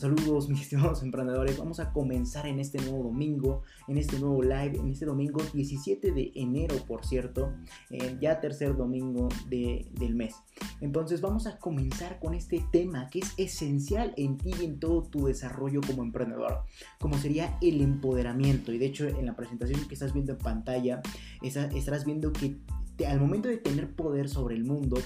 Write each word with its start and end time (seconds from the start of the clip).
Saludos 0.00 0.48
mis 0.48 0.62
estimados 0.62 1.02
emprendedores, 1.02 1.58
vamos 1.58 1.78
a 1.78 1.92
comenzar 1.92 2.46
en 2.46 2.58
este 2.58 2.80
nuevo 2.80 3.02
domingo, 3.02 3.64
en 3.86 3.98
este 3.98 4.18
nuevo 4.18 4.42
live, 4.42 4.78
en 4.78 4.88
este 4.88 5.04
domingo 5.04 5.42
17 5.52 6.12
de 6.12 6.32
enero, 6.36 6.74
por 6.88 7.04
cierto, 7.04 7.52
eh, 7.90 8.16
ya 8.18 8.40
tercer 8.40 8.74
domingo 8.78 9.28
del 9.50 10.14
mes. 10.14 10.36
Entonces 10.80 11.20
vamos 11.20 11.46
a 11.46 11.58
comenzar 11.58 12.18
con 12.18 12.32
este 12.32 12.64
tema 12.72 13.10
que 13.10 13.18
es 13.18 13.34
esencial 13.36 14.14
en 14.16 14.38
ti 14.38 14.52
y 14.58 14.64
en 14.64 14.80
todo 14.80 15.02
tu 15.02 15.26
desarrollo 15.26 15.82
como 15.86 16.02
emprendedor, 16.02 16.62
como 16.98 17.18
sería 17.18 17.58
el 17.60 17.82
empoderamiento. 17.82 18.72
Y 18.72 18.78
de 18.78 18.86
hecho 18.86 19.06
en 19.06 19.26
la 19.26 19.36
presentación 19.36 19.86
que 19.86 19.92
estás 19.92 20.14
viendo 20.14 20.32
en 20.32 20.38
pantalla, 20.38 21.02
estarás 21.42 22.06
viendo 22.06 22.32
que 22.32 22.56
al 23.06 23.20
momento 23.20 23.50
de 23.50 23.58
tener 23.58 23.94
poder 23.94 24.30
sobre 24.30 24.54
el 24.54 24.64
mundo, 24.64 24.96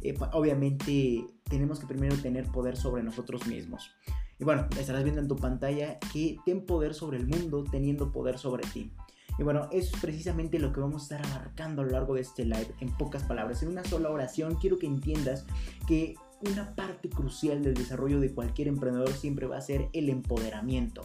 eh, 0.00 0.14
obviamente 0.32 1.26
tenemos 1.42 1.80
que 1.80 1.88
primero 1.88 2.14
tener 2.18 2.46
poder 2.52 2.76
sobre 2.76 3.02
nosotros 3.02 3.48
mismos. 3.48 3.90
Y 4.38 4.44
bueno, 4.44 4.66
estarás 4.78 5.04
viendo 5.04 5.20
en 5.20 5.28
tu 5.28 5.36
pantalla 5.36 5.98
que 6.12 6.38
ten 6.44 6.66
poder 6.66 6.94
sobre 6.94 7.18
el 7.18 7.26
mundo 7.26 7.64
teniendo 7.70 8.12
poder 8.12 8.38
sobre 8.38 8.66
ti. 8.68 8.90
Y 9.38 9.42
bueno, 9.42 9.68
eso 9.72 9.94
es 9.94 10.00
precisamente 10.00 10.58
lo 10.58 10.72
que 10.72 10.80
vamos 10.80 11.02
a 11.02 11.16
estar 11.16 11.32
abarcando 11.32 11.82
a 11.82 11.84
lo 11.84 11.90
largo 11.90 12.14
de 12.14 12.20
este 12.20 12.44
live 12.44 12.72
en 12.80 12.96
pocas 12.96 13.24
palabras. 13.24 13.62
En 13.62 13.68
una 13.68 13.84
sola 13.84 14.10
oración 14.10 14.56
quiero 14.56 14.78
que 14.78 14.86
entiendas 14.86 15.44
que 15.88 16.14
una 16.40 16.74
parte 16.74 17.08
crucial 17.08 17.62
del 17.62 17.74
desarrollo 17.74 18.20
de 18.20 18.32
cualquier 18.32 18.68
emprendedor 18.68 19.12
siempre 19.12 19.46
va 19.46 19.56
a 19.56 19.62
ser 19.62 19.88
el 19.92 20.08
empoderamiento 20.08 21.02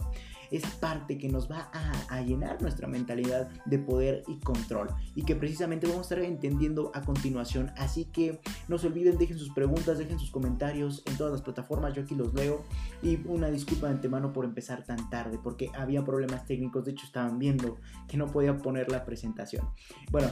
esa 0.50 0.68
parte 0.80 1.18
que 1.18 1.28
nos 1.28 1.50
va 1.50 1.70
a, 1.72 2.20
llenar 2.20 2.60
nuestra 2.60 2.86
mentalidad 2.86 3.48
de 3.64 3.78
poder 3.78 4.24
y 4.28 4.38
control 4.40 4.88
y 5.14 5.22
que 5.22 5.34
precisamente 5.34 5.86
vamos 5.86 6.00
a 6.10 6.14
estar 6.14 6.18
entendiendo 6.18 6.90
a 6.94 7.00
continuación. 7.00 7.72
Así 7.78 8.04
que 8.04 8.40
no 8.68 8.76
se 8.76 8.88
olviden, 8.88 9.16
dejen 9.16 9.38
sus 9.38 9.50
preguntas, 9.50 9.96
dejen 9.96 10.18
sus 10.18 10.30
comentarios 10.30 11.02
en 11.06 11.16
todas 11.16 11.32
las 11.32 11.42
plataformas, 11.42 11.94
yo 11.94 12.02
aquí 12.02 12.14
los 12.14 12.34
leo 12.34 12.62
y 13.02 13.18
una 13.26 13.50
disculpa 13.50 13.86
de 13.86 13.94
antemano 13.94 14.32
por 14.32 14.44
empezar 14.44 14.84
tan 14.84 15.08
tarde 15.08 15.38
porque 15.42 15.70
había 15.74 16.04
problemas 16.04 16.44
técnicos, 16.44 16.84
de 16.84 16.92
hecho 16.92 17.06
estaban 17.06 17.38
viendo 17.38 17.78
que 18.06 18.16
no 18.16 18.26
podía 18.26 18.56
poner 18.58 18.90
la 18.90 19.04
presentación. 19.04 19.66
Bueno, 20.10 20.28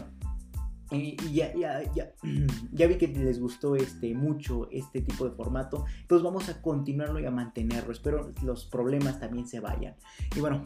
y, 0.91 1.17
ya, 1.33 1.53
ya, 1.55 1.83
ya, 2.73 2.87
vi 2.87 2.97
que 2.97 3.09
les 3.09 3.41
gustó 3.41 3.77
este, 3.77 4.15
mucho 4.15 4.69
este 4.71 5.01
tipo 5.01 5.29
de 5.29 5.35
formato. 5.35 5.85
Entonces 6.01 6.25
vamos 6.25 6.49
a 6.49 6.63
continuarlo 6.63 7.21
y 7.21 7.27
a 7.27 7.31
mantenerlo. 7.31 7.93
Espero 7.93 8.33
los 8.43 8.65
problemas 8.67 9.21
también 9.21 9.47
se 9.47 9.61
vayan. 9.61 9.95
Y 10.35 10.41
bueno, 10.41 10.63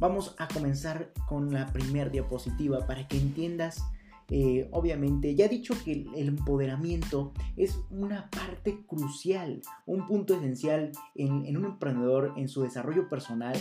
vamos 0.00 0.34
a 0.38 0.48
comenzar 0.48 1.12
con 1.28 1.52
la 1.52 1.66
primera 1.72 2.10
diapositiva 2.10 2.86
para 2.86 3.06
que 3.06 3.18
entiendas. 3.18 3.84
Eh, 4.28 4.68
obviamente, 4.72 5.36
ya 5.36 5.44
he 5.44 5.48
dicho 5.48 5.74
que 5.84 6.04
el 6.16 6.28
empoderamiento 6.28 7.32
es 7.56 7.78
una 7.90 8.28
parte 8.30 8.84
crucial, 8.84 9.62
un 9.84 10.04
punto 10.08 10.34
esencial 10.34 10.90
en, 11.14 11.46
en 11.46 11.56
un 11.56 11.64
emprendedor, 11.64 12.32
en 12.36 12.48
su 12.48 12.62
desarrollo 12.62 13.08
personal, 13.08 13.56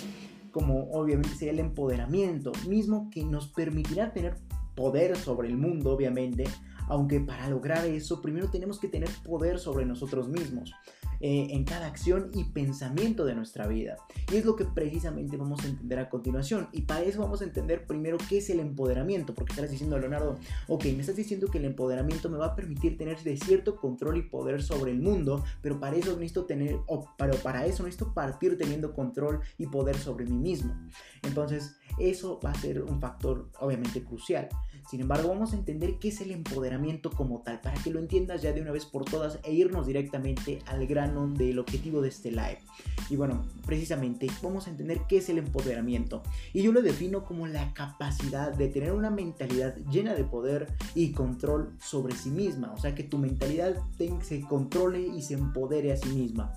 como 0.55 0.89
obviamente 0.91 1.35
sería 1.35 1.51
el 1.51 1.59
empoderamiento, 1.59 2.53
mismo 2.67 3.09
que 3.11 3.25
nos 3.25 3.49
permitirá 3.49 4.13
tener 4.13 4.37
poder 4.75 5.15
sobre 5.15 5.47
el 5.47 5.57
mundo, 5.57 5.91
obviamente, 5.93 6.45
aunque 6.87 7.19
para 7.19 7.49
lograr 7.49 7.85
eso 7.85 8.21
primero 8.21 8.49
tenemos 8.49 8.79
que 8.79 8.87
tener 8.87 9.09
poder 9.23 9.59
sobre 9.59 9.85
nosotros 9.85 10.27
mismos. 10.27 10.73
Eh, 11.21 11.47
en 11.51 11.63
cada 11.63 11.87
acción 11.87 12.29
y 12.33 12.43
pensamiento 12.43 13.25
de 13.25 13.35
nuestra 13.35 13.67
vida. 13.67 13.97
Y 14.31 14.35
es 14.35 14.45
lo 14.45 14.55
que 14.55 14.65
precisamente 14.65 15.37
vamos 15.37 15.63
a 15.63 15.67
entender 15.67 15.99
a 15.99 16.09
continuación. 16.09 16.67
Y 16.71 16.81
para 16.81 17.03
eso 17.03 17.21
vamos 17.21 17.41
a 17.41 17.45
entender 17.45 17.87
primero 17.87 18.17
qué 18.29 18.39
es 18.39 18.49
el 18.49 18.59
empoderamiento, 18.59 19.33
porque 19.33 19.53
estás 19.53 19.71
diciendo, 19.71 19.97
Leonardo, 19.97 20.37
ok, 20.67 20.85
me 20.85 20.99
estás 20.99 21.15
diciendo 21.15 21.47
que 21.47 21.57
el 21.57 21.65
empoderamiento 21.65 22.29
me 22.29 22.37
va 22.37 22.47
a 22.47 22.55
permitir 22.55 22.97
tener 22.97 23.17
cierto 23.37 23.77
control 23.77 24.17
y 24.17 24.23
poder 24.23 24.61
sobre 24.61 24.91
el 24.91 24.99
mundo, 24.99 25.43
pero 25.61 25.79
para 25.79 25.95
eso 25.95 26.11
necesito 26.13 26.45
tener, 26.45 26.77
o, 26.87 27.05
pero 27.17 27.35
para 27.37 27.65
eso 27.65 27.83
necesito 27.83 28.13
partir 28.13 28.57
teniendo 28.57 28.93
control 28.93 29.39
y 29.57 29.67
poder 29.67 29.97
sobre 29.97 30.25
mí 30.25 30.37
mismo. 30.37 30.75
Entonces, 31.23 31.77
eso 31.97 32.39
va 32.43 32.51
a 32.51 32.55
ser 32.55 32.81
un 32.81 32.99
factor 32.99 33.49
obviamente 33.59 34.03
crucial. 34.03 34.49
Sin 34.89 35.01
embargo, 35.01 35.29
vamos 35.29 35.53
a 35.53 35.55
entender 35.55 35.97
qué 35.99 36.09
es 36.09 36.21
el 36.21 36.31
empoderamiento 36.31 37.09
como 37.09 37.41
tal, 37.41 37.59
para 37.61 37.81
que 37.81 37.89
lo 37.89 37.99
entiendas 37.99 38.41
ya 38.41 38.51
de 38.51 38.61
una 38.61 38.71
vez 38.71 38.85
por 38.85 39.03
todas 39.05 39.39
e 39.43 39.51
irnos 39.51 39.87
directamente 39.87 40.59
al 40.67 40.85
grano 40.85 41.27
del 41.27 41.59
objetivo 41.59 42.01
de 42.01 42.09
este 42.09 42.31
live. 42.31 42.59
Y 43.09 43.15
bueno, 43.15 43.45
precisamente 43.65 44.27
vamos 44.41 44.67
a 44.67 44.69
entender 44.69 45.01
qué 45.07 45.17
es 45.17 45.29
el 45.29 45.39
empoderamiento. 45.39 46.21
Y 46.53 46.61
yo 46.61 46.71
lo 46.71 46.81
defino 46.81 47.25
como 47.25 47.47
la 47.47 47.73
capacidad 47.73 48.53
de 48.53 48.67
tener 48.67 48.91
una 48.91 49.09
mentalidad 49.09 49.75
llena 49.91 50.13
de 50.13 50.23
poder 50.23 50.67
y 50.93 51.11
control 51.11 51.73
sobre 51.79 52.15
sí 52.15 52.29
misma. 52.29 52.71
O 52.73 52.77
sea, 52.77 52.93
que 52.93 53.03
tu 53.03 53.17
mentalidad 53.17 53.75
se 54.21 54.41
controle 54.41 55.01
y 55.01 55.21
se 55.21 55.33
empodere 55.33 55.91
a 55.91 55.97
sí 55.97 56.09
misma 56.09 56.53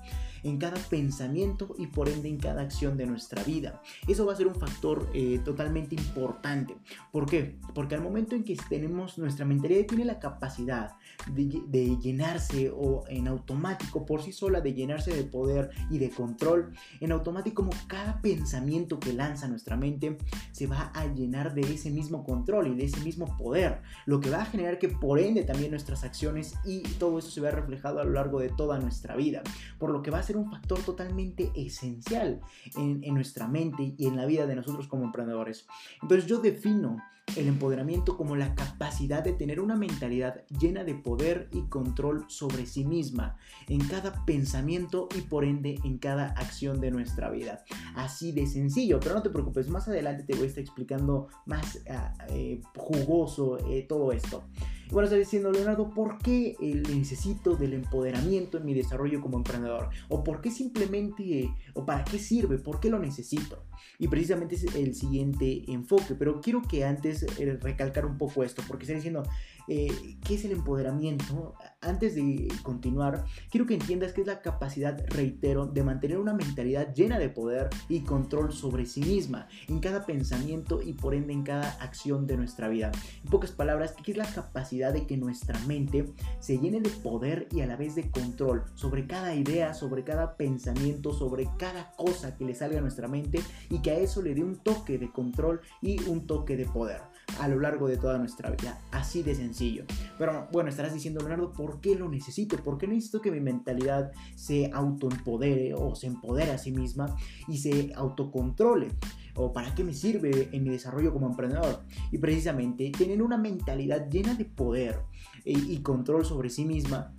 en 0.48 0.58
cada 0.58 0.78
pensamiento 0.78 1.74
y 1.78 1.86
por 1.88 2.08
ende 2.08 2.28
en 2.28 2.38
cada 2.38 2.62
acción 2.62 2.96
de 2.96 3.06
nuestra 3.06 3.42
vida. 3.44 3.82
Eso 4.06 4.26
va 4.26 4.32
a 4.32 4.36
ser 4.36 4.46
un 4.46 4.54
factor 4.54 5.08
eh, 5.14 5.40
totalmente 5.44 5.94
importante. 5.94 6.76
¿Por 7.12 7.26
qué? 7.26 7.58
Porque 7.74 7.94
al 7.94 8.02
momento 8.02 8.34
en 8.34 8.44
que 8.44 8.56
tenemos 8.68 9.18
nuestra 9.18 9.44
mentalidad 9.44 9.86
tiene 9.86 10.04
la 10.04 10.18
capacidad 10.18 10.96
de, 11.32 11.62
de 11.66 11.96
llenarse 11.98 12.72
o 12.74 13.04
en 13.08 13.28
automático 13.28 14.06
por 14.06 14.22
sí 14.22 14.32
sola 14.32 14.60
de 14.60 14.74
llenarse 14.74 15.14
de 15.14 15.24
poder 15.24 15.70
y 15.90 15.98
de 15.98 16.10
control, 16.10 16.72
en 17.00 17.12
automático 17.12 17.58
como 17.58 17.72
cada 17.88 18.20
pensamiento 18.20 19.00
que 19.00 19.12
lanza 19.12 19.48
nuestra 19.48 19.76
mente 19.76 20.16
se 20.52 20.66
va 20.66 20.92
a 20.94 21.06
llenar 21.06 21.54
de 21.54 21.62
ese 21.62 21.90
mismo 21.90 22.24
control 22.24 22.68
y 22.68 22.74
de 22.76 22.84
ese 22.84 23.00
mismo 23.00 23.36
poder, 23.36 23.82
lo 24.06 24.20
que 24.20 24.30
va 24.30 24.42
a 24.42 24.46
generar 24.46 24.78
que 24.78 24.88
por 24.88 25.18
ende 25.18 25.42
también 25.42 25.72
nuestras 25.72 26.04
acciones 26.04 26.54
y 26.64 26.82
todo 26.82 27.18
eso 27.18 27.30
se 27.30 27.40
vea 27.40 27.50
reflejado 27.50 28.00
a 28.00 28.04
lo 28.04 28.12
largo 28.12 28.38
de 28.38 28.48
toda 28.48 28.78
nuestra 28.78 29.16
vida, 29.16 29.42
por 29.78 29.90
lo 29.90 30.02
que 30.02 30.10
va 30.10 30.18
a 30.18 30.22
ser 30.22 30.36
un 30.38 30.50
factor 30.50 30.78
totalmente 30.80 31.50
esencial 31.54 32.40
en, 32.76 33.14
nuestra 33.14 33.48
mente 33.48 33.94
y 33.96 34.06
en 34.06 34.16
la 34.16 34.26
vida 34.26 34.46
de 34.46 34.56
nosotros 34.56 34.86
como 34.88 35.04
emprendedores. 35.04 35.66
Entonces 36.02 36.26
yo 36.26 36.40
defino 36.40 36.98
el 37.36 37.48
empoderamiento 37.48 38.16
como 38.16 38.36
la 38.36 38.54
capacidad 38.54 39.22
de 39.22 39.32
tener 39.32 39.60
una 39.60 39.76
mentalidad 39.76 40.44
llena 40.58 40.84
de 40.84 40.94
poder 40.94 41.48
y 41.52 41.62
control 41.62 42.24
sobre 42.28 42.66
sí 42.66 42.84
misma 42.84 43.36
en 43.68 43.86
cada 43.86 44.24
pensamiento 44.24 45.08
y 45.16 45.22
por 45.22 45.44
ende 45.44 45.78
en 45.84 45.98
cada 45.98 46.28
acción 46.28 46.80
de 46.80 46.90
nuestra 46.90 47.30
vida. 47.30 47.64
Así 47.94 48.32
de 48.32 48.46
sencillo, 48.46 49.00
pero 49.00 49.14
no 49.14 49.22
te 49.22 49.30
preocupes, 49.30 49.68
más 49.68 49.88
adelante 49.88 50.24
te 50.24 50.34
voy 50.34 50.44
a 50.44 50.48
estar 50.48 50.62
explicando 50.62 51.28
más 51.46 51.80
ah, 51.90 52.14
eh, 52.30 52.60
jugoso 52.76 53.58
eh, 53.68 53.86
todo 53.88 54.12
esto. 54.12 54.44
Y 54.88 54.92
bueno, 54.92 55.04
está 55.04 55.18
diciendo 55.18 55.52
Leonardo, 55.52 55.90
¿por 55.90 56.16
qué 56.18 56.56
necesito 56.88 57.56
del 57.56 57.74
empoderamiento 57.74 58.56
en 58.56 58.64
mi 58.64 58.72
desarrollo 58.72 59.20
como 59.20 59.36
emprendedor? 59.36 59.90
¿O 60.08 60.24
por 60.24 60.40
qué 60.40 60.50
simplemente, 60.50 61.52
o 61.74 61.84
para 61.84 62.04
qué 62.04 62.18
sirve? 62.18 62.56
¿Por 62.56 62.80
qué 62.80 62.88
lo 62.88 62.98
necesito? 62.98 63.64
Y 63.98 64.08
precisamente 64.08 64.54
es 64.54 64.64
el 64.74 64.94
siguiente 64.94 65.70
enfoque, 65.70 66.14
pero 66.14 66.40
quiero 66.40 66.62
que 66.62 66.84
antes 66.86 67.17
eh, 67.22 67.58
recalcar 67.60 68.06
un 68.06 68.18
poco 68.18 68.42
esto, 68.44 68.62
porque 68.66 68.84
está 68.84 68.94
diciendo, 68.94 69.22
eh, 69.68 70.16
¿qué 70.24 70.34
es 70.34 70.44
el 70.44 70.52
empoderamiento? 70.52 71.54
Antes 71.80 72.14
de 72.14 72.48
continuar, 72.62 73.24
quiero 73.50 73.66
que 73.66 73.74
entiendas 73.74 74.12
que 74.12 74.22
es 74.22 74.26
la 74.26 74.40
capacidad, 74.40 74.98
reitero, 75.08 75.66
de 75.66 75.82
mantener 75.82 76.18
una 76.18 76.34
mentalidad 76.34 76.94
llena 76.94 77.18
de 77.18 77.28
poder 77.28 77.68
y 77.88 78.00
control 78.00 78.52
sobre 78.52 78.86
sí 78.86 79.00
misma, 79.00 79.48
en 79.68 79.80
cada 79.80 80.06
pensamiento 80.06 80.80
y 80.82 80.94
por 80.94 81.14
ende 81.14 81.32
en 81.32 81.42
cada 81.42 81.70
acción 81.82 82.26
de 82.26 82.36
nuestra 82.36 82.68
vida. 82.68 82.90
En 83.22 83.30
pocas 83.30 83.52
palabras, 83.52 83.94
¿qué 84.02 84.12
es 84.12 84.16
la 84.16 84.26
capacidad 84.32 84.92
de 84.92 85.06
que 85.06 85.16
nuestra 85.16 85.58
mente 85.60 86.12
se 86.40 86.58
llene 86.58 86.80
de 86.80 86.90
poder 86.90 87.48
y 87.52 87.60
a 87.60 87.66
la 87.66 87.76
vez 87.76 87.94
de 87.94 88.10
control 88.10 88.64
sobre 88.74 89.06
cada 89.06 89.34
idea, 89.34 89.74
sobre 89.74 90.02
cada 90.02 90.36
pensamiento, 90.36 91.12
sobre 91.12 91.48
cada 91.58 91.92
cosa 91.92 92.36
que 92.36 92.44
le 92.44 92.54
salga 92.54 92.78
a 92.78 92.82
nuestra 92.82 93.08
mente 93.08 93.40
y 93.70 93.80
que 93.80 93.90
a 93.90 93.98
eso 93.98 94.22
le 94.22 94.34
dé 94.34 94.42
un 94.42 94.56
toque 94.56 94.98
de 94.98 95.12
control 95.12 95.60
y 95.82 96.00
un 96.08 96.26
toque 96.26 96.56
de 96.56 96.66
poder 96.66 97.02
a 97.38 97.48
lo 97.48 97.60
largo 97.60 97.88
de 97.88 97.96
toda 97.96 98.18
nuestra 98.18 98.50
vida. 98.50 98.80
Así 98.90 99.22
de 99.22 99.34
sencillo. 99.34 99.84
Pero 100.18 100.48
bueno, 100.52 100.70
estarás 100.70 100.94
diciendo, 100.94 101.20
Leonardo, 101.20 101.52
¿por 101.52 101.80
qué 101.80 101.94
lo 101.94 102.08
necesito? 102.08 102.56
¿Por 102.56 102.78
qué 102.78 102.86
necesito 102.86 103.20
que 103.20 103.30
mi 103.30 103.40
mentalidad 103.40 104.12
se 104.34 104.70
autoempodere 104.72 105.74
o 105.74 105.94
se 105.94 106.06
empodere 106.06 106.52
a 106.52 106.58
sí 106.58 106.72
misma 106.72 107.16
y 107.46 107.58
se 107.58 107.92
autocontrole? 107.94 108.88
¿O 109.34 109.52
para 109.52 109.74
qué 109.74 109.84
me 109.84 109.94
sirve 109.94 110.48
en 110.52 110.64
mi 110.64 110.70
desarrollo 110.70 111.12
como 111.12 111.28
emprendedor? 111.28 111.80
Y 112.10 112.18
precisamente 112.18 112.90
tener 112.90 113.22
una 113.22 113.36
mentalidad 113.36 114.08
llena 114.10 114.34
de 114.34 114.44
poder 114.44 115.00
y 115.44 115.78
control 115.78 116.24
sobre 116.24 116.50
sí 116.50 116.64
misma 116.64 117.14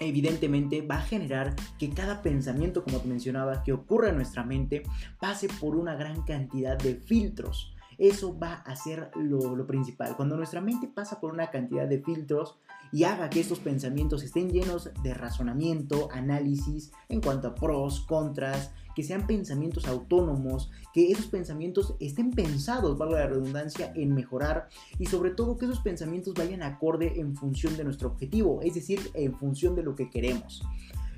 evidentemente 0.00 0.82
va 0.82 0.96
a 0.96 1.02
generar 1.02 1.54
que 1.78 1.90
cada 1.90 2.22
pensamiento, 2.22 2.82
como 2.82 2.98
te 2.98 3.08
mencionaba, 3.08 3.62
que 3.62 3.72
ocurre 3.72 4.08
en 4.10 4.16
nuestra 4.16 4.42
mente, 4.42 4.82
pase 5.20 5.48
por 5.60 5.76
una 5.76 5.94
gran 5.94 6.22
cantidad 6.22 6.76
de 6.78 6.94
filtros. 6.94 7.74
Eso 8.00 8.36
va 8.36 8.54
a 8.54 8.74
ser 8.76 9.10
lo, 9.14 9.66
principal. 9.66 10.16
Cuando 10.16 10.34
nuestra 10.34 10.62
mente 10.62 10.88
pasa 10.88 11.20
por 11.20 11.32
una 11.34 11.50
cantidad 11.50 11.86
de 11.86 12.00
filtros 12.00 12.56
y 12.92 13.04
haga 13.04 13.28
que 13.28 13.40
estos 13.40 13.60
pensamientos 13.60 14.22
estén 14.22 14.48
llenos 14.48 14.90
de 15.02 15.12
razonamiento, 15.12 16.08
análisis 16.10 16.92
en 17.10 17.20
cuanto 17.20 17.48
a 17.48 17.54
pros, 17.54 18.00
contras, 18.00 18.72
que 18.96 19.02
sean 19.02 19.26
pensamientos 19.26 19.86
autónomos, 19.86 20.70
que 20.94 21.12
esos 21.12 21.26
pensamientos 21.26 21.94
estén 22.00 22.30
pensados, 22.30 22.96
valga 22.96 23.20
la 23.20 23.26
redundancia, 23.26 23.92
en 23.94 24.14
mejorar 24.14 24.68
y 24.98 25.04
sobre 25.04 25.32
todo 25.32 25.58
que 25.58 25.66
esos 25.66 25.80
pensamientos 25.80 26.32
vayan 26.32 26.62
acorde 26.62 27.20
en 27.20 27.36
función 27.36 27.76
de 27.76 27.84
nuestro 27.84 28.08
objetivo, 28.08 28.60
es 28.62 28.74
decir, 28.74 29.10
en 29.12 29.36
función 29.36 29.74
de 29.74 29.82
lo 29.82 29.94
que 29.94 30.08
queremos. 30.08 30.62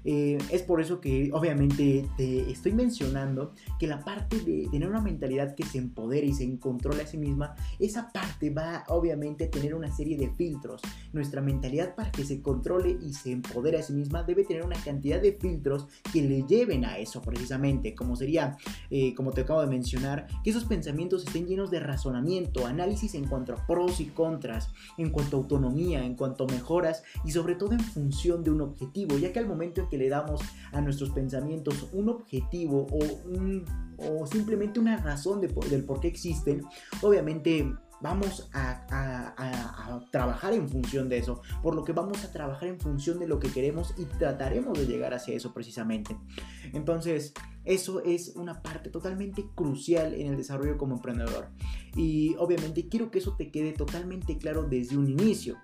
Eh, 0.04 0.38
es 0.50 0.62
por 0.62 0.81
eso 0.81 1.00
que 1.00 1.31
obviamente 1.32 2.08
te 2.16 2.50
estoy 2.50 2.72
mencionando 2.72 3.54
que 3.78 3.87
la 3.87 4.04
parte 4.04 4.40
de 4.40 4.69
tener 4.70 4.88
una 4.88 5.00
mentalidad 5.00 5.54
que 5.54 5.64
se 5.64 5.78
empodere 5.78 6.26
y 6.26 6.34
se 6.34 6.58
controla 6.58 7.04
a 7.04 7.06
sí 7.06 7.19
misma, 7.19 7.54
esa 7.78 8.10
parte 8.12 8.50
va 8.50 8.84
obviamente 8.88 9.44
a 9.44 9.50
tener 9.50 9.75
una 9.75 9.94
serie 9.94 10.16
de 10.16 10.31
filtros. 10.31 10.81
Nuestra 11.12 11.40
mentalidad 11.40 11.94
para 11.94 12.10
que 12.10 12.25
se 12.25 12.43
controle 12.43 12.99
y 13.00 13.14
se 13.14 13.32
empodere 13.32 13.78
a 13.78 13.82
sí 13.82 13.93
misma 13.93 14.22
debe 14.22 14.44
tener 14.44 14.64
una 14.64 14.81
cantidad 14.82 15.20
de 15.20 15.32
filtros 15.32 15.87
que 16.12 16.22
le 16.22 16.43
lleven 16.43 16.84
a 16.84 16.98
eso 16.98 17.22
precisamente, 17.22 17.94
como 17.94 18.16
sería, 18.16 18.56
eh, 18.90 19.14
como 19.14 19.32
te 19.32 19.43
acabo 19.43 19.60
de 19.60 19.66
mencionar, 19.66 20.26
que 20.43 20.50
esos 20.50 20.64
pensamientos 20.64 21.25
estén 21.26 21.46
llenos 21.46 21.70
de 21.70 21.81
razonamiento, 21.81 22.66
análisis 22.66 23.14
en 23.14 23.26
cuanto 23.26 23.52
a 23.52 23.66
pros 23.66 24.00
y 24.00 24.06
contras, 24.06 24.70
en 24.98 25.10
cuanto 25.10 25.37
a 25.37 25.40
autonomía, 25.40 26.05
en 26.05 26.14
cuanto 26.14 26.44
a 26.44 26.52
mejoras 26.52 27.02
y 27.25 27.32
sobre 27.32 27.55
todo 27.55 27.72
en 27.72 27.81
función 27.81 28.43
de 28.43 28.50
un 28.50 28.60
objetivo, 28.60 29.19
ya 29.19 29.32
que 29.32 29.38
al 29.38 29.46
momento 29.46 29.81
en 29.81 29.88
que 29.93 29.99
le 29.99 30.09
damos 30.09 30.41
a 30.73 30.81
nuestros 30.81 31.11
pensamientos 31.11 31.87
un 31.93 32.09
objetivo 32.09 32.87
o, 32.91 34.23
o 34.23 34.27
simplemente 34.27 34.81
una 34.81 34.97
razón 34.97 35.43
de, 35.43 35.49
del 35.69 35.85
por 35.85 36.00
qué 36.00 36.09
existen, 36.09 36.62
obviamente 37.03 37.71
vamos 38.00 38.49
a, 38.55 39.35
trabajar 40.11 40.55
en 40.55 40.67
función 40.67 41.11
de 41.11 41.19
eso, 41.19 41.43
por 41.62 41.75
lo 41.75 41.85
que 41.85 41.93
vamos 41.93 42.25
a 42.25 42.33
trabajar 42.33 42.69
en 42.69 42.81
función 42.81 43.19
de 43.19 43.29
lo 43.29 43.39
que 43.39 43.50
queremos 43.50 43.94
y 43.99 44.06
trataremos 44.06 44.79
de 44.79 44.87
llegar 44.87 45.12
hacia 45.12 45.35
eso 45.35 45.53
precisamente. 45.53 46.17
Entonces, 46.73 47.35
eso 47.65 48.03
es 48.03 48.33
una 48.35 48.62
parte 48.62 48.89
totalmente 48.89 49.44
crucial 49.55 50.15
en 50.15 50.29
el 50.29 50.39
desarrollo 50.39 50.79
como 50.79 50.97
emprendedor. 50.97 51.50
Y 51.94 52.35
obviamente 52.39 52.89
quiero 52.89 53.11
que 53.11 53.19
eso 53.19 53.37
te 53.37 53.50
quede 53.50 53.73
totalmente 53.73 54.39
claro 54.39 54.65
desde 54.65 54.97
un 54.97 55.09
inicio. 55.09 55.59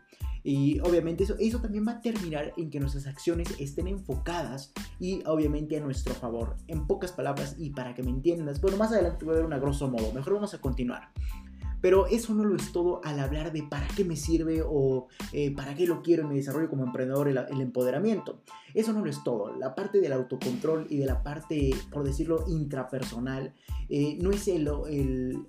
Y 0.49 0.81
obviamente 0.81 1.25
eso, 1.25 1.37
eso 1.39 1.61
también 1.61 1.87
va 1.87 1.93
a 1.93 2.00
terminar 2.00 2.55
en 2.56 2.71
que 2.71 2.81
nuestras 2.81 3.06
acciones 3.06 3.55
estén 3.59 3.87
enfocadas 3.87 4.73
y 4.99 5.23
obviamente 5.27 5.77
a 5.77 5.81
nuestro 5.81 6.15
favor. 6.15 6.56
En 6.69 6.87
pocas 6.87 7.12
palabras 7.12 7.56
y 7.59 7.69
para 7.69 7.95
que 7.95 8.03
me 8.03 8.09
entiendas, 8.09 8.59
bueno, 8.59 8.79
más 8.79 8.91
adelante 8.91 9.27
voy 9.27 9.35
a 9.35 9.37
ver 9.37 9.45
una 9.45 9.59
grosso 9.59 9.91
modo. 9.91 10.11
Mejor 10.15 10.33
vamos 10.33 10.55
a 10.55 10.59
continuar. 10.62 11.12
Pero 11.81 12.07
eso 12.07 12.35
no 12.35 12.45
lo 12.45 12.57
es 12.57 12.73
todo 12.73 13.01
al 13.05 13.21
hablar 13.21 13.53
de 13.53 13.63
para 13.63 13.87
qué 13.89 14.05
me 14.05 14.17
sirve 14.17 14.63
o 14.67 15.09
eh, 15.33 15.55
para 15.55 15.75
qué 15.75 15.87
lo 15.87 16.03
quiero 16.03 16.23
en 16.23 16.31
mi 16.31 16.37
desarrollo 16.37 16.69
como 16.69 16.85
emprendedor, 16.85 17.29
el, 17.29 17.61
empoderamiento. 17.61 18.41
Eso 18.75 18.93
no 18.93 19.05
lo 19.05 19.11
es 19.11 19.23
todo. 19.25 19.55
La 19.57 19.75
parte 19.75 20.01
del 20.01 20.13
autocontrol 20.13 20.87
y 20.91 20.99
de 20.99 21.07
la 21.07 21.23
parte, 21.23 21.71
por 21.91 22.05
decirlo, 22.05 22.45
intrapersonal, 22.49 23.55
eh, 23.91 24.19
no 24.21 24.31
es 24.31 24.49
el, 24.49 24.69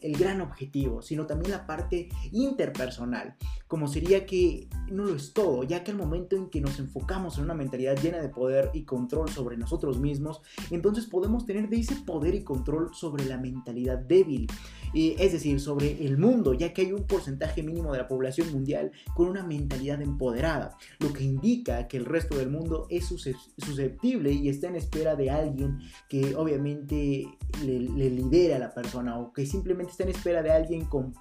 el, 0.01 0.17
gran 0.17 0.39
objetivo, 0.39 1.01
sino 1.01 1.25
también 1.25 1.51
la 1.51 1.67
parte 1.67 2.07
interpersonal, 2.31 3.35
como 3.67 3.87
sería 3.87 4.25
que 4.25 4.69
no 4.89 5.03
lo 5.03 5.15
es 5.15 5.33
todo, 5.33 5.63
ya 5.63 5.83
que 5.83 5.91
al 5.91 5.97
momento 5.97 6.37
en 6.37 6.49
que 6.49 6.61
nos 6.61 6.79
enfocamos 6.79 7.37
en 7.37 7.43
una 7.43 7.53
mentalidad 7.53 7.97
llena 8.01 8.21
de 8.21 8.29
poder 8.29 8.71
y 8.73 8.83
control 8.83 9.29
sobre 9.29 9.57
nosotros 9.57 9.99
mismos, 9.99 10.41
entonces 10.71 11.05
podemos 11.05 11.45
tener 11.45 11.67
de 11.67 11.79
ese 11.79 11.95
poder 11.95 12.33
y 12.33 12.43
control 12.43 12.93
sobre 12.93 13.25
la 13.25 13.37
mentalidad 13.37 13.97
débil 13.97 14.47
es 14.93 15.31
decir, 15.31 15.59
sobre 15.59 16.05
el 16.05 16.17
mundo, 16.17 16.53
ya 16.53 16.73
que 16.73 16.81
hay 16.81 16.91
un 16.91 17.03
porcentaje 17.03 17.63
mínimo 17.63 17.91
de 17.91 17.99
la 17.99 18.07
población 18.07 18.51
mundial 18.51 18.91
con 19.13 19.27
una 19.27 19.43
mentalidad 19.43 20.01
empoderada, 20.01 20.77
lo 20.99 21.13
que 21.13 21.23
indica 21.23 21.87
que 21.87 21.97
el 21.97 22.05
resto 22.05 22.37
del 22.37 22.49
mundo 22.49 22.87
es 22.89 23.05
susceptible 23.05 24.31
y 24.31 24.49
está 24.49 24.67
en 24.67 24.75
espera 24.75 25.15
de 25.15 25.29
alguien 25.29 25.79
que 26.07 26.35
obviamente 26.35 27.27
le, 27.63 27.79
lidere 27.79 28.55
a 28.55 28.59
la 28.59 28.73
persona 28.73 29.19
o 29.19 29.31
que 29.33 29.45
simplemente 29.45 29.91
está 29.91 30.03
en 30.03 30.09
espera 30.09 30.41
de 30.41 30.51
alguien 30.51 30.85
con, 30.85 31.13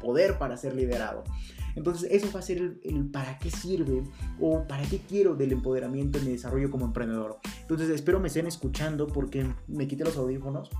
poder 0.00 0.38
para 0.38 0.56
ser 0.56 0.74
liderado. 0.74 1.24
Entonces 1.76 2.08
eso 2.10 2.30
va 2.32 2.40
a 2.40 2.42
ser 2.42 2.58
el, 2.58 2.80
el, 2.84 3.06
para 3.10 3.38
qué 3.38 3.50
sirve 3.50 4.02
o 4.40 4.66
para 4.66 4.82
qué 4.84 4.98
quiero 4.98 5.34
del 5.34 5.52
empoderamiento 5.52 6.18
en 6.18 6.24
mi 6.24 6.32
desarrollo 6.32 6.70
como 6.70 6.86
emprendedor. 6.86 7.38
Entonces 7.60 7.90
espero 7.90 8.18
me 8.18 8.28
estén 8.28 8.46
escuchando 8.46 9.06
porque 9.06 9.46
me 9.66 9.86
quité 9.86 10.04
los 10.04 10.16
audífonos. 10.16 10.70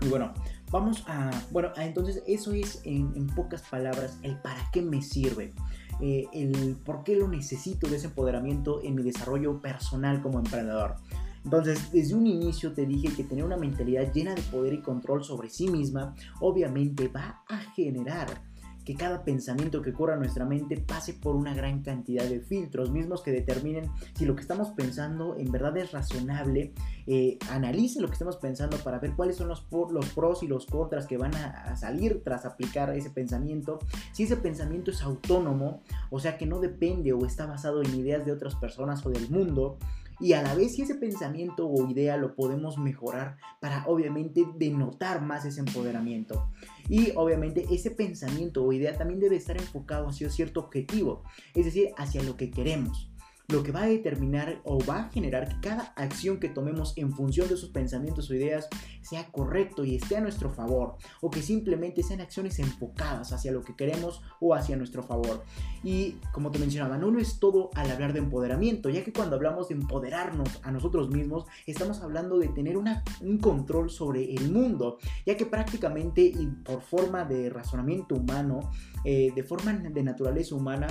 Y 0.00 0.08
bueno, 0.08 0.32
vamos 0.72 1.04
a... 1.06 1.30
Bueno, 1.50 1.68
entonces 1.76 2.22
eso 2.26 2.52
es 2.52 2.80
en, 2.84 3.26
pocas 3.28 3.62
palabras 3.62 4.18
el 4.22 4.36
para 4.38 4.68
qué 4.72 4.82
me 4.82 5.02
sirve. 5.02 5.52
Eh, 6.00 6.26
el 6.32 6.76
por 6.84 7.04
qué 7.04 7.14
lo 7.14 7.28
necesito 7.28 7.86
de 7.86 7.96
ese 7.96 8.06
empoderamiento 8.06 8.82
en 8.82 8.96
mi 8.96 9.02
desarrollo 9.04 9.60
personal 9.60 10.20
como 10.20 10.38
emprendedor. 10.38 10.96
Entonces, 11.44 11.92
desde 11.92 12.14
un 12.14 12.26
inicio 12.26 12.72
te 12.72 12.86
dije 12.86 13.14
que 13.14 13.24
tener 13.24 13.44
una 13.44 13.56
mentalidad 13.56 14.12
llena 14.12 14.34
de 14.34 14.42
poder 14.42 14.72
y 14.72 14.80
control 14.80 15.22
sobre 15.22 15.50
sí 15.50 15.68
misma, 15.68 16.14
obviamente 16.40 17.08
va 17.08 17.42
a 17.48 17.58
generar 17.74 18.51
que 18.84 18.94
cada 18.94 19.24
pensamiento 19.24 19.82
que 19.82 19.90
ocurra 19.90 20.14
en 20.14 20.20
nuestra 20.20 20.44
mente 20.44 20.76
pase 20.76 21.14
por 21.14 21.36
una 21.36 21.54
gran 21.54 21.82
cantidad 21.82 22.24
de 22.24 22.40
filtros, 22.40 22.90
mismos 22.90 23.22
que 23.22 23.30
determinen 23.30 23.90
si 24.14 24.24
lo 24.24 24.34
que 24.34 24.42
estamos 24.42 24.70
pensando 24.70 25.36
en 25.36 25.50
verdad 25.52 25.76
es 25.76 25.92
razonable. 25.92 26.72
Eh, 27.06 27.38
analice 27.50 28.00
lo 28.00 28.06
que 28.06 28.12
estamos 28.12 28.36
pensando 28.36 28.76
para 28.78 28.98
ver 28.98 29.14
cuáles 29.14 29.36
son 29.36 29.48
los, 29.48 29.66
los 29.90 30.08
pros 30.10 30.42
y 30.42 30.46
los 30.46 30.66
contras 30.66 31.06
que 31.06 31.16
van 31.16 31.34
a, 31.34 31.76
salir 31.76 32.22
tras 32.22 32.44
aplicar 32.44 32.94
ese 32.96 33.10
pensamiento. 33.10 33.78
Si 34.12 34.24
ese 34.24 34.36
pensamiento 34.36 34.90
es 34.90 35.02
autónomo, 35.02 35.82
o 36.10 36.20
sea 36.20 36.38
que 36.38 36.46
no 36.46 36.60
depende 36.60 37.12
o 37.12 37.24
está 37.24 37.46
basado 37.46 37.82
en 37.82 37.94
ideas 37.94 38.24
de 38.24 38.32
otras 38.32 38.54
personas 38.54 39.04
o 39.06 39.10
del 39.10 39.28
mundo 39.30 39.78
y 40.22 40.34
a 40.34 40.42
la 40.42 40.54
vez 40.54 40.76
si 40.76 40.82
ese 40.82 40.94
pensamiento 40.94 41.68
o 41.68 41.90
idea 41.90 42.16
lo 42.16 42.36
podemos 42.36 42.78
mejorar 42.78 43.36
para 43.60 43.84
obviamente 43.86 44.46
denotar 44.56 45.20
más 45.20 45.44
ese 45.44 45.60
empoderamiento. 45.60 46.48
Y 46.88 47.12
obviamente 47.16 47.66
ese 47.70 47.90
pensamiento 47.90 48.64
o 48.64 48.72
idea 48.72 48.96
también 48.96 49.18
debe 49.18 49.36
estar 49.36 49.56
enfocado 49.56 50.08
hacia 50.08 50.30
cierto 50.30 50.60
objetivo, 50.60 51.24
es 51.54 51.64
decir, 51.64 51.90
hacia 51.96 52.22
lo 52.22 52.36
que 52.36 52.50
queremos 52.50 53.11
lo 53.52 53.62
que 53.62 53.70
va 53.70 53.82
a 53.82 53.86
determinar 53.86 54.60
o 54.64 54.82
va 54.82 55.00
a 55.00 55.08
generar 55.10 55.46
que 55.48 55.68
cada 55.68 55.92
acción 55.96 56.40
que 56.40 56.48
tomemos 56.48 56.94
en 56.96 57.12
función 57.12 57.48
de 57.48 57.56
sus 57.58 57.68
pensamientos 57.68 58.30
o 58.30 58.34
ideas 58.34 58.66
sea 59.02 59.30
correcto 59.30 59.84
y 59.84 59.96
esté 59.96 60.16
a 60.16 60.22
nuestro 60.22 60.48
favor 60.48 60.96
o 61.20 61.30
que 61.30 61.42
simplemente 61.42 62.02
sean 62.02 62.22
acciones 62.22 62.58
enfocadas 62.58 63.32
hacia 63.32 63.52
lo 63.52 63.62
que 63.62 63.76
queremos 63.76 64.22
o 64.40 64.54
hacia 64.54 64.76
nuestro 64.76 65.02
favor. 65.02 65.44
Y 65.84 66.12
como 66.32 66.50
te 66.50 66.58
mencionaba, 66.58 66.96
no 66.96 67.10
lo 67.10 67.20
es 67.20 67.38
todo 67.38 67.70
al 67.74 67.90
hablar 67.90 68.14
de 68.14 68.20
empoderamiento, 68.20 68.88
ya 68.88 69.04
que 69.04 69.12
cuando 69.12 69.36
hablamos 69.36 69.68
de 69.68 69.74
empoderarnos 69.74 70.60
a 70.62 70.72
nosotros 70.72 71.10
mismos, 71.10 71.44
estamos 71.66 72.00
hablando 72.00 72.38
de 72.38 72.48
tener 72.48 72.78
un 72.78 73.38
control 73.38 73.90
sobre 73.90 74.32
el 74.32 74.50
mundo, 74.50 74.98
ya 75.26 75.36
que 75.36 75.44
prácticamente 75.44 76.22
y 76.22 76.46
por 76.64 76.80
forma 76.80 77.24
de 77.24 77.50
razonamiento 77.50 78.14
humano, 78.14 78.70
eh, 79.04 79.30
de 79.34 79.42
forma 79.42 79.74
de 79.74 80.02
naturaleza 80.02 80.54
humana, 80.54 80.86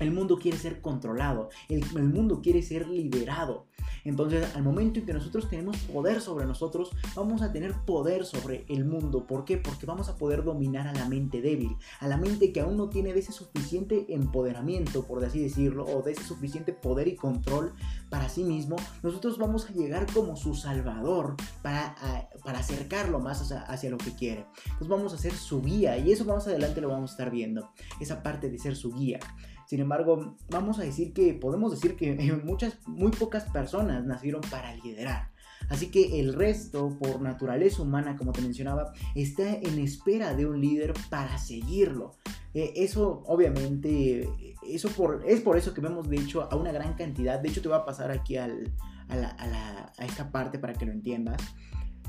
el 0.00 0.10
mundo 0.10 0.38
quiere 0.38 0.58
ser 0.58 0.80
controlado, 0.80 1.50
el, 1.68 1.84
mundo 2.08 2.40
quiere 2.42 2.62
ser 2.62 2.88
liberado. 2.88 3.66
Entonces, 4.04 4.54
al 4.54 4.62
momento 4.62 5.00
en 5.00 5.06
que 5.06 5.12
nosotros 5.12 5.48
tenemos 5.48 5.76
poder 5.78 6.20
sobre 6.20 6.46
nosotros, 6.46 6.90
vamos 7.14 7.42
a 7.42 7.52
tener 7.52 7.72
poder 7.84 8.24
sobre 8.24 8.64
el 8.68 8.84
mundo. 8.84 9.26
¿Por 9.26 9.44
qué? 9.44 9.56
Porque 9.56 9.86
vamos 9.86 10.08
a 10.08 10.16
poder 10.16 10.44
dominar 10.44 10.86
a 10.86 10.92
la 10.92 11.08
mente 11.08 11.40
débil, 11.40 11.76
a 12.00 12.08
la 12.08 12.16
mente 12.16 12.52
que 12.52 12.60
aún 12.60 12.76
no 12.76 12.88
tiene 12.88 13.12
de 13.12 13.20
ese 13.20 13.32
suficiente 13.32 14.06
empoderamiento, 14.08 15.04
por 15.04 15.24
así 15.24 15.40
decirlo, 15.40 15.86
o 15.86 16.02
de 16.02 16.12
ese 16.12 16.24
suficiente 16.24 16.72
poder 16.72 17.08
y 17.08 17.16
control 17.16 17.72
para 18.10 18.28
sí 18.28 18.44
mismo. 18.44 18.76
Nosotros 19.02 19.38
vamos 19.38 19.68
a 19.68 19.72
llegar 19.72 20.06
como 20.12 20.36
su 20.36 20.54
salvador 20.54 21.36
para, 21.62 21.96
para 22.44 22.58
acercarlo 22.58 23.20
más 23.20 23.40
hacia, 23.40 23.62
hacia 23.62 23.90
lo 23.90 23.98
que 23.98 24.14
quiere. 24.14 24.46
Entonces 24.64 24.88
vamos 24.88 25.14
a 25.14 25.18
ser 25.18 25.32
su 25.32 25.62
guía 25.62 25.96
y 25.98 26.12
eso 26.12 26.24
más 26.24 26.46
adelante 26.46 26.80
lo 26.80 26.88
vamos 26.88 27.10
a 27.10 27.14
estar 27.14 27.30
viendo, 27.30 27.70
esa 28.00 28.22
parte 28.22 28.50
de 28.50 28.58
ser 28.58 28.76
su 28.76 28.92
guía. 28.92 29.20
Sin 29.66 29.80
embargo, 29.80 30.36
vamos 30.50 30.78
a 30.78 30.82
decir 30.82 31.12
que 31.12 31.34
podemos 31.34 31.70
decir 31.70 31.96
que 31.96 32.14
muchas, 32.44 32.78
muy 32.86 33.10
pocas 33.10 33.44
personas 33.44 34.04
nacieron 34.04 34.42
para 34.50 34.74
liderar. 34.76 35.34
Así 35.68 35.90
que 35.90 36.20
el 36.20 36.34
resto, 36.34 36.96
por 36.98 37.20
naturaleza 37.22 37.82
humana, 37.82 38.16
como 38.16 38.32
te 38.32 38.42
mencionaba, 38.42 38.92
está 39.14 39.54
en 39.54 39.78
espera 39.78 40.34
de 40.34 40.46
un 40.46 40.60
líder 40.60 40.92
para 41.08 41.38
seguirlo. 41.38 42.16
Eh, 42.52 42.72
eso, 42.76 43.22
obviamente, 43.26 44.28
eso 44.66 44.88
por, 44.90 45.24
es 45.26 45.40
por 45.40 45.56
eso 45.56 45.72
que 45.72 45.80
vemos, 45.80 46.08
de 46.08 46.16
hecho, 46.16 46.42
a 46.50 46.56
una 46.56 46.70
gran 46.70 46.94
cantidad. 46.94 47.40
De 47.40 47.48
hecho, 47.48 47.62
te 47.62 47.68
voy 47.68 47.78
a 47.78 47.84
pasar 47.84 48.10
aquí 48.10 48.36
al, 48.36 48.72
a, 49.08 49.92
esta 49.98 50.30
parte 50.30 50.58
para 50.58 50.74
que 50.74 50.86
lo 50.86 50.92
entiendas. 50.92 51.40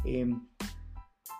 Em, 0.04 0.42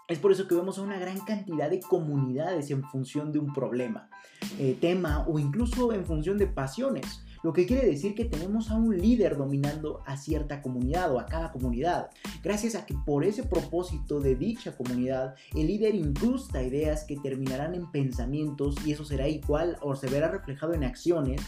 es 0.08 0.20
por 0.20 0.32
eso 0.32 0.48
que 0.48 0.56
vemos 0.56 0.78
una 0.78 1.00
gran 1.00 1.20
cantidad 1.22 1.70
de 1.70 1.80
comunidades 1.80 2.70
en 2.70 2.84
función 2.84 3.32
de 3.32 3.40
un 3.40 3.54
problema, 3.54 4.10
eh, 4.60 4.78
tema 4.80 5.26
o 5.28 5.40
incluso 5.40 5.94
en 5.94 6.06
función 6.06 6.38
de 6.38 6.48
pasiones. 6.48 7.22
Lo 7.44 7.54
que 7.54 7.68
quiere 7.68 7.86
decir 7.86 8.16
que 8.16 8.26
tenemos 8.26 8.72
a 8.72 8.76
un 8.76 8.98
líder 8.98 9.38
dominando 9.38 10.02
a 10.06 10.18
cierta 10.18 10.62
comunidad 10.64 11.14
o 11.14 11.20
a 11.20 11.28
cada 11.28 11.52
comunidad. 11.52 12.10
Gracias 12.44 12.74
a 12.74 12.88
que 12.88 12.96
por 13.06 13.24
ese 13.24 13.44
propósito 13.44 14.20
de 14.20 14.36
dicha 14.36 14.76
comunidad, 14.76 15.36
el 15.54 15.68
líder 15.68 15.94
incrusta 15.94 16.64
ideas 16.64 17.04
que 17.04 17.18
terminarán 17.18 17.76
en 17.76 17.92
pensamientos 17.92 18.76
y 18.84 18.94
eso 18.94 19.06
será 19.06 19.28
igual 19.28 19.78
o 19.82 19.96
se 19.96 20.08
verá 20.08 20.30
reflejado 20.30 20.74
en 20.74 20.84
acciones 20.84 21.42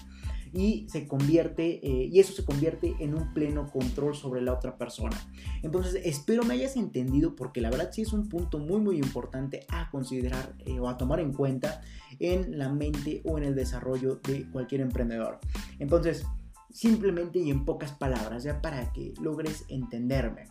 y 0.54 0.88
se 0.90 1.08
convierte 1.08 1.86
eh, 1.86 2.10
y 2.12 2.20
eso 2.20 2.34
se 2.34 2.46
convierte 2.46 2.96
en 3.00 3.16
un 3.16 3.34
pleno 3.34 3.70
control 3.72 4.16
sobre 4.16 4.42
la 4.42 4.54
otra 4.54 4.78
persona. 4.78 5.18
Entonces 5.64 6.02
espero 6.04 6.44
me 6.44 6.56
hayas 6.56 6.76
entendido 6.76 7.36
porque 7.36 7.62
la 7.62 7.70
verdad 7.70 7.90
sí 7.92 8.02
es 8.02 8.14
un 8.14 8.30
punto 8.30 8.60
muy 8.60 8.80
muy 8.80 8.98
importante 8.98 9.66
a 9.70 9.90
considerar 9.90 10.56
eh, 10.66 10.80
o 10.80 10.90
a 10.90 10.98
tomar 10.98 11.20
en 11.20 11.34
cuenta 11.34 11.82
en 12.20 12.58
la 12.58 12.70
mente 12.70 13.22
o 13.26 13.38
en 13.38 13.44
el 13.44 13.56
desarrollo 13.56 14.20
de 14.28 14.50
cualquier 14.52 14.82
emprendedor. 14.82 15.40
Entonces 15.80 16.26
simplemente 16.72 17.40
y 17.40 17.50
en 17.50 17.66
pocas 17.66 17.92
palabras, 17.92 18.44
ya 18.44 18.62
para 18.62 18.94
que 18.94 19.14
logres 19.20 19.66
entenderme. 19.68 20.48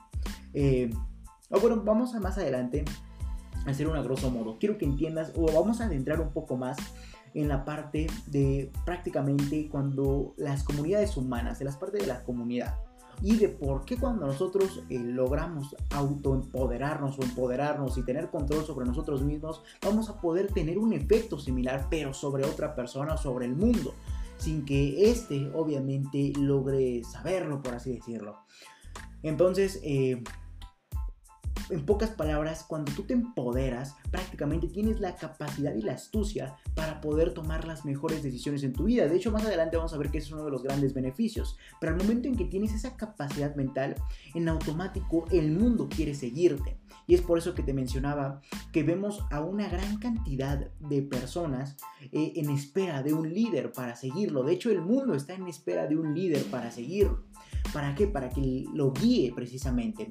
Eh, 0.55 0.91
bueno, 1.49 1.83
vamos 1.85 2.15
a 2.15 2.21
más 2.21 2.39
adelante 2.39 2.85
hacer 3.67 3.87
un 3.89 3.97
a 3.97 4.03
grosso 4.03 4.31
modo. 4.31 4.59
Quiero 4.59 4.79
que 4.79 4.85
entiendas, 4.85 5.33
o 5.37 5.47
vamos 5.53 5.81
a 5.81 5.85
adentrar 5.85 6.21
un 6.21 6.33
poco 6.33 6.57
más 6.57 6.77
en 7.37 7.49
la 7.49 7.65
parte 7.65 8.07
de 8.27 8.73
prácticamente 8.87 9.69
cuando 9.69 10.35
las 10.39 10.65
comunidades 10.65 11.17
humanas, 11.19 11.59
de 11.59 11.67
las 11.67 11.77
partes 11.77 12.01
de 12.01 12.07
la 12.07 12.25
comunidad, 12.25 12.77
y 13.23 13.37
de 13.37 13.49
por 13.49 13.85
qué 13.85 13.99
cuando 13.99 14.27
nosotros 14.27 14.83
eh, 14.89 14.99
logramos 14.99 15.77
autoempoderarnos 15.91 17.19
o 17.19 17.23
empoderarnos 17.23 17.97
y 17.99 18.03
tener 18.03 18.31
control 18.31 18.65
sobre 18.65 18.87
nosotros 18.87 19.23
mismos, 19.23 19.63
vamos 19.83 20.09
a 20.09 20.21
poder 20.21 20.53
tener 20.53 20.79
un 20.79 20.95
efecto 20.95 21.39
similar, 21.39 21.89
pero 21.91 22.15
sobre 22.15 22.45
otra 22.45 22.75
persona 22.75 23.15
o 23.15 23.19
sobre 23.19 23.47
el 23.47 23.55
mundo, 23.55 23.95
sin 24.39 24.65
que 24.65 25.11
éste 25.11 25.51
obviamente 25.55 26.33
logre 26.39 27.03
saberlo, 27.05 27.63
por 27.63 27.75
así 27.75 27.93
decirlo. 27.95 28.39
Entonces, 29.23 29.81
eh, 29.83 30.23
en 31.71 31.85
pocas 31.85 32.11
palabras, 32.11 32.65
cuando 32.67 32.93
tú 32.93 33.03
te 33.03 33.15
empoderas, 33.15 33.97
prácticamente 34.11 34.69
tienes 34.69 35.01
la 35.01 35.17
capacidad 35.17 35.75
y 35.75 35.83
la 35.83 35.93
astucia 35.93 36.57
para 36.75 37.01
poder 37.01 37.35
tomar 37.35 37.67
las 37.67 37.85
mejores 37.85 38.23
decisiones 38.23 38.63
en 38.63 38.73
tu 38.73 38.85
vida. 38.85 39.09
De 39.09 39.17
hecho, 39.17 39.31
más 39.31 39.45
adelante 39.45 39.77
vamos 39.77 39.93
a 39.93 39.99
ver 39.99 40.11
que 40.11 40.19
ese 40.19 40.29
es 40.29 40.33
uno 40.33 40.45
de 40.45 40.51
los 40.51 40.63
grandes 40.63 40.95
beneficios. 40.95 41.57
Pero 41.81 41.93
al 41.93 41.99
momento 41.99 42.29
en 42.29 42.37
que 42.37 42.45
tienes 42.45 42.73
esa 42.73 42.97
capacidad 42.97 43.55
mental, 43.57 43.97
en 44.35 44.49
automático 44.49 45.27
el 45.31 45.51
mundo 45.51 45.89
quiere 45.89 46.15
seguirte. 46.15 46.79
Y 47.07 47.15
es 47.15 47.21
por 47.21 47.39
eso 47.39 47.55
que 47.55 47.63
te 47.63 47.73
mencionaba 47.73 48.41
que 48.73 48.83
vemos 48.83 49.25
a 49.31 49.41
una 49.41 49.69
gran 49.69 49.99
cantidad 49.99 50.71
de 50.81 51.03
personas 51.03 51.77
eh, 52.01 52.33
en 52.37 52.51
espera 52.51 53.03
de 53.03 53.13
un 53.13 53.33
líder 53.33 53.73
para 53.73 53.97
seguirlo. 53.97 54.43
De 54.43 54.53
hecho, 54.53 54.71
el 54.71 54.83
mundo 54.83 55.15
está 55.15 55.35
en 55.35 55.47
espera 55.47 55.87
de 55.87 55.97
un 55.97 56.15
líder 56.15 56.45
para 56.45 56.71
seguirlo. 56.71 57.25
¿Para 57.73 57.95
qué? 57.95 58.07
Para 58.07 58.31
que 58.31 58.65
lo 58.73 58.93
guíe 58.93 59.33
precisamente. 59.35 60.11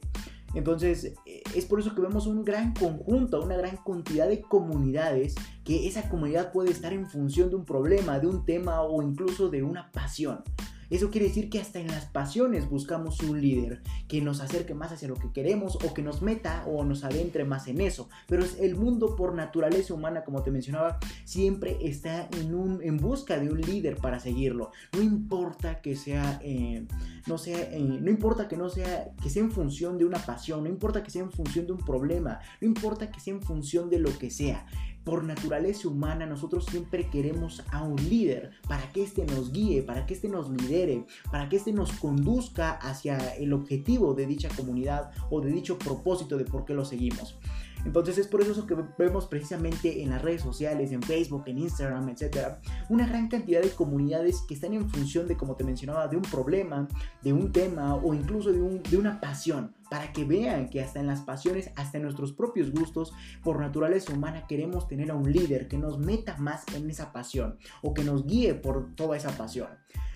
Entonces, 0.55 1.13
eh, 1.25 1.43
es 1.53 1.65
por 1.65 1.79
eso 1.79 1.93
que 1.93 2.01
vemos 2.01 2.27
un 2.27 2.43
gran 2.43 2.73
conjunto, 2.73 3.43
una 3.43 3.57
gran 3.57 3.77
cantidad 3.77 4.27
de 4.27 4.41
comunidades, 4.41 5.35
que 5.63 5.87
esa 5.87 6.09
comunidad 6.09 6.51
puede 6.51 6.71
estar 6.71 6.93
en 6.93 7.07
función 7.07 7.49
de 7.49 7.57
un 7.57 7.65
problema, 7.65 8.19
de 8.19 8.27
un 8.27 8.45
tema 8.45 8.81
o 8.81 9.01
incluso 9.01 9.49
de 9.49 9.63
una 9.63 9.91
pasión. 9.91 10.43
Eso 10.89 11.09
quiere 11.09 11.27
decir 11.27 11.49
que 11.49 11.59
hasta 11.59 11.79
en 11.79 11.87
las 11.87 12.05
pasiones 12.05 12.69
buscamos 12.69 13.19
un 13.21 13.41
líder 13.41 13.81
que 14.07 14.21
nos 14.21 14.41
acerque 14.41 14.73
más 14.73 14.91
hacia 14.91 15.07
lo 15.07 15.15
que 15.15 15.31
queremos 15.31 15.77
o 15.83 15.93
que 15.93 16.01
nos 16.01 16.21
meta 16.21 16.63
o 16.67 16.83
nos 16.83 17.03
adentre 17.03 17.43
más 17.43 17.67
en 17.67 17.81
eso. 17.81 18.09
Pero 18.27 18.43
el 18.59 18.75
mundo 18.75 19.15
por 19.15 19.33
naturaleza 19.33 19.93
humana, 19.93 20.23
como 20.23 20.43
te 20.43 20.51
mencionaba, 20.51 20.99
siempre 21.23 21.77
está 21.81 22.29
en 22.31 22.97
busca 22.97 23.39
de 23.39 23.49
un 23.49 23.61
líder 23.61 23.97
para 23.97 24.19
seguirlo. 24.19 24.71
No 24.93 25.01
importa 25.01 25.81
que 25.81 25.95
sea, 25.95 26.39
eh, 26.43 26.85
no 27.27 27.37
sea, 27.37 27.61
eh, 27.71 27.79
no 27.79 28.09
importa 28.09 28.47
que 28.47 28.57
no 28.57 28.69
sea, 28.69 29.09
que 29.21 29.29
sea 29.29 29.43
en 29.43 29.51
función 29.51 29.97
de 29.97 30.05
una 30.05 30.19
pasión, 30.19 30.63
no 30.63 30.69
importa 30.69 31.03
que 31.03 31.11
sea 31.11 31.23
en 31.23 31.31
función 31.31 31.65
de 31.65 31.73
un 31.73 31.79
problema, 31.79 32.39
no 32.61 32.67
importa 32.67 33.11
que 33.11 33.19
sea 33.19 33.33
en 33.33 33.41
función 33.41 33.89
de 33.89 33.99
lo 33.99 34.17
que 34.17 34.29
sea 34.29 34.65
por 35.05 35.23
naturaleza 35.23 35.87
humana 35.87 36.25
nosotros 36.25 36.65
siempre 36.65 37.09
queremos 37.09 37.63
a 37.71 37.83
un 37.83 37.95
líder 38.09 38.51
para 38.67 38.91
que 38.91 39.03
éste 39.03 39.25
nos 39.25 39.53
guíe, 39.53 39.83
para 39.83 40.05
que 40.05 40.15
éste 40.15 40.27
nos 40.27 40.49
lidere, 40.49 41.05
para 41.31 41.47
que 41.47 41.55
éste 41.55 41.71
nos 41.71 41.93
conduzca 41.93 42.71
hacia 42.71 43.17
el 43.35 43.53
objetivo 43.53 44.13
de 44.13 44.25
dicha 44.25 44.49
comunidad 44.49 45.11
o 45.29 45.39
de 45.39 45.51
dicho 45.51 45.77
propósito 45.77 46.37
de 46.37 46.45
por 46.45 46.65
qué 46.65 46.73
lo 46.73 46.83
seguimos. 46.83 47.37
Entonces 47.85 48.17
es 48.17 48.27
por 48.27 48.41
eso 48.41 48.65
que 48.65 48.75
vemos 48.97 49.27
precisamente 49.27 50.01
en 50.01 50.09
las 50.09 50.21
redes 50.21 50.41
sociales, 50.41 50.91
en 50.91 51.01
Facebook, 51.01 51.43
en 51.45 51.59
Instagram, 51.59 52.09
etcétera, 52.09 52.59
una 52.89 53.07
gran 53.07 53.27
cantidad 53.27 53.61
de 53.61 53.69
comunidades 53.69 54.41
que 54.47 54.55
están 54.55 54.73
en 54.73 54.89
función 54.89 55.27
de, 55.27 55.37
como 55.37 55.55
te 55.55 55.63
mencionaba, 55.63 56.07
de 56.07 56.17
un 56.17 56.23
problema, 56.23 56.87
de 57.21 57.31
un 57.31 57.51
tema 57.51 57.95
o 57.95 58.13
incluso 58.13 58.51
de, 58.51 58.79
de 58.79 58.97
una 58.97 59.21
pasión 59.21 59.73
para 59.89 60.11
que 60.11 60.25
vean 60.25 60.69
que 60.69 60.81
hasta 60.81 60.99
en 60.99 61.07
las 61.07 61.21
pasiones, 61.21 61.71
hasta 61.75 61.97
en 61.97 62.03
nuestros 62.03 62.33
propios 62.33 62.71
gustos, 62.71 63.13
por 63.43 63.59
naturaleza 63.59 64.13
humana 64.13 64.47
queremos 64.47 64.87
tener 64.87 65.11
a 65.11 65.15
un 65.15 65.31
líder 65.31 65.67
que 65.67 65.77
nos 65.77 65.99
meta 65.99 66.37
más 66.37 66.65
en 66.73 66.89
esa 66.89 67.11
pasión 67.11 67.57
o 67.83 67.93
que 67.93 68.03
nos 68.03 68.25
guíe 68.25 68.55
por 68.55 68.95
toda 68.95 69.15
esa 69.15 69.37
pasión. 69.37 69.69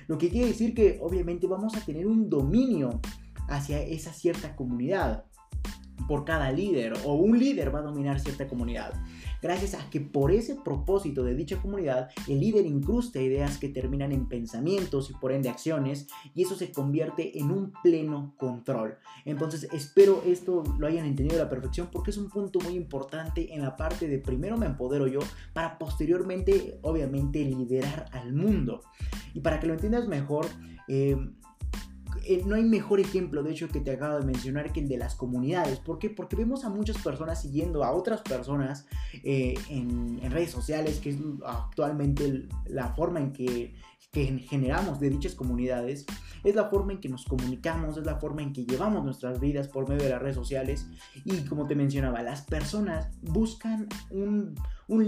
Lo 0.07 0.17
que 0.17 0.29
quiere 0.29 0.47
decir 0.47 0.73
que 0.73 0.97
obviamente 1.01 1.45
vamos 1.45 1.75
a 1.75 1.85
tener 1.85 2.07
un 2.07 2.29
dominio 2.29 2.99
hacia 3.47 3.79
esa 3.81 4.11
cierta 4.11 4.55
comunidad 4.55 5.25
por 6.09 6.25
cada 6.25 6.51
líder 6.51 6.93
o 7.05 7.13
un 7.13 7.37
líder 7.37 7.73
va 7.73 7.79
a 7.79 7.83
dominar 7.83 8.19
cierta 8.19 8.47
comunidad. 8.47 8.93
Gracias 9.43 9.75
a 9.75 9.89
que 9.91 10.01
por 10.01 10.31
ese 10.31 10.55
propósito 10.55 11.23
de 11.23 11.35
dicha 11.35 11.61
comunidad, 11.61 12.09
el 12.27 12.39
líder 12.39 12.65
incrusta 12.65 13.21
ideas 13.21 13.59
que 13.59 13.69
terminan 13.69 14.11
en 14.11 14.27
pensamientos 14.27 15.11
y 15.11 15.13
por 15.13 15.31
ende 15.31 15.49
acciones 15.49 16.07
y 16.33 16.41
eso 16.41 16.55
se 16.55 16.71
convierte 16.71 17.37
en 17.37 17.51
un 17.51 17.73
pleno 17.83 18.33
control. 18.37 18.97
Entonces 19.23 19.69
espero 19.71 20.23
esto 20.25 20.63
lo 20.79 20.87
hayan 20.87 21.05
entendido 21.05 21.39
a 21.39 21.43
la 21.43 21.49
perfección 21.49 21.89
porque 21.91 22.09
es 22.09 22.17
un 22.17 22.29
punto 22.29 22.59
muy 22.59 22.73
importante 22.73 23.53
en 23.53 23.61
la 23.61 23.75
parte 23.75 24.07
de 24.07 24.17
primero 24.17 24.57
me 24.57 24.65
empodero 24.65 25.05
yo 25.05 25.19
para 25.53 25.77
posteriormente 25.77 26.79
obviamente 26.81 27.45
liderar 27.45 28.07
al 28.13 28.33
mundo. 28.33 28.81
Y 29.35 29.41
para 29.41 29.59
que 29.59 29.67
lo 29.67 29.73
entiendas 29.73 30.07
mejor, 30.07 30.47
eh, 30.87 31.15
no 32.45 32.55
hay 32.55 32.63
mejor 32.63 32.99
ejemplo, 32.99 33.43
de 33.43 33.51
hecho, 33.51 33.67
que 33.67 33.79
te 33.79 33.91
acabo 33.91 34.19
de 34.19 34.25
mencionar 34.25 34.71
que 34.71 34.79
el 34.79 34.87
de 34.87 34.97
las 34.97 35.15
comunidades. 35.15 35.79
¿Por 35.79 35.99
qué? 35.99 36.09
Porque 36.09 36.35
vemos 36.35 36.63
a 36.65 36.69
muchas 36.69 36.97
personas 36.97 37.41
siguiendo 37.41 37.83
a 37.83 37.91
otras 37.91 38.21
personas 38.21 38.85
eh, 39.23 39.55
en, 39.69 40.19
redes 40.29 40.51
sociales, 40.51 40.99
que 40.99 41.11
es 41.11 41.17
actualmente 41.45 42.47
la 42.67 42.89
forma 42.93 43.19
en 43.19 43.31
que, 43.31 43.73
que 44.11 44.25
generamos 44.39 44.99
de 44.99 45.09
dichas 45.09 45.35
comunidades. 45.35 46.05
Es 46.43 46.55
la 46.55 46.69
forma 46.69 46.93
en 46.93 46.99
que 46.99 47.09
nos 47.09 47.25
comunicamos, 47.25 47.97
es 47.97 48.05
la 48.05 48.15
forma 48.15 48.41
en 48.41 48.53
que 48.53 48.65
llevamos 48.65 49.03
nuestras 49.03 49.39
vidas 49.39 49.67
por 49.67 49.87
medio 49.87 50.03
de 50.03 50.09
las 50.09 50.21
redes 50.21 50.35
sociales. 50.35 50.87
Y 51.25 51.45
como 51.45 51.67
te 51.67 51.75
mencionaba, 51.75 52.23
las 52.23 52.41
personas 52.41 53.09
buscan 53.21 53.87
un 54.09 54.55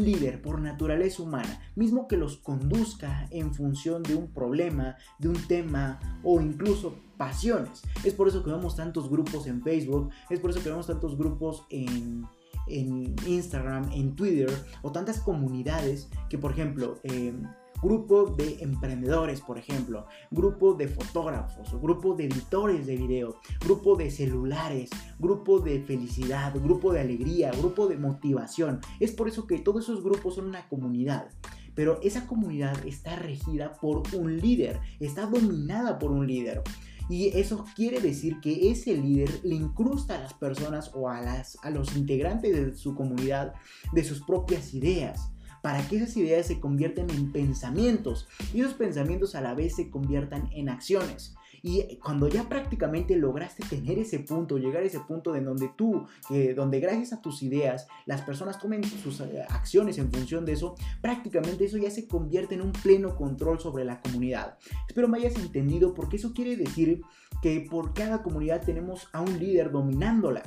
líder 0.03 0.41
por 0.41 0.61
naturaleza 0.61 1.23
humana, 1.23 1.61
mismo 1.75 2.07
que 2.07 2.17
los 2.17 2.37
conduzca 2.37 3.27
en 3.31 3.53
función 3.53 4.03
de 4.03 4.15
un 4.15 4.27
problema, 4.27 4.95
de 5.17 5.29
un 5.29 5.47
tema 5.47 5.99
o 6.23 6.39
incluso 6.39 6.95
pasiones. 7.17 7.81
Es 8.03 8.13
por 8.13 8.27
eso 8.27 8.43
que 8.43 8.51
vemos 8.51 8.75
tantos 8.75 9.09
grupos 9.09 9.47
en 9.47 9.63
Facebook, 9.63 10.11
es 10.29 10.39
por 10.39 10.51
eso 10.51 10.61
que 10.61 10.69
vemos 10.69 10.87
tantos 10.87 11.17
grupos 11.17 11.65
en, 11.69 12.27
Instagram, 12.67 13.91
en 13.91 14.15
Twitter 14.15 14.49
o 14.81 14.91
tantas 14.91 15.19
comunidades 15.19 16.09
que 16.29 16.37
por 16.37 16.51
ejemplo... 16.51 16.99
Eh, 17.03 17.33
grupo 17.81 18.25
de 18.25 18.57
emprendedores, 18.61 19.41
por 19.41 19.57
ejemplo, 19.57 20.07
grupo 20.29 20.73
de 20.73 20.87
fotógrafos, 20.87 21.73
grupo 21.81 22.13
de 22.13 22.25
editores 22.25 22.85
de 22.85 22.95
video, 22.95 23.39
grupo 23.63 23.95
de 23.95 24.11
celulares, 24.11 24.89
grupo 25.19 25.59
de 25.59 25.81
felicidad, 25.81 26.53
grupo 26.55 26.93
de 26.93 27.01
alegría, 27.01 27.51
grupo 27.51 27.87
de 27.87 27.97
motivación. 27.97 28.79
Es 28.99 29.11
por 29.11 29.27
eso 29.27 29.47
que 29.47 29.59
todos 29.59 29.83
esos 29.83 30.03
grupos 30.03 30.35
son 30.35 30.45
una 30.45 30.67
comunidad. 30.67 31.29
Pero 31.73 31.99
esa 32.01 32.27
comunidad 32.27 32.85
está 32.85 33.15
regida 33.15 33.73
por 33.73 34.03
un 34.13 34.37
líder, 34.37 34.79
está 34.99 35.25
dominada 35.25 35.97
por 35.99 36.11
un 36.11 36.27
líder. 36.27 36.61
Y 37.09 37.27
eso 37.37 37.65
quiere 37.75 37.99
decir 37.99 38.39
que 38.41 38.71
ese 38.71 38.95
líder 38.95 39.29
le 39.43 39.55
incrusta 39.55 40.15
a 40.15 40.19
las 40.19 40.33
personas 40.33 40.91
o 40.93 41.09
a, 41.09 41.21
las, 41.21 41.57
a 41.63 41.69
los 41.69 41.95
integrantes 41.95 42.53
de 42.53 42.75
su 42.75 42.93
comunidad 42.93 43.53
de 43.91 44.03
sus 44.03 44.21
propias 44.21 44.73
ideas 44.73 45.31
para 45.61 45.87
que 45.87 45.97
esas 45.97 46.15
ideas 46.17 46.47
se 46.47 46.59
conviertan 46.59 47.09
en 47.09 47.31
pensamientos 47.31 48.27
y 48.53 48.61
esos 48.61 48.73
pensamientos 48.73 49.35
a 49.35 49.41
la 49.41 49.53
vez 49.53 49.75
se 49.75 49.89
conviertan 49.89 50.49
en 50.53 50.69
acciones. 50.69 51.35
Y 51.63 51.97
cuando 51.97 52.27
ya 52.27 52.49
prácticamente 52.49 53.15
lograste 53.15 53.63
tener 53.69 53.99
ese 53.99 54.19
punto, 54.19 54.57
llegar 54.57 54.81
a 54.81 54.87
ese 54.87 54.99
punto 54.99 55.35
en 55.35 55.45
donde 55.45 55.69
tú, 55.75 56.07
donde 56.55 56.79
gracias 56.79 57.13
a 57.13 57.21
tus 57.21 57.43
ideas, 57.43 57.87
las 58.05 58.21
personas 58.21 58.59
tomen 58.59 58.83
sus 58.83 59.19
eh, 59.21 59.45
acciones 59.47 59.97
en 59.99 60.11
función 60.11 60.43
de 60.45 60.53
eso, 60.53 60.75
prácticamente 61.01 61.65
eso 61.65 61.77
ya 61.77 61.91
se 61.91 62.07
convierte 62.07 62.55
en 62.55 62.61
un 62.61 62.71
pleno 62.71 63.15
control 63.15 63.59
sobre 63.59 63.85
la 63.85 64.01
comunidad. 64.01 64.57
Espero 64.87 65.07
me 65.07 65.19
hayas 65.19 65.35
entendido 65.35 65.93
porque 65.93 66.15
eso 66.15 66.33
quiere 66.33 66.55
decir 66.55 67.01
que 67.43 67.67
por 67.69 67.93
cada 67.93 68.23
comunidad 68.23 68.63
tenemos 68.63 69.07
a 69.13 69.21
un 69.21 69.37
líder 69.37 69.71
dominándola 69.71 70.41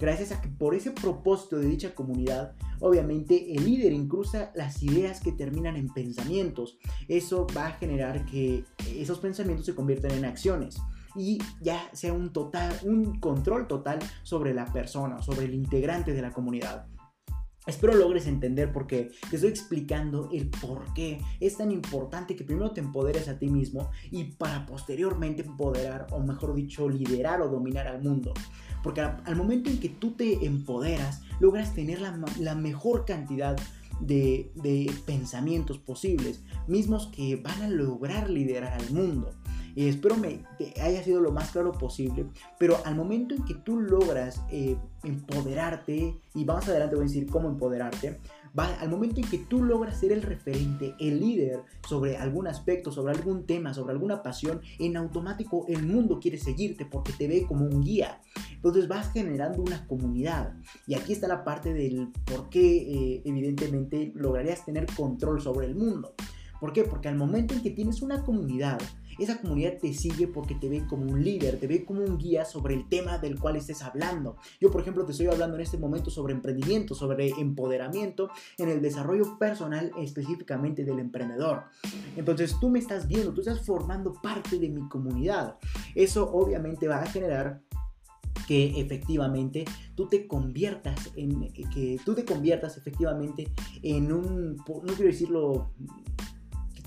gracias 0.00 0.32
a 0.32 0.40
que 0.40 0.48
por 0.48 0.74
ese 0.74 0.90
propósito 0.90 1.58
de 1.58 1.66
dicha 1.66 1.94
comunidad, 1.94 2.54
obviamente 2.80 3.54
el 3.54 3.64
líder 3.64 3.92
incrusta 3.92 4.50
las 4.54 4.82
ideas 4.82 5.20
que 5.20 5.32
terminan 5.32 5.76
en 5.76 5.88
pensamientos. 5.88 6.78
Eso 7.08 7.46
va 7.56 7.66
a 7.66 7.72
generar 7.72 8.24
que 8.24 8.64
esos 8.96 9.18
pensamientos 9.18 9.66
se 9.66 9.74
conviertan 9.74 10.12
en 10.12 10.24
acciones 10.24 10.78
y 11.14 11.38
ya 11.60 11.90
sea 11.92 12.12
un 12.12 12.32
total 12.32 12.72
un 12.84 13.18
control 13.18 13.66
total 13.66 13.98
sobre 14.22 14.54
la 14.54 14.72
persona, 14.72 15.22
sobre 15.22 15.46
el 15.46 15.54
integrante 15.54 16.12
de 16.12 16.22
la 16.22 16.32
comunidad. 16.32 16.86
Espero 17.66 17.94
logres 17.94 18.26
entender 18.26 18.72
porque 18.72 19.10
te 19.28 19.36
estoy 19.36 19.50
explicando 19.50 20.30
el 20.32 20.48
por 20.48 20.94
qué 20.94 21.20
es 21.40 21.58
tan 21.58 21.70
importante 21.70 22.34
que 22.34 22.42
primero 22.42 22.72
te 22.72 22.80
empoderes 22.80 23.28
a 23.28 23.38
ti 23.38 23.48
mismo 23.48 23.90
y 24.10 24.24
para 24.24 24.64
posteriormente 24.64 25.42
empoderar 25.42 26.06
o 26.10 26.20
mejor 26.20 26.54
dicho 26.54 26.88
liderar 26.88 27.42
o 27.42 27.48
dominar 27.48 27.86
al 27.86 28.02
mundo. 28.02 28.32
Porque 28.82 29.00
al 29.00 29.36
momento 29.36 29.70
en 29.70 29.78
que 29.78 29.88
tú 29.88 30.12
te 30.12 30.44
empoderas, 30.46 31.22
logras 31.40 31.74
tener 31.74 32.00
la, 32.00 32.54
mejor 32.54 33.04
cantidad 33.04 33.56
de, 34.00 34.50
de, 34.54 34.92
pensamientos 35.06 35.78
posibles, 35.78 36.42
mismos 36.66 37.08
que 37.08 37.36
van 37.36 37.62
a 37.62 37.68
lograr 37.68 38.30
liderar 38.30 38.72
al 38.72 38.90
mundo. 38.90 39.32
Y 39.74 39.88
espero 39.88 40.16
me, 40.16 40.42
que 40.58 40.74
haya 40.80 41.02
sido 41.02 41.20
lo 41.20 41.32
más 41.32 41.50
claro 41.52 41.72
posible, 41.72 42.26
pero 42.58 42.78
al 42.84 42.96
momento 42.96 43.34
en 43.34 43.44
que 43.44 43.54
tú 43.54 43.78
logras 43.78 44.42
eh, 44.50 44.76
empoderarte, 45.04 46.20
y 46.34 46.44
vamos 46.44 46.68
adelante 46.68 46.96
voy 46.96 47.04
a 47.04 47.08
decir 47.08 47.26
cómo 47.30 47.48
empoderarte, 47.48 48.18
al 48.56 48.90
momento 48.90 49.20
en 49.20 49.28
que 49.28 49.38
tú 49.38 49.62
logras 49.62 50.00
ser 50.00 50.12
el 50.12 50.22
referente, 50.22 50.94
el 50.98 51.20
líder 51.20 51.62
sobre 51.88 52.16
algún 52.16 52.46
aspecto, 52.46 52.90
sobre 52.90 53.14
algún 53.14 53.46
tema, 53.46 53.74
sobre 53.74 53.92
alguna 53.92 54.22
pasión, 54.22 54.60
en 54.78 54.96
automático 54.96 55.66
el 55.68 55.86
mundo 55.86 56.18
quiere 56.20 56.38
seguirte 56.38 56.84
porque 56.84 57.12
te 57.12 57.28
ve 57.28 57.46
como 57.46 57.64
un 57.64 57.82
guía. 57.82 58.20
Entonces 58.52 58.88
vas 58.88 59.12
generando 59.12 59.62
una 59.62 59.86
comunidad. 59.86 60.54
Y 60.86 60.94
aquí 60.94 61.12
está 61.12 61.28
la 61.28 61.44
parte 61.44 61.72
del 61.72 62.08
por 62.24 62.48
qué 62.48 62.76
eh, 62.76 63.22
evidentemente 63.24 64.12
lograrías 64.14 64.64
tener 64.64 64.86
control 64.86 65.40
sobre 65.40 65.66
el 65.66 65.74
mundo. 65.74 66.14
¿Por 66.60 66.72
qué? 66.72 66.84
Porque 66.84 67.08
al 67.08 67.16
momento 67.16 67.54
en 67.54 67.62
que 67.62 67.70
tienes 67.70 68.02
una 68.02 68.22
comunidad, 68.22 68.78
esa 69.18 69.40
comunidad 69.40 69.78
te 69.80 69.92
sigue 69.92 70.26
porque 70.28 70.54
te 70.54 70.68
ve 70.68 70.86
como 70.86 71.10
un 71.10 71.22
líder, 71.22 71.58
te 71.58 71.66
ve 71.66 71.84
como 71.84 72.02
un 72.02 72.18
guía 72.18 72.44
sobre 72.44 72.74
el 72.74 72.88
tema 72.88 73.18
del 73.18 73.38
cual 73.38 73.56
estés 73.56 73.82
hablando. 73.82 74.36
Yo, 74.60 74.70
por 74.70 74.80
ejemplo, 74.80 75.04
te 75.04 75.12
estoy 75.12 75.26
hablando 75.26 75.56
en 75.56 75.62
este 75.62 75.78
momento 75.78 76.10
sobre 76.10 76.32
emprendimiento, 76.32 76.94
sobre 76.94 77.30
empoderamiento 77.30 78.30
en 78.58 78.68
el 78.68 78.80
desarrollo 78.82 79.38
personal 79.38 79.92
específicamente 79.98 80.84
del 80.84 80.98
emprendedor. 80.98 81.64
Entonces 82.16 82.56
tú 82.60 82.70
me 82.70 82.78
estás 82.78 83.06
viendo, 83.06 83.32
tú 83.32 83.40
estás 83.40 83.64
formando 83.64 84.12
parte 84.14 84.58
de 84.58 84.68
mi 84.68 84.88
comunidad. 84.88 85.56
Eso 85.94 86.30
obviamente 86.30 86.88
va 86.88 87.02
a 87.02 87.06
generar 87.06 87.62
que 88.46 88.80
efectivamente 88.80 89.64
tú 89.94 90.08
te 90.08 90.26
conviertas 90.26 91.10
en 91.14 91.52
que 91.52 91.98
tú 92.04 92.14
te 92.14 92.24
conviertas 92.24 92.76
efectivamente 92.76 93.48
en 93.82 94.12
un 94.12 94.56
no 94.56 94.94
quiero 94.94 95.04
decirlo 95.04 95.70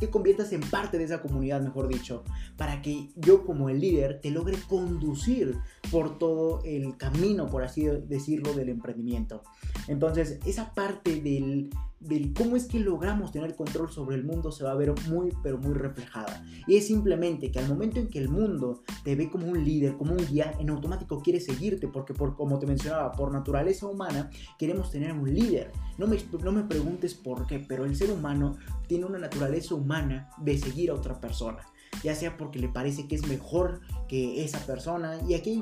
te 0.03 0.09
conviertas 0.09 0.51
en 0.51 0.59
parte 0.59 0.97
de 0.97 1.05
esa 1.05 1.21
comunidad, 1.21 1.61
mejor 1.61 1.87
dicho, 1.87 2.25
para 2.57 2.81
que 2.81 3.07
yo 3.15 3.45
como 3.45 3.69
el 3.69 3.79
líder 3.79 4.19
te 4.19 4.31
logre 4.31 4.57
conducir 4.67 5.57
por 5.91 6.17
todo 6.17 6.61
el 6.65 6.97
camino, 6.97 7.47
por 7.47 7.63
así 7.63 7.85
decirlo, 7.85 8.51
del 8.53 8.67
emprendimiento. 8.67 9.43
Entonces, 9.87 10.39
esa 10.45 10.73
parte 10.73 11.21
del, 11.21 11.69
del 12.03 12.33
cómo 12.33 12.55
es 12.55 12.65
que 12.65 12.79
logramos 12.79 13.31
tener 13.31 13.55
control 13.55 13.91
sobre 13.91 14.15
el 14.15 14.23
mundo 14.23 14.51
se 14.51 14.63
va 14.63 14.71
a 14.71 14.75
ver 14.75 14.93
muy, 15.09 15.31
pero 15.41 15.57
muy 15.57 15.73
reflejada. 15.73 16.45
Y 16.67 16.75
es 16.75 16.87
simplemente 16.87 17.51
que 17.51 17.59
al 17.59 17.67
momento 17.67 17.99
en 17.99 18.09
que 18.09 18.19
el 18.19 18.29
mundo 18.29 18.83
te 19.03 19.15
ve 19.15 19.29
como 19.29 19.47
un 19.47 19.63
líder, 19.63 19.97
como 19.97 20.13
un 20.13 20.25
guía, 20.25 20.53
en 20.59 20.69
automático 20.69 21.21
quiere 21.21 21.39
seguirte, 21.39 21.87
porque 21.87 22.13
por, 22.13 22.35
como 22.35 22.59
te 22.59 22.65
mencionaba, 22.65 23.11
por 23.11 23.31
naturaleza 23.31 23.87
humana, 23.87 24.29
queremos 24.57 24.91
tener 24.91 25.13
un 25.13 25.33
líder. 25.33 25.71
No 25.97 26.07
me, 26.07 26.17
no 26.43 26.51
me 26.51 26.63
preguntes 26.63 27.13
por 27.13 27.47
qué, 27.47 27.59
pero 27.59 27.85
el 27.85 27.95
ser 27.95 28.11
humano 28.11 28.57
tiene 28.87 29.05
una 29.05 29.19
naturaleza 29.19 29.75
humana 29.75 30.29
de 30.37 30.57
seguir 30.57 30.91
a 30.91 30.95
otra 30.95 31.19
persona 31.19 31.63
ya 32.01 32.15
sea 32.15 32.37
porque 32.37 32.59
le 32.59 32.67
parece 32.69 33.07
que 33.07 33.15
es 33.15 33.27
mejor 33.27 33.81
que 34.07 34.43
esa 34.43 34.59
persona. 34.65 35.19
Y 35.27 35.33
aquí, 35.33 35.61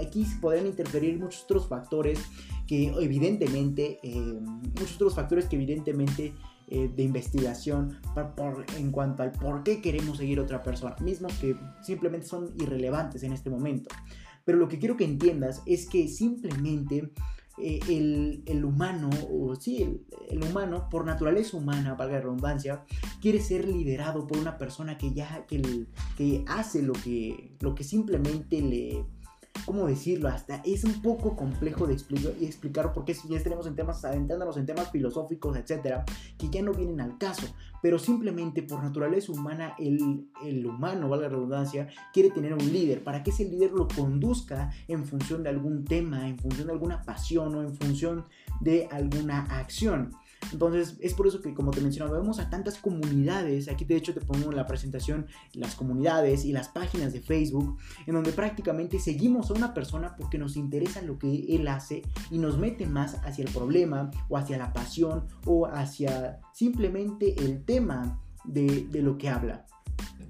aquí 0.00 0.26
interferir 0.66 1.18
muchos 1.18 1.44
otros 1.44 1.68
factores 1.68 2.18
que 2.66 2.88
evidentemente, 3.00 4.00
eh, 4.02 4.40
muchos 4.78 4.96
otros 4.96 5.14
factores 5.14 5.46
que 5.46 5.56
evidentemente 5.56 6.34
eh, 6.68 6.90
de 6.94 7.02
investigación 7.02 7.98
por, 8.36 8.64
en 8.78 8.90
cuanto 8.90 9.22
al 9.22 9.32
por 9.32 9.62
qué 9.62 9.82
queremos 9.82 10.16
seguir 10.16 10.38
a 10.38 10.42
otra 10.42 10.62
persona, 10.62 10.96
mismos 11.00 11.34
que 11.34 11.56
simplemente 11.82 12.26
son 12.26 12.54
irrelevantes 12.58 13.22
en 13.22 13.32
este 13.32 13.50
momento. 13.50 13.90
Pero 14.44 14.58
lo 14.58 14.68
que 14.68 14.78
quiero 14.78 14.96
que 14.96 15.04
entiendas 15.04 15.62
es 15.66 15.86
que 15.86 16.08
simplemente 16.08 17.10
eh, 17.58 17.80
el, 17.88 18.42
el, 18.46 18.64
humano, 18.64 19.10
o 19.30 19.54
sí, 19.54 19.82
el, 19.82 20.04
el, 20.28 20.42
humano, 20.42 20.88
por 20.90 21.04
naturaleza 21.04 21.56
humana, 21.56 21.94
valga 21.94 22.14
la 22.14 22.20
redundancia, 22.22 22.84
quiere 23.20 23.40
ser 23.40 23.68
liderado 23.68 24.26
por 24.26 24.38
una 24.38 24.58
persona 24.58 24.98
que 24.98 25.12
ya, 25.12 25.46
que, 25.46 25.86
que 26.16 26.44
hace 26.48 26.82
lo 26.82 26.94
que, 26.94 27.56
lo 27.60 27.74
que 27.74 27.84
simplemente 27.84 28.60
le, 28.60 29.04
¿cómo 29.64 29.86
decirlo? 29.86 30.28
Hasta 30.28 30.56
es 30.64 30.84
un 30.84 31.00
poco 31.00 31.36
complejo 31.36 31.86
de 31.86 31.94
explicar 31.94 32.92
porque 32.92 33.14
ya 33.28 33.42
tenemos 33.42 33.66
en 33.66 33.74
temas, 33.74 34.04
adentrándonos 34.04 34.56
en 34.56 34.66
temas 34.66 34.90
filosóficos, 34.90 35.56
etcétera, 35.56 36.04
que 36.38 36.48
ya 36.50 36.62
no 36.62 36.72
vienen 36.72 37.00
al 37.00 37.18
caso, 37.18 37.46
pero 37.82 37.98
simplemente 37.98 38.62
por 38.62 38.82
naturaleza 38.82 39.32
humana, 39.32 39.74
el, 39.78 40.28
el 40.44 40.66
humano, 40.66 41.08
valga 41.08 41.28
la 41.28 41.34
redundancia, 41.34 41.88
quiere 42.12 42.30
tener 42.30 42.52
un 42.52 42.72
líder 42.72 43.02
para 43.02 43.22
que 43.22 43.30
ese 43.30 43.44
líder 43.44 43.72
lo 43.72 43.88
conduzca 43.88 44.70
en 44.88 45.04
función 45.04 45.42
de 45.42 45.50
algún 45.50 45.84
tema, 45.84 46.28
en 46.28 46.38
función 46.38 46.66
de 46.66 46.72
alguna 46.72 47.02
pasión 47.02 47.54
o 47.54 47.62
en 47.62 47.74
función 47.74 48.24
de 48.60 48.88
alguna 48.90 49.42
acción. 49.58 50.10
Entonces, 50.52 50.96
es 51.00 51.14
por 51.14 51.26
eso 51.26 51.40
que, 51.40 51.54
como 51.54 51.70
te 51.70 51.80
mencionaba, 51.80 52.18
vemos 52.18 52.38
a 52.38 52.50
tantas 52.50 52.78
comunidades. 52.78 53.68
Aquí, 53.68 53.84
de 53.84 53.96
hecho, 53.96 54.14
te 54.14 54.20
pongo 54.20 54.50
en 54.50 54.56
la 54.56 54.66
presentación 54.66 55.26
las 55.52 55.74
comunidades 55.74 56.44
y 56.44 56.52
las 56.52 56.68
páginas 56.68 57.12
de 57.12 57.20
Facebook, 57.20 57.78
en 58.06 58.14
donde 58.14 58.32
prácticamente 58.32 58.98
seguimos 58.98 59.50
a 59.50 59.54
una 59.54 59.74
persona 59.74 60.16
porque 60.16 60.38
nos 60.38 60.56
interesa 60.56 61.02
lo 61.02 61.18
que 61.18 61.54
él 61.54 61.68
hace 61.68 62.02
y 62.30 62.38
nos 62.38 62.58
mete 62.58 62.86
más 62.86 63.16
hacia 63.24 63.44
el 63.44 63.50
problema 63.50 64.10
o 64.28 64.36
hacia 64.36 64.58
la 64.58 64.72
pasión 64.72 65.26
o 65.46 65.66
hacia 65.66 66.40
simplemente 66.52 67.34
el 67.44 67.64
tema 67.64 68.20
de, 68.44 68.86
de 68.90 69.02
lo 69.02 69.18
que 69.18 69.28
habla. 69.28 69.66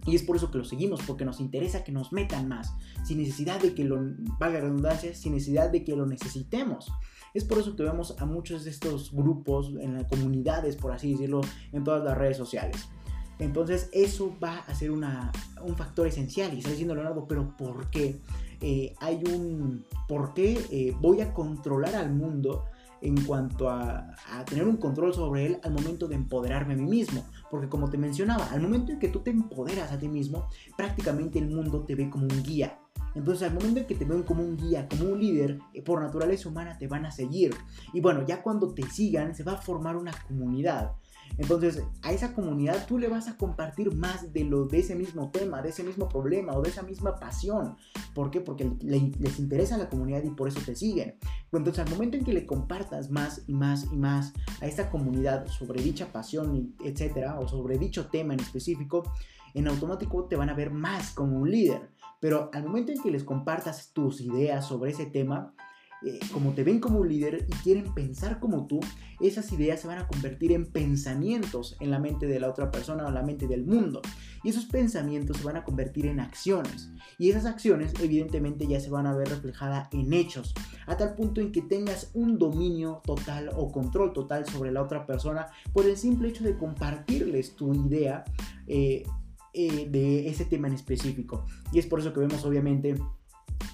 Y 0.07 0.15
es 0.15 0.23
por 0.23 0.37
eso 0.37 0.51
que 0.51 0.59
lo 0.59 0.65
seguimos, 0.65 1.01
porque 1.07 1.25
nos 1.25 1.41
interesa 1.41 1.83
que 1.83 1.93
nos 1.93 2.13
metan 2.13 2.47
más, 2.47 2.75
sin 3.05 3.19
necesidad 3.19 3.61
de 3.61 3.75
que 3.75 3.85
lo, 3.85 3.99
valga 4.39 4.61
redundancia, 4.61 5.15
sin 5.15 5.33
necesidad 5.33 5.71
de 5.71 5.83
que 5.83 5.97
lo 5.97 6.07
necesitemos. 6.07 6.93
Es 7.35 7.43
por 7.45 7.59
eso 7.59 7.75
que 7.75 7.83
vemos 7.83 8.15
a 8.21 8.27
muchos 8.27 8.63
de 8.63 8.71
estos 8.71 9.13
grupos 9.13 9.73
en 9.81 9.95
las 9.95 10.05
comunidades, 10.05 10.77
por 10.77 10.93
así 10.93 11.11
decirlo, 11.11 11.41
en 11.73 11.83
todas 11.83 12.05
las 12.05 12.17
redes 12.17 12.37
sociales. 12.37 12.89
Entonces 13.41 13.91
eso 13.93 14.37
va 14.43 14.59
a 14.59 14.75
ser 14.77 14.93
una, 14.93 15.33
un 15.61 15.75
factor 15.75 16.07
esencial. 16.07 16.55
Y 16.55 16.59
está 16.59 16.71
diciendo 16.71 16.95
Leonardo, 16.95 17.27
pero 17.27 17.57
¿por 17.57 17.91
qué? 17.91 18.21
Eh, 18.61 18.95
hay 19.01 19.21
un... 19.33 19.85
¿Por 20.07 20.33
qué 20.33 20.65
eh, 20.71 20.97
voy 21.01 21.23
a 21.23 21.35
controlar 21.35 21.97
al 21.97 22.15
mundo 22.15 22.67
en 23.01 23.21
cuanto 23.25 23.69
a, 23.69 24.15
a, 24.31 24.45
tener 24.45 24.67
un 24.67 24.77
control 24.77 25.13
sobre 25.13 25.47
él 25.47 25.59
al 25.65 25.73
momento 25.73 26.07
de 26.07 26.15
empoderarme 26.15 26.75
a 26.75 26.77
mí 26.77 26.89
mismo? 26.89 27.27
Porque 27.51 27.69
como 27.69 27.91
te 27.91 27.99
mencionaba, 27.99 28.47
al 28.53 28.61
momento 28.61 28.93
en 28.93 29.01
que 29.01 29.09
tú 29.09 29.21
te 29.21 29.31
empoderas 29.31 29.91
a 29.91 29.99
ti 29.99 30.07
mismo, 30.07 30.47
prácticamente 30.77 31.41
el 31.41 31.49
mundo 31.49 31.81
te 31.81 31.97
ve 31.97 32.09
como 32.09 32.27
un 32.27 32.43
guía. 32.45 32.79
Entonces, 33.15 33.49
al 33.49 33.55
momento 33.55 33.81
en 33.81 33.87
que 33.87 33.95
te 33.95 34.05
ven 34.05 34.23
como 34.23 34.43
un 34.43 34.57
guía, 34.57 34.89
como 34.89 35.13
un 35.13 35.21
líder, 35.21 35.59
eh, 35.73 35.83
por 35.83 36.01
naturaleza 36.01 36.49
humana 36.49 36.77
te 36.79 36.89
van 36.89 37.07
a 37.07 37.11
seguir. 37.11 37.55
Y 37.93 38.01
bueno, 38.01 38.27
ya 38.27 38.43
cuando 38.43 38.75
te 38.75 38.83
sigan, 38.89 39.35
se 39.35 39.45
va 39.45 39.53
a 39.53 39.63
formar 39.63 39.97
una 39.97 40.13
comunidad. 40.27 40.93
Entonces, 41.37 41.83
a 42.03 42.13
esa 42.13 42.33
comunidad 42.35 42.87
tú 42.87 42.99
le 42.99 43.09
vas 43.09 43.29
a 43.29 43.37
compartir 43.37 43.95
más 43.95 44.33
de 44.33 44.45
lo 44.45 44.67
de 44.67 44.81
ese 44.81 44.95
mismo 44.95 45.31
tema, 45.31 45.63
de 45.63 45.71
ese 45.71 45.83
mismo 45.83 46.09
problema 46.09 46.53
o 46.55 46.63
de 46.63 46.71
esa 46.71 46.83
misma 46.83 47.19
pasión. 47.19 47.77
¿Por 48.15 48.31
qué? 48.31 48.41
Porque 48.41 48.71
les 48.81 49.39
interesa 49.39 49.77
la 49.77 49.89
comunidad 49.89 50.23
y 50.23 50.31
por 50.31 50.49
eso 50.49 50.61
te 50.65 50.77
siguen. 50.77 51.17
Entonces, 51.51 51.85
al 51.85 51.91
momento 51.91 52.17
en 52.17 52.25
que 52.25 52.33
le 52.33 52.47
compartas 52.47 53.11
más 53.11 53.43
y 53.47 53.55
más 53.55 53.87
y 53.91 53.97
más 53.97 54.33
a 54.61 54.67
esta 54.67 54.91
comunidad 54.91 55.47
sobre 55.47 55.83
dicha 55.83 56.13
pasión, 56.13 56.75
etcétera, 56.85 57.39
o 57.41 57.49
sobre 57.49 57.79
dicho 57.79 58.07
tema 58.07 58.35
en 58.35 58.41
específico, 58.41 59.03
en 59.55 59.69
automático 59.69 60.25
te 60.25 60.37
van 60.37 60.51
a 60.51 60.55
ver 60.55 60.71
más 60.71 61.13
como 61.13 61.39
un 61.39 61.51
líder. 61.51 61.89
Pero 62.25 62.49
al 62.55 62.65
momento 62.65 62.91
en 62.91 63.03
que 63.03 63.11
les 63.11 63.23
compartas 63.23 63.93
tus 63.93 64.23
ideas 64.23 64.67
sobre 64.67 64.93
ese 64.93 65.05
tema, 65.05 65.53
eh, 66.03 66.19
como 66.33 66.55
te 66.55 66.65
ven 66.65 66.81
como 66.81 67.01
un 67.01 67.09
líder 67.11 67.45
y 67.47 67.53
quieren 67.57 67.93
pensar 67.93 68.41
como 68.41 68.67
tú, 68.67 68.81
esas 69.21 69.53
ideas 69.53 69.81
se 69.81 69.89
van 69.89 69.99
a 69.99 70.09
convertir 70.09 70.53
en 70.53 70.65
pensamientos 70.65 71.77
en 71.81 71.91
la 71.91 71.99
mente 71.99 72.27
de 72.27 72.41
la 72.41 72.49
otra 72.49 72.71
persona 72.71 73.07
o 73.07 73.11
la 73.11 73.23
mente 73.23 73.47
del 73.47 73.67
mundo. 73.67 74.01
Y 74.43 74.49
esos 74.49 74.65
pensamientos 74.65 75.37
se 75.37 75.45
van 75.45 75.59
a 75.59 75.65
convertir 75.65 76.07
en 76.07 76.19
acciones. 76.19 76.89
Y 77.19 77.29
esas 77.29 77.45
acciones 77.45 77.93
evidentemente 78.01 78.67
ya 78.67 78.81
se 78.81 78.89
van 78.89 79.07
a 79.07 79.15
ver 79.15 79.29
reflejadas 79.29 79.93
en 79.93 80.11
hechos. 80.15 80.55
A 80.87 80.97
tal 80.97 81.17
punto 81.17 81.43
en 81.43 81.53
que 81.53 81.61
tengas 81.61 82.11
un 82.15 82.39
dominio 82.39 83.03
total 83.05 83.51
o 83.55 83.71
control 83.71 84.15
total 84.15 84.47
sobre 84.47 84.73
la 84.73 84.83
otra 84.83 85.05
persona 85.05 85.49
por 85.75 85.85
el 85.85 85.99
simple 85.99 86.29
hecho 86.29 86.43
de 86.43 86.57
compartirles 86.57 87.55
tu 87.55 87.75
idea. 87.75 88.25
Eh, 88.67 89.03
eh, 89.55 89.87
de 89.89 90.29
ese 90.29 90.45
tema 90.45 90.67
en 90.67 90.75
específico. 90.75 91.47
Y 91.73 91.79
es 91.79 91.87
por 91.87 92.01
eso 92.01 92.13
que 92.13 92.19
vemos 92.19 92.45
obviamente 92.45 92.97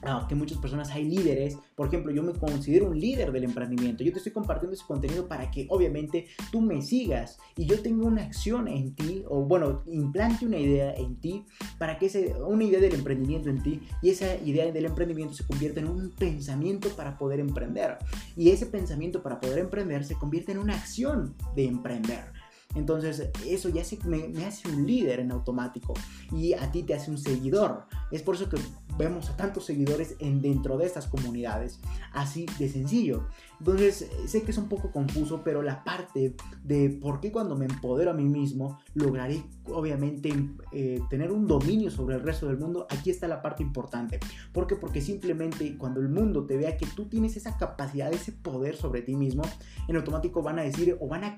ah, 0.02 0.26
que 0.28 0.34
muchas 0.34 0.58
personas 0.58 0.90
hay 0.90 1.04
líderes. 1.04 1.56
Por 1.74 1.88
ejemplo, 1.88 2.12
yo 2.12 2.22
me 2.22 2.34
considero 2.34 2.86
un 2.86 3.00
líder 3.00 3.32
del 3.32 3.44
emprendimiento. 3.44 4.04
Yo 4.04 4.12
te 4.12 4.18
estoy 4.18 4.32
compartiendo 4.32 4.74
ese 4.74 4.84
contenido 4.84 5.26
para 5.26 5.50
que 5.50 5.66
obviamente 5.70 6.26
tú 6.52 6.60
me 6.60 6.82
sigas 6.82 7.38
y 7.56 7.64
yo 7.64 7.80
tenga 7.80 8.04
una 8.04 8.24
acción 8.24 8.68
en 8.68 8.94
ti 8.94 9.24
o 9.26 9.42
bueno, 9.42 9.82
implante 9.86 10.44
una 10.44 10.58
idea 10.58 10.92
en 10.92 11.16
ti 11.16 11.46
para 11.78 11.98
que 11.98 12.06
ese, 12.06 12.34
una 12.46 12.64
idea 12.64 12.80
del 12.80 12.94
emprendimiento 12.94 13.48
en 13.48 13.62
ti 13.62 13.80
y 14.02 14.10
esa 14.10 14.36
idea 14.36 14.70
del 14.70 14.84
emprendimiento 14.84 15.32
se 15.34 15.46
convierta 15.46 15.80
en 15.80 15.88
un 15.88 16.10
pensamiento 16.10 16.90
para 16.90 17.16
poder 17.16 17.40
emprender. 17.40 17.96
Y 18.36 18.50
ese 18.50 18.66
pensamiento 18.66 19.22
para 19.22 19.40
poder 19.40 19.60
emprender 19.60 20.04
se 20.04 20.14
convierte 20.14 20.52
en 20.52 20.58
una 20.58 20.74
acción 20.74 21.34
de 21.56 21.64
emprender. 21.64 22.39
Entonces, 22.74 23.30
eso 23.46 23.68
ya 23.68 23.82
me, 24.04 24.44
hace 24.44 24.68
un 24.68 24.86
líder 24.86 25.20
en 25.20 25.32
automático 25.32 25.94
y 26.32 26.52
a 26.52 26.70
ti 26.70 26.82
te 26.84 26.94
hace 26.94 27.10
un 27.10 27.18
seguidor. 27.18 27.86
Es 28.12 28.22
por 28.22 28.36
eso 28.36 28.48
que 28.48 28.58
vemos 28.96 29.28
a 29.30 29.36
tantos 29.36 29.64
seguidores 29.64 30.14
en, 30.20 30.40
dentro 30.40 30.78
de 30.78 30.86
estas 30.86 31.06
comunidades. 31.06 31.80
Así 32.12 32.46
de 32.58 32.68
sencillo. 32.68 33.26
Entonces, 33.58 34.08
sé 34.26 34.42
que 34.42 34.52
es 34.52 34.58
un 34.58 34.68
poco 34.68 34.90
confuso, 34.90 35.42
pero 35.44 35.62
la 35.62 35.84
parte 35.84 36.34
de 36.62 36.90
por 36.90 37.20
qué 37.20 37.32
cuando 37.32 37.56
me 37.56 37.66
empodero 37.66 38.10
a 38.10 38.14
mí 38.14 38.24
mismo 38.24 38.78
lograré, 38.94 39.42
obviamente, 39.66 40.32
eh, 40.72 41.00
tener 41.10 41.30
un 41.32 41.46
dominio 41.46 41.90
sobre 41.90 42.16
el 42.16 42.22
resto 42.22 42.46
del 42.46 42.58
mundo, 42.58 42.86
aquí 42.88 43.10
está 43.10 43.26
la 43.28 43.42
parte 43.42 43.62
importante. 43.62 44.20
¿Por 44.52 44.66
qué? 44.66 44.76
Porque 44.76 45.00
simplemente 45.00 45.76
cuando 45.76 46.00
el 46.00 46.08
mundo 46.08 46.46
te 46.46 46.56
vea 46.56 46.76
que 46.76 46.86
tú 46.86 47.06
tienes 47.06 47.36
esa 47.36 47.56
capacidad, 47.56 48.12
ese 48.12 48.32
poder 48.32 48.76
sobre 48.76 49.02
ti 49.02 49.14
mismo, 49.14 49.42
en 49.88 49.96
automático 49.96 50.42
van 50.42 50.58
a 50.58 50.62
decir 50.62 50.96
o 51.00 51.08
van 51.08 51.24
a, 51.24 51.36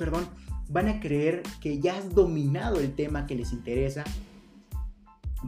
perdón, 0.00 0.26
van 0.70 0.88
a 0.88 0.98
creer 0.98 1.42
que 1.60 1.78
ya 1.78 1.98
has 1.98 2.14
dominado 2.14 2.80
el 2.80 2.94
tema 2.94 3.26
que 3.26 3.34
les 3.34 3.52
interesa 3.52 4.02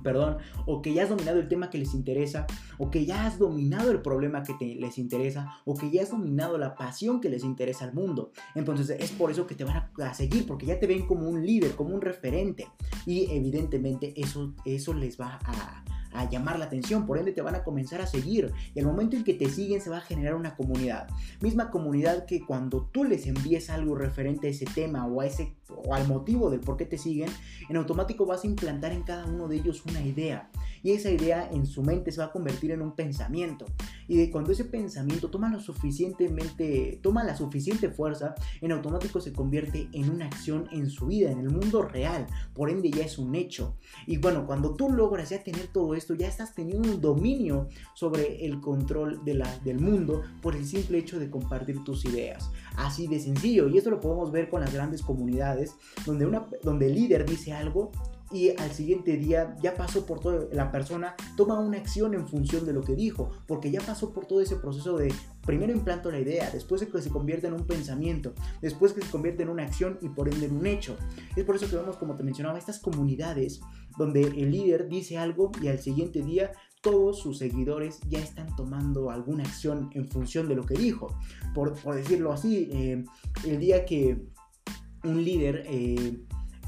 perdón, 0.02 0.38
o 0.64 0.80
que 0.80 0.94
ya 0.94 1.02
has 1.02 1.10
dominado 1.10 1.38
el 1.38 1.48
tema 1.48 1.68
que 1.68 1.78
les 1.78 1.94
interesa, 1.94 2.46
o 2.78 2.90
que 2.90 3.04
ya 3.04 3.26
has 3.26 3.38
dominado 3.38 3.90
el 3.90 4.00
problema 4.00 4.42
que 4.42 4.54
les 4.58 4.98
interesa, 4.98 5.54
o 5.64 5.74
que 5.74 5.90
ya 5.90 6.02
has 6.02 6.10
dominado 6.10 6.56
la 6.56 6.74
pasión 6.74 7.20
que 7.20 7.28
les 7.28 7.44
interesa 7.44 7.84
al 7.84 7.92
mundo. 7.92 8.32
Entonces 8.54 8.88
es 8.98 9.10
por 9.12 9.30
eso 9.30 9.46
que 9.46 9.54
te 9.54 9.64
van 9.64 9.90
a, 9.98 10.14
seguir, 10.14 10.46
porque 10.46 10.66
ya 10.66 10.78
te 10.78 10.86
ven 10.86 11.06
como 11.06 11.28
un 11.28 11.44
líder, 11.44 11.74
como 11.74 11.94
un 11.94 12.00
referente. 12.00 12.68
Y 13.04 13.30
evidentemente 13.30 14.14
eso, 14.16 14.54
eso 14.64 14.94
les 14.94 15.20
va 15.20 15.38
a, 15.44 15.84
a 16.12 16.28
llamar 16.28 16.58
la 16.58 16.66
atención, 16.66 17.06
por 17.06 17.18
ende 17.18 17.32
te 17.32 17.42
van 17.42 17.54
a 17.54 17.64
comenzar 17.64 18.00
a 18.00 18.06
seguir. 18.06 18.52
Y 18.74 18.80
al 18.80 18.86
momento 18.86 19.16
en 19.16 19.24
que 19.24 19.34
te 19.34 19.48
siguen 19.48 19.80
se 19.80 19.90
va 19.90 19.98
a 19.98 20.02
generar 20.02 20.34
una 20.34 20.56
comunidad, 20.56 21.08
misma 21.40 21.70
comunidad 21.70 22.26
que 22.26 22.44
cuando 22.44 22.88
tú 22.92 23.04
les 23.04 23.26
envíes 23.26 23.70
algo 23.70 23.94
referente 23.94 24.48
a 24.48 24.50
ese 24.50 24.66
tema 24.66 25.06
o 25.06 25.20
a 25.20 25.26
ese 25.26 25.54
o 25.84 25.94
al 25.94 26.06
motivo 26.06 26.50
del 26.50 26.60
por 26.60 26.76
qué 26.76 26.84
te 26.84 26.98
siguen, 26.98 27.30
en 27.68 27.76
automático 27.76 28.26
vas 28.26 28.44
a 28.44 28.46
implantar 28.46 28.92
en 28.92 29.02
cada 29.02 29.26
uno 29.26 29.48
de 29.48 29.56
ellos 29.56 29.82
una 29.88 30.02
idea. 30.02 30.50
Y 30.82 30.92
esa 30.92 31.10
idea 31.10 31.48
en 31.50 31.66
su 31.66 31.82
mente 31.82 32.12
se 32.12 32.20
va 32.20 32.26
a 32.26 32.32
convertir 32.32 32.72
en 32.72 32.82
un 32.82 32.92
pensamiento 32.92 33.66
y 34.12 34.16
de 34.18 34.30
cuando 34.30 34.52
ese 34.52 34.66
pensamiento 34.66 35.30
toma 35.30 35.48
lo 35.48 35.58
suficientemente 35.58 37.00
toma 37.00 37.24
la 37.24 37.34
suficiente 37.34 37.88
fuerza, 37.88 38.34
en 38.60 38.70
automático 38.70 39.22
se 39.22 39.32
convierte 39.32 39.88
en 39.94 40.10
una 40.10 40.26
acción 40.26 40.68
en 40.70 40.90
su 40.90 41.06
vida, 41.06 41.30
en 41.30 41.38
el 41.38 41.48
mundo 41.48 41.80
real, 41.80 42.26
por 42.52 42.68
ende 42.68 42.90
ya 42.90 43.04
es 43.04 43.16
un 43.16 43.34
hecho. 43.34 43.74
Y 44.06 44.18
bueno, 44.18 44.46
cuando 44.46 44.74
tú 44.74 44.90
logras 44.90 45.30
ya 45.30 45.42
tener 45.42 45.68
todo 45.68 45.94
esto, 45.94 46.14
ya 46.14 46.28
estás 46.28 46.54
teniendo 46.54 46.90
un 46.90 47.00
dominio 47.00 47.70
sobre 47.94 48.44
el 48.44 48.60
control 48.60 49.24
de 49.24 49.32
la, 49.32 49.58
del 49.60 49.80
mundo 49.80 50.20
por 50.42 50.56
el 50.56 50.66
simple 50.66 50.98
hecho 50.98 51.18
de 51.18 51.30
compartir 51.30 51.82
tus 51.82 52.04
ideas. 52.04 52.50
Así 52.76 53.06
de 53.06 53.18
sencillo. 53.18 53.66
Y 53.68 53.78
esto 53.78 53.88
lo 53.88 54.00
podemos 54.00 54.30
ver 54.30 54.50
con 54.50 54.60
las 54.60 54.74
grandes 54.74 55.00
comunidades, 55.00 55.74
donde, 56.04 56.26
una, 56.26 56.46
donde 56.62 56.88
el 56.88 56.96
líder 56.96 57.24
dice 57.24 57.54
algo 57.54 57.92
y 58.32 58.50
al 58.50 58.72
siguiente 58.72 59.16
día 59.16 59.54
ya 59.62 59.74
pasó 59.74 60.06
por 60.06 60.20
todo, 60.20 60.48
la 60.52 60.70
persona 60.70 61.14
toma 61.36 61.58
una 61.58 61.78
acción 61.78 62.14
en 62.14 62.26
función 62.26 62.64
de 62.64 62.72
lo 62.72 62.82
que 62.82 62.94
dijo, 62.94 63.30
porque 63.46 63.70
ya 63.70 63.80
pasó 63.80 64.12
por 64.12 64.26
todo 64.26 64.40
ese 64.40 64.56
proceso 64.56 64.96
de 64.96 65.12
primero 65.44 65.72
implanto 65.72 66.10
la 66.10 66.20
idea, 66.20 66.50
después 66.50 66.80
de 66.80 66.88
que 66.88 67.02
se 67.02 67.10
convierte 67.10 67.48
en 67.48 67.54
un 67.54 67.66
pensamiento, 67.66 68.32
después 68.60 68.92
que 68.92 69.02
se 69.02 69.10
convierte 69.10 69.42
en 69.42 69.48
una 69.48 69.64
acción 69.64 69.98
y 70.00 70.08
por 70.08 70.32
ende 70.32 70.46
en 70.46 70.56
un 70.56 70.66
hecho. 70.66 70.96
Es 71.36 71.44
por 71.44 71.56
eso 71.56 71.68
que 71.68 71.76
vemos, 71.76 71.96
como 71.96 72.16
te 72.16 72.22
mencionaba, 72.22 72.58
estas 72.58 72.78
comunidades 72.78 73.60
donde 73.98 74.22
el 74.22 74.50
líder 74.50 74.88
dice 74.88 75.18
algo 75.18 75.52
y 75.60 75.68
al 75.68 75.78
siguiente 75.78 76.22
día 76.22 76.52
todos 76.80 77.20
sus 77.20 77.38
seguidores 77.38 78.00
ya 78.08 78.18
están 78.18 78.54
tomando 78.56 79.10
alguna 79.10 79.44
acción 79.44 79.90
en 79.94 80.08
función 80.08 80.48
de 80.48 80.56
lo 80.56 80.64
que 80.64 80.74
dijo. 80.74 81.16
Por, 81.54 81.74
decirlo 81.94 82.32
así, 82.32 82.68
eh, 82.72 83.04
el 83.46 83.60
día 83.60 83.84
que 83.84 84.26
un 85.04 85.24
líder 85.24 85.64
eh, 85.66 86.24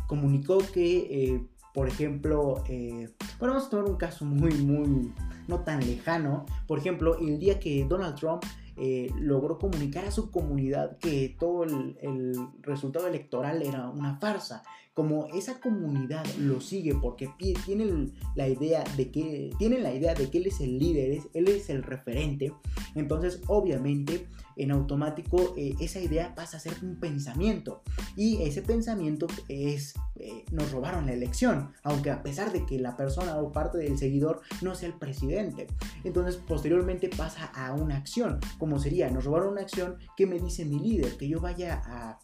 comunicó 0.06 0.58
que 0.58 0.96
eh, 1.10 1.46
por 1.74 1.88
ejemplo, 1.88 2.62
eh, 2.68 3.10
bueno, 3.40 3.54
vamos 3.54 3.66
a 3.66 3.70
tomar 3.70 3.86
un 3.86 3.96
caso 3.96 4.24
muy, 4.24 4.54
muy, 4.54 5.12
no 5.48 5.60
tan 5.64 5.80
lejano. 5.84 6.46
Por 6.68 6.78
ejemplo, 6.78 7.18
el 7.18 7.40
día 7.40 7.58
que 7.58 7.84
Donald 7.84 8.14
Trump 8.14 8.44
eh, 8.76 9.10
logró 9.18 9.58
comunicar 9.58 10.04
a 10.04 10.12
su 10.12 10.30
comunidad 10.30 10.96
que 10.98 11.36
todo 11.38 11.64
el, 11.64 12.36
resultado 12.60 13.08
electoral 13.08 13.60
era 13.62 13.88
una 13.88 14.16
farsa. 14.18 14.62
Como 14.94 15.26
esa 15.34 15.60
comunidad 15.60 16.24
lo 16.38 16.60
sigue 16.60 16.94
porque 16.94 17.28
tiene 17.64 18.12
la 18.34 18.48
idea 18.48 18.84
de 18.96 19.10
que, 19.10 19.50
tienen 19.58 19.82
la 19.82 19.92
idea 19.92 20.14
de 20.14 20.30
que 20.30 20.38
él 20.38 20.46
es 20.46 20.60
el 20.60 20.78
líder, 20.78 21.20
él 21.34 21.48
es 21.48 21.68
el 21.68 21.82
referente, 21.82 22.52
entonces 22.94 23.42
obviamente 23.48 24.28
en 24.56 24.70
automático 24.70 25.54
eh, 25.56 25.74
esa 25.80 26.00
idea 26.00 26.34
pasa 26.34 26.56
a 26.56 26.60
ser 26.60 26.74
un 26.82 26.96
pensamiento. 26.96 27.82
Y 28.16 28.42
ese 28.42 28.62
pensamiento 28.62 29.26
es 29.48 29.94
eh, 30.16 30.44
nos 30.52 30.70
robaron 30.70 31.06
la 31.06 31.12
elección 31.12 31.72
aunque 31.82 32.10
a 32.10 32.22
pesar 32.22 32.52
de 32.52 32.64
que 32.64 32.78
la 32.78 32.96
persona 32.96 33.36
o 33.36 33.50
parte 33.50 33.78
del 33.78 33.98
seguidor 33.98 34.42
no 34.62 34.74
sea 34.74 34.88
el 34.88 34.94
presidente. 34.94 35.66
Entonces 36.04 36.36
posteriormente 36.36 37.08
pasa 37.08 37.46
a 37.46 37.72
una 37.72 37.96
acción 37.96 38.38
como 38.58 38.78
sería 38.78 39.10
nos 39.10 39.24
robaron 39.24 39.48
una 39.48 39.62
acción 39.62 39.96
que 40.16 40.26
me 40.26 40.38
dice 40.38 40.64
mi 40.64 40.78
líder 40.78 41.16
que 41.16 41.28
yo 41.28 41.40
vaya 41.40 41.82
a, 41.84 42.18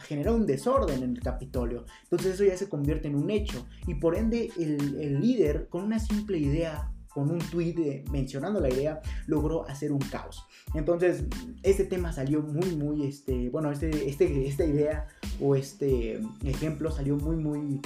generar 0.00 0.34
un 0.34 0.46
desorden 0.46 1.02
en 1.02 1.10
el 1.10 1.20
Capitolio 1.20 1.84
entonces 2.10 2.34
eso 2.34 2.44
ya 2.44 2.56
se 2.56 2.68
convierte 2.68 3.08
en 3.08 3.16
un 3.16 3.30
hecho 3.30 3.66
y 3.86 3.94
por 3.94 4.16
ende 4.16 4.50
el, 4.58 4.96
el 5.00 5.20
líder 5.20 5.68
con 5.68 5.84
una 5.84 5.98
simple 5.98 6.38
idea 6.38 6.90
con 7.18 7.30
un 7.30 7.38
tweet 7.38 8.04
mencionando 8.12 8.60
la 8.60 8.68
idea, 8.68 9.00
logró 9.26 9.68
hacer 9.68 9.90
un 9.90 9.98
caos. 9.98 10.46
Entonces, 10.74 11.24
este 11.64 11.84
tema 11.84 12.12
salió 12.12 12.42
muy, 12.42 12.76
muy, 12.76 13.06
este, 13.06 13.48
bueno, 13.50 13.72
este, 13.72 14.08
este, 14.08 14.46
esta 14.46 14.64
idea 14.64 15.08
o 15.40 15.56
este 15.56 16.20
ejemplo 16.44 16.92
salió 16.92 17.16
muy, 17.16 17.36
muy 17.36 17.80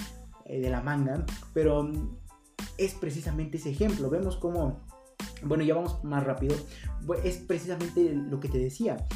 eh, 0.45 0.61
de 0.61 0.69
la 0.69 0.83
manga, 0.83 1.25
pero 1.55 1.91
es 2.77 2.95
precisamente 2.95 3.57
ese 3.57 3.71
ejemplo. 3.71 4.11
Vemos 4.11 4.37
cómo, 4.37 4.81
bueno, 5.45 5.65
ya 5.65 5.77
vamos 5.77 6.03
más 6.05 6.25
rápido, 6.25 6.55
es 7.25 7.39
precisamente 7.39 8.13
lo 8.15 8.39
que 8.39 8.49
te 8.49 8.59
decía. 8.59 9.07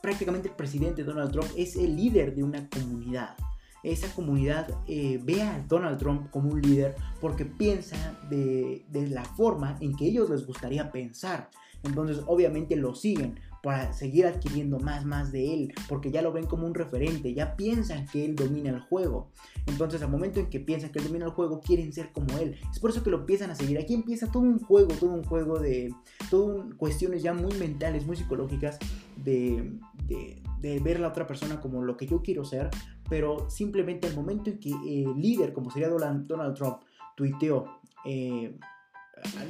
Prácticamente 0.00 0.48
el 0.48 0.54
presidente 0.54 1.02
Donald 1.02 1.32
Trump 1.32 1.48
es 1.56 1.74
el 1.76 1.96
líder 1.96 2.34
de 2.34 2.44
una 2.44 2.68
comunidad 2.68 3.36
esa 3.82 4.12
comunidad 4.14 4.68
eh, 4.86 5.20
ve 5.22 5.42
a 5.42 5.64
Donald 5.68 5.98
Trump 5.98 6.30
como 6.30 6.50
un 6.50 6.60
líder 6.60 6.94
porque 7.20 7.44
piensa 7.44 8.18
de, 8.30 8.84
de, 8.88 9.08
la 9.08 9.24
forma 9.24 9.76
en 9.80 9.96
que 9.96 10.06
ellos 10.06 10.30
les 10.30 10.46
gustaría 10.46 10.90
pensar. 10.92 11.50
Entonces 11.82 12.22
obviamente 12.26 12.76
lo 12.76 12.94
siguen 12.94 13.40
para 13.62 13.92
seguir 13.92 14.26
adquiriendo 14.26 14.80
más, 14.80 15.04
más 15.04 15.30
de 15.30 15.54
él, 15.54 15.74
porque 15.88 16.10
ya 16.10 16.20
lo 16.20 16.32
ven 16.32 16.46
como 16.46 16.66
un 16.66 16.74
referente, 16.74 17.32
ya 17.32 17.56
piensan 17.56 18.06
que 18.06 18.24
él 18.24 18.34
domina 18.34 18.70
el 18.70 18.80
juego. 18.80 19.30
Entonces 19.66 20.02
al 20.02 20.10
momento 20.10 20.40
en 20.40 20.50
que 20.50 20.58
piensan 20.58 20.90
que 20.90 20.98
él 20.98 21.06
domina 21.06 21.26
el 21.26 21.30
juego, 21.30 21.60
quieren 21.60 21.92
ser 21.92 22.10
como 22.12 22.36
él. 22.38 22.58
Es 22.72 22.80
por 22.80 22.90
eso 22.90 23.04
que 23.04 23.10
lo 23.10 23.18
empiezan 23.18 23.50
a 23.50 23.54
seguir. 23.54 23.78
Aquí 23.78 23.94
empieza 23.94 24.30
todo 24.30 24.42
un 24.42 24.58
juego, 24.58 24.88
todo 24.98 25.12
un 25.12 25.22
juego 25.22 25.60
de, 25.60 25.94
todo 26.28 26.70
cuestiones 26.76 27.22
ya 27.22 27.34
muy 27.34 27.54
mentales, 27.54 28.04
muy 28.04 28.16
psicológicas 28.16 28.78
de, 29.16 29.72
de, 30.08 30.42
de 30.60 30.80
ver 30.80 30.96
a 30.96 31.00
la 31.00 31.08
otra 31.08 31.28
persona 31.28 31.60
como 31.60 31.82
lo 31.82 31.96
que 31.96 32.06
yo 32.06 32.20
quiero 32.20 32.44
ser, 32.44 32.68
pero 33.12 33.50
simplemente 33.50 34.06
al 34.08 34.14
momento 34.14 34.48
en 34.48 34.58
que 34.58 34.70
el 34.70 35.20
líder, 35.20 35.52
como 35.52 35.70
sería 35.70 35.90
Donald 35.90 36.54
Trump, 36.56 36.78
tuiteó, 37.14 37.66
eh, 38.06 38.58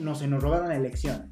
no 0.01 0.16
se 0.16 0.27
nos 0.27 0.42
robaron 0.42 0.66
la 0.66 0.75
elección 0.75 1.32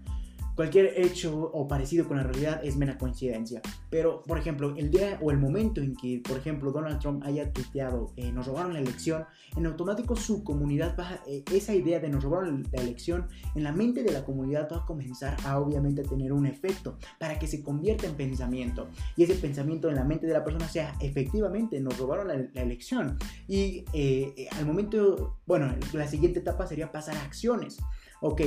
Cualquier 0.61 0.93
hecho 1.01 1.35
o 1.55 1.67
parecido 1.67 2.07
con 2.07 2.19
la 2.19 2.23
realidad 2.23 2.61
es 2.63 2.77
mera 2.77 2.99
coincidencia. 2.99 3.63
Pero, 3.89 4.23
por 4.25 4.37
ejemplo, 4.37 4.75
el 4.77 4.91
día 4.91 5.19
o 5.23 5.31
el 5.31 5.39
momento 5.39 5.81
en 5.81 5.97
que, 5.97 6.21
por 6.23 6.37
ejemplo, 6.37 6.71
Donald 6.71 6.99
Trump 7.01 7.25
haya 7.25 7.51
tuiteado 7.51 8.13
eh, 8.15 8.31
nos 8.31 8.47
robaron 8.47 8.75
la 8.75 8.81
elección, 8.81 9.25
en 9.57 9.65
automático 9.65 10.17
su 10.17 10.45
comunidad 10.45 10.95
va, 11.01 11.23
eh, 11.27 11.43
esa 11.51 11.75
idea 11.75 11.99
de 11.99 12.11
nos 12.11 12.23
robaron 12.23 12.69
la 12.73 12.83
elección, 12.83 13.27
en 13.55 13.65
la 13.65 13.73
mente 13.73 14.03
de 14.03 14.13
la 14.13 14.23
comunidad 14.23 14.69
va 14.71 14.83
a 14.83 14.85
comenzar 14.85 15.35
a 15.47 15.59
obviamente 15.59 16.03
tener 16.03 16.31
un 16.31 16.45
efecto 16.45 16.99
para 17.19 17.39
que 17.39 17.47
se 17.47 17.63
convierta 17.63 18.07
en 18.07 18.17
pensamiento. 18.17 18.91
Y 19.17 19.23
ese 19.23 19.37
pensamiento 19.37 19.89
en 19.89 19.95
la 19.95 20.05
mente 20.05 20.27
de 20.27 20.35
la 20.35 20.45
persona 20.45 20.69
sea 20.69 20.95
efectivamente 21.01 21.81
nos 21.81 21.97
robaron 21.97 22.29
la, 22.29 22.35
elección. 22.61 23.17
Y 23.49 23.87
eh, 23.95 24.47
al 24.59 24.67
momento, 24.67 25.39
bueno, 25.47 25.75
la 25.95 26.07
siguiente 26.07 26.41
etapa 26.41 26.67
sería 26.67 26.93
pasar 26.93 27.17
a 27.17 27.23
acciones 27.23 27.79
ok, 28.21 28.43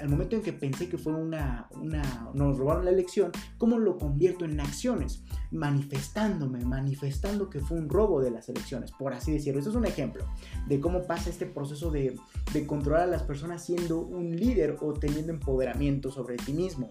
al 0.00 0.08
momento 0.08 0.36
en 0.36 0.42
que 0.42 0.52
pensé 0.52 0.88
que 0.88 0.98
fue 0.98 1.12
una, 1.12 1.68
una, 1.72 2.30
nos 2.34 2.56
robaron 2.56 2.84
la 2.84 2.90
elección, 2.90 3.32
¿cómo 3.58 3.78
lo 3.78 3.98
convierto 3.98 4.44
en 4.44 4.58
acciones? 4.60 5.22
Manifestándome, 5.50 6.64
manifestando 6.64 7.50
que 7.50 7.60
fue 7.60 7.78
un 7.78 7.88
robo 7.88 8.20
de 8.20 8.30
las 8.30 8.48
elecciones, 8.48 8.92
por 8.92 9.12
así 9.12 9.32
decirlo. 9.32 9.60
Eso 9.60 9.70
es 9.70 9.76
un 9.76 9.86
ejemplo 9.86 10.24
de 10.68 10.80
cómo 10.80 11.02
pasa 11.02 11.30
este 11.30 11.46
proceso 11.46 11.90
de, 11.90 12.16
de 12.52 12.66
controlar 12.66 13.02
a 13.02 13.06
las 13.06 13.22
personas 13.22 13.64
siendo 13.64 14.00
un 14.00 14.36
líder 14.36 14.76
o 14.80 14.92
teniendo 14.92 15.32
empoderamiento 15.32 16.10
sobre 16.10 16.36
ti 16.36 16.52
mismo. 16.52 16.90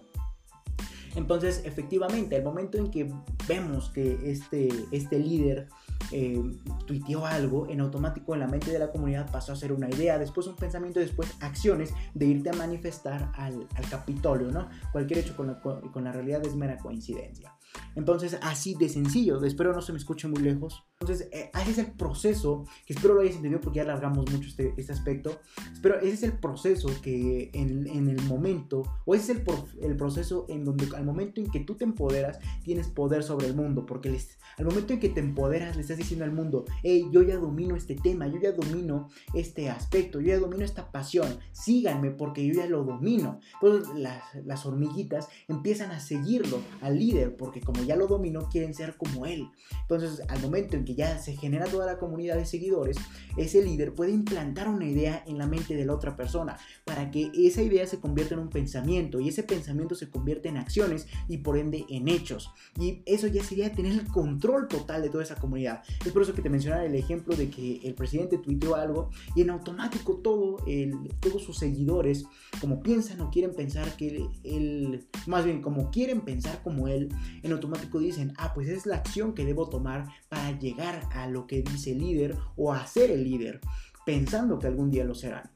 Entonces, 1.16 1.62
efectivamente, 1.64 2.36
al 2.36 2.44
momento 2.44 2.78
en 2.78 2.90
que 2.90 3.12
vemos 3.48 3.90
que 3.90 4.30
este, 4.30 4.68
este 4.92 5.18
líder 5.18 5.68
eh, 6.12 6.42
tuiteó 6.86 7.26
algo, 7.26 7.68
en 7.68 7.80
automático 7.80 8.34
en 8.34 8.40
la 8.40 8.46
mente 8.48 8.70
de 8.70 8.78
la 8.78 8.90
comunidad 8.90 9.30
pasó 9.30 9.52
a 9.52 9.56
ser 9.56 9.72
una 9.72 9.88
idea, 9.88 10.18
después 10.18 10.46
un 10.46 10.56
pensamiento, 10.56 11.00
después 11.00 11.32
acciones 11.40 11.94
de 12.14 12.26
irte 12.26 12.50
a 12.50 12.52
manifestar 12.54 13.32
al, 13.34 13.66
Capitolio, 13.90 14.50
¿no? 14.50 14.68
Cualquier 14.92 15.20
hecho 15.20 15.36
con 15.36 15.48
la, 15.48 15.60
con 15.60 16.04
la 16.04 16.12
realidad 16.12 16.44
es 16.44 16.54
mera 16.54 16.78
coincidencia. 16.78 17.52
Entonces, 17.94 18.38
así 18.42 18.74
de 18.74 18.88
sencillo, 18.88 19.42
espero 19.44 19.72
no 19.72 19.82
se 19.82 19.92
me 19.92 19.98
escuche 19.98 20.28
muy 20.28 20.42
lejos. 20.42 20.84
Entonces, 21.00 21.28
eh, 21.32 21.50
ese 21.62 21.70
es 21.70 21.78
el 21.78 21.92
proceso, 21.92 22.64
que 22.84 22.92
espero 22.92 23.14
lo 23.14 23.22
hayas 23.22 23.36
entendido 23.36 23.60
porque 23.60 23.78
ya 23.78 23.84
alargamos 23.84 24.30
mucho 24.30 24.48
este, 24.48 24.74
este 24.76 24.92
aspecto, 24.92 25.40
pero 25.82 25.98
ese 25.98 26.12
es 26.12 26.22
el 26.24 26.32
proceso 26.34 26.88
que 27.02 27.50
en, 27.54 27.86
en 27.86 28.08
el 28.08 28.20
momento, 28.24 28.82
o 29.06 29.14
ese 29.14 29.32
es 29.32 29.38
el, 29.38 29.44
el, 29.82 29.96
proceso 29.96 30.44
en 30.48 30.64
donde 30.64 30.88
al 30.94 31.04
momento 31.04 31.40
en 31.40 31.50
que 31.50 31.60
tú 31.60 31.76
te 31.76 31.84
empoderas, 31.84 32.38
tienes 32.62 32.88
poder 32.88 33.22
sobre 33.22 33.46
el 33.46 33.54
mundo, 33.54 33.86
porque 33.86 34.10
les, 34.10 34.38
al 34.58 34.66
momento 34.66 34.92
en 34.92 35.00
que 35.00 35.08
te 35.08 35.20
empoderas, 35.20 35.74
le 35.76 35.82
estás 35.82 35.96
diciendo 35.96 36.24
al 36.24 36.32
mundo, 36.32 36.66
hey, 36.82 37.08
yo 37.10 37.22
ya 37.22 37.36
domino 37.36 37.76
este 37.76 37.94
tema, 37.94 38.26
yo 38.26 38.38
ya 38.38 38.52
domino 38.52 39.08
este 39.32 39.70
aspecto, 39.70 40.20
yo 40.20 40.28
ya 40.28 40.38
domino 40.38 40.64
esta 40.64 40.92
pasión, 40.92 41.38
síganme 41.52 42.10
porque 42.10 42.46
yo 42.46 42.54
ya 42.54 42.66
lo 42.66 42.84
domino. 42.84 43.40
Entonces 43.54 43.94
las, 43.96 44.22
las 44.44 44.66
hormiguitas 44.66 45.28
empiezan 45.48 45.92
a 45.92 46.00
seguirlo 46.00 46.60
al 46.82 46.98
líder, 46.98 47.36
porque 47.36 47.59
como 47.60 47.82
ya 47.82 47.96
lo 47.96 48.06
dominó, 48.06 48.48
quieren 48.48 48.74
ser 48.74 48.96
como 48.96 49.26
él. 49.26 49.48
Entonces, 49.82 50.22
al 50.28 50.40
momento 50.40 50.76
en 50.76 50.84
que 50.84 50.94
ya 50.94 51.18
se 51.18 51.36
genera 51.36 51.66
toda 51.66 51.86
la 51.86 51.98
comunidad 51.98 52.36
de 52.36 52.46
seguidores, 52.46 52.96
ese 53.36 53.62
líder 53.62 53.94
puede 53.94 54.12
implantar 54.12 54.68
una 54.68 54.86
idea 54.86 55.22
en 55.26 55.38
la 55.38 55.46
mente 55.46 55.74
de 55.74 55.84
la 55.84 55.94
otra 55.94 56.16
persona 56.16 56.58
para 56.84 57.10
que 57.10 57.30
esa 57.34 57.62
idea 57.62 57.86
se 57.86 58.00
convierta 58.00 58.34
en 58.34 58.40
un 58.40 58.50
pensamiento 58.50 59.20
y 59.20 59.28
ese 59.28 59.42
pensamiento 59.42 59.94
se 59.94 60.10
convierte 60.10 60.48
en 60.48 60.56
acciones 60.56 61.06
y 61.28 61.38
por 61.38 61.58
ende 61.58 61.84
en 61.88 62.08
hechos. 62.08 62.50
Y 62.78 63.02
eso 63.06 63.26
ya 63.26 63.42
sería 63.42 63.72
tener 63.72 63.92
el 63.92 64.06
control 64.08 64.68
total 64.68 65.02
de 65.02 65.10
toda 65.10 65.24
esa 65.24 65.36
comunidad. 65.36 65.82
Es 66.04 66.12
por 66.12 66.22
eso 66.22 66.34
que 66.34 66.42
te 66.42 66.50
mencionaba 66.50 66.84
el 66.84 66.94
ejemplo 66.94 67.36
de 67.36 67.50
que 67.50 67.80
el 67.84 67.94
presidente 67.94 68.38
tuiteó 68.38 68.74
algo 68.74 69.10
y 69.34 69.42
en 69.42 69.50
automático 69.50 70.16
todo 70.16 70.58
el, 70.66 71.08
todos 71.20 71.42
sus 71.42 71.58
seguidores, 71.58 72.24
como 72.60 72.82
piensan 72.82 73.20
o 73.20 73.30
quieren 73.30 73.54
pensar 73.54 73.96
que 73.96 74.26
él, 74.44 75.06
más 75.26 75.44
bien 75.44 75.62
como 75.62 75.90
quieren 75.90 76.22
pensar 76.22 76.62
como 76.62 76.88
él, 76.88 77.08
en 77.42 77.49
automático 77.52 77.98
dicen, 77.98 78.32
ah, 78.36 78.52
pues 78.54 78.68
es 78.68 78.86
la 78.86 78.96
acción 78.96 79.34
que 79.34 79.44
debo 79.44 79.68
tomar 79.68 80.06
para 80.28 80.58
llegar 80.58 81.08
a 81.12 81.26
lo 81.26 81.46
que 81.46 81.62
dice 81.62 81.92
el 81.92 81.98
líder 81.98 82.36
o 82.56 82.72
a 82.72 82.86
ser 82.86 83.10
el 83.10 83.24
líder, 83.24 83.60
pensando 84.04 84.58
que 84.58 84.66
algún 84.66 84.90
día 84.90 85.04
lo 85.04 85.14
serán. 85.14 85.50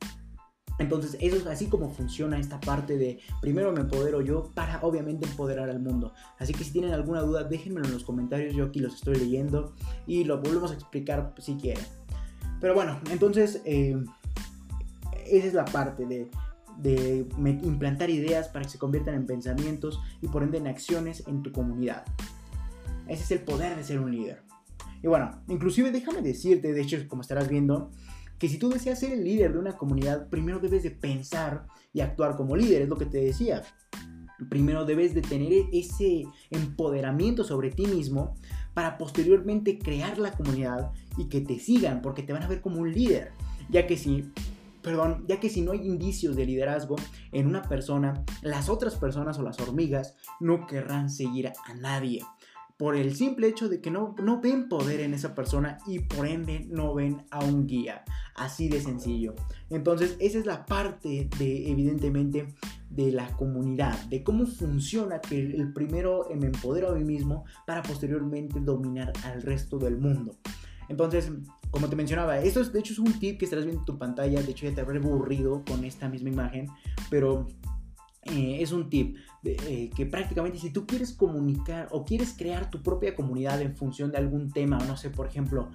Entonces, 0.78 1.16
eso 1.20 1.36
es 1.36 1.46
así 1.46 1.66
como 1.66 1.90
funciona 1.90 2.38
esta 2.38 2.60
parte 2.60 2.98
de 2.98 3.20
primero 3.40 3.72
me 3.72 3.80
empodero 3.80 4.20
yo 4.20 4.50
para 4.54 4.80
obviamente 4.82 5.26
empoderar 5.26 5.70
al 5.70 5.80
mundo. 5.80 6.12
Así 6.38 6.52
que 6.52 6.64
si 6.64 6.72
tienen 6.72 6.92
alguna 6.92 7.20
duda, 7.20 7.44
déjenmelo 7.44 7.86
en 7.86 7.92
los 7.92 8.04
comentarios, 8.04 8.54
yo 8.54 8.64
aquí 8.64 8.80
los 8.80 8.96
estoy 8.96 9.16
leyendo 9.16 9.74
y 10.06 10.24
lo 10.24 10.40
volvemos 10.40 10.72
a 10.72 10.74
explicar 10.74 11.32
si 11.38 11.54
quieren. 11.54 11.84
Pero 12.60 12.74
bueno, 12.74 12.98
entonces, 13.10 13.62
eh, 13.64 13.96
esa 15.26 15.46
es 15.46 15.54
la 15.54 15.64
parte 15.64 16.06
de, 16.06 16.28
de 16.78 17.26
implantar 17.38 18.10
ideas 18.10 18.48
para 18.48 18.64
que 18.64 18.70
se 18.70 18.78
conviertan 18.78 19.14
en 19.14 19.26
pensamientos 19.26 20.00
y 20.20 20.28
por 20.28 20.42
ende 20.42 20.58
en 20.58 20.66
acciones 20.66 21.24
en 21.26 21.42
tu 21.42 21.52
comunidad. 21.52 22.04
Ese 23.06 23.22
es 23.22 23.30
el 23.30 23.40
poder 23.40 23.76
de 23.76 23.84
ser 23.84 24.00
un 24.00 24.10
líder. 24.10 24.42
Y 25.02 25.06
bueno, 25.06 25.30
inclusive 25.48 25.90
déjame 25.90 26.22
decirte, 26.22 26.72
de 26.72 26.80
hecho, 26.80 26.96
como 27.08 27.22
estarás 27.22 27.48
viendo, 27.48 27.90
que 28.38 28.48
si 28.48 28.58
tú 28.58 28.70
deseas 28.70 28.98
ser 28.98 29.12
el 29.12 29.24
líder 29.24 29.52
de 29.52 29.58
una 29.58 29.76
comunidad, 29.76 30.28
primero 30.28 30.58
debes 30.58 30.82
de 30.82 30.90
pensar 30.90 31.66
y 31.92 32.00
actuar 32.00 32.36
como 32.36 32.56
líder, 32.56 32.82
es 32.82 32.88
lo 32.88 32.96
que 32.96 33.06
te 33.06 33.18
decía. 33.18 33.62
Primero 34.48 34.84
debes 34.84 35.14
de 35.14 35.22
tener 35.22 35.52
ese 35.72 36.24
empoderamiento 36.50 37.44
sobre 37.44 37.70
ti 37.70 37.86
mismo 37.86 38.34
para 38.72 38.98
posteriormente 38.98 39.78
crear 39.78 40.18
la 40.18 40.32
comunidad 40.32 40.90
y 41.16 41.28
que 41.28 41.40
te 41.40 41.58
sigan 41.58 42.02
porque 42.02 42.22
te 42.22 42.32
van 42.32 42.42
a 42.42 42.48
ver 42.48 42.60
como 42.60 42.80
un 42.80 42.92
líder. 42.92 43.32
Ya 43.70 43.86
que 43.86 43.96
si, 43.96 44.30
perdón, 44.84 45.24
ya 45.26 45.40
que 45.40 45.48
si 45.48 45.62
no 45.62 45.72
hay 45.72 45.80
indicios 45.80 46.36
de 46.36 46.46
liderazgo 46.46 46.94
en 47.32 47.48
una 47.48 47.62
persona, 47.62 48.22
las 48.42 48.68
otras 48.68 48.94
personas 48.94 49.38
o 49.38 49.42
las 49.42 49.58
hormigas 49.58 50.14
no 50.38 50.66
querrán 50.66 51.10
seguir 51.10 51.48
a 51.48 51.74
nadie 51.74 52.22
por 52.76 52.96
el 52.96 53.14
simple 53.14 53.46
hecho 53.48 53.68
de 53.68 53.80
que 53.80 53.90
no, 53.90 54.14
no 54.20 54.40
ven 54.40 54.68
poder 54.68 55.00
en 55.00 55.14
esa 55.14 55.34
persona 55.34 55.78
y 55.86 56.00
por 56.00 56.26
ende 56.26 56.66
no 56.68 56.92
ven 56.94 57.24
a 57.30 57.44
un 57.44 57.66
guía. 57.66 58.02
Así 58.34 58.68
de 58.68 58.80
sencillo. 58.80 59.34
Entonces, 59.70 60.16
esa 60.18 60.38
es 60.38 60.46
la 60.46 60.66
parte 60.66 61.28
de, 61.38 61.70
evidentemente, 61.70 62.48
de 62.90 63.12
la 63.12 63.28
comunidad, 63.36 63.96
de 64.06 64.24
cómo 64.24 64.46
funciona 64.46 65.20
que 65.20 65.38
el 65.38 65.72
primero 65.72 66.28
me 66.34 66.46
empodero 66.46 66.90
a 66.90 66.94
mí 66.94 67.04
mismo 67.04 67.44
para 67.66 67.82
posteriormente 67.82 68.60
dominar 68.60 69.12
al 69.22 69.42
resto 69.42 69.78
del 69.78 69.96
mundo. 69.98 70.36
Entonces, 70.88 71.30
como 71.70 71.88
te 71.88 71.96
mencionaba, 71.96 72.38
esto 72.38 72.60
es, 72.60 72.72
de 72.72 72.80
hecho 72.80 72.92
es 72.92 72.98
un 72.98 73.18
tip 73.18 73.38
que 73.38 73.44
estarás 73.44 73.64
viendo 73.64 73.82
en 73.82 73.86
tu 73.86 73.98
pantalla, 73.98 74.42
de 74.42 74.50
hecho 74.50 74.66
ya 74.66 74.74
te 74.74 74.80
habré 74.80 74.98
aburrido 74.98 75.64
con 75.68 75.84
esta 75.84 76.08
misma 76.08 76.28
imagen, 76.30 76.68
pero 77.10 77.48
eh, 78.26 78.62
es 78.62 78.72
un 78.72 78.88
tip 78.88 79.16
eh, 79.44 79.90
que 79.94 80.06
prácticamente 80.06 80.58
si 80.58 80.70
tú 80.70 80.86
quieres 80.86 81.12
comunicar 81.12 81.88
o 81.90 82.06
quieres 82.06 82.32
crear 82.32 82.70
tu 82.70 82.82
propia 82.82 83.14
comunidad 83.14 83.60
en 83.60 83.76
función 83.76 84.10
de 84.10 84.16
algún 84.16 84.50
tema, 84.50 84.78
no 84.78 84.96
sé, 84.96 85.10
por 85.10 85.26
ejemplo, 85.26 85.68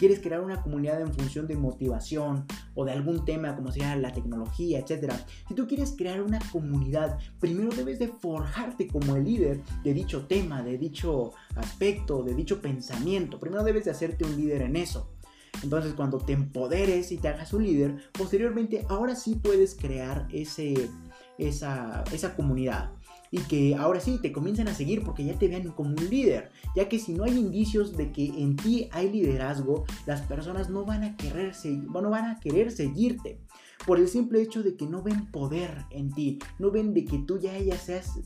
quieres 0.00 0.18
crear 0.18 0.40
una 0.40 0.60
comunidad 0.60 1.00
en 1.00 1.14
función 1.14 1.46
de 1.46 1.54
motivación 1.54 2.44
o 2.74 2.84
de 2.84 2.90
algún 2.90 3.24
tema 3.24 3.54
como 3.54 3.70
sea 3.70 3.94
la 3.94 4.12
tecnología, 4.12 4.80
etc. 4.80 5.12
Si 5.46 5.54
tú 5.54 5.68
quieres 5.68 5.94
crear 5.96 6.20
una 6.20 6.40
comunidad, 6.50 7.18
primero 7.38 7.70
debes 7.70 8.00
de 8.00 8.08
forjarte 8.08 8.88
como 8.88 9.14
el 9.14 9.24
líder 9.24 9.60
de 9.84 9.94
dicho 9.94 10.26
tema, 10.26 10.62
de 10.62 10.78
dicho 10.78 11.30
aspecto, 11.54 12.24
de 12.24 12.34
dicho 12.34 12.60
pensamiento. 12.60 13.38
Primero 13.38 13.62
debes 13.62 13.84
de 13.84 13.92
hacerte 13.92 14.24
un 14.24 14.36
líder 14.36 14.62
en 14.62 14.74
eso. 14.74 15.12
Entonces 15.62 15.94
cuando 15.94 16.18
te 16.18 16.32
empoderes 16.32 17.12
y 17.12 17.18
te 17.18 17.28
hagas 17.28 17.52
un 17.52 17.64
líder, 17.64 17.96
posteriormente 18.12 18.84
ahora 18.88 19.14
sí 19.14 19.36
puedes 19.36 19.74
crear 19.74 20.26
ese 20.32 20.90
esa, 21.38 22.04
esa 22.12 22.34
comunidad. 22.34 22.90
Y 23.30 23.38
que 23.38 23.74
ahora 23.74 23.98
sí 23.98 24.18
te 24.20 24.30
comiencen 24.30 24.68
a 24.68 24.74
seguir 24.74 25.02
porque 25.02 25.24
ya 25.24 25.38
te 25.38 25.48
vean 25.48 25.70
como 25.70 25.90
un 25.90 26.10
líder, 26.10 26.50
ya 26.76 26.88
que 26.90 26.98
si 26.98 27.14
no 27.14 27.24
hay 27.24 27.38
indicios 27.38 27.96
de 27.96 28.12
que 28.12 28.26
en 28.26 28.56
ti 28.56 28.90
hay 28.92 29.10
liderazgo, 29.10 29.84
las 30.04 30.20
personas 30.20 30.68
no 30.68 30.84
van 30.84 31.02
a 31.02 31.16
querer, 31.16 31.54
no 31.64 32.10
van 32.10 32.26
a 32.26 32.40
querer 32.40 32.70
seguirte. 32.70 33.40
Por 33.86 33.98
el 33.98 34.06
simple 34.08 34.42
hecho 34.42 34.62
de 34.62 34.76
que 34.76 34.86
no 34.86 35.02
ven 35.02 35.30
poder 35.32 35.86
en 35.90 36.12
ti, 36.12 36.38
no 36.58 36.70
ven 36.70 36.92
de 36.92 37.06
que 37.06 37.18
tú 37.18 37.38
ya, 37.38 37.58
ya 37.58 37.76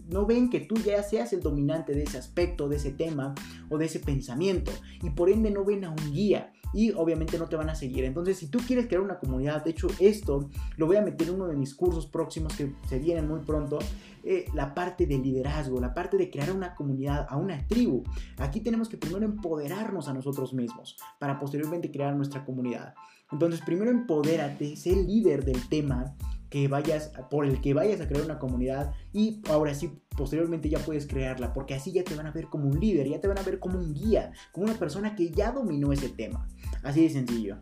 no 0.08 0.26
ven 0.26 0.50
que 0.50 0.60
tú 0.60 0.74
ya 0.74 1.02
seas 1.04 1.32
el 1.32 1.40
dominante 1.40 1.94
de 1.94 2.02
ese 2.02 2.18
aspecto, 2.18 2.68
de 2.68 2.76
ese 2.76 2.90
tema 2.90 3.32
o 3.70 3.78
de 3.78 3.86
ese 3.86 4.00
pensamiento. 4.00 4.72
Y 5.02 5.10
por 5.10 5.30
ende 5.30 5.50
no 5.52 5.64
ven 5.64 5.84
a 5.84 5.90
un 5.90 6.12
guía 6.12 6.52
y 6.72 6.92
obviamente 6.92 7.38
no 7.38 7.48
te 7.48 7.56
van 7.56 7.70
a 7.70 7.74
seguir. 7.74 8.04
Entonces, 8.04 8.38
si 8.38 8.48
tú 8.48 8.58
quieres 8.58 8.86
crear 8.86 9.02
una 9.02 9.18
comunidad, 9.18 9.64
de 9.64 9.70
hecho 9.70 9.88
esto 9.98 10.50
lo 10.76 10.86
voy 10.86 10.96
a 10.96 11.02
meter 11.02 11.28
en 11.28 11.34
uno 11.34 11.46
de 11.46 11.56
mis 11.56 11.74
cursos 11.74 12.06
próximos 12.06 12.54
que 12.56 12.74
se 12.88 12.98
vienen 12.98 13.28
muy 13.28 13.40
pronto, 13.40 13.78
eh, 14.22 14.46
la 14.54 14.74
parte 14.74 15.06
de 15.06 15.18
liderazgo, 15.18 15.80
la 15.80 15.94
parte 15.94 16.16
de 16.16 16.30
crear 16.30 16.50
una 16.50 16.74
comunidad, 16.74 17.26
a 17.28 17.36
una 17.36 17.66
tribu. 17.68 18.02
Aquí 18.38 18.60
tenemos 18.60 18.88
que 18.88 18.96
primero 18.96 19.24
empoderarnos 19.24 20.08
a 20.08 20.14
nosotros 20.14 20.52
mismos 20.52 20.96
para 21.18 21.38
posteriormente 21.38 21.90
crear 21.90 22.14
nuestra 22.14 22.44
comunidad. 22.44 22.94
Entonces, 23.30 23.60
primero 23.60 23.90
empodérate, 23.90 24.76
sé 24.76 24.94
líder 24.94 25.44
del 25.44 25.68
tema 25.68 26.14
que 26.50 26.68
vayas 26.68 27.12
por 27.30 27.44
el 27.44 27.60
que 27.60 27.74
vayas 27.74 28.00
a 28.00 28.08
crear 28.08 28.24
una 28.24 28.38
comunidad 28.38 28.94
y 29.12 29.42
ahora 29.48 29.74
sí 29.74 30.00
posteriormente 30.16 30.68
ya 30.68 30.78
puedes 30.78 31.06
crearla 31.06 31.52
porque 31.52 31.74
así 31.74 31.92
ya 31.92 32.04
te 32.04 32.14
van 32.14 32.26
a 32.26 32.30
ver 32.30 32.46
como 32.46 32.68
un 32.68 32.78
líder, 32.78 33.08
ya 33.08 33.20
te 33.20 33.28
van 33.28 33.38
a 33.38 33.42
ver 33.42 33.58
como 33.58 33.78
un 33.78 33.94
guía, 33.94 34.32
como 34.52 34.66
una 34.66 34.78
persona 34.78 35.14
que 35.14 35.30
ya 35.30 35.52
dominó 35.52 35.92
ese 35.92 36.08
tema. 36.08 36.48
Así 36.82 37.02
de 37.02 37.10
sencillo. 37.10 37.58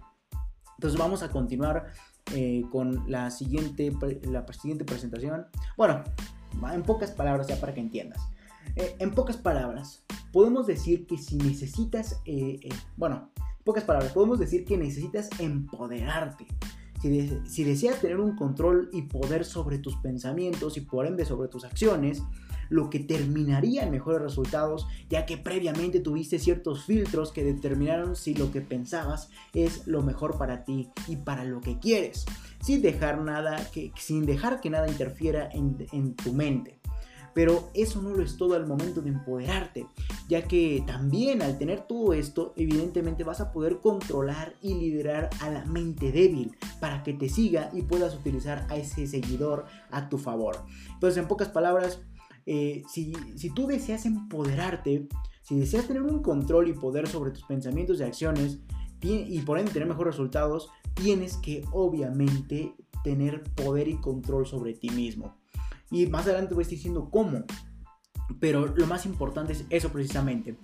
Entonces 0.77 0.99
vamos 0.99 1.23
a 1.23 1.31
continuar 1.31 1.93
eh, 2.33 2.65
con 2.71 3.05
la 3.11 3.31
siguiente, 3.31 3.93
la 4.23 4.47
siguiente 4.53 4.85
presentación. 4.85 5.47
Bueno, 5.77 6.03
en 6.73 6.83
pocas 6.83 7.11
palabras 7.11 7.47
ya 7.47 7.61
para 7.61 7.75
que 7.75 7.81
entiendas. 7.81 8.21
Eh, 8.77 8.97
en 8.99 9.13
pocas 9.13 9.37
palabras, 9.37 10.05
podemos 10.33 10.67
decir 10.67 11.07
que 11.07 11.19
si 11.19 11.37
necesitas, 11.37 12.21
eh, 12.25 12.61
bueno, 12.97 13.31
pocas 13.65 13.85
palabras, 13.85 14.13
podemos 14.13 14.39
decir 14.39 14.65
que 14.65 14.77
necesitas 14.77 15.29
empoderarte. 15.39 16.47
Si, 17.45 17.65
deseas 17.65 18.01
tener 18.01 18.19
un 18.19 18.35
control 18.35 18.89
y 18.93 19.03
poder 19.03 19.45
sobre 19.45 19.79
tus 19.79 19.97
pensamientos 19.97 20.79
y 20.79 20.81
por 20.81 21.07
ende 21.07 21.27
sobre 21.27 21.49
tus 21.49 21.65
acciones, 21.65 22.23
lo 22.71 22.89
que 22.89 22.99
terminaría 22.99 23.83
en 23.83 23.91
mejores 23.91 24.23
resultados, 24.23 24.87
ya 25.11 25.27
que 25.27 25.37
previamente 25.37 26.01
tuviste 26.01 26.39
ciertos 26.39 26.85
filtros 26.85 27.31
que 27.31 27.45
determinaron 27.45 28.17
si 28.17 28.35
lo 28.35 28.51
que 28.51 28.63
pensabas 28.63 29.29
es 29.53 29.87
lo 29.87 30.03
mejor 30.03 30.39
para 30.39 30.65
ti 30.65 30.89
y 31.07 31.17
para 31.17 31.45
lo 31.45 31.61
que 31.61 31.79
quieres, 31.79 32.25
sin 32.63 32.81
dejar 32.81 33.21
nada 33.21 33.71
que, 33.71 33.93
sin 33.97 34.25
dejar 34.25 34.61
que 34.61 34.71
nada 34.71 34.89
interfiera 34.89 35.51
en 35.53 36.15
tu 36.15 36.33
mente. 36.33 36.81
Pero 37.35 37.71
eso 37.75 38.01
no 38.01 38.11
lo 38.11 38.23
es 38.23 38.37
todo 38.37 38.55
al 38.55 38.67
momento 38.67 39.03
de 39.03 39.11
empoderarte, 39.11 39.87
ya 40.29 40.43
que 40.43 40.83
también 40.87 41.43
al 41.43 41.59
tener 41.59 41.87
todo 41.87 42.13
esto, 42.13 42.55
evidentemente 42.57 43.25
vas 43.25 43.41
a 43.41 43.53
poder 43.53 43.81
controlar 43.81 44.55
y 44.63 44.75
liderar 44.75 45.31
a 45.41 45.51
la 45.51 45.65
mente 45.65 46.13
débil 46.13 46.57
para 46.81 47.03
que 47.03 47.13
te 47.13 47.29
siga 47.29 47.71
y 47.73 47.83
puedas 47.83 48.15
utilizar 48.15 48.67
a 48.71 48.77
ese 48.77 49.07
seguidor 49.07 49.67
a 49.91 50.09
tu 50.09 50.19
favor. 50.19 50.65
Entonces, 50.93 51.21
en 51.21 51.29
pocas 51.29 51.49
palabras, 51.49 52.01
eh, 52.47 52.83
si, 52.89 53.13
si 53.37 53.51
tú 53.51 53.67
deseas 53.67 54.07
empoderarte, 54.07 55.09
si 55.43 55.59
deseas 55.59 55.87
tener 55.87 56.03
un 56.03 56.23
control 56.23 56.69
y 56.69 56.75
poder 56.75 57.09
sobre 57.09 57.33
tus 57.33 57.45
pensamientos 57.45 58.01
y 58.01 58.05
acciones, 58.05 58.61
y 59.05 59.41
por 59.41 59.59
ende 59.59 59.71
tener 59.71 59.89
mejores 59.89 60.15
resultados, 60.15 60.71
tienes 60.95 61.37
que 61.37 61.63
obviamente 61.73 62.75
tener 63.03 63.43
poder 63.55 63.89
y 63.89 63.97
control 63.97 64.47
sobre 64.47 64.73
ti 64.73 64.89
mismo. 64.91 65.37
Y 65.95 66.09
más 66.09 66.27
adelante 66.27 66.55
voy 66.55 66.63
a 66.63 66.65
estar 66.65 66.77
diciendo 66.77 67.09
cómo. 67.09 67.45
Pero 68.41 68.67
lo 68.67 68.87
más 68.87 69.07
importante 69.07 69.53
es 69.53 69.65
eso 69.71 69.91
precisamente. 69.91 70.59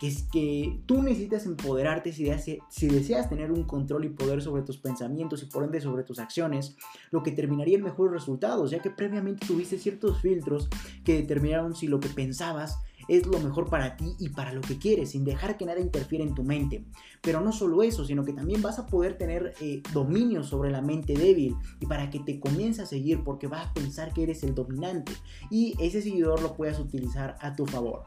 que 0.00 0.08
es 0.08 0.24
que 0.24 0.82
tú 0.86 1.00
necesitas 1.00 1.46
empoderarte 1.46 2.12
si 2.12 2.24
deseas, 2.24 2.58
si 2.68 2.88
deseas 2.88 3.28
tener 3.28 3.52
un 3.52 3.62
control 3.62 4.04
y 4.04 4.08
poder 4.08 4.42
sobre 4.42 4.62
tus 4.62 4.78
pensamientos 4.78 5.44
y 5.44 5.46
por 5.46 5.62
ende 5.62 5.80
sobre 5.80 6.02
tus 6.02 6.18
acciones, 6.18 6.76
lo 7.12 7.22
que 7.22 7.30
terminaría 7.30 7.76
en 7.76 7.84
mejores 7.84 8.12
resultados, 8.12 8.72
ya 8.72 8.82
que 8.82 8.90
previamente 8.90 9.46
tuviste 9.46 9.78
ciertos 9.78 10.20
filtros 10.20 10.68
que 11.04 11.14
determinaron 11.14 11.76
si 11.76 11.86
lo 11.86 12.00
que 12.00 12.08
pensabas 12.08 12.78
es 13.08 13.26
lo 13.26 13.38
mejor 13.40 13.68
para 13.68 13.96
ti 13.96 14.14
y 14.18 14.30
para 14.30 14.52
lo 14.52 14.60
que 14.60 14.78
quieres, 14.78 15.10
sin 15.10 15.24
dejar 15.24 15.56
que 15.56 15.66
nada 15.66 15.80
interfiera 15.80 16.24
en 16.24 16.34
tu 16.34 16.42
mente. 16.44 16.84
Pero 17.20 17.40
no 17.40 17.52
solo 17.52 17.82
eso, 17.82 18.04
sino 18.04 18.24
que 18.24 18.32
también 18.32 18.62
vas 18.62 18.78
a 18.78 18.86
poder 18.86 19.16
tener 19.18 19.54
eh, 19.60 19.82
dominio 19.92 20.42
sobre 20.42 20.70
la 20.70 20.82
mente 20.82 21.14
débil 21.14 21.56
y 21.80 21.86
para 21.86 22.10
que 22.10 22.20
te 22.20 22.40
comience 22.40 22.82
a 22.82 22.86
seguir 22.86 23.22
porque 23.24 23.46
vas 23.46 23.68
a 23.68 23.74
pensar 23.74 24.12
que 24.12 24.24
eres 24.24 24.42
el 24.42 24.54
dominante 24.54 25.12
y 25.50 25.74
ese 25.80 26.02
seguidor 26.02 26.42
lo 26.42 26.54
puedas 26.54 26.78
utilizar 26.78 27.36
a 27.40 27.54
tu 27.54 27.66
favor. 27.66 28.04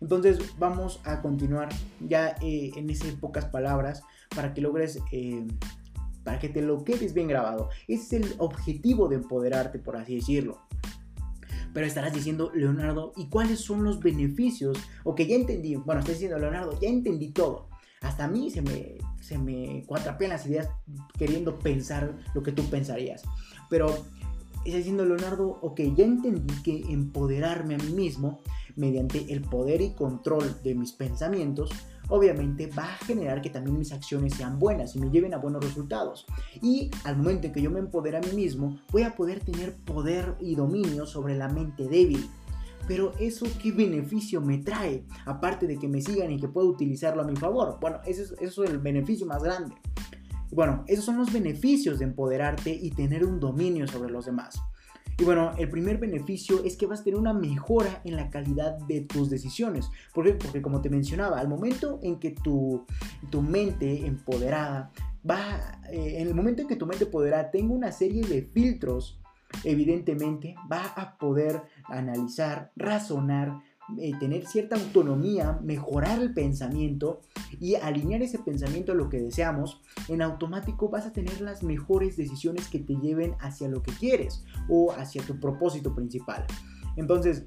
Entonces 0.00 0.38
vamos 0.58 1.00
a 1.04 1.20
continuar 1.22 1.68
ya 2.00 2.36
eh, 2.40 2.70
en 2.76 2.90
esas 2.90 3.12
pocas 3.14 3.46
palabras 3.46 4.02
para 4.34 4.54
que 4.54 4.60
logres... 4.60 5.00
Eh, 5.12 5.46
para 6.24 6.38
que 6.38 6.48
te 6.48 6.62
lo 6.62 6.82
quedes 6.84 7.12
bien 7.12 7.28
grabado. 7.28 7.68
Ese 7.86 8.16
es 8.16 8.22
el 8.22 8.34
objetivo 8.38 9.08
de 9.08 9.16
empoderarte, 9.16 9.78
por 9.78 9.98
así 9.98 10.16
decirlo. 10.16 10.58
Pero 11.74 11.86
estarás 11.86 12.14
diciendo, 12.14 12.52
Leonardo, 12.54 13.12
¿y 13.16 13.28
cuáles 13.28 13.58
son 13.60 13.84
los 13.84 14.00
beneficios? 14.00 14.78
O 15.02 15.14
que 15.14 15.26
ya 15.26 15.34
entendí, 15.34 15.74
bueno, 15.74 16.00
estás 16.00 16.14
diciendo, 16.14 16.38
Leonardo, 16.38 16.78
ya 16.80 16.88
entendí 16.88 17.32
todo. 17.32 17.68
Hasta 18.00 18.24
a 18.24 18.28
mí 18.28 18.50
se 18.50 18.62
me, 18.62 18.96
se 19.20 19.36
me 19.36 19.82
cuatrapean 19.86 20.30
las 20.30 20.46
ideas 20.46 20.68
queriendo 21.18 21.58
pensar 21.58 22.16
lo 22.32 22.42
que 22.42 22.52
tú 22.52 22.62
pensarías. 22.70 23.22
Pero 23.68 23.88
estás 24.58 24.78
diciendo, 24.78 25.04
Leonardo, 25.04 25.58
ok, 25.62 25.80
ya 25.96 26.04
entendí 26.04 26.54
que 26.62 26.92
empoderarme 26.92 27.74
a 27.74 27.78
mí 27.78 27.92
mismo 27.92 28.40
mediante 28.76 29.32
el 29.32 29.40
poder 29.40 29.80
y 29.80 29.94
control 29.94 30.62
de 30.62 30.74
mis 30.76 30.92
pensamientos 30.92 31.70
obviamente 32.08 32.66
va 32.66 32.84
a 32.84 32.98
generar 33.04 33.42
que 33.42 33.50
también 33.50 33.78
mis 33.78 33.92
acciones 33.92 34.34
sean 34.34 34.58
buenas 34.58 34.94
y 34.96 35.00
me 35.00 35.10
lleven 35.10 35.34
a 35.34 35.38
buenos 35.38 35.64
resultados. 35.64 36.26
Y 36.62 36.90
al 37.04 37.16
momento 37.16 37.46
en 37.46 37.52
que 37.52 37.62
yo 37.62 37.70
me 37.70 37.80
empodere 37.80 38.18
a 38.18 38.20
mí 38.20 38.32
mismo, 38.34 38.78
voy 38.90 39.02
a 39.02 39.14
poder 39.14 39.40
tener 39.40 39.74
poder 39.74 40.36
y 40.40 40.54
dominio 40.54 41.06
sobre 41.06 41.36
la 41.36 41.48
mente 41.48 41.88
débil. 41.88 42.28
Pero 42.86 43.12
eso 43.18 43.46
qué 43.62 43.72
beneficio 43.72 44.40
me 44.42 44.58
trae, 44.58 45.06
aparte 45.24 45.66
de 45.66 45.78
que 45.78 45.88
me 45.88 46.02
sigan 46.02 46.30
y 46.30 46.38
que 46.38 46.48
pueda 46.48 46.68
utilizarlo 46.68 47.22
a 47.22 47.26
mi 47.26 47.34
favor. 47.36 47.78
Bueno, 47.80 48.00
eso 48.04 48.22
es, 48.22 48.34
eso 48.40 48.64
es 48.64 48.70
el 48.70 48.78
beneficio 48.78 49.24
más 49.24 49.42
grande. 49.42 49.74
Bueno, 50.50 50.84
esos 50.86 51.04
son 51.04 51.16
los 51.16 51.32
beneficios 51.32 51.98
de 51.98 52.04
empoderarte 52.04 52.70
y 52.70 52.90
tener 52.90 53.24
un 53.24 53.40
dominio 53.40 53.88
sobre 53.88 54.12
los 54.12 54.26
demás. 54.26 54.60
Y 55.18 55.24
bueno, 55.24 55.52
el 55.58 55.68
primer 55.68 55.98
beneficio 55.98 56.64
es 56.64 56.76
que 56.76 56.86
vas 56.86 57.00
a 57.00 57.04
tener 57.04 57.18
una 57.18 57.32
mejora 57.32 58.00
en 58.04 58.16
la 58.16 58.30
calidad 58.30 58.78
de 58.78 59.02
tus 59.02 59.30
decisiones. 59.30 59.88
¿Por 60.12 60.24
qué? 60.24 60.32
Porque 60.32 60.60
como 60.60 60.80
te 60.80 60.90
mencionaba, 60.90 61.38
al 61.38 61.48
momento 61.48 62.00
en 62.02 62.18
que 62.18 62.32
tu, 62.32 62.84
tu 63.30 63.40
mente 63.40 64.06
empoderada 64.06 64.90
va, 65.28 65.80
eh, 65.90 66.16
en 66.18 66.28
el 66.28 66.34
momento 66.34 66.62
en 66.62 66.68
que 66.68 66.76
tu 66.76 66.86
mente 66.86 67.04
empoderada 67.04 67.50
tenga 67.50 67.74
una 67.74 67.92
serie 67.92 68.22
de 68.22 68.42
filtros, 68.42 69.20
evidentemente 69.62 70.56
va 70.70 70.86
a 70.96 71.16
poder 71.16 71.62
analizar, 71.84 72.72
razonar, 72.74 73.60
eh, 73.98 74.12
tener 74.18 74.46
cierta 74.46 74.76
autonomía, 74.76 75.58
mejorar 75.62 76.18
el 76.20 76.32
pensamiento 76.32 77.20
y 77.60 77.74
alinear 77.74 78.22
ese 78.22 78.38
pensamiento 78.38 78.92
a 78.92 78.94
lo 78.94 79.10
que 79.10 79.20
deseamos, 79.20 79.82
en 80.08 80.22
automático 80.22 80.88
vas 80.88 81.04
a 81.04 81.12
tener 81.12 81.42
las 81.42 81.62
mejores 81.62 82.16
decisiones 82.16 82.68
que 82.68 82.78
te 82.78 82.96
lleven 82.96 83.34
hacia 83.40 83.68
lo 83.68 83.82
que 83.82 83.92
quieres 83.92 84.44
o 84.70 84.92
hacia 84.92 85.22
tu 85.22 85.38
propósito 85.38 85.94
principal. 85.94 86.46
Entonces, 86.96 87.46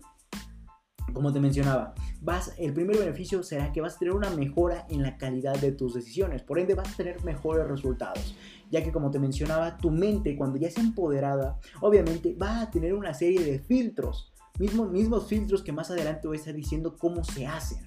como 1.11 1.33
te 1.33 1.39
mencionaba, 1.39 1.95
vas, 2.21 2.53
el 2.59 2.73
primer 2.73 2.97
beneficio 2.97 3.41
será 3.41 3.71
que 3.71 3.81
vas 3.81 3.95
a 3.95 3.99
tener 3.99 4.13
una 4.13 4.29
mejora 4.29 4.85
en 4.89 5.01
la 5.01 5.17
calidad 5.17 5.57
de 5.59 5.71
tus 5.71 5.95
decisiones, 5.95 6.43
por 6.43 6.59
ende 6.59 6.75
vas 6.75 6.93
a 6.93 6.97
tener 6.97 7.23
mejores 7.23 7.67
resultados, 7.67 8.35
ya 8.69 8.83
que 8.83 8.91
como 8.91 9.09
te 9.09 9.17
mencionaba, 9.17 9.77
tu 9.77 9.89
mente 9.89 10.35
cuando 10.35 10.59
ya 10.59 10.67
es 10.67 10.77
empoderada, 10.77 11.59
obviamente 11.81 12.35
va 12.35 12.61
a 12.61 12.69
tener 12.69 12.93
una 12.93 13.15
serie 13.15 13.43
de 13.43 13.57
filtros 13.57 14.33
mismos, 14.59 14.91
mismos 14.91 15.27
filtros 15.27 15.63
que 15.63 15.71
más 15.71 15.91
adelante 15.91 16.27
voy 16.27 16.37
a 16.37 16.39
estar 16.39 16.53
diciendo 16.53 16.97
cómo 16.97 17.23
se 17.23 17.45
hacen. 17.45 17.79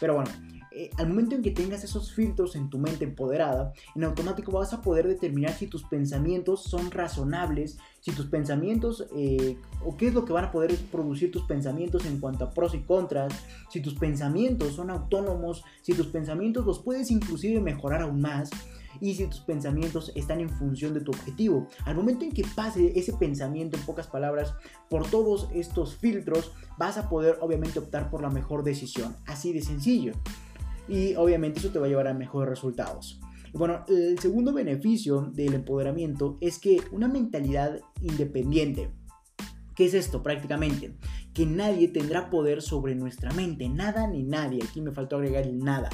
Pero 0.00 0.14
bueno, 0.14 0.30
eh, 0.76 0.90
al 0.96 1.08
momento 1.08 1.36
en 1.36 1.42
que 1.42 1.52
tengas 1.52 1.84
esos 1.84 2.12
filtros 2.12 2.56
en 2.56 2.68
tu 2.68 2.78
mente 2.78 3.04
empoderada, 3.04 3.72
en 3.94 4.02
automático 4.02 4.50
vas 4.50 4.72
a 4.72 4.82
poder 4.82 5.06
determinar 5.06 5.52
si 5.52 5.68
tus 5.68 5.84
pensamientos 5.84 6.64
son 6.64 6.90
razonables, 6.90 7.78
si 8.00 8.10
tus 8.10 8.26
pensamientos, 8.26 9.06
eh, 9.16 9.56
o 9.84 9.96
qué 9.96 10.08
es 10.08 10.14
lo 10.14 10.24
que 10.24 10.32
van 10.32 10.46
a 10.46 10.50
poder 10.50 10.74
producir 10.90 11.30
tus 11.30 11.44
pensamientos 11.44 12.06
en 12.06 12.18
cuanto 12.18 12.44
a 12.44 12.50
pros 12.50 12.74
y 12.74 12.80
contras, 12.80 13.32
si 13.70 13.80
tus 13.80 13.94
pensamientos 13.94 14.74
son 14.74 14.90
autónomos, 14.90 15.62
si 15.80 15.94
tus 15.94 16.08
pensamientos 16.08 16.66
los 16.66 16.80
puedes 16.80 17.12
inclusive 17.12 17.60
mejorar 17.60 18.02
aún 18.02 18.20
más 18.20 18.50
y 19.00 19.14
si 19.14 19.26
tus 19.26 19.40
pensamientos 19.40 20.12
están 20.14 20.40
en 20.40 20.50
función 20.50 20.94
de 20.94 21.00
tu 21.00 21.10
objetivo. 21.10 21.68
Al 21.84 21.96
momento 21.96 22.24
en 22.24 22.32
que 22.32 22.44
pase 22.54 22.92
ese 22.98 23.12
pensamiento, 23.14 23.76
en 23.76 23.84
pocas 23.84 24.06
palabras, 24.06 24.54
por 24.88 25.08
todos 25.08 25.48
estos 25.54 25.96
filtros, 25.96 26.52
vas 26.78 26.98
a 26.98 27.08
poder 27.08 27.38
obviamente 27.40 27.78
optar 27.78 28.10
por 28.10 28.22
la 28.22 28.30
mejor 28.30 28.64
decisión. 28.64 29.16
Así 29.26 29.52
de 29.52 29.62
sencillo. 29.62 30.12
Y 30.88 31.14
obviamente 31.14 31.60
eso 31.60 31.70
te 31.70 31.78
va 31.78 31.86
a 31.86 31.88
llevar 31.88 32.08
a 32.08 32.14
mejores 32.14 32.48
resultados. 32.48 33.20
Bueno, 33.52 33.84
el 33.88 34.18
segundo 34.18 34.52
beneficio 34.52 35.30
del 35.32 35.54
empoderamiento 35.54 36.38
es 36.40 36.58
que 36.58 36.82
una 36.90 37.08
mentalidad 37.08 37.80
independiente, 38.02 38.90
¿Qué 39.74 39.86
es 39.86 39.94
esto 39.94 40.22
prácticamente? 40.22 40.94
Que 41.32 41.46
nadie 41.46 41.88
tendrá 41.88 42.30
poder 42.30 42.62
sobre 42.62 42.94
nuestra 42.94 43.32
mente, 43.32 43.68
nada 43.68 44.06
ni 44.06 44.22
nadie. 44.22 44.60
Aquí 44.62 44.80
me 44.80 44.92
faltó 44.92 45.16
agregar 45.16 45.44
el 45.44 45.58
nada. 45.58 45.90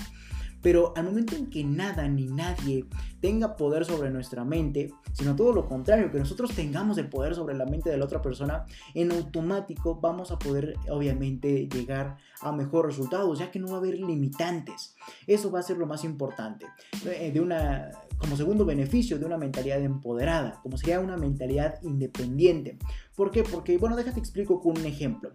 Pero 0.63 0.93
al 0.97 1.05
momento 1.05 1.37
en 1.37 1.49
que 1.49 1.65
nada 1.65 2.07
ni 2.09 2.27
nadie 2.27 2.85
tenga 3.21 3.57
poder 3.57 3.85
sobre 3.85 4.11
nuestra 4.11 4.45
mente, 4.45 4.93
sino 5.13 5.37
todo 5.37 5.53
lo 5.53 5.67
contrario, 5.67 6.11
que 6.11 6.19
nosotros 6.19 6.53
tengamos 6.55 6.99
el 6.99 7.09
poder 7.09 7.35
sobre 7.35 7.55
la 7.55 7.67
mente 7.67 7.91
de 7.91 7.97
la 7.97 8.05
otra 8.05 8.23
persona, 8.23 8.67
en 8.95 9.13
automático 9.13 9.99
vamos 10.01 10.31
a 10.31 10.39
poder 10.39 10.77
obviamente 10.89 11.69
llegar 11.69 12.17
a 12.41 12.53
mejores 12.53 12.97
resultados, 12.97 13.39
ya 13.39 13.51
que 13.51 13.59
no 13.59 13.69
va 13.69 13.75
a 13.75 13.79
haber 13.79 13.99
limitantes. 13.99 14.95
Eso 15.27 15.51
va 15.51 15.61
a 15.61 15.63
ser 15.63 15.79
lo 15.79 15.87
más 15.87 16.05
importante. 16.05 16.67
Eh, 17.07 17.31
de 17.33 17.41
una, 17.41 17.91
como 18.19 18.37
segundo 18.37 18.65
beneficio 18.65 19.19
de 19.19 19.25
una 19.25 19.37
mentalidad 19.37 19.83
empoderada, 19.83 20.61
como 20.63 20.77
sería 20.77 21.01
una 21.01 21.17
mentalidad 21.17 21.81
independiente. 21.83 22.79
¿Por 23.17 23.31
qué? 23.31 23.43
Porque, 23.43 23.77
bueno, 23.79 23.97
déjate 23.97 24.19
explico 24.19 24.61
con 24.61 24.79
un 24.79 24.87
ejemplo. 24.87 25.33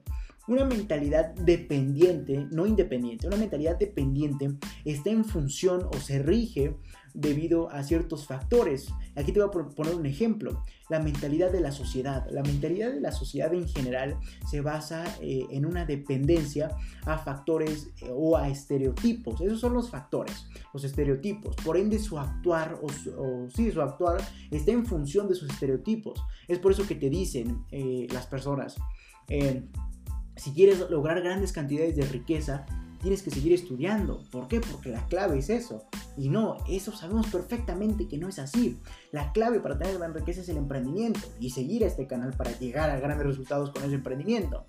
Una 0.47 0.63
mentalidad 0.63 1.33
dependiente, 1.33 2.47
no 2.51 2.67
independiente, 2.67 3.25
una 3.25 3.37
mentalidad 3.37 3.77
dependiente 3.79 4.53
está 4.83 5.09
en 5.09 5.25
función 5.25 5.87
o 5.91 5.93
se 5.99 6.19
rige 6.19 6.75
debido 7.15 7.71
a 7.71 7.81
ciertos 7.81 8.27
factores. 8.27 8.89
Aquí 9.15 9.31
te 9.31 9.41
voy 9.41 9.49
a 9.49 9.69
poner 9.69 9.95
un 9.95 10.05
ejemplo. 10.05 10.61
La 10.89 10.99
mentalidad 10.99 11.51
de 11.51 11.61
la 11.61 11.71
sociedad. 11.71 12.27
La 12.29 12.43
mentalidad 12.43 12.93
de 12.93 13.01
la 13.01 13.11
sociedad 13.11 13.53
en 13.53 13.67
general 13.67 14.19
se 14.47 14.61
basa 14.61 15.03
eh, 15.21 15.47
en 15.49 15.65
una 15.65 15.85
dependencia 15.85 16.75
a 17.05 17.17
factores 17.17 17.87
eh, 18.01 18.11
o 18.13 18.37
a 18.37 18.49
estereotipos. 18.49 19.41
Esos 19.41 19.61
son 19.61 19.73
los 19.73 19.89
factores, 19.89 20.47
los 20.73 20.83
estereotipos. 20.83 21.55
Por 21.55 21.77
ende, 21.77 21.97
su 21.97 22.19
actuar 22.19 22.77
o, 22.83 23.47
sí, 23.49 23.71
su 23.71 23.81
actuar 23.81 24.21
está 24.51 24.71
en 24.73 24.85
función 24.85 25.27
de 25.27 25.35
sus 25.35 25.49
estereotipos. 25.49 26.21
Es 26.47 26.59
por 26.59 26.73
eso 26.73 26.85
que 26.85 26.95
te 26.95 27.09
dicen 27.09 27.65
eh, 27.71 28.07
las 28.11 28.27
personas 28.27 28.75
si 30.37 30.51
quieres 30.51 30.89
lograr 30.89 31.21
grandes 31.21 31.51
cantidades 31.51 31.95
de 31.95 32.03
riqueza, 32.03 32.65
tienes 33.01 33.21
que 33.21 33.29
seguir 33.29 33.53
estudiando. 33.53 34.23
¿Por 34.31 34.47
qué? 34.47 34.59
Porque 34.59 34.89
la 34.89 35.05
clave 35.07 35.37
es 35.37 35.49
eso. 35.49 35.85
Y 36.17 36.29
no, 36.29 36.57
eso 36.67 36.91
sabemos 36.91 37.27
perfectamente 37.27 38.07
que 38.07 38.17
no 38.17 38.27
es 38.27 38.39
así. 38.39 38.79
La 39.11 39.31
clave 39.31 39.59
para 39.59 39.77
tener 39.77 39.97
gran 39.97 40.13
riqueza 40.13 40.41
es 40.41 40.49
el 40.49 40.57
emprendimiento 40.57 41.19
y 41.39 41.51
seguir 41.51 41.83
a 41.83 41.87
este 41.87 42.07
canal 42.07 42.33
para 42.33 42.57
llegar 42.57 42.89
a 42.89 42.99
grandes 42.99 43.27
resultados 43.27 43.69
con 43.69 43.83
ese 43.83 43.95
emprendimiento. 43.95 44.65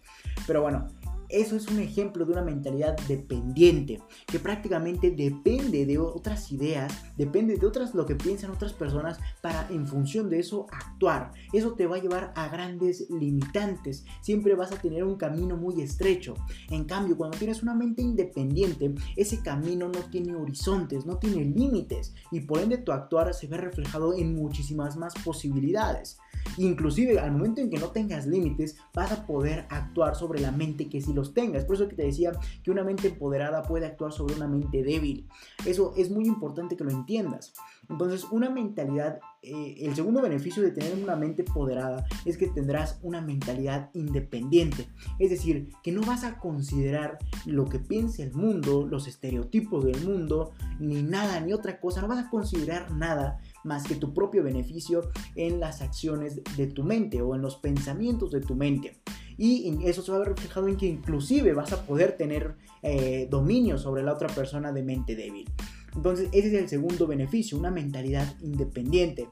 Pero 0.46 0.60
bueno, 0.60 0.88
eso 1.28 1.56
es 1.56 1.68
un 1.68 1.78
ejemplo 1.80 2.24
de 2.24 2.32
una 2.32 2.42
mentalidad 2.42 2.96
dependiente, 3.08 4.00
que 4.26 4.38
prácticamente 4.38 5.10
depende 5.10 5.86
de 5.86 5.98
otras 5.98 6.52
ideas, 6.52 6.92
depende 7.16 7.56
de 7.56 7.66
otras 7.66 7.94
lo 7.94 8.06
que 8.06 8.14
piensan 8.14 8.50
otras 8.50 8.72
personas 8.72 9.18
para 9.40 9.68
en 9.70 9.86
función 9.86 10.28
de 10.30 10.38
eso 10.38 10.66
actuar. 10.70 11.32
Eso 11.52 11.72
te 11.72 11.86
va 11.86 11.96
a 11.96 12.00
llevar 12.00 12.32
a 12.36 12.48
grandes 12.48 13.08
limitantes. 13.10 14.04
Siempre 14.20 14.54
vas 14.54 14.72
a 14.72 14.80
tener 14.80 15.04
un 15.04 15.16
camino 15.16 15.56
muy 15.56 15.80
estrecho. 15.80 16.34
En 16.70 16.84
cambio, 16.84 17.16
cuando 17.16 17.38
tienes 17.38 17.62
una 17.62 17.74
mente 17.74 18.02
independiente, 18.02 18.94
ese 19.16 19.42
camino 19.42 19.88
no 19.88 20.00
tiene 20.10 20.34
horizontes, 20.34 21.06
no 21.06 21.18
tiene 21.18 21.44
límites 21.44 22.14
y 22.30 22.40
por 22.40 22.60
ende 22.60 22.78
tu 22.78 22.92
actuar 22.92 23.32
se 23.34 23.46
ve 23.46 23.56
reflejado 23.56 24.14
en 24.14 24.34
muchísimas 24.34 24.96
más 24.96 25.14
posibilidades. 25.24 26.18
Inclusive 26.58 27.18
al 27.18 27.32
momento 27.32 27.60
en 27.60 27.70
que 27.70 27.78
no 27.78 27.88
tengas 27.88 28.26
límites, 28.26 28.76
vas 28.94 29.12
a 29.12 29.26
poder 29.26 29.66
actuar 29.68 30.14
sobre 30.14 30.40
la 30.40 30.52
mente 30.52 30.88
que 30.88 31.00
sí 31.00 31.12
los 31.16 31.34
tengas. 31.34 31.64
Por 31.64 31.74
eso 31.74 31.88
que 31.88 31.96
te 31.96 32.04
decía 32.04 32.32
que 32.62 32.70
una 32.70 32.84
mente 32.84 33.08
empoderada 33.08 33.62
puede 33.62 33.86
actuar 33.86 34.12
sobre 34.12 34.36
una 34.36 34.46
mente 34.46 34.84
débil. 34.84 35.26
Eso 35.64 35.94
es 35.96 36.10
muy 36.10 36.26
importante 36.26 36.76
que 36.76 36.84
lo 36.84 36.90
entiendas. 36.90 37.54
Entonces, 37.88 38.24
una 38.30 38.50
mentalidad, 38.50 39.20
eh, 39.42 39.76
el 39.80 39.94
segundo 39.94 40.20
beneficio 40.20 40.62
de 40.62 40.72
tener 40.72 41.02
una 41.02 41.16
mente 41.16 41.42
empoderada 41.46 42.04
es 42.24 42.36
que 42.36 42.48
tendrás 42.48 42.98
una 43.02 43.20
mentalidad 43.20 43.90
independiente. 43.94 44.88
Es 45.18 45.30
decir, 45.30 45.70
que 45.82 45.92
no 45.92 46.02
vas 46.02 46.24
a 46.24 46.38
considerar 46.38 47.18
lo 47.46 47.66
que 47.66 47.78
piense 47.78 48.22
el 48.22 48.32
mundo, 48.32 48.86
los 48.86 49.06
estereotipos 49.06 49.84
del 49.84 50.04
mundo, 50.04 50.52
ni 50.78 51.02
nada, 51.02 51.40
ni 51.40 51.52
otra 51.52 51.80
cosa. 51.80 52.02
No 52.02 52.08
vas 52.08 52.26
a 52.26 52.30
considerar 52.30 52.90
nada 52.92 53.40
más 53.64 53.84
que 53.84 53.94
tu 53.94 54.12
propio 54.12 54.42
beneficio 54.42 55.10
en 55.34 55.60
las 55.60 55.80
acciones 55.80 56.42
de 56.56 56.66
tu 56.66 56.84
mente 56.84 57.22
o 57.22 57.34
en 57.34 57.42
los 57.42 57.56
pensamientos 57.56 58.30
de 58.30 58.40
tu 58.40 58.54
mente. 58.54 59.00
Y 59.38 59.76
eso 59.84 60.02
se 60.02 60.10
va 60.10 60.16
a 60.16 60.20
ver 60.20 60.28
reflejado 60.30 60.68
en 60.68 60.76
que 60.76 60.86
inclusive 60.86 61.52
vas 61.52 61.72
a 61.72 61.84
poder 61.84 62.16
tener 62.16 62.56
eh, 62.82 63.28
dominio 63.30 63.78
sobre 63.78 64.02
la 64.02 64.12
otra 64.12 64.28
persona 64.28 64.72
de 64.72 64.82
mente 64.82 65.14
débil. 65.14 65.50
Entonces 65.94 66.28
ese 66.32 66.48
es 66.48 66.54
el 66.54 66.68
segundo 66.68 67.06
beneficio, 67.06 67.58
una 67.58 67.70
mentalidad 67.70 68.34
independiente. 68.40 69.28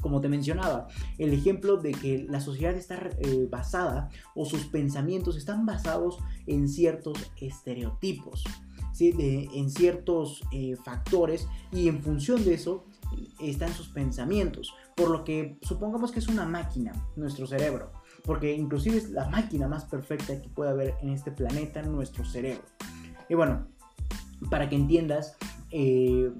Como 0.00 0.20
te 0.20 0.28
mencionaba, 0.28 0.86
el 1.18 1.32
ejemplo 1.32 1.76
de 1.76 1.90
que 1.90 2.24
la 2.28 2.40
sociedad 2.40 2.76
está 2.76 3.10
eh, 3.18 3.48
basada 3.50 4.10
o 4.36 4.44
sus 4.44 4.66
pensamientos 4.66 5.36
están 5.36 5.66
basados 5.66 6.18
en 6.46 6.68
ciertos 6.68 7.18
estereotipos, 7.40 8.44
¿sí? 8.92 9.12
en 9.18 9.70
ciertos 9.70 10.42
eh, 10.52 10.76
factores 10.84 11.48
y 11.72 11.88
en 11.88 12.00
función 12.00 12.44
de 12.44 12.54
eso 12.54 12.84
están 13.40 13.72
sus 13.72 13.88
pensamientos. 13.88 14.72
Por 14.94 15.10
lo 15.10 15.24
que 15.24 15.58
supongamos 15.62 16.12
que 16.12 16.20
es 16.20 16.28
una 16.28 16.44
máquina, 16.44 16.92
nuestro 17.16 17.46
cerebro, 17.48 17.90
porque 18.28 18.54
inclusive 18.54 18.98
es 18.98 19.08
la 19.08 19.26
máquina 19.30 19.68
más 19.68 19.86
perfecta 19.86 20.38
que 20.38 20.50
puede 20.50 20.70
haber 20.70 20.96
en 21.00 21.08
este 21.08 21.32
planeta, 21.32 21.80
nuestro 21.80 22.26
cerebro. 22.26 22.62
Y 23.26 23.34
bueno, 23.34 23.66
para 24.50 24.68
que 24.68 24.76
entiendas, 24.76 25.38
eh, 25.70 26.30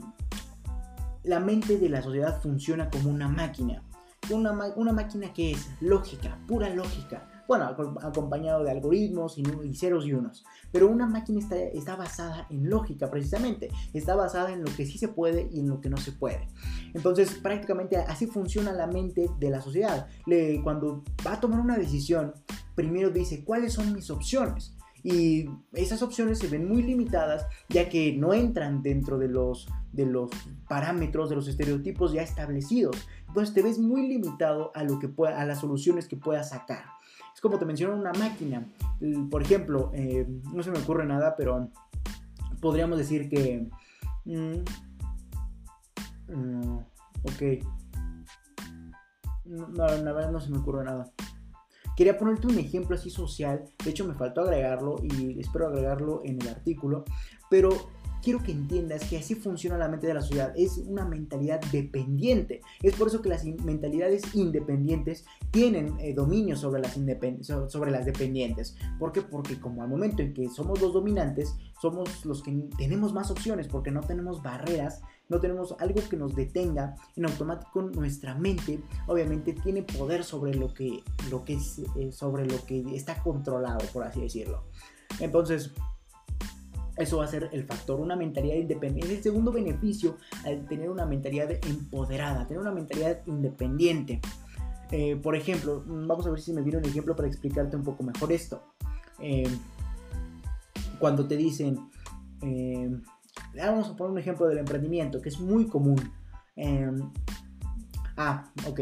la 1.23 1.41
mente 1.41 1.79
de 1.79 1.89
la 1.89 2.03
sociedad 2.03 2.43
funciona 2.43 2.91
como 2.91 3.09
una 3.09 3.27
máquina. 3.27 3.83
Una, 4.29 4.53
una 4.77 4.93
máquina 4.93 5.33
que 5.33 5.53
es 5.53 5.71
lógica, 5.81 6.39
pura 6.47 6.69
lógica 6.69 7.38
bueno, 7.49 7.65
acompañado 8.03 8.63
de 8.63 8.71
algoritmos 8.71 9.39
y, 9.39 9.75
ceros 9.75 10.07
y 10.07 10.13
unos. 10.13 10.45
Pero 10.71 10.87
una 10.87 11.07
máquina 11.07 11.39
está, 11.39 11.57
está, 11.57 11.97
basada 11.97 12.47
en 12.51 12.69
lógica, 12.69 13.11
precisamente. 13.11 13.71
Está 13.95 14.15
basada 14.15 14.53
en 14.53 14.63
lo 14.63 14.67
que 14.77 14.85
sí 14.85 14.99
se 14.99 15.09
puede 15.09 15.49
y 15.51 15.61
en 15.61 15.69
lo 15.69 15.81
que 15.81 15.89
no 15.89 15.97
se 15.97 16.13
puede. 16.13 16.47
Entonces, 16.93 17.33
prácticamente 17.43 17.97
así 17.97 18.27
funciona 18.27 18.71
la 18.73 18.87
mente 18.87 19.31
de 19.41 19.51
la 19.51 19.63
sociedad. 19.63 20.09
Le, 20.27 20.63
cuando 20.63 21.03
va 21.27 21.33
a 21.33 21.41
tomar 21.41 21.61
una 21.61 21.79
decisión, 21.79 22.35
primero 22.75 23.09
dice, 23.09 23.43
¿cuáles 23.45 23.73
son 23.73 23.95
mis 23.95 24.11
opciones? 24.11 24.77
y 25.03 25.49
esas 25.73 26.03
opciones 26.03 26.39
se 26.39 26.49
ven 26.49 26.69
muy 26.69 26.83
limitadas 26.83 27.47
ya 27.69 27.89
que 27.89 28.13
no 28.13 28.35
entran 28.35 28.83
dentro 28.83 29.17
de 29.17 29.29
los, 29.29 29.69
de 29.93 30.07
los 30.07 30.31
parámetros, 30.69 31.31
de 31.31 31.37
los 31.37 31.49
estereotipos 31.49 32.13
ya 32.13 32.23
establecidos. 32.23 33.09
Entonces 33.29 33.55
te 33.55 33.63
ves 33.63 33.79
muy 33.79 34.09
limitado 34.09 34.73
a, 34.75 34.83
lo 34.83 34.99
que 34.99 35.09
a 35.29 35.45
las 35.45 35.61
soluciones 35.61 36.09
que 36.09 36.17
puedas 36.17 36.51
sacar. 36.51 36.98
Es 37.39 37.43
como 37.43 37.57
te 37.57 37.65
menciono 37.65 37.95
una 37.95 38.11
máquina. 38.15 38.67
Por 39.31 39.43
ejemplo, 39.43 39.93
eh, 39.95 40.27
no 40.53 40.61
se 40.65 40.73
me 40.73 40.79
ocurre 40.81 41.07
nada, 41.07 41.37
pero 41.37 41.71
podríamos 42.61 42.99
decir 42.99 43.29
que... 43.29 43.71
Mm, 44.25 44.65
mm, 46.35 46.79
ok. 47.23 47.65
No, 49.45 49.87
la 49.87 50.13
verdad 50.13 50.33
no 50.33 50.41
se 50.41 50.51
me 50.51 50.59
ocurre 50.59 50.83
nada. 50.83 51.13
Quería 51.97 52.19
ponerte 52.19 52.49
un 52.49 52.59
ejemplo 52.59 52.97
así 52.97 53.09
social, 53.09 53.67
de 53.85 53.91
hecho 53.91 54.05
me 54.05 54.15
faltó 54.15 54.41
agregarlo 54.41 54.97
y 55.05 55.39
espero 55.39 55.69
agregarlo 55.69 56.23
en 56.25 56.43
el 56.43 56.49
artículo, 56.49 57.05
pero 57.49 57.69
quiero 58.23 58.43
que 58.43 58.53
entiendas 58.53 59.05
que 59.05 59.19
así 59.19 59.35
funciona 59.35 59.79
la 59.79 59.89
mente 59.89 60.07
de 60.07 60.15
la 60.15 60.23
sociedad. 60.23 60.53
Es 60.57 60.79
una 60.79 61.05
mentalidad 61.05 61.61
dependiente. 61.73 62.61
Es 62.83 62.95
por 62.95 63.09
eso 63.09 63.23
que 63.23 63.29
las 63.29 63.45
mentalidades 63.45 64.35
independientes 64.35 65.25
tienen 65.51 65.99
eh, 66.01 66.15
dominio 66.15 66.57
sobre 66.57 66.81
las, 66.81 68.05
dependientes. 68.05 68.77
¿Por 68.99 69.13
qué? 69.13 69.23
Porque 69.23 69.61
como 69.61 69.83
al 69.83 69.89
momento 69.89 70.23
en 70.23 70.35
que 70.35 70.49
somos 70.49 70.81
los 70.81 70.93
dominantes, 70.93 71.55
somos 71.81 72.25
los 72.25 72.43
que 72.43 72.53
tenemos 72.77 73.13
más 73.13 73.31
opciones 73.31 73.69
porque 73.69 73.91
no 73.91 74.01
tenemos 74.01 74.43
barreras, 74.43 75.01
no 75.29 75.41
tenemos 75.41 75.75
algo 75.79 76.01
que 76.09 76.17
nos 76.17 76.35
detenga. 76.35 76.97
En 77.17 77.27
automático 77.27 77.83
nuestra 77.83 78.35
mente 78.35 78.81
obviamente 79.07 79.53
tiene 79.53 79.83
poder 79.83 80.25
sobre 80.25 80.55
lo 80.55 80.73
que, 80.73 81.03
lo 81.31 81.45
que 81.45 81.59
eh, 81.97 82.13
sobre 82.13 82.47
lo 82.47 82.65
que 82.65 82.85
está 82.95 83.23
controlado, 83.23 83.81
por 83.93 84.05
así 84.05 84.21
decirlo. 84.21 84.65
Entonces, 85.21 85.73
eso 86.99 87.19
va 87.19 87.25
a 87.25 87.29
ser 87.29 87.49
el 87.53 87.65
factor, 87.65 88.01
una 88.01 88.17
mentalidad 88.17 88.57
independiente. 88.57 89.15
El 89.15 89.23
segundo 89.23 89.53
beneficio 89.53 90.17
al 90.45 90.67
tener 90.67 90.91
una 90.91 91.07
mentalidad 91.07 91.51
empoderada, 91.51 92.47
tener 92.47 92.61
una 92.61 92.73
mentalidad 92.73 93.21
independiente. 93.27 94.21
Eh, 94.91 95.17
por 95.17 95.37
ejemplo, 95.37 95.85
vamos 95.87 96.27
a 96.27 96.31
ver 96.31 96.41
si 96.41 96.53
me 96.53 96.63
viene 96.63 96.79
un 96.79 96.85
ejemplo 96.85 97.15
para 97.15 97.29
explicarte 97.29 97.77
un 97.77 97.85
poco 97.85 98.03
mejor 98.03 98.33
esto. 98.33 98.63
Eh, 99.21 99.49
cuando 100.99 101.27
te 101.29 101.37
dicen, 101.37 101.79
eh, 102.43 102.91
vamos 103.55 103.89
a 103.89 103.97
poner 103.97 104.13
un 104.13 104.19
ejemplo 104.19 104.49
del 104.49 104.59
emprendimiento, 104.59 105.23
que 105.23 105.29
es 105.29 105.39
muy 105.39 105.67
común. 105.67 106.01
ah, 108.17 108.51
ok. 108.67 108.81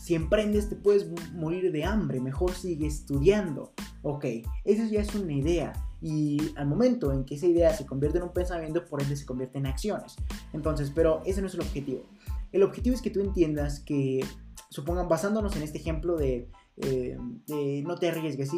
Si 0.00 0.14
emprendes 0.14 0.70
te 0.70 0.76
puedes 0.76 1.10
morir 1.32 1.72
de 1.72 1.84
hambre, 1.84 2.20
mejor 2.20 2.52
sigue 2.52 2.86
estudiando. 2.86 3.72
Ok, 4.02 4.24
eso 4.64 4.84
ya 4.84 5.00
es 5.00 5.14
una 5.16 5.32
idea 5.32 5.72
y 6.00 6.52
al 6.56 6.66
momento 6.66 7.12
en 7.12 7.24
que 7.24 7.36
esa 7.36 7.46
idea 7.46 7.72
se 7.72 7.86
convierte 7.86 8.18
en 8.18 8.24
un 8.24 8.32
pensamiento, 8.32 8.84
por 8.84 9.02
ende 9.02 9.16
se 9.16 9.26
convierte 9.26 9.58
en 9.58 9.66
acciones. 9.66 10.16
Entonces, 10.52 10.92
pero 10.94 11.22
ese 11.24 11.40
no 11.40 11.46
es 11.46 11.54
el 11.54 11.60
objetivo. 11.60 12.02
El 12.52 12.62
objetivo 12.62 12.94
es 12.94 13.02
que 13.02 13.10
tú 13.10 13.20
entiendas 13.20 13.80
que, 13.80 14.24
supongan, 14.70 15.08
basándonos 15.08 15.56
en 15.56 15.62
este 15.62 15.78
ejemplo 15.78 16.16
de, 16.16 16.48
eh, 16.76 17.16
no 17.84 17.96
te 17.96 18.08
arriesgues 18.08 18.50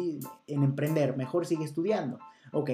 en 0.47 0.63
emprender, 0.63 1.15
mejor 1.15 1.45
sigue 1.45 1.65
estudiando. 1.65 2.19
Ok, 2.51 2.71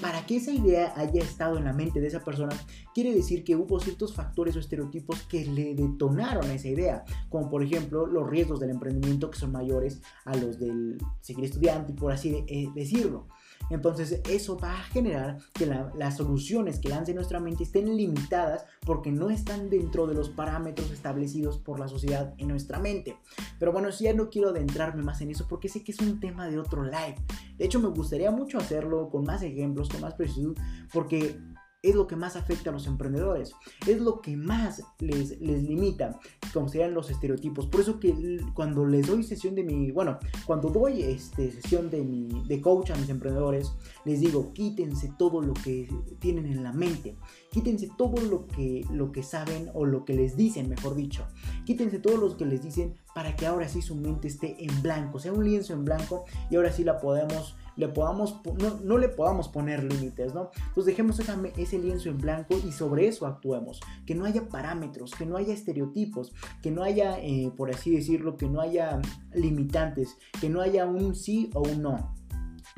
para 0.00 0.24
que 0.26 0.36
esa 0.36 0.52
idea 0.52 0.92
haya 0.96 1.22
estado 1.22 1.58
en 1.58 1.64
la 1.64 1.72
mente 1.72 2.00
de 2.00 2.06
esa 2.06 2.24
persona, 2.24 2.56
quiere 2.94 3.14
decir 3.14 3.44
que 3.44 3.56
hubo 3.56 3.78
ciertos 3.80 4.14
factores 4.14 4.56
o 4.56 4.58
estereotipos 4.58 5.22
que 5.22 5.44
le 5.44 5.74
detonaron 5.74 6.50
esa 6.50 6.68
idea, 6.68 7.04
como 7.28 7.50
por 7.50 7.62
ejemplo 7.62 8.06
los 8.06 8.28
riesgos 8.28 8.60
del 8.60 8.70
emprendimiento 8.70 9.30
que 9.30 9.38
son 9.38 9.52
mayores 9.52 10.00
a 10.24 10.36
los 10.36 10.58
del 10.58 10.98
seguir 11.20 11.44
estudiando 11.44 11.90
y 11.90 11.94
por 11.94 12.12
así 12.12 12.44
eh, 12.46 12.68
decirlo. 12.74 13.28
Entonces 13.72 14.20
eso 14.28 14.58
va 14.58 14.72
a 14.72 14.82
generar 14.84 15.38
que 15.54 15.66
las 15.66 16.16
soluciones 16.16 16.78
que 16.78 16.88
lance 16.88 17.14
nuestra 17.14 17.40
mente 17.40 17.64
estén 17.64 17.96
limitadas 17.96 18.64
porque 18.84 19.10
no 19.10 19.30
están 19.30 19.70
dentro 19.70 20.06
de 20.06 20.14
los 20.14 20.28
parámetros 20.28 20.90
establecidos 20.90 21.58
por 21.58 21.80
la 21.80 21.88
sociedad 21.88 22.34
en 22.38 22.48
nuestra 22.48 22.78
mente. 22.78 23.16
Pero 23.58 23.72
bueno, 23.72 23.88
ya 23.90 24.12
no 24.12 24.28
quiero 24.28 24.50
adentrarme 24.50 25.02
más 25.02 25.20
en 25.20 25.30
eso 25.30 25.46
porque 25.48 25.68
sé 25.68 25.82
que 25.82 25.92
es 25.92 26.00
un 26.00 26.20
tema 26.20 26.48
de 26.48 26.58
otro 26.58 26.84
live. 26.84 27.16
De 27.56 27.64
hecho, 27.64 27.80
me 27.80 27.88
gustaría 27.88 28.30
mucho 28.30 28.58
hacerlo 28.58 29.08
con 29.08 29.24
más 29.24 29.42
ejemplos, 29.42 29.88
con 29.88 30.00
más 30.00 30.14
precisión, 30.14 30.54
porque 30.92 31.38
es 31.82 31.94
lo 31.96 32.06
que 32.06 32.16
más 32.16 32.36
afecta 32.36 32.70
a 32.70 32.72
los 32.72 32.86
emprendedores, 32.86 33.54
es 33.86 34.00
lo 34.00 34.20
que 34.20 34.36
más 34.36 34.82
les, 35.00 35.40
les 35.40 35.62
limita, 35.64 36.18
como 36.54 36.68
serían 36.68 36.94
los 36.94 37.10
estereotipos. 37.10 37.66
Por 37.66 37.80
eso 37.80 37.98
que 37.98 38.40
cuando 38.54 38.86
les 38.86 39.06
doy 39.06 39.24
sesión 39.24 39.56
de 39.56 39.64
mi, 39.64 39.90
bueno, 39.90 40.18
cuando 40.46 40.70
doy 40.70 41.02
este, 41.02 41.50
sesión 41.50 41.90
de, 41.90 42.02
mi, 42.02 42.44
de 42.46 42.60
coach 42.60 42.90
a 42.90 42.96
mis 42.96 43.08
emprendedores, 43.08 43.72
les 44.04 44.20
digo, 44.20 44.52
quítense 44.52 45.12
todo 45.18 45.40
lo 45.40 45.54
que 45.54 45.88
tienen 46.20 46.46
en 46.46 46.62
la 46.62 46.72
mente, 46.72 47.16
quítense 47.50 47.90
todo 47.98 48.20
lo 48.22 48.46
que, 48.46 48.86
lo 48.90 49.10
que 49.10 49.24
saben 49.24 49.70
o 49.74 49.84
lo 49.84 50.04
que 50.04 50.14
les 50.14 50.36
dicen, 50.36 50.68
mejor 50.68 50.94
dicho, 50.94 51.26
quítense 51.64 51.98
todo 51.98 52.16
lo 52.16 52.36
que 52.36 52.46
les 52.46 52.62
dicen 52.62 52.94
para 53.14 53.34
que 53.34 53.46
ahora 53.46 53.68
sí 53.68 53.82
su 53.82 53.96
mente 53.96 54.28
esté 54.28 54.64
en 54.64 54.82
blanco, 54.82 55.18
sea 55.18 55.32
un 55.32 55.44
lienzo 55.44 55.72
en 55.72 55.84
blanco 55.84 56.24
y 56.48 56.56
ahora 56.56 56.72
sí 56.72 56.84
la 56.84 57.00
podemos 57.00 57.56
le 57.76 57.88
podamos, 57.88 58.40
no, 58.84 58.98
le 58.98 59.08
podamos 59.08 59.48
poner 59.48 59.82
límites, 59.84 60.34
¿no? 60.34 60.50
Entonces 60.56 60.86
dejemos 60.86 61.20
ese 61.56 61.78
lienzo 61.78 62.08
en 62.08 62.18
blanco 62.18 62.56
y 62.66 62.72
sobre 62.72 63.08
eso 63.08 63.26
actuemos. 63.26 63.80
Que 64.06 64.14
no 64.14 64.24
haya 64.24 64.48
parámetros, 64.48 65.12
que 65.12 65.26
no 65.26 65.36
haya 65.36 65.54
estereotipos, 65.54 66.32
que 66.62 66.70
no 66.70 66.82
haya, 66.82 67.18
eh, 67.18 67.52
por 67.56 67.70
así 67.70 67.94
decirlo, 67.94 68.36
que 68.36 68.48
no 68.48 68.60
haya 68.60 69.00
limitantes, 69.34 70.16
que 70.40 70.48
no 70.48 70.60
haya 70.60 70.86
un 70.86 71.14
sí 71.14 71.50
o 71.54 71.62
un 71.62 71.82
no 71.82 72.14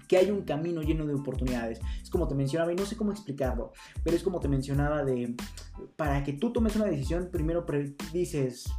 que 0.09 0.19
hay 0.19 0.31
un 0.31 0.43
camino 0.43 0.83
lleno 0.83 1.07
de 1.07 1.15
oportunidades. 1.15 1.81
Es 2.03 2.11
como 2.11 2.29
te 2.29 2.35
mencionaba, 2.35 2.71
y 2.71 2.77
no 2.77 2.85
sé 2.85 2.95
cómo 2.95 3.11
explicarlo, 3.11 3.73
pero 4.03 4.15
es 4.15 4.23
como 4.23 4.39
te 4.39 4.49
mencionaba 4.49 5.03
de, 5.03 5.35
para 5.97 6.23
que 6.23 6.35
tú 6.35 6.53
tomes 6.53 6.77
una 6.77 6.85
decisión, 6.85 7.31
primero 7.33 7.65
dices, 8.13 8.71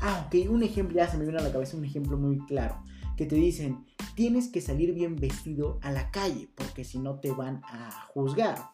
ah, 0.00 0.26
ok, 0.26 0.50
un 0.50 0.64
ejemplo, 0.64 0.96
ya 0.96 1.08
se 1.08 1.18
me 1.18 1.24
viene 1.24 1.38
a 1.38 1.44
la 1.44 1.52
cabeza 1.52 1.76
un 1.76 1.84
ejemplo 1.84 2.18
muy 2.18 2.38
claro 2.46 2.82
que 3.16 3.26
te 3.26 3.36
dicen, 3.36 3.84
tienes 4.14 4.48
que 4.48 4.60
salir 4.60 4.94
bien 4.94 5.16
vestido 5.16 5.78
a 5.82 5.90
la 5.90 6.10
calle, 6.10 6.48
porque 6.54 6.84
si 6.84 6.98
no 6.98 7.20
te 7.20 7.30
van 7.30 7.62
a 7.64 7.90
juzgar. 8.08 8.70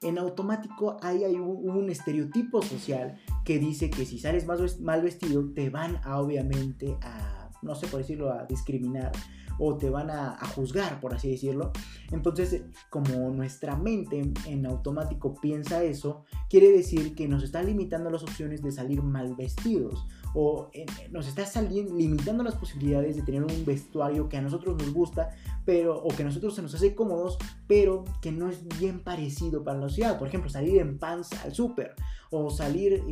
En 0.00 0.18
automático 0.18 0.96
hay, 1.00 1.24
hay 1.24 1.36
un, 1.36 1.88
estereotipo 1.88 2.60
social 2.62 3.20
que 3.44 3.58
dice 3.58 3.88
que 3.88 4.04
si 4.04 4.18
sales 4.18 4.46
mal 4.80 5.02
vestido 5.02 5.52
te 5.54 5.70
van 5.70 6.00
a 6.02 6.18
obviamente 6.18 6.96
a, 7.02 7.50
no 7.62 7.76
sé 7.76 7.86
por 7.86 8.00
decirlo, 8.00 8.32
a 8.32 8.44
discriminar 8.46 9.12
o 9.58 9.76
te 9.76 9.90
van 9.90 10.10
a, 10.10 10.36
juzgar, 10.54 11.00
por 11.00 11.14
así 11.14 11.30
decirlo. 11.30 11.70
Entonces, 12.10 12.62
como 12.90 13.30
nuestra 13.30 13.76
mente 13.76 14.32
en 14.46 14.66
automático 14.66 15.34
piensa 15.40 15.84
eso, 15.84 16.24
quiere 16.50 16.70
decir 16.70 17.14
que 17.14 17.28
nos 17.28 17.44
está 17.44 17.62
limitando 17.62 18.10
las 18.10 18.24
opciones 18.24 18.62
de 18.62 18.72
salir 18.72 19.02
mal 19.02 19.36
vestidos 19.36 20.04
o 20.34 20.70
eh, 20.72 20.86
nos 21.10 21.28
está 21.28 21.46
saliendo, 21.46 21.94
limitando 21.94 22.42
las 22.42 22.56
posibilidades 22.56 23.16
de 23.16 23.22
tener 23.22 23.42
un 23.42 23.64
vestuario 23.64 24.28
que 24.28 24.36
a 24.36 24.42
nosotros 24.42 24.76
nos 24.78 24.92
gusta, 24.92 25.30
pero 25.64 25.98
o 26.02 26.08
que 26.08 26.22
a 26.22 26.26
nosotros 26.26 26.54
se 26.54 26.62
nos 26.62 26.74
hace 26.74 26.94
cómodos, 26.94 27.38
pero 27.66 28.04
que 28.20 28.32
no 28.32 28.48
es 28.48 28.66
bien 28.78 29.00
parecido 29.00 29.64
para 29.64 29.78
la 29.78 29.88
sociedad. 29.88 30.18
Por 30.18 30.28
ejemplo, 30.28 30.50
salir 30.50 30.80
en 30.80 30.98
pants 30.98 31.30
al 31.44 31.54
súper 31.54 31.94
o 32.30 32.50
salir 32.50 33.02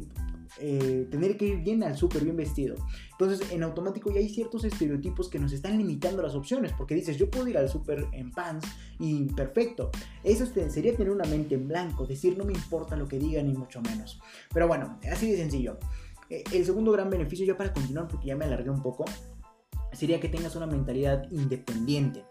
eh, 0.58 1.06
tener 1.10 1.36
que 1.36 1.46
ir 1.46 1.58
bien 1.58 1.82
al 1.84 1.96
súper, 1.96 2.24
bien 2.24 2.36
vestido. 2.36 2.74
Entonces, 3.12 3.52
en 3.52 3.62
automático 3.62 4.10
ya 4.10 4.18
hay 4.18 4.28
ciertos 4.28 4.64
estereotipos 4.64 5.28
que 5.28 5.38
nos 5.38 5.52
están 5.52 5.78
limitando 5.78 6.22
las 6.22 6.34
opciones, 6.34 6.72
porque 6.76 6.94
dices, 6.94 7.16
yo 7.16 7.30
puedo 7.30 7.46
ir 7.46 7.56
al 7.56 7.68
súper 7.68 8.06
en 8.12 8.32
pants 8.32 8.66
y 8.98 9.24
perfecto. 9.26 9.90
Eso 10.24 10.46
sería 10.46 10.96
tener 10.96 11.12
una 11.12 11.24
mente 11.24 11.54
en 11.54 11.68
blanco, 11.68 12.06
decir, 12.06 12.36
no 12.36 12.44
me 12.44 12.52
importa 12.52 12.96
lo 12.96 13.06
que 13.06 13.18
digan 13.18 13.46
ni 13.46 13.54
mucho 13.54 13.80
menos. 13.82 14.20
Pero 14.52 14.66
bueno, 14.66 14.98
así 15.10 15.30
de 15.30 15.36
sencillo. 15.36 15.78
Eh, 16.30 16.44
el 16.52 16.64
segundo 16.64 16.92
gran 16.92 17.10
beneficio, 17.10 17.44
ya 17.44 17.56
para 17.56 17.72
continuar, 17.72 18.08
porque 18.08 18.28
ya 18.28 18.36
me 18.36 18.44
alargué 18.44 18.70
un 18.70 18.82
poco, 18.82 19.04
sería 19.92 20.20
que 20.20 20.28
tengas 20.28 20.56
una 20.56 20.66
mentalidad 20.66 21.30
independiente. 21.30 22.24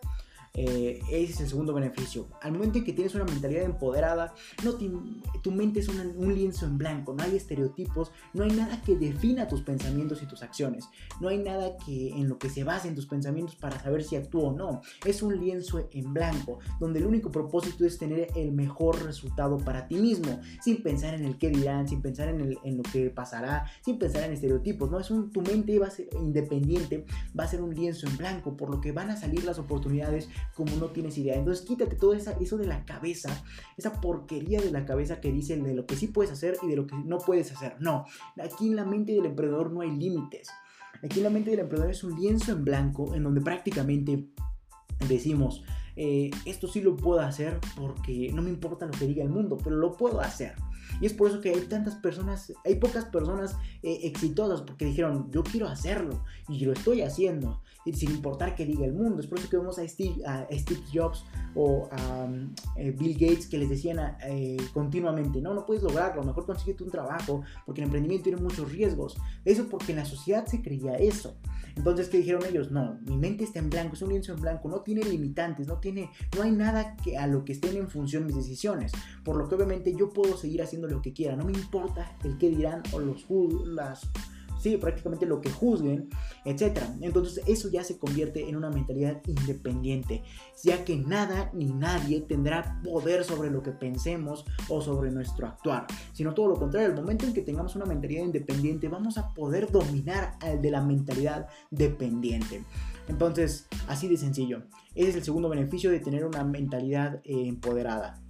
Eh, 0.54 1.02
ese 1.12 1.34
es 1.34 1.42
el 1.42 1.50
segundo 1.50 1.74
beneficio. 1.74 2.28
Al 2.42 2.52
momento 2.52 2.80
en 2.80 2.84
que 2.84 2.94
tienes 2.94 3.16
una 3.16 3.24
mentalidad 3.24 3.64
empoderada, 3.64 4.34
no 4.64 4.74
tu 4.74 5.52
mente 5.52 5.80
es 5.80 5.88
un 5.88 6.34
lienzo 6.34 6.66
en 6.66 6.78
blanco, 6.78 7.14
no 7.14 7.24
hay 7.24 7.36
estereotipos, 7.36 8.12
no 8.34 8.44
hay 8.44 8.52
nada 8.52 8.82
que 8.82 8.96
defina 8.96 9.48
tus 9.48 9.62
pensamientos 9.62 10.22
y 10.24 10.26
tus 10.26 10.42
acciones, 10.42 10.86
no 11.22 11.30
hay 11.30 11.38
nada 11.38 11.78
que 11.86 12.10
en 12.10 12.28
lo 12.28 12.38
que 12.38 12.50
se 12.50 12.64
base 12.64 12.88
en 12.88 12.96
tus 12.96 13.06
pensamientos 13.06 13.56
para 13.56 13.80
saber 13.80 14.04
si 14.04 14.16
actúo 14.16 14.50
o 14.50 14.54
no. 14.54 14.82
Es 15.06 15.22
un 15.22 15.40
lienzo 15.40 15.88
en 15.92 16.14
blanco, 16.14 16.60
donde 16.80 17.00
el 17.00 17.06
único 17.06 17.32
propósito 17.32 17.86
es 17.86 17.98
tener 17.98 18.28
el 18.36 18.52
mejor 18.52 19.04
resultado 19.04 19.58
para 19.58 19.88
ti 19.88 19.96
mismo, 19.96 20.40
sin 20.62 20.82
pensar 20.82 21.14
en 21.14 21.26
el 21.26 21.38
qué 21.38 21.50
dirán, 21.50 21.88
sin 21.88 22.02
pensar 22.02 22.30
en, 22.30 22.78
lo 22.78 22.84
que 22.84 23.10
pasará, 23.10 23.66
sin 23.82 24.00
pensar 24.00 24.24
en 24.24 24.34
estereotipos. 24.34 24.90
No 24.90 25.00
es 25.00 25.08
tu 25.08 25.42
mente 25.42 25.78
va 25.80 25.88
a 25.88 25.92
ser 25.92 26.10
independiente, 26.14 27.06
va 27.38 27.44
a 27.44 27.48
ser 27.48 27.62
un 27.62 27.74
lienzo 27.74 28.08
en 28.08 28.18
blanco, 28.18 28.56
por 28.56 28.70
lo 28.70 28.82
que 28.82 28.92
van 28.92 29.10
a 29.10 29.18
salir 29.18 29.44
las 29.44 29.60
oportunidades 29.60 30.30
como 30.56 30.76
no 30.76 30.88
tienes 30.88 31.18
idea. 31.18 31.36
Entonces 31.36 31.66
quítate 31.66 31.96
todo 31.96 32.14
eso 32.14 32.58
de 32.58 32.68
la 32.68 32.86
cabeza, 32.86 33.44
esa 33.78 34.00
porquería 34.02 34.62
de 34.62 34.72
la 34.72 34.86
cabeza 34.86 35.22
que 35.22 35.32
dicen 35.32 35.64
de 35.64 35.74
lo 35.74 35.86
que 35.86 35.96
sí 35.96 36.08
puedes 36.08 36.32
hacer 36.32 36.58
y 36.62 36.68
de 36.68 36.76
lo 36.76 36.88
que 36.88 36.96
no 36.96 37.18
puedes 37.18 37.52
hacer. 37.52 37.76
No, 37.80 38.06
aquí 38.44 38.68
en 38.68 38.76
la 38.76 38.86
mente 38.86 39.14
del 39.14 39.26
emprendedor 39.26 39.72
no 39.72 39.82
hay 39.82 39.92
límites. 39.92 40.50
Aquí 41.04 41.20
en 41.20 41.24
la 41.24 41.30
mente 41.30 41.52
del 41.52 41.60
emprendedor 41.60 41.92
es 41.92 42.04
un 42.04 42.20
lienzo 42.20 42.52
en 42.52 42.66
blanco 42.66 43.16
en 43.16 43.24
donde 43.24 43.42
prácticamente 43.42 44.28
decimos, 45.08 45.64
eh, 45.96 46.30
esto 46.46 46.68
sí 46.68 46.82
lo 46.82 46.96
puedo 46.96 47.22
hacer 47.22 47.60
porque 47.76 48.32
no 48.34 48.42
me 48.42 48.50
importa 48.50 48.86
lo 48.86 48.92
que 48.92 49.06
diga 49.06 49.24
el 49.24 49.30
mundo, 49.30 49.58
pero 49.64 49.76
lo 49.76 49.94
puedo 49.94 50.20
hacer. 50.20 50.56
Y 51.02 51.06
es 51.06 51.14
por 51.14 51.30
eso 51.30 51.42
que 51.42 51.50
hay 51.50 51.62
tantas 51.62 51.96
personas, 51.96 52.54
hay 52.66 52.76
pocas 52.76 53.06
personas 53.06 53.56
eh, 53.84 54.00
exitosas 54.04 54.62
porque 54.62 54.86
dijeron, 54.86 55.30
yo 55.32 55.44
quiero 55.44 55.68
hacerlo 55.68 56.24
y 56.48 56.60
lo 56.66 56.74
estoy 56.74 57.02
haciendo, 57.02 57.62
sin 57.94 58.12
importar 58.12 58.56
qué 58.56 58.66
diga 58.66 58.86
el 58.86 58.94
mundo. 58.94 59.22
Es 59.22 59.28
por 59.28 59.40
eso 59.40 59.50
que 59.50 59.58
vemos 59.58 59.80
a 59.80 59.88
Steve, 59.88 60.22
Jobs 60.94 61.26
o 61.56 61.90
a 61.92 62.28
eh, 62.76 62.92
Bill 62.92 63.14
Gates 63.14 63.48
que 63.48 63.58
les 63.58 63.70
decían 63.70 64.18
eh, 64.24 64.58
continuamente, 64.74 65.42
no, 65.42 65.54
no 65.54 65.66
puedes 65.66 65.84
lograrlo, 65.84 66.24
mejor 66.24 66.46
consíguete 66.46 66.84
un 66.84 66.92
trabajo 66.92 67.44
porque 67.66 67.82
el 67.82 67.86
emprendimiento 67.86 68.26
tiene 68.26 68.42
muchos 68.42 68.72
riesgos. 68.72 69.18
Eso 69.46 69.68
porque 69.70 69.92
en 69.92 70.00
la 70.00 70.06
sociedad 70.06 70.46
se 70.46 70.62
creía 70.62 70.96
eso. 70.96 71.38
Entonces, 71.80 72.10
¿qué 72.10 72.18
dijeron 72.18 72.44
ellos? 72.46 72.72
No, 72.72 73.00
mi 73.06 73.16
mente 73.16 73.46
está 73.46 73.60
en 73.60 73.70
blanco, 73.70 73.94
es 73.94 74.02
un 74.02 74.10
lienzo 74.10 74.34
en 74.34 74.42
blanco, 74.42 74.68
no 74.68 74.82
tiene 74.82 75.02
limitantes, 75.02 75.66
no 75.66 75.78
tiene, 75.78 76.10
no 76.36 76.44
hay 76.44 76.52
nada 76.52 76.98
que 76.98 77.18
a 77.18 77.26
lo 77.26 77.46
que 77.46 77.54
estén 77.54 77.78
en 77.78 77.90
función 77.90 78.26
mis 78.26 78.36
decisiones. 78.36 78.92
Por 79.24 79.38
lo 79.38 79.48
que 79.48 79.56
obviamente 79.56 79.96
yo 79.96 80.10
puedo 80.10 80.36
seguir 80.36 80.62
haciendo 80.62 80.89
lo 80.90 81.02
que 81.02 81.14
quiera, 81.14 81.36
no 81.36 81.46
me 81.46 81.54
importa 81.54 82.16
el 82.24 82.38
qué 82.38 82.50
dirán 82.50 82.84
o 82.92 83.00
los 83.00 83.26
las 83.66 84.10
sí, 84.60 84.78
prácticamente 84.78 85.26
lo 85.26 85.42
que 85.42 85.50
juzguen, 85.50 86.10
etc. 86.46 86.84
Entonces 87.02 87.44
eso 87.48 87.70
ya 87.70 87.84
se 87.84 87.98
convierte 87.98 88.48
en 88.48 88.56
una 88.56 88.70
mentalidad 88.70 89.22
independiente, 89.26 90.24
ya 90.64 90.84
que 90.86 90.98
nada 90.98 91.50
ni 91.54 91.66
nadie 91.66 92.22
tendrá 92.22 92.80
poder 92.84 93.24
sobre 93.24 93.50
lo 93.50 93.64
que 93.64 93.72
pensemos 93.72 94.46
o 94.68 94.82
sobre 94.82 95.12
nuestro 95.12 95.48
actuar, 95.48 95.88
sino 96.14 96.34
todo 96.34 96.50
lo 96.50 96.60
contrario, 96.60 96.90
el 96.90 96.96
momento 96.96 97.26
en 97.26 97.34
que 97.34 97.42
tengamos 97.42 97.76
una 97.76 97.86
mentalidad 97.86 98.24
independiente 98.24 98.90
vamos 98.90 99.18
a 99.18 99.34
poder 99.34 99.72
dominar 99.72 100.38
al 100.42 100.62
de 100.62 100.72
la 100.72 100.82
mentalidad 100.82 101.48
dependiente. 101.72 102.64
Entonces, 103.08 103.68
así 103.88 104.08
de 104.08 104.18
sencillo. 104.18 104.64
Ese 104.94 105.10
es 105.10 105.16
el 105.16 105.24
segundo 105.24 105.50
beneficio 105.50 105.90
de 105.90 106.00
tener 106.00 106.26
una 106.26 106.44
mentalidad 106.44 107.22
eh, 107.24 107.48
empoderada. 107.48 108.22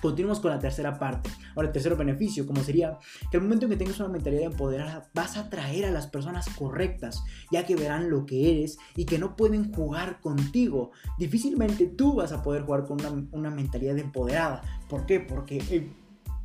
Continuamos 0.00 0.40
con 0.40 0.50
la 0.50 0.58
tercera 0.58 0.98
parte. 0.98 1.30
Ahora, 1.54 1.68
el 1.68 1.72
tercer 1.72 1.94
beneficio, 1.94 2.46
como 2.46 2.62
sería 2.62 2.98
que 3.30 3.36
al 3.36 3.42
momento 3.42 3.66
en 3.66 3.72
que 3.72 3.76
tengas 3.76 4.00
una 4.00 4.08
mentalidad 4.08 4.44
empoderada, 4.44 5.10
vas 5.12 5.36
a 5.36 5.40
atraer 5.40 5.84
a 5.84 5.90
las 5.90 6.06
personas 6.06 6.48
correctas, 6.56 7.22
ya 7.50 7.66
que 7.66 7.76
verán 7.76 8.08
lo 8.08 8.24
que 8.24 8.50
eres 8.50 8.78
y 8.96 9.04
que 9.04 9.18
no 9.18 9.36
pueden 9.36 9.72
jugar 9.72 10.20
contigo. 10.20 10.92
Difícilmente 11.18 11.86
tú 11.86 12.14
vas 12.14 12.32
a 12.32 12.42
poder 12.42 12.62
jugar 12.62 12.86
con 12.86 12.98
una, 13.32 13.50
mentalidad 13.50 13.98
empoderada. 13.98 14.62
¿Por 14.88 15.04
qué? 15.04 15.20
Porque 15.20 15.58
eh, 15.70 15.92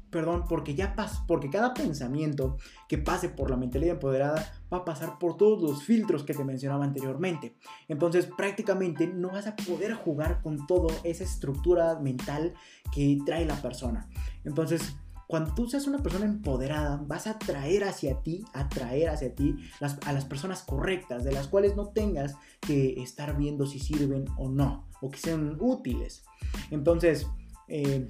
perdón, 0.09 0.45
porque 0.47 0.75
ya 0.75 0.95
pasa, 0.95 1.23
porque 1.27 1.49
cada 1.49 1.73
pensamiento 1.73 2.57
que 2.87 2.97
pase 2.97 3.29
por 3.29 3.49
la 3.49 3.57
mentalidad 3.57 3.95
empoderada 3.95 4.53
va 4.71 4.77
a 4.77 4.85
pasar 4.85 5.19
por 5.19 5.37
todos 5.37 5.61
los 5.61 5.83
filtros 5.83 6.23
que 6.23 6.33
te 6.33 6.43
mencionaba 6.43 6.85
anteriormente. 6.85 7.55
Entonces, 7.87 8.27
prácticamente 8.37 9.07
no 9.07 9.31
vas 9.31 9.47
a 9.47 9.55
poder 9.55 9.93
jugar 9.93 10.41
con 10.41 10.67
toda 10.67 10.93
esa 11.03 11.23
estructura 11.23 11.99
mental 11.99 12.53
que 12.93 13.19
trae 13.25 13.45
la 13.45 13.61
persona. 13.61 14.09
Entonces, 14.43 14.95
cuando 15.27 15.53
tú 15.55 15.67
seas 15.67 15.87
una 15.87 16.03
persona 16.03 16.25
empoderada, 16.25 17.01
vas 17.05 17.25
a 17.27 17.39
traer 17.39 17.83
hacia 17.83 18.21
ti, 18.21 18.45
atraer 18.53 19.09
hacia 19.09 19.33
ti 19.33 19.55
a 19.81 20.13
las 20.13 20.25
personas 20.25 20.61
correctas, 20.61 21.23
de 21.23 21.31
las 21.31 21.47
cuales 21.47 21.75
no 21.75 21.89
tengas 21.89 22.35
que 22.61 23.01
estar 23.01 23.35
viendo 23.35 23.65
si 23.65 23.79
sirven 23.79 24.25
o 24.37 24.49
no, 24.49 24.87
o 25.01 25.09
que 25.09 25.17
sean 25.17 25.57
útiles. 25.59 26.23
Entonces, 26.69 27.27
eh, 27.67 28.07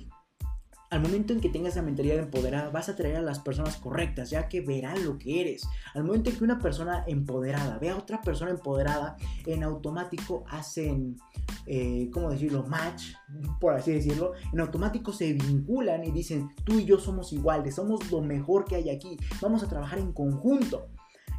al 0.89 1.01
momento 1.01 1.33
en 1.33 1.41
que 1.41 1.49
tengas 1.49 1.73
esa 1.73 1.81
mentalidad 1.81 2.19
empoderada, 2.19 2.69
vas 2.69 2.89
a 2.89 2.93
atraer 2.93 3.17
a 3.17 3.21
las 3.21 3.39
personas 3.39 3.77
correctas, 3.77 4.29
ya 4.29 4.47
que 4.47 4.61
verán 4.61 5.03
lo 5.03 5.17
que 5.17 5.41
eres. 5.41 5.67
Al 5.93 6.03
momento 6.03 6.29
en 6.29 6.37
que 6.37 6.43
una 6.43 6.59
persona 6.59 7.03
empoderada 7.07 7.77
ve 7.79 7.89
a 7.89 7.97
otra 7.97 8.21
persona 8.21 8.51
empoderada, 8.51 9.17
en 9.45 9.63
automático 9.63 10.43
hacen, 10.47 11.17
eh, 11.65 12.09
¿cómo 12.13 12.29
decirlo?, 12.31 12.63
match, 12.63 13.13
por 13.59 13.73
así 13.73 13.93
decirlo. 13.93 14.33
En 14.53 14.59
automático 14.59 15.11
se 15.11 15.33
vinculan 15.33 16.03
y 16.03 16.11
dicen, 16.11 16.49
tú 16.63 16.79
y 16.79 16.85
yo 16.85 16.99
somos 16.99 17.33
iguales, 17.33 17.75
somos 17.75 18.11
lo 18.11 18.21
mejor 18.21 18.65
que 18.65 18.75
hay 18.75 18.89
aquí, 18.89 19.17
vamos 19.41 19.63
a 19.63 19.67
trabajar 19.67 19.99
en 19.99 20.13
conjunto. 20.13 20.87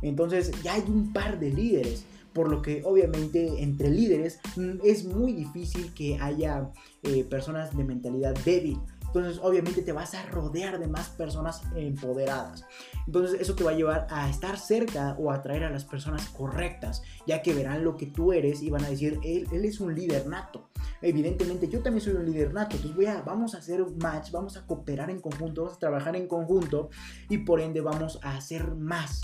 Entonces 0.02 0.50
ya 0.62 0.74
hay 0.74 0.84
un 0.86 1.12
par 1.12 1.38
de 1.38 1.50
líderes 1.50 2.04
por 2.36 2.50
lo 2.50 2.60
que 2.60 2.82
obviamente 2.84 3.62
entre 3.62 3.88
líderes 3.88 4.40
mm, 4.56 4.80
es 4.84 5.06
muy 5.06 5.32
difícil 5.32 5.94
que 5.94 6.18
haya 6.20 6.70
eh, 7.02 7.24
personas 7.24 7.74
de 7.74 7.82
mentalidad 7.82 8.34
débil. 8.44 8.78
Entonces, 9.06 9.40
obviamente 9.42 9.82
te 9.82 9.92
vas 9.92 10.14
a 10.14 10.26
rodear 10.26 10.78
de 10.78 10.88
más 10.88 11.08
personas 11.10 11.62
empoderadas. 11.74 12.64
Entonces, 13.06 13.40
eso 13.40 13.54
te 13.54 13.64
va 13.64 13.70
a 13.70 13.74
llevar 13.74 14.06
a 14.10 14.28
estar 14.28 14.58
cerca 14.58 15.16
o 15.18 15.30
a 15.30 15.36
atraer 15.36 15.64
a 15.64 15.70
las 15.70 15.84
personas 15.84 16.28
correctas, 16.28 17.02
ya 17.26 17.42
que 17.42 17.54
verán 17.54 17.84
lo 17.84 17.96
que 17.96 18.06
tú 18.06 18.32
eres 18.32 18.62
y 18.62 18.70
van 18.70 18.84
a 18.84 18.90
decir, 18.90 19.18
él, 19.24 19.46
es 19.50 19.80
un 19.80 19.94
líder 19.94 20.26
nato. 20.26 20.68
Evidentemente, 21.00 21.68
yo 21.68 21.82
también 21.82 22.04
soy 22.04 22.14
un 22.14 22.26
líder 22.26 22.52
nato. 22.52 22.76
Entonces, 22.76 22.96
voy 22.96 23.06
a, 23.06 23.22
vamos 23.22 23.54
a 23.54 23.58
hacer 23.58 23.80
un 23.80 23.96
match, 23.98 24.30
vamos 24.30 24.56
a 24.56 24.66
cooperar 24.66 25.10
en 25.10 25.20
conjunto, 25.20 25.62
vamos 25.62 25.76
a 25.76 25.80
trabajar 25.80 26.16
en 26.16 26.26
conjunto 26.28 26.90
y 27.28 27.38
por 27.38 27.60
ende 27.60 27.80
vamos 27.80 28.18
a 28.22 28.36
hacer 28.36 28.74
más. 28.74 29.20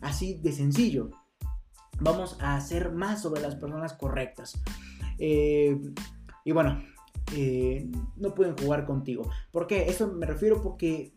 Así 0.00 0.34
de 0.42 0.52
sencillo. 0.52 1.10
Vamos 2.00 2.36
a 2.40 2.56
hacer 2.56 2.92
más 2.92 3.22
sobre 3.22 3.40
las 3.40 3.56
personas 3.56 3.92
correctas. 3.92 4.60
Eh, 5.18 5.76
y 6.44 6.52
bueno, 6.52 6.80
eh, 7.34 7.90
no 8.16 8.34
pueden 8.34 8.56
jugar 8.56 8.84
contigo. 8.84 9.30
¿Por 9.50 9.66
qué? 9.66 9.88
Eso 9.88 10.08
me 10.08 10.26
refiero 10.26 10.62
porque 10.62 11.12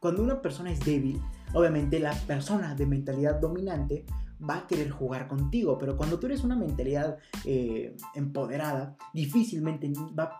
cuando 0.00 0.22
una 0.22 0.40
persona 0.40 0.72
es 0.72 0.80
débil, 0.80 1.20
obviamente 1.52 2.00
la 2.00 2.12
persona 2.26 2.74
de 2.74 2.86
mentalidad 2.86 3.40
dominante 3.40 4.04
va 4.48 4.58
a 4.58 4.66
querer 4.66 4.90
jugar 4.90 5.28
contigo, 5.28 5.78
pero 5.78 5.96
cuando 5.96 6.18
tú 6.18 6.26
eres 6.26 6.44
una 6.44 6.56
mentalidad 6.56 7.18
eh, 7.44 7.96
empoderada, 8.14 8.96
difícilmente 9.12 9.92
va, 10.18 10.36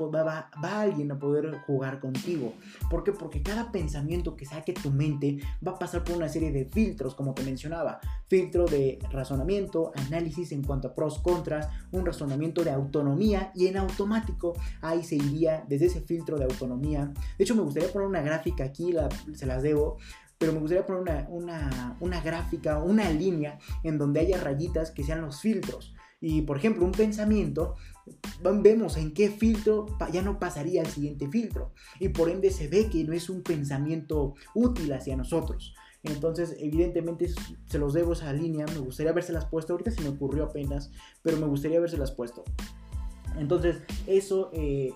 va, 0.63 0.81
alguien 0.81 1.13
a 1.13 1.19
poder 1.19 1.59
jugar 1.67 2.01
contigo. 2.01 2.55
¿Por 2.91 3.05
qué? 3.05 3.13
Porque 3.13 3.43
cada 3.43 3.71
pensamiento 3.71 4.37
que 4.37 4.47
saque 4.47 4.73
tu 4.73 4.91
mente 4.91 5.39
va 5.67 5.73
a 5.73 5.79
pasar 5.79 6.05
por 6.05 6.17
una 6.17 6.29
serie 6.29 6.53
de 6.53 6.65
filtros, 6.65 7.15
como 7.15 7.35
te 7.35 7.43
mencionaba. 7.43 8.01
Filtro 8.29 8.67
de 8.67 8.99
razonamiento, 9.11 9.93
análisis 9.95 10.53
en 10.53 10.63
cuanto 10.63 10.89
a 10.89 10.95
pros, 10.95 11.19
contras, 11.19 11.69
un 11.91 12.07
razonamiento 12.07 12.65
de 12.65 12.71
autonomía 12.71 13.53
y 13.55 13.67
en 13.67 13.77
automático 13.77 14.55
ahí 14.81 15.03
se 15.03 15.17
iría 15.17 15.65
desde 15.69 15.87
ese 15.87 16.01
filtro 16.01 16.39
de 16.39 16.45
autonomía. 16.45 17.13
De 17.37 17.45
hecho, 17.45 17.55
me 17.55 17.63
gustaría 17.63 17.93
poner 17.93 18.09
una 18.09 18.23
gráfica 18.23 18.65
aquí, 18.65 18.95
se 19.35 19.47
las 19.47 19.63
debo, 19.63 19.99
pero 20.41 20.55
me 20.55 20.61
gustaría 20.61 20.87
poner 20.87 21.03
una, 21.03 21.27
una, 21.29 21.97
una 22.01 22.21
gráfica, 22.23 22.83
una 22.83 23.11
línea 23.11 23.59
en 23.85 23.99
donde 23.99 24.21
haya 24.21 24.41
rayitas 24.41 24.91
que 24.91 25.05
sean 25.05 25.21
los 25.21 25.43
filtros. 25.43 25.95
Y 26.19 26.41
por 26.43 26.57
ejemplo, 26.57 26.87
un 26.87 26.93
pensamiento, 26.93 27.77
vemos 28.43 28.97
en 28.97 29.13
qué 29.13 29.29
filtro 29.31 29.85
ya 30.11 30.23
no 30.23 30.39
pasaría 30.39 30.81
al 30.81 30.87
siguiente 30.87 31.29
filtro. 31.29 31.75
Y 31.99 32.09
por 32.09 32.31
ende 32.31 32.51
se 32.53 32.69
ve 32.69 32.89
que 32.89 33.05
no 33.05 33.13
es 33.13 33.29
un 33.29 33.43
pensamiento 33.43 34.35
útil 34.55 34.91
hacia 34.95 35.15
nosotros. 35.15 35.75
Entonces, 36.05 36.57
evidentemente, 36.59 37.29
se 37.67 37.79
los 37.79 37.93
debo 37.93 38.15
esa 38.15 38.33
línea. 38.33 38.65
Me 38.65 38.79
gustaría 38.79 39.13
las 39.13 39.45
puesto. 39.45 39.75
Ahorita 39.75 39.91
se 39.91 40.01
me 40.01 40.09
ocurrió 40.09 40.45
apenas, 40.45 40.91
pero 41.21 41.37
me 41.37 41.47
gustaría 41.47 41.81
las 41.81 42.13
puesto. 42.13 42.45
Entonces, 43.39 43.83
eso, 44.07 44.49
eh, 44.55 44.95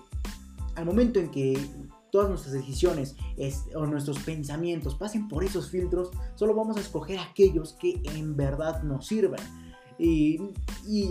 al 0.73 0.85
momento 0.85 1.19
en 1.19 1.29
que 1.29 1.53
todas 2.15 2.29
nuestras 2.29 2.53
decisiones 2.53 3.17
o 3.75 3.85
nuestros 3.85 4.19
pensamientos 4.19 4.95
pasen 4.95 5.27
por 5.27 5.43
esos 5.43 5.69
filtros, 5.69 6.11
solo 6.35 6.55
vamos 6.55 6.77
a 6.77 6.79
escoger 6.79 7.19
aquellos 7.19 7.73
que 7.73 8.01
en 8.05 8.37
verdad 8.37 8.83
nos 8.83 9.07
sirvan. 9.07 9.41
Y, 9.97 10.39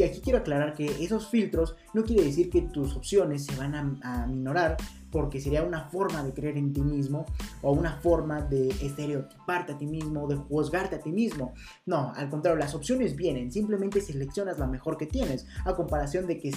aquí 0.02 0.22
quiero 0.22 0.38
aclarar 0.38 0.72
que 0.72 0.86
esos 1.04 1.28
filtros 1.28 1.76
no 1.92 2.04
quiere 2.04 2.24
decir 2.24 2.48
que 2.48 2.62
tus 2.62 2.96
opciones 2.96 3.44
se 3.44 3.54
van 3.54 3.74
a, 3.74 4.22
a 4.22 4.26
minorar 4.26 4.78
porque 5.10 5.42
sería 5.42 5.62
una 5.62 5.90
forma 5.90 6.22
de 6.22 6.32
creer 6.32 6.56
en 6.56 6.72
ti 6.72 6.80
mismo 6.80 7.26
o 7.60 7.72
una 7.72 7.98
forma 8.00 8.40
de 8.40 8.70
estereotiparte 8.70 9.72
a 9.72 9.78
ti 9.78 9.86
mismo, 9.86 10.26
de 10.26 10.36
juzgarte 10.36 10.96
a 10.96 11.00
ti 11.00 11.12
mismo. 11.12 11.52
No, 11.84 12.14
al 12.16 12.30
contrario, 12.30 12.58
las 12.58 12.74
opciones 12.74 13.14
vienen, 13.14 13.52
simplemente 13.52 14.00
seleccionas 14.00 14.58
la 14.58 14.66
mejor 14.66 14.96
que 14.96 15.06
tienes, 15.06 15.46
a 15.66 15.74
comparación 15.74 16.26
de 16.26 16.38
que 16.38 16.50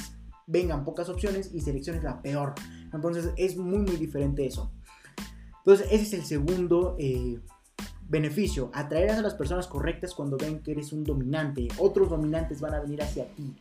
vengan 0.48 0.86
pocas 0.86 1.10
opciones 1.10 1.54
y 1.54 1.62
selecciones 1.62 2.04
la 2.04 2.22
peor. 2.22 2.56
Entonces 2.92 3.32
es 3.36 3.58
muy 3.58 3.80
muy 3.80 3.98
diferente 3.98 4.46
eso. 4.46 4.72
Entonces 5.60 5.88
ese 5.92 6.04
es 6.04 6.14
el 6.14 6.24
segundo 6.24 6.96
eh, 6.98 7.40
beneficio, 8.08 8.72
atraer 8.74 9.12
a 9.12 9.22
las 9.22 9.36
personas 9.36 9.68
correctas 9.68 10.16
cuando 10.16 10.38
ven 10.38 10.64
que 10.64 10.72
eres 10.72 10.94
un 10.94 11.04
dominante. 11.04 11.68
Otros 11.78 12.10
dominantes 12.10 12.62
van 12.62 12.74
a 12.74 12.80
venir 12.80 13.02
hacia 13.02 13.28
ti. 13.36 13.56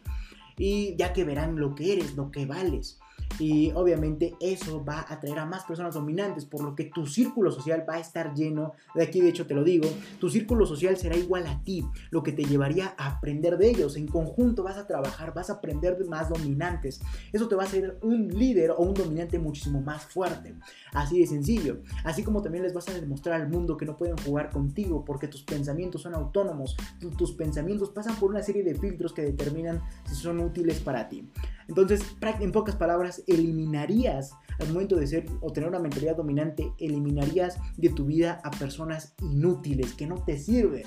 Y 0.57 0.97
ya 0.97 1.12
que 1.12 1.24
verán 1.24 1.59
lo 1.59 1.74
que 1.74 1.93
eres, 1.93 2.14
lo 2.16 2.30
que 2.30 2.47
vales. 2.47 2.99
Y 3.39 3.70
obviamente 3.72 4.35
eso 4.41 4.85
va 4.85 5.01
a 5.01 5.14
atraer 5.14 5.39
a 5.39 5.47
más 5.47 5.64
personas 5.64 5.95
dominantes, 5.95 6.45
por 6.45 6.62
lo 6.62 6.74
que 6.74 6.85
tu 6.85 7.07
círculo 7.07 7.51
social 7.51 7.85
va 7.89 7.95
a 7.95 8.01
estar 8.01 8.35
lleno, 8.35 8.72
de 8.95 9.03
aquí 9.03 9.20
de 9.20 9.29
hecho 9.29 9.47
te 9.47 9.55
lo 9.55 9.62
digo, 9.62 9.89
tu 10.18 10.31
círculo 10.31 10.66
social 10.66 10.97
será 10.97 11.16
igual 11.16 11.47
a 11.47 11.62
ti, 11.62 11.85
lo 12.11 12.22
que 12.22 12.33
te 12.33 12.45
llevaría 12.45 12.95
a 12.97 13.09
aprender 13.16 13.59
de 13.59 13.68
ellos. 13.70 13.97
En 13.97 14.07
conjunto 14.07 14.62
vas 14.62 14.77
a 14.79 14.87
trabajar, 14.87 15.35
vas 15.35 15.51
a 15.51 15.55
aprender 15.55 15.99
de 15.99 16.05
más 16.05 16.29
dominantes. 16.29 17.01
Eso 17.33 17.49
te 17.49 17.55
va 17.55 17.64
a 17.64 17.66
hacer 17.66 17.99
un 18.03 18.29
líder 18.29 18.70
o 18.70 18.79
un 18.79 18.95
dominante 18.95 19.39
muchísimo 19.39 19.81
más 19.81 20.05
fuerte. 20.05 20.55
Así 20.93 21.20
de 21.20 21.27
sencillo. 21.27 21.81
Así 22.05 22.22
como 22.22 22.43
también 22.43 22.64
les 22.64 22.72
vas 22.72 22.89
a 22.89 22.95
demostrar 22.95 23.41
al 23.41 23.49
mundo 23.49 23.77
que 23.77 23.85
no 23.85 23.97
pueden 23.97 24.16
jugar 24.18 24.51
contigo 24.51 25.05
porque 25.05 25.29
tus 25.29 25.43
pensamientos 25.43 26.03
son 26.03 26.14
autónomos, 26.14 26.77
tus 27.16 27.33
pensamientos 27.33 27.91
pasan 27.91 28.16
por 28.16 28.31
una 28.31 28.43
serie 28.43 28.62
de 28.62 28.74
filtros 28.74 29.12
que 29.12 29.22
determinan 29.22 29.83
si 30.09 30.14
son 30.14 30.41
útiles 30.41 30.81
para 30.81 31.09
ti. 31.09 31.29
Entonces, 31.69 32.03
en 32.41 32.53
pocas 32.53 32.77
palabras, 32.77 33.23
eliminarías 33.27 34.33
al 34.59 34.73
momento 34.73 34.97
de 34.97 35.07
ser 35.07 35.27
o 35.41 35.53
tener 35.53 35.69
una 35.69 35.79
mentalidad 35.79 36.17
dominante, 36.17 36.73
eliminarías 36.79 37.59
de 37.77 37.91
tu 37.91 38.07
vida 38.07 38.41
a 38.45 38.51
personas 38.51 39.14
inútiles 39.21 39.95
que 39.95 40.07
no 40.07 40.17
te 40.25 40.39
sirven. 40.39 40.85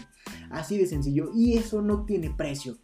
Así 0.49 0.77
de 0.77 0.87
sencillo. 0.87 1.31
Y 1.35 1.57
eso 1.57 1.81
no 1.81 2.05
tiene 2.05 2.29
precio 2.31 2.77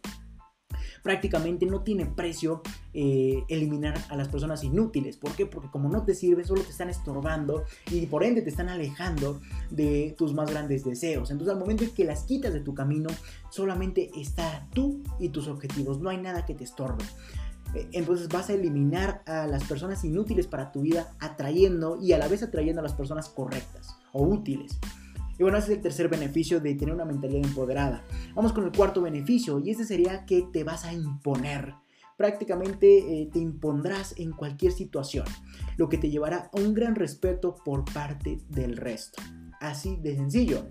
prácticamente 1.06 1.66
no 1.66 1.82
tiene 1.82 2.04
precio 2.04 2.62
eh, 2.92 3.44
eliminar 3.48 3.96
a 4.08 4.16
las 4.16 4.26
personas 4.26 4.64
inútiles. 4.64 5.16
¿Por 5.16 5.36
qué? 5.36 5.46
Porque 5.46 5.70
como 5.70 5.88
no 5.88 6.04
te 6.04 6.16
sirven, 6.16 6.44
solo 6.44 6.62
te 6.62 6.70
están 6.70 6.88
estorbando 6.90 7.62
y 7.92 8.06
por 8.06 8.24
ende 8.24 8.42
te 8.42 8.50
están 8.50 8.68
alejando 8.68 9.40
de 9.70 10.16
tus 10.18 10.34
más 10.34 10.50
grandes 10.50 10.84
deseos. 10.84 11.30
Entonces 11.30 11.54
al 11.54 11.60
momento 11.60 11.84
en 11.84 11.90
que 11.90 12.04
las 12.04 12.24
quitas 12.24 12.52
de 12.52 12.58
tu 12.58 12.74
camino, 12.74 13.08
solamente 13.50 14.10
está 14.16 14.66
tú 14.74 15.00
y 15.20 15.28
tus 15.28 15.46
objetivos. 15.46 16.00
No 16.00 16.10
hay 16.10 16.18
nada 16.18 16.44
que 16.44 16.56
te 16.56 16.64
estorbe. 16.64 17.04
Eh, 17.74 17.88
entonces 17.92 18.28
vas 18.28 18.50
a 18.50 18.54
eliminar 18.54 19.22
a 19.26 19.46
las 19.46 19.64
personas 19.64 20.04
inútiles 20.04 20.46
para 20.46 20.72
tu 20.72 20.82
vida, 20.82 21.12
atrayendo 21.20 21.98
y 22.00 22.12
a 22.12 22.18
la 22.18 22.28
vez 22.28 22.42
atrayendo 22.42 22.80
a 22.80 22.84
las 22.84 22.94
personas 22.94 23.28
correctas 23.28 23.96
o 24.12 24.22
útiles. 24.22 24.78
Y 25.38 25.42
bueno, 25.42 25.58
ese 25.58 25.72
es 25.72 25.76
el 25.76 25.82
tercer 25.82 26.08
beneficio 26.08 26.60
de 26.60 26.74
tener 26.74 26.94
una 26.94 27.04
mentalidad 27.04 27.44
empoderada. 27.44 28.04
Vamos 28.34 28.52
con 28.52 28.64
el 28.64 28.72
cuarto 28.72 29.02
beneficio 29.02 29.60
y 29.60 29.70
este 29.70 29.84
sería 29.84 30.24
que 30.24 30.42
te 30.52 30.64
vas 30.64 30.84
a 30.84 30.92
imponer. 30.92 31.74
Prácticamente 32.16 33.20
eh, 33.20 33.28
te 33.30 33.38
impondrás 33.38 34.18
en 34.18 34.32
cualquier 34.32 34.72
situación, 34.72 35.26
lo 35.76 35.90
que 35.90 35.98
te 35.98 36.08
llevará 36.08 36.50
a 36.50 36.58
un 36.58 36.72
gran 36.72 36.94
respeto 36.94 37.56
por 37.62 37.84
parte 37.84 38.40
del 38.48 38.78
resto. 38.78 39.22
Así 39.60 39.96
de 39.96 40.16
sencillo. 40.16 40.66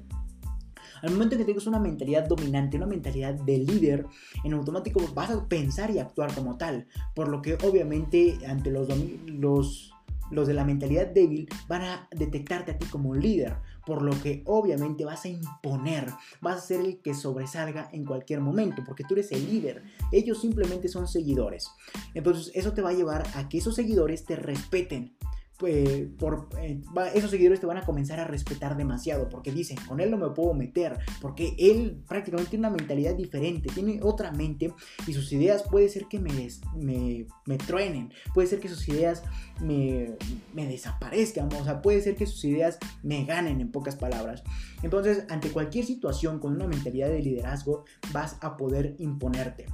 Al 1.02 1.12
momento 1.12 1.36
en 1.36 1.40
que 1.40 1.46
tengas 1.46 1.68
una 1.68 1.80
mentalidad 1.80 2.28
dominante, 2.28 2.78
una 2.78 2.86
mentalidad 2.86 3.34
de 3.34 3.58
líder, 3.60 4.06
en 4.44 4.54
automático 4.54 5.02
vas 5.14 5.30
a 5.30 5.48
pensar 5.48 5.92
y 5.92 6.00
actuar 6.00 6.34
como 6.34 6.58
tal. 6.58 6.88
Por 7.14 7.28
lo 7.28 7.42
que 7.42 7.58
obviamente 7.64 8.38
ante 8.48 8.72
los, 8.72 8.88
los, 9.26 9.94
los 10.32 10.48
de 10.48 10.54
la 10.54 10.64
mentalidad 10.64 11.08
débil 11.08 11.48
van 11.68 11.82
a 11.84 12.08
detectarte 12.12 12.72
a 12.72 12.78
ti 12.78 12.86
como 12.88 13.14
líder. 13.16 13.58
Por 13.86 14.02
lo 14.02 14.12
que 14.22 14.42
obviamente 14.46 15.06
vas 15.06 15.26
a 15.26 15.30
imponer, 15.30 16.12
vas 16.42 16.58
a 16.58 16.62
ser 16.62 16.80
el 16.82 17.02
que 17.02 17.14
sobresalga 17.14 17.90
en 17.92 18.04
cualquier 18.04 18.42
momento, 18.42 18.84
porque 18.86 19.04
tú 19.04 19.14
eres 19.14 19.32
el 19.32 19.46
líder. 19.46 19.84
Ellos 20.12 20.42
simplemente 20.42 20.88
son 20.88 21.08
seguidores. 21.08 21.70
Entonces 22.14 22.52
eso 22.56 22.74
te 22.74 22.82
va 22.82 22.90
a 22.90 22.94
llevar 22.94 23.24
a 23.36 23.48
que 23.48 23.60
esos 23.60 23.76
seguidores 23.76 24.26
te 24.26 24.36
respeten 24.36 25.16
pues, 25.58 26.08
por, 26.18 26.50
eh, 26.62 26.82
esos 27.14 27.32
seguidores 27.32 27.60
te 27.60 27.66
van 27.66 27.78
a 27.78 27.86
comenzar 27.86 28.20
a 28.20 28.26
respetar 28.26 28.76
demasiado 28.76 29.30
porque 29.30 29.52
dicen, 29.52 29.78
con 29.88 30.00
él 30.00 30.12
no 30.12 30.18
me 30.18 30.30
puedo 30.30 30.54
meter, 30.54 30.98
porque 31.22 31.56
él 31.58 32.04
prácticamente 32.08 32.52
tiene 32.52 32.68
una 32.68 32.76
mentalidad 32.76 33.16
diferente, 33.16 33.70
tiene 33.74 34.00
otra 34.02 34.32
mente 34.32 34.74
y 35.08 35.14
sus 35.14 35.32
ideas 35.32 35.64
puede 35.64 35.88
ser 35.90 36.08
que 36.08 36.20
me, 36.20 36.50
me, 36.76 37.26
me 37.46 37.58
truenen, 37.58 38.12
puede 38.34 38.48
ser 38.48 38.60
que 38.60 38.68
sus 38.68 38.88
ideas 38.90 39.24
me, 39.62 40.16
me 40.54 40.68
desaparezcan, 40.68 41.52
o 41.54 41.64
sea, 41.64 41.82
puede 41.82 42.02
ser 42.02 42.16
que 42.16 42.26
sus 42.26 42.44
ideas 42.46 42.78
me 43.02 43.24
ganen 43.24 43.62
en 43.62 43.72
pocas 43.72 43.96
palabras. 43.96 44.44
Entonces, 44.84 45.26
ante 45.30 45.50
cualquier 45.50 45.86
situación 45.86 46.40
con 46.40 46.54
una 46.54 46.68
mentalidad 46.68 47.08
de 47.08 47.22
liderazgo, 47.22 47.86
vas 48.12 48.38
a 48.42 48.58
poder 48.58 48.96
imponerte. 49.00 49.68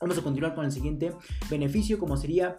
Vamos 0.00 0.18
a 0.18 0.22
continuar 0.22 0.54
con 0.54 0.64
el 0.64 0.72
siguiente 0.72 1.12
beneficio, 1.50 1.98
como 1.98 2.16
sería 2.16 2.58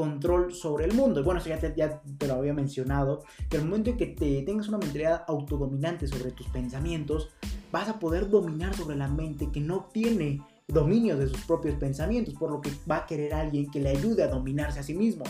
control 0.00 0.54
sobre 0.54 0.86
el 0.86 0.94
mundo. 0.94 1.22
Bueno, 1.22 1.40
eso 1.40 1.50
ya 1.50 1.58
te, 1.58 2.26
lo 2.26 2.34
había 2.34 2.54
mencionado, 2.54 3.22
que 3.50 3.58
el 3.58 3.64
momento 3.64 3.90
en 3.90 3.98
que 3.98 4.06
te 4.06 4.40
tengas 4.40 4.66
una 4.68 4.78
mentalidad 4.78 5.24
autodominante 5.28 6.08
sobre 6.08 6.30
tus 6.30 6.46
pensamientos, 6.48 7.28
vas 7.70 7.90
a 7.90 7.98
poder 7.98 8.30
dominar 8.30 8.74
sobre 8.74 8.96
la 8.96 9.08
mente 9.08 9.50
que 9.52 9.60
no 9.60 9.90
tiene 9.92 10.40
dominio 10.66 11.18
de 11.18 11.28
sus 11.28 11.44
propios 11.44 11.74
pensamientos, 11.74 12.32
por 12.32 12.50
lo 12.50 12.62
que 12.62 12.70
va 12.90 12.98
a 12.98 13.06
querer 13.06 13.34
alguien 13.34 13.70
que 13.70 13.78
le 13.78 13.90
ayude 13.90 14.22
a 14.22 14.28
dominarse 14.28 14.80
a 14.80 14.82
sí 14.82 14.94
mismo. 14.94 15.24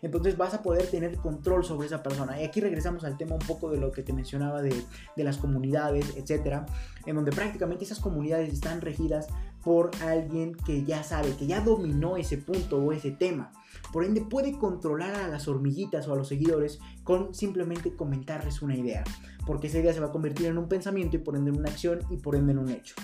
Entonces 0.00 0.38
vas 0.38 0.54
a 0.54 0.62
poder 0.62 0.86
tener 0.86 1.16
control 1.18 1.62
sobre 1.62 1.86
esa 1.86 2.02
persona. 2.02 2.40
Y 2.40 2.44
aquí 2.44 2.62
regresamos 2.62 3.04
al 3.04 3.18
tema 3.18 3.34
un 3.34 3.46
poco 3.46 3.70
de 3.70 3.76
lo 3.76 3.92
que 3.92 4.02
te 4.02 4.14
mencionaba 4.14 4.62
de, 4.62 4.74
de 5.16 5.24
las 5.24 5.36
comunidades, 5.36 6.16
etcétera, 6.16 6.64
en 7.04 7.16
donde 7.16 7.30
prácticamente 7.30 7.84
esas 7.84 8.00
comunidades 8.00 8.54
están 8.54 8.80
regidas 8.80 9.26
por 9.64 9.90
alguien 10.02 10.54
que 10.54 10.84
ya 10.84 11.02
sabe, 11.02 11.34
que 11.36 11.46
ya 11.46 11.60
dominó 11.60 12.16
ese 12.16 12.38
punto 12.38 12.78
o 12.78 12.92
ese 12.92 13.10
tema. 13.10 13.52
Por 13.92 14.04
ende 14.04 14.20
puede 14.20 14.58
controlar 14.58 15.14
a 15.14 15.28
las 15.28 15.48
hormiguitas 15.48 16.06
o 16.06 16.12
a 16.12 16.16
los 16.16 16.28
seguidores 16.28 16.78
con 17.02 17.34
simplemente 17.34 17.96
comentarles 17.96 18.62
una 18.62 18.76
idea, 18.76 19.04
porque 19.46 19.68
esa 19.68 19.78
idea 19.78 19.92
se 19.92 20.00
va 20.00 20.08
a 20.08 20.12
convertir 20.12 20.46
en 20.46 20.58
un 20.58 20.68
pensamiento 20.68 21.16
y 21.16 21.20
por 21.20 21.36
ende 21.36 21.50
en 21.50 21.58
una 21.58 21.70
acción 21.70 22.00
y 22.10 22.18
por 22.18 22.36
ende 22.36 22.52
en 22.52 22.58
un 22.58 22.70
hecho. 22.70 22.94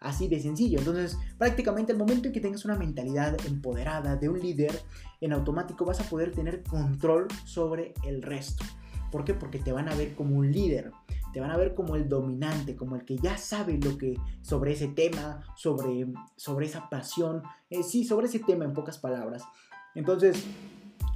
Así 0.00 0.28
de 0.28 0.38
sencillo. 0.38 0.78
Entonces, 0.78 1.18
prácticamente 1.38 1.92
al 1.92 1.98
momento 1.98 2.28
en 2.28 2.34
que 2.34 2.40
tengas 2.40 2.64
una 2.64 2.76
mentalidad 2.76 3.36
empoderada 3.46 4.16
de 4.16 4.28
un 4.28 4.38
líder, 4.38 4.78
en 5.20 5.32
automático 5.32 5.84
vas 5.84 6.00
a 6.00 6.04
poder 6.04 6.32
tener 6.32 6.62
control 6.62 7.26
sobre 7.44 7.94
el 8.04 8.22
resto. 8.22 8.64
¿Por 9.10 9.24
qué? 9.24 9.32
Porque 9.32 9.58
te 9.58 9.72
van 9.72 9.88
a 9.88 9.94
ver 9.94 10.14
como 10.14 10.36
un 10.36 10.52
líder, 10.52 10.90
te 11.34 11.40
van 11.40 11.50
a 11.50 11.56
ver 11.56 11.74
como 11.74 11.96
el 11.96 12.08
dominante, 12.08 12.76
como 12.76 12.94
el 12.94 13.04
que 13.04 13.18
ya 13.18 13.36
sabe 13.36 13.76
lo 13.78 13.98
que 13.98 14.14
sobre 14.40 14.72
ese 14.72 14.86
tema, 14.86 15.40
sobre, 15.56 16.06
sobre 16.36 16.66
esa 16.66 16.88
pasión, 16.88 17.42
eh, 17.68 17.82
sí, 17.82 18.04
sobre 18.04 18.26
ese 18.26 18.38
tema 18.38 18.64
en 18.64 18.72
pocas 18.72 18.98
palabras. 18.98 19.42
Entonces, 19.96 20.44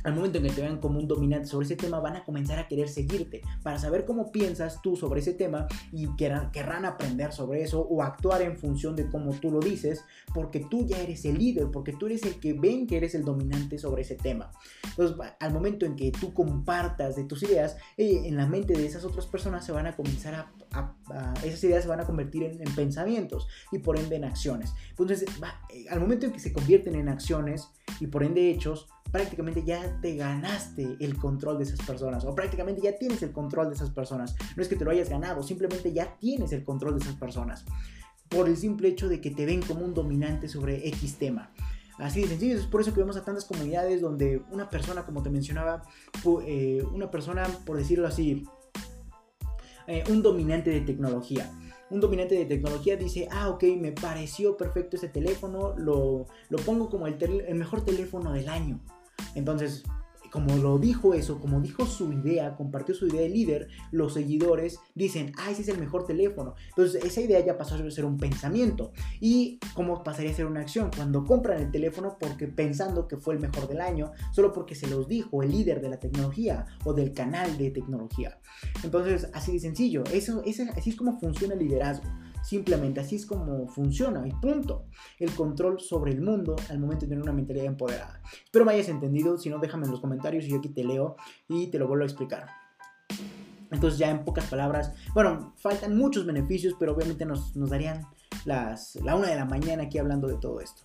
al 0.05 0.15
momento 0.15 0.39
en 0.39 0.45
que 0.45 0.51
te 0.51 0.63
vean 0.63 0.79
como 0.79 0.99
un 0.99 1.09
dominante 1.09 1.49
sobre 1.49 1.67
ese 1.67 1.77
tema, 1.77 2.01
van 2.01 2.17
a 2.17 2.25
comenzar 2.25 2.59
a 2.59 2.69
querer 2.69 2.89
seguirte 2.89 3.43
para 3.63 3.79
saber 3.79 4.05
cómo 4.05 4.31
piensas 4.31 4.81
tú 4.83 4.97
sobre 4.97 5.21
ese 5.21 5.35
tema 5.35 5.67
y 5.93 6.09
querrán, 6.17 6.85
aprender 6.85 7.33
sobre 7.33 7.63
eso 7.63 7.81
o 7.81 8.03
actuar 8.03 8.43
en 8.43 8.57
función 8.57 8.95
de 8.95 9.09
cómo 9.11 9.33
tú 9.35 9.51
lo 9.51 9.61
dices, 9.61 10.05
porque 10.33 10.61
tú 10.61 10.87
ya 10.87 10.99
eres 10.99 11.25
el 11.25 11.39
líder, 11.39 11.71
porque 11.73 11.93
tú 11.93 12.07
eres 12.07 12.23
el 12.23 12.39
que 12.39 12.53
ven 12.53 12.87
que 12.87 12.97
eres 12.97 13.15
el 13.15 13.25
dominante 13.25 13.79
sobre 13.79 14.03
ese 14.03 14.15
tema. 14.15 14.51
Entonces, 14.85 15.17
al 15.41 15.53
momento 15.53 15.87
en 15.87 15.97
que 15.97 16.13
tú 16.13 16.33
compartas 16.33 17.17
de 17.17 17.25
tus 17.25 17.43
ideas, 17.43 17.77
eh, 17.97 18.23
en 18.25 18.37
la 18.37 18.47
mente 18.47 18.75
de 18.75 18.87
esas 18.87 19.05
otras 19.05 19.27
personas 19.27 19.65
se 19.65 19.73
van 19.73 19.87
a 19.87 19.97
comenzar 19.97 20.35
a, 20.35 20.53
esas 21.45 21.65
ideas 21.65 21.83
se 21.83 21.89
van 21.89 22.01
a 22.01 22.05
convertir 22.05 22.45
en, 22.45 22.75
pensamientos 22.75 23.49
y 23.73 23.79
por 23.79 23.99
ende 23.99 24.17
en 24.17 24.25
acciones. 24.25 24.75
Entonces, 24.91 25.25
eh, 25.71 25.87
al 25.91 26.01
momento 26.01 26.27
en 26.27 26.33
que 26.33 26.41
se 26.41 26.53
convierten 26.53 26.95
en 26.95 27.09
acciones 27.09 27.69
y 28.01 28.07
por 28.07 28.23
ende 28.23 28.51
hechos, 28.51 28.89
prácticamente 29.11 29.65
ya 29.65 30.01
te 30.01 30.17
ganaste 30.17 30.97
el 31.01 31.17
control 31.17 31.59
de 31.59 31.65
esas 31.65 31.81
personas 31.81 32.25
o 32.25 32.35
prácticamente 32.35 32.83
ya 32.83 32.99
tienes 32.99 33.23
el 33.23 33.33
control 33.33 33.69
de 33.69 33.75
esas 33.75 33.91
personas. 33.91 34.35
No 34.57 34.63
es 34.63 34.69
que 34.69 34.77
te 34.77 34.85
lo 34.85 34.91
hayas 34.91 35.09
ganado, 35.09 35.43
simplemente 35.43 35.93
ya 35.93 36.17
tienes 36.19 36.53
el 36.53 36.65
control 36.65 36.99
de 36.99 37.05
esas 37.05 37.17
personas 37.17 37.65
por 38.29 38.49
el 38.49 38.57
simple 38.57 38.89
hecho 38.89 39.09
de 39.09 39.21
que 39.21 39.31
te 39.31 39.47
ven 39.47 39.63
como 39.63 39.85
un 39.85 39.95
dominante 39.95 40.49
sobre 40.49 40.87
X 40.89 41.17
tema. 41.19 41.51
Así 41.99 42.21
de 42.21 42.29
sencillo, 42.29 42.57
es 42.57 42.67
por 42.67 42.81
eso 42.81 42.95
que 42.95 43.01
vemos 43.01 43.17
a 43.17 43.25
tantas 43.25 43.45
comunidades 43.45 44.01
donde 44.01 44.43
una 44.53 44.71
persona, 44.71 45.05
como 45.05 45.23
te 45.23 45.31
mencionaba, 45.31 45.83
eh, 46.47 46.85
una 46.93 47.11
persona, 47.11 47.45
por 47.67 47.77
decirlo 47.77 48.07
así, 48.07 48.45
eh, 49.89 50.05
un 50.09 50.23
dominante 50.23 50.71
de 50.71 50.83
tecnología. 50.83 51.51
Un 51.91 52.01
dominante 52.01 52.35
de 52.35 52.45
tecnología 52.45 52.97
dice, 52.97 53.27
ah, 53.31 53.49
ok, 53.49 53.65
me 53.79 53.93
pareció 53.93 54.57
perfecto 54.57 54.97
ese 54.97 55.09
teléfono, 55.09 55.75
lo, 55.77 56.27
lo 56.51 56.59
pongo 56.59 56.91
como 56.91 57.07
el, 57.07 57.17
el 57.23 57.55
mejor 57.55 57.85
teléfono 57.85 58.33
del 58.33 58.49
año. 58.49 58.81
Entonces, 59.35 59.85
como 60.31 60.57
lo 60.57 60.79
dijo 60.79 61.15
eso, 61.15 61.41
como 61.41 61.61
dijo 61.61 61.87
su 61.87 62.13
idea, 62.13 62.57
compartió 62.57 62.95
su 62.95 63.07
idea 63.07 63.23
de 63.23 63.29
líder, 63.29 63.69
los 63.91 64.15
seguidores 64.15 64.79
dicen, 64.95 65.33
ah, 65.39 65.51
ese 65.51 65.63
es 65.63 65.69
el 65.69 65.79
mejor 65.79 66.05
teléfono. 66.05 66.55
Entonces 66.69 67.05
esa 67.05 67.21
idea 67.21 67.45
ya 67.45 67.57
pasó 67.57 67.75
a 67.75 67.91
ser 67.91 68.05
un 68.05 68.17
pensamiento. 68.17 68.93
¿Y 69.21 69.59
cómo 69.75 70.03
pasaría 70.03 70.31
a 70.31 70.35
ser 70.35 70.47
una 70.47 70.61
acción? 70.61 70.91
Cuando 70.95 71.25
compran 71.25 71.61
el 71.63 71.71
teléfono 71.71 72.17
porque 72.19 72.47
pensando 72.47 73.09
que 73.09 73.17
fue 73.17 73.35
el 73.35 73.41
mejor 73.41 73.69
del 73.69 73.81
año, 73.81 74.13
solo 74.33 74.53
porque 74.53 74.75
se 74.75 74.87
los 74.87 75.09
dijo 75.09 75.43
el 75.43 75.51
líder 75.51 75.81
de 75.81 75.91
la 75.91 75.99
tecnología 75.99 76.67
o 76.85 76.93
del 76.93 77.13
canal 77.13 77.57
de 77.59 77.71
tecnología. 77.71 78.39
Entonces, 78.83 79.29
así 79.33 79.53
de 79.53 79.61
sencillo, 79.61 80.05
eso, 80.13 80.43
así 80.77 80.91
es 80.91 80.97
como 80.97 81.19
funciona 81.19 81.55
el 81.55 81.61
liderazgo. 81.61 82.09
Simplemente 82.49 83.01
así 83.01 83.17
es 83.17 83.27
como 83.27 83.69
funciona 83.69 84.27
y 84.27 84.31
punto. 84.31 84.87
El 85.19 85.31
control 85.33 85.81
sobre 85.81 86.13
el 86.13 86.23
mundo 86.23 86.57
al 86.71 86.79
momento 86.79 87.05
de 87.05 87.11
tener 87.11 87.23
una 87.23 87.35
mentalidad 87.35 87.67
empoderada. 87.67 88.23
Espero 88.43 88.65
me 88.65 88.73
hayas 88.73 88.89
entendido, 88.89 89.37
si 89.37 89.51
no 89.51 89.59
déjame 89.59 89.85
en 89.85 89.91
los 89.91 90.01
comentarios 90.01 90.47
y 90.47 90.49
yo 90.49 90.57
aquí 90.57 90.71
te 90.71 90.83
leo 90.83 91.17
y 91.47 91.67
te 91.67 91.79
lo 91.79 91.87
vuelvo 91.87 92.05
a 92.05 92.07
explicar. 92.07 92.47
Entonces 93.71 93.99
ya 93.99 94.09
en 94.09 94.25
pocas 94.25 94.47
palabras, 94.47 94.95
bueno, 95.13 95.53
faltan 95.59 95.95
muchos 95.99 96.25
beneficios, 96.25 96.75
pero 96.79 96.95
obviamente 96.95 97.27
nos, 97.27 97.53
darían 97.69 98.07
las, 98.47 98.97
la 99.05 99.15
una 99.15 99.29
de 99.29 99.37
la 99.37 99.45
mañana 99.45 99.83
aquí 99.83 99.99
hablando 99.99 100.27
de 100.27 100.39
todo 100.39 100.63
esto. 100.63 100.85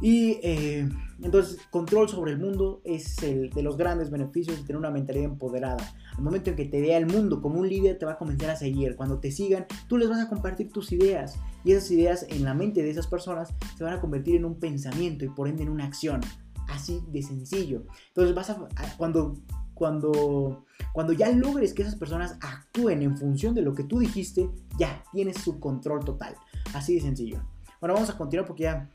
Y 0.00 0.40
eh, 0.42 0.88
entonces, 1.22 1.60
control 1.70 2.08
sobre 2.08 2.32
el 2.32 2.40
mundo 2.40 2.80
es 2.82 3.22
el 3.22 3.50
de 3.50 3.62
los 3.62 3.76
grandes 3.76 4.10
beneficios 4.10 4.56
de 4.56 4.64
tener 4.64 4.78
una 4.78 4.90
mentalidad 4.90 5.26
empoderada. 5.26 5.94
Al 6.16 6.22
momento 6.22 6.50
en 6.50 6.56
que 6.56 6.64
te 6.66 6.80
vea 6.80 6.98
el 6.98 7.06
mundo 7.06 7.40
como 7.40 7.60
un 7.60 7.68
líder, 7.68 7.98
te 7.98 8.06
va 8.06 8.12
a 8.12 8.18
comenzar 8.18 8.50
a 8.50 8.56
seguir. 8.56 8.96
Cuando 8.96 9.18
te 9.18 9.30
sigan, 9.32 9.66
tú 9.88 9.96
les 9.98 10.08
vas 10.08 10.20
a 10.20 10.28
compartir 10.28 10.70
tus 10.70 10.92
ideas. 10.92 11.38
Y 11.64 11.72
esas 11.72 11.90
ideas 11.90 12.26
en 12.28 12.44
la 12.44 12.54
mente 12.54 12.82
de 12.82 12.90
esas 12.90 13.06
personas 13.06 13.54
se 13.76 13.84
van 13.84 13.94
a 13.94 14.00
convertir 14.00 14.36
en 14.36 14.44
un 14.44 14.58
pensamiento 14.58 15.24
y 15.24 15.28
por 15.28 15.48
ende 15.48 15.62
en 15.62 15.70
una 15.70 15.84
acción. 15.84 16.20
Así 16.68 17.02
de 17.08 17.22
sencillo. 17.22 17.84
Entonces, 18.08 18.34
vas 18.34 18.50
a, 18.50 18.68
cuando 18.96 19.36
cuando, 19.74 20.64
cuando 20.92 21.12
ya 21.12 21.30
logres 21.32 21.74
que 21.74 21.82
esas 21.82 21.96
personas 21.96 22.36
actúen 22.40 23.02
en 23.02 23.16
función 23.16 23.54
de 23.54 23.62
lo 23.62 23.74
que 23.74 23.82
tú 23.82 23.98
dijiste, 23.98 24.48
ya 24.78 25.02
tienes 25.12 25.38
su 25.38 25.58
control 25.58 26.04
total. 26.04 26.36
Así 26.72 26.94
de 26.94 27.00
sencillo. 27.00 27.42
Bueno, 27.80 27.94
vamos 27.94 28.10
a 28.10 28.16
continuar 28.16 28.46
porque 28.46 28.64
ya 28.64 28.88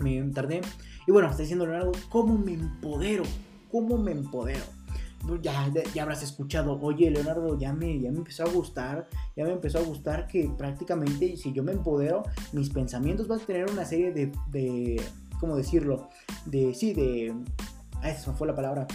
me 0.00 0.20
tardé. 0.30 0.60
Y 1.06 1.12
bueno, 1.12 1.30
está 1.30 1.42
diciendo 1.42 1.64
Leonardo, 1.64 1.92
¿cómo 2.10 2.36
me 2.36 2.52
empodero? 2.52 3.22
¿Cómo 3.70 3.96
me 3.96 4.12
empodero? 4.12 4.64
Ya, 5.42 5.70
ya 5.94 6.02
habrás 6.04 6.22
escuchado, 6.22 6.78
oye 6.80 7.10
Leonardo, 7.10 7.58
ya 7.58 7.72
me, 7.72 8.00
ya 8.00 8.10
me 8.10 8.18
empezó 8.18 8.44
a 8.44 8.48
gustar, 8.48 9.08
ya 9.36 9.44
me 9.44 9.52
empezó 9.52 9.78
a 9.78 9.82
gustar 9.82 10.26
que 10.26 10.50
prácticamente 10.56 11.36
si 11.36 11.52
yo 11.52 11.62
me 11.62 11.72
empodero, 11.72 12.22
mis 12.52 12.70
pensamientos 12.70 13.28
van 13.28 13.40
a 13.40 13.44
tener 13.44 13.70
una 13.70 13.84
serie 13.84 14.12
de, 14.12 14.32
de 14.50 15.02
¿cómo 15.38 15.56
decirlo? 15.56 16.08
De, 16.46 16.74
sí, 16.74 16.94
de... 16.94 17.34
Ah, 18.00 18.10
esa 18.10 18.32
fue 18.32 18.46
la 18.46 18.54
palabra. 18.54 18.86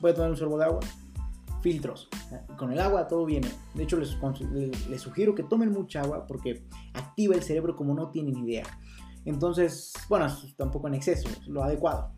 Voy 0.00 0.10
a 0.10 0.14
tomar 0.14 0.30
un 0.30 0.36
sorbo 0.36 0.58
de 0.58 0.64
agua. 0.64 0.80
Filtros. 1.60 2.08
Con 2.56 2.72
el 2.72 2.80
agua 2.80 3.08
todo 3.08 3.26
viene. 3.26 3.48
De 3.74 3.82
hecho, 3.82 3.98
les, 3.98 4.16
les 4.88 5.00
sugiero 5.00 5.34
que 5.34 5.42
tomen 5.42 5.72
mucha 5.72 6.02
agua 6.02 6.26
porque 6.26 6.64
activa 6.94 7.34
el 7.34 7.42
cerebro 7.42 7.76
como 7.76 7.94
no 7.94 8.10
tienen 8.10 8.36
idea. 8.36 8.64
Entonces, 9.24 9.92
bueno, 10.08 10.26
tampoco 10.56 10.88
en 10.88 10.94
exceso, 10.94 11.28
lo 11.46 11.62
adecuado. 11.62 12.12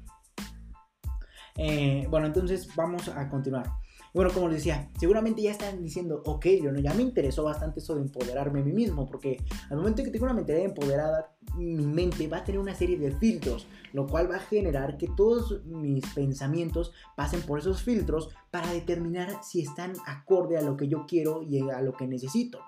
Eh, 1.57 2.07
bueno, 2.09 2.27
entonces 2.27 2.69
vamos 2.75 3.09
a 3.09 3.29
continuar. 3.29 3.71
bueno, 4.15 4.31
como 4.33 4.49
les 4.49 4.59
decía, 4.59 4.91
seguramente 4.99 5.43
ya 5.43 5.53
están 5.53 5.83
diciendo, 5.83 6.23
ok, 6.27 6.47
yo 6.63 6.75
ya 6.75 6.93
me 6.93 7.03
interesó 7.03 7.45
bastante 7.45 7.81
eso 7.81 7.95
de 7.95 8.03
empoderarme 8.03 8.61
a 8.61 8.65
mí 8.65 8.73
mismo, 8.73 9.07
porque 9.07 9.39
al 9.71 9.79
momento 9.79 10.03
que 10.03 10.11
tengo 10.11 10.27
una 10.27 10.35
mentalidad 10.35 10.67
empoderada, 10.67 11.33
mi 11.57 11.87
mente 11.87 12.29
va 12.29 12.39
a 12.39 12.45
tener 12.45 12.61
una 12.61 12.75
serie 12.75 12.99
de 12.99 13.13
filtros, 13.13 13.67
lo 13.93 14.07
cual 14.07 14.31
va 14.31 14.37
a 14.37 14.41
generar 14.41 14.99
que 14.99 15.09
todos 15.09 15.65
mis 15.65 16.07
pensamientos 16.15 16.93
pasen 17.17 17.41
por 17.43 17.59
esos 17.59 17.83
filtros 17.83 18.29
para 18.51 18.71
determinar 18.73 19.43
si 19.43 19.63
están 19.63 19.95
acorde 20.07 20.59
a 20.59 20.63
lo 20.63 20.77
que 20.77 20.89
yo 20.89 21.07
quiero 21.07 21.43
y 21.43 21.61
a 21.71 21.81
lo 21.81 21.95
que 21.95 22.07
necesito. 22.07 22.61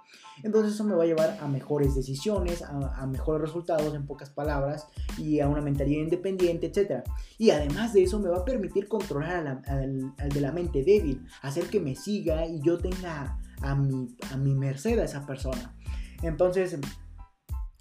Entonces 0.42 0.74
eso 0.74 0.84
me 0.84 0.94
va 0.94 1.04
a 1.04 1.06
llevar 1.06 1.38
a 1.40 1.48
mejores 1.48 1.94
decisiones, 1.94 2.62
a, 2.62 3.06
mejores 3.06 3.42
resultados 3.42 3.94
en 3.94 4.06
pocas 4.06 4.30
palabras 4.30 4.86
y 5.18 5.40
a 5.40 5.48
una 5.48 5.60
mentalidad 5.60 6.02
independiente, 6.02 6.66
etc. 6.66 7.02
Y 7.38 7.50
además 7.50 7.92
de 7.92 8.02
eso 8.02 8.18
me 8.18 8.28
va 8.28 8.38
a 8.38 8.44
permitir 8.44 8.88
controlar 8.88 9.62
al, 9.66 10.14
de 10.16 10.40
la 10.40 10.52
mente 10.52 10.82
débil, 10.82 11.24
hacer 11.42 11.68
que 11.68 11.80
me 11.80 11.94
siga 11.94 12.46
y 12.46 12.60
yo 12.60 12.78
tenga 12.78 13.38
a 13.62 13.74
mi, 13.74 14.14
a 14.30 14.36
mi 14.36 14.54
merced 14.54 14.98
a 14.98 15.04
esa 15.04 15.24
persona. 15.24 15.76
Entonces 16.22 16.78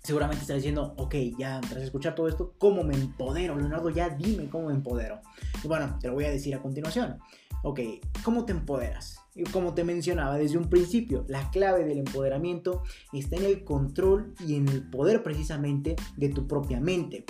seguramente 0.04 0.41
está 0.41 0.54
diciendo, 0.54 0.93
ok, 0.97 1.16
ya 1.38 1.62
tras 1.62 1.84
escuchar 1.84 2.14
todo 2.14 2.28
esto, 2.28 2.54
¿cómo 2.58 2.84
me 2.84 2.93
empodero? 2.93 3.56
Leonardo, 3.56 3.89
ya 3.89 4.10
dime 4.10 4.49
cómo 4.49 4.68
me 4.68 4.74
empodero. 4.74 5.22
Y 5.64 5.68
bueno, 5.68 5.97
te 5.99 6.08
lo 6.08 6.14
voy 6.14 6.26
a 6.26 6.30
decir 6.30 6.54
a 6.54 6.62
continuación. 6.62 7.20
Ok, 7.64 7.80
¿cómo 8.24 8.45
te 8.45 8.51
empoderas? 8.51 9.22
Como 9.52 9.74
te 9.74 9.84
mencionaba 9.84 10.38
desde 10.38 10.58
un 10.58 10.70
principio, 10.70 11.26
la 11.28 11.50
clave 11.50 11.86
del 11.86 12.00
empoderamiento 12.00 12.84
está 13.12 13.38
en 13.38 13.46
el 13.46 13.64
control 13.64 14.34
y 14.40 14.56
en 14.56 14.68
el 14.68 14.88
poder 14.90 15.24
precisamente 15.24 15.96
de 16.18 16.30
tu 16.30 16.48
propia 16.48 16.80
mente. 16.80 17.26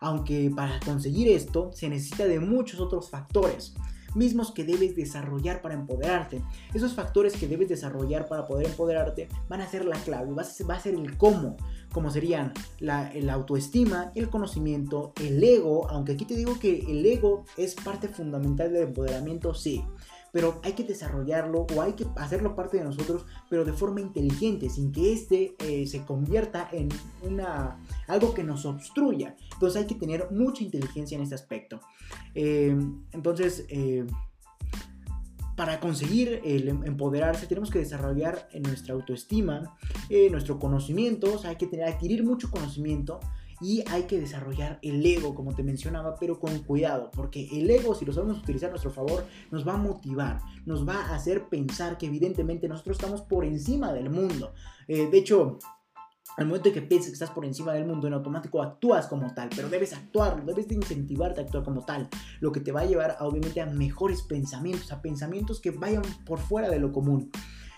Aunque 0.00 0.50
para 0.54 0.78
conseguir 0.80 1.28
esto 1.28 1.70
se 1.72 1.88
necesita 1.88 2.26
de 2.26 2.40
muchos 2.40 2.80
otros 2.80 3.08
factores 3.08 3.74
mismos 4.16 4.50
que 4.50 4.64
debes 4.64 4.96
desarrollar 4.96 5.62
para 5.62 5.74
empoderarte. 5.74 6.42
Esos 6.74 6.94
factores 6.94 7.36
que 7.36 7.46
debes 7.46 7.68
desarrollar 7.68 8.26
para 8.26 8.46
poder 8.46 8.66
empoderarte 8.66 9.28
van 9.48 9.60
a 9.60 9.68
ser 9.68 9.84
la 9.84 9.96
clave, 9.98 10.32
va 10.32 10.74
a 10.74 10.80
ser 10.80 10.94
el 10.94 11.16
cómo, 11.16 11.56
como 11.92 12.10
serían 12.10 12.52
la, 12.80 13.12
autoestima, 13.30 14.10
el 14.14 14.28
conocimiento, 14.28 15.12
el 15.22 15.42
ego, 15.44 15.88
aunque 15.90 16.12
aquí 16.12 16.24
te 16.24 16.34
digo 16.34 16.58
que 16.58 16.80
el 16.90 17.04
ego 17.04 17.44
es 17.56 17.74
parte 17.74 18.08
fundamental 18.08 18.72
del 18.72 18.84
empoderamiento, 18.84 19.54
sí, 19.54 19.84
pero 20.36 20.60
hay 20.62 20.74
que 20.74 20.84
desarrollarlo 20.84 21.66
o 21.74 21.80
hay 21.80 21.94
que 21.94 22.04
hacerlo 22.16 22.54
parte 22.54 22.76
de 22.76 22.84
nosotros, 22.84 23.24
pero 23.48 23.64
de 23.64 23.72
forma 23.72 24.02
inteligente, 24.02 24.68
sin 24.68 24.92
que 24.92 25.14
este 25.14 25.56
eh, 25.60 25.86
se 25.86 26.04
convierta 26.04 26.68
en 26.72 26.90
una, 27.22 27.80
algo 28.06 28.34
que 28.34 28.44
nos 28.44 28.66
obstruya. 28.66 29.34
Entonces 29.54 29.80
hay 29.80 29.86
que 29.86 29.94
tener 29.94 30.30
mucha 30.32 30.62
inteligencia 30.62 31.16
en 31.16 31.22
este 31.22 31.34
aspecto. 31.34 31.80
Eh, 32.34 32.76
entonces, 33.12 33.64
eh, 33.70 34.06
para 35.56 35.80
conseguir 35.80 36.42
el 36.44 36.68
em, 36.68 36.84
empoderarse 36.84 37.46
tenemos 37.46 37.70
que 37.70 37.78
desarrollar 37.78 38.50
nuestra 38.60 38.92
autoestima, 38.92 39.74
nuestro 40.30 40.58
conocimiento, 40.58 41.40
hay 41.44 41.56
que 41.56 41.66
tener, 41.66 41.88
adquirir 41.88 42.24
mucho 42.24 42.50
conocimiento 42.50 43.20
y 43.60 43.82
hay 43.88 44.04
que 44.04 44.20
desarrollar 44.20 44.78
el 44.82 45.04
ego, 45.04 45.34
como 45.34 45.54
te 45.54 45.62
mencionaba, 45.62 46.16
pero 46.18 46.38
con 46.38 46.58
cuidado, 46.60 47.10
porque 47.12 47.48
el 47.52 47.70
ego, 47.70 47.94
si 47.94 48.04
lo 48.04 48.12
sabemos 48.12 48.38
utilizar 48.38 48.68
a 48.68 48.72
nuestro 48.72 48.90
favor, 48.90 49.24
nos 49.50 49.66
va 49.66 49.74
a 49.74 49.78
motivar, 49.78 50.40
nos 50.64 50.86
va 50.86 51.06
a 51.06 51.14
hacer 51.14 51.48
pensar 51.48 51.98
que 51.98 52.06
evidentemente 52.06 52.68
nosotros 52.68 52.96
estamos 52.96 53.22
por 53.22 53.44
encima 53.44 53.92
del 53.92 54.10
mundo. 54.10 54.52
Eh, 54.88 55.08
de 55.10 55.18
hecho, 55.18 55.58
al 56.36 56.46
momento 56.46 56.72
que 56.72 56.82
pienses 56.82 57.08
que 57.08 57.14
estás 57.14 57.30
por 57.30 57.46
encima 57.46 57.72
del 57.72 57.86
mundo, 57.86 58.06
en 58.06 58.12
automático 58.12 58.62
actúas 58.62 59.06
como 59.06 59.32
tal, 59.32 59.48
pero 59.54 59.70
debes 59.70 59.94
actuar, 59.94 60.44
debes 60.44 60.68
de 60.68 60.74
incentivarte 60.74 61.40
a 61.40 61.44
actuar 61.44 61.64
como 61.64 61.84
tal, 61.84 62.08
lo 62.40 62.52
que 62.52 62.60
te 62.60 62.72
va 62.72 62.80
a 62.80 62.84
llevar 62.84 63.16
obviamente 63.20 63.60
a 63.60 63.66
mejores 63.66 64.22
pensamientos, 64.22 64.92
a 64.92 65.00
pensamientos 65.00 65.60
que 65.60 65.70
vayan 65.70 66.02
por 66.26 66.38
fuera 66.38 66.68
de 66.68 66.78
lo 66.78 66.92
común. 66.92 67.30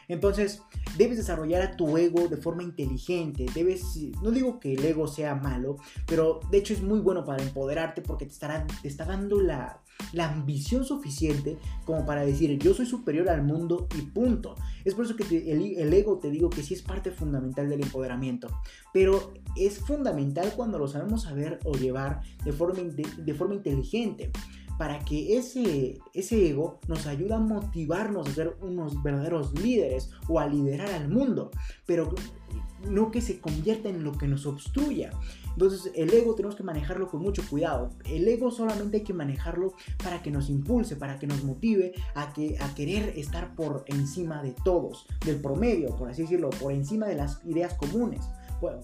Entonces, 0.09 0.63
debes 0.97 1.19
desarrollar 1.19 1.63
a 1.63 1.77
tu 1.77 1.97
ego 1.97 2.29
de 2.29 2.39
forma 2.39 2.63
inteligente. 2.63 3.47
Debes, 3.55 3.85
no 4.23 4.31
digo 4.31 4.59
que 4.59 4.75
el 4.75 4.85
ego 4.85 5.07
sea 5.07 5.35
malo, 5.35 5.77
pero 6.07 6.41
de 6.51 6.59
hecho 6.59 6.73
es 6.73 6.83
muy 6.83 7.01
bueno 7.01 7.25
para 7.25 7.43
empoderarte 7.43 8.01
porque 8.03 8.25
te, 8.25 8.33
estará, 8.33 8.67
te 8.83 8.89
está 8.89 9.05
dando 9.05 9.41
la, 9.41 9.81
ambición 10.19 10.85
suficiente 10.85 11.59
como 11.85 12.07
para 12.07 12.25
decir 12.25 12.57
yo 12.59 12.73
soy 12.73 12.87
superior 12.87 13.29
al 13.29 13.43
mundo 13.43 13.89
y 13.99 14.03
punto. 14.03 14.55
Es 14.85 14.95
por 14.95 15.05
eso 15.05 15.17
que 15.17 15.25
el, 15.25 15.93
ego 15.93 16.19
te 16.19 16.31
digo 16.31 16.49
que 16.49 16.63
sí 16.63 16.75
es 16.75 16.83
parte 16.83 17.11
fundamental 17.11 17.69
del 17.69 17.83
empoderamiento, 17.83 18.49
pero 18.93 19.35
es 19.57 19.79
fundamental 19.81 20.53
cuando 20.57 20.79
lo 20.79 20.89
sabemos 20.89 21.23
saber 21.23 21.59
o 21.65 21.73
llevar 21.73 22.23
de 22.45 22.53
forma, 22.53 22.81
de 22.83 23.35
forma 23.35 23.55
inteligente. 23.55 24.31
Para 24.79 25.01
que 25.01 25.37
ese, 25.37 25.99
ese 26.15 26.49
ego 26.49 26.79
nos 26.87 27.07
ayude 27.07 27.35
a 27.35 27.39
motivarnos 27.39 28.29
a 28.29 28.33
ser 28.33 28.57
unos 28.63 29.03
verdaderos 29.03 29.53
líderes 29.61 30.11
o 30.29 30.39
a 30.39 30.47
liderar 30.47 30.91
al 30.91 31.09
mundo, 31.09 31.51
pero 31.85 32.15
no 32.89 33.11
que 33.11 33.21
se 33.21 33.41
convierta 33.41 33.89
en 33.89 34.05
lo 34.05 34.13
que 34.13 34.29
nos 34.29 34.47
obstruya. 34.47 35.11
Entonces 35.53 35.91
el 35.97 36.15
ego 36.15 36.37
tenemos 36.37 36.55
que 36.55 36.63
manejarlo 36.63 37.09
con 37.09 37.21
mucho 37.21 37.43
cuidado. 37.51 37.91
El 38.05 38.29
ego 38.29 38.53
solamente 38.53 38.99
hay 38.99 39.03
que 39.03 39.13
manejarlo 39.13 39.75
para 40.03 40.23
que 40.23 40.31
nos 40.31 40.49
impulse, 40.49 40.95
para 40.95 41.19
que 41.19 41.27
nos 41.27 41.43
motive 41.43 41.93
a, 42.15 42.33
que, 42.33 42.57
a 42.61 42.73
querer 42.77 43.15
estar 43.19 43.57
por 43.57 43.85
encima 43.89 44.41
de 44.43 44.55
todos, 44.65 45.07
del 45.27 45.41
promedio, 45.41 45.97
por 45.97 46.09
así 46.09 46.23
decirlo, 46.23 46.51
por 46.51 46.73
encima 46.73 47.07
de 47.07 47.17
las 47.17 47.45
ideas 47.45 47.75
comunes. 47.75 48.21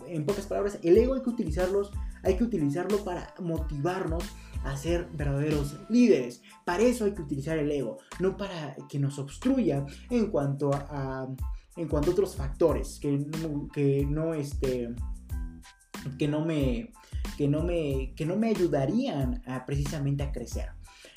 En 0.08 0.26
pocas 0.26 0.46
palabras, 0.46 0.78
el 0.82 0.96
ego 0.98 1.14
hay 1.14 1.22
que 1.22 1.30
utilizarlos, 1.30 1.92
hay 2.24 2.36
que 2.36 2.44
utilizarlo 2.44 3.04
para 3.04 3.34
motivarnos 3.40 4.24
a 4.64 4.76
ser 4.76 5.08
verdaderos 5.12 5.76
líderes. 5.88 6.42
Para 6.64 6.82
eso 6.82 7.04
hay 7.04 7.12
que 7.12 7.22
utilizar 7.22 7.58
el 7.58 7.70
ego, 7.70 7.98
no 8.18 8.36
para 8.36 8.76
que 8.88 8.98
nos 8.98 9.18
obstruya 9.18 9.84
en 10.10 10.30
cuanto 10.30 10.72
a, 10.72 11.28
en 11.76 11.88
cuanto 11.88 12.10
a 12.10 12.12
otros 12.12 12.36
factores 12.36 12.98
que, 13.00 13.26
que 13.72 14.06
no 14.06 14.34
este 14.34 14.94
que 16.18 16.28
no 16.28 16.44
me, 16.44 16.92
que 17.36 17.48
no 17.48 17.62
me, 17.62 18.12
que 18.14 18.26
no 18.26 18.36
me 18.36 18.48
ayudarían 18.48 19.42
a, 19.46 19.64
precisamente 19.64 20.22
a 20.22 20.32
crecer. 20.32 20.68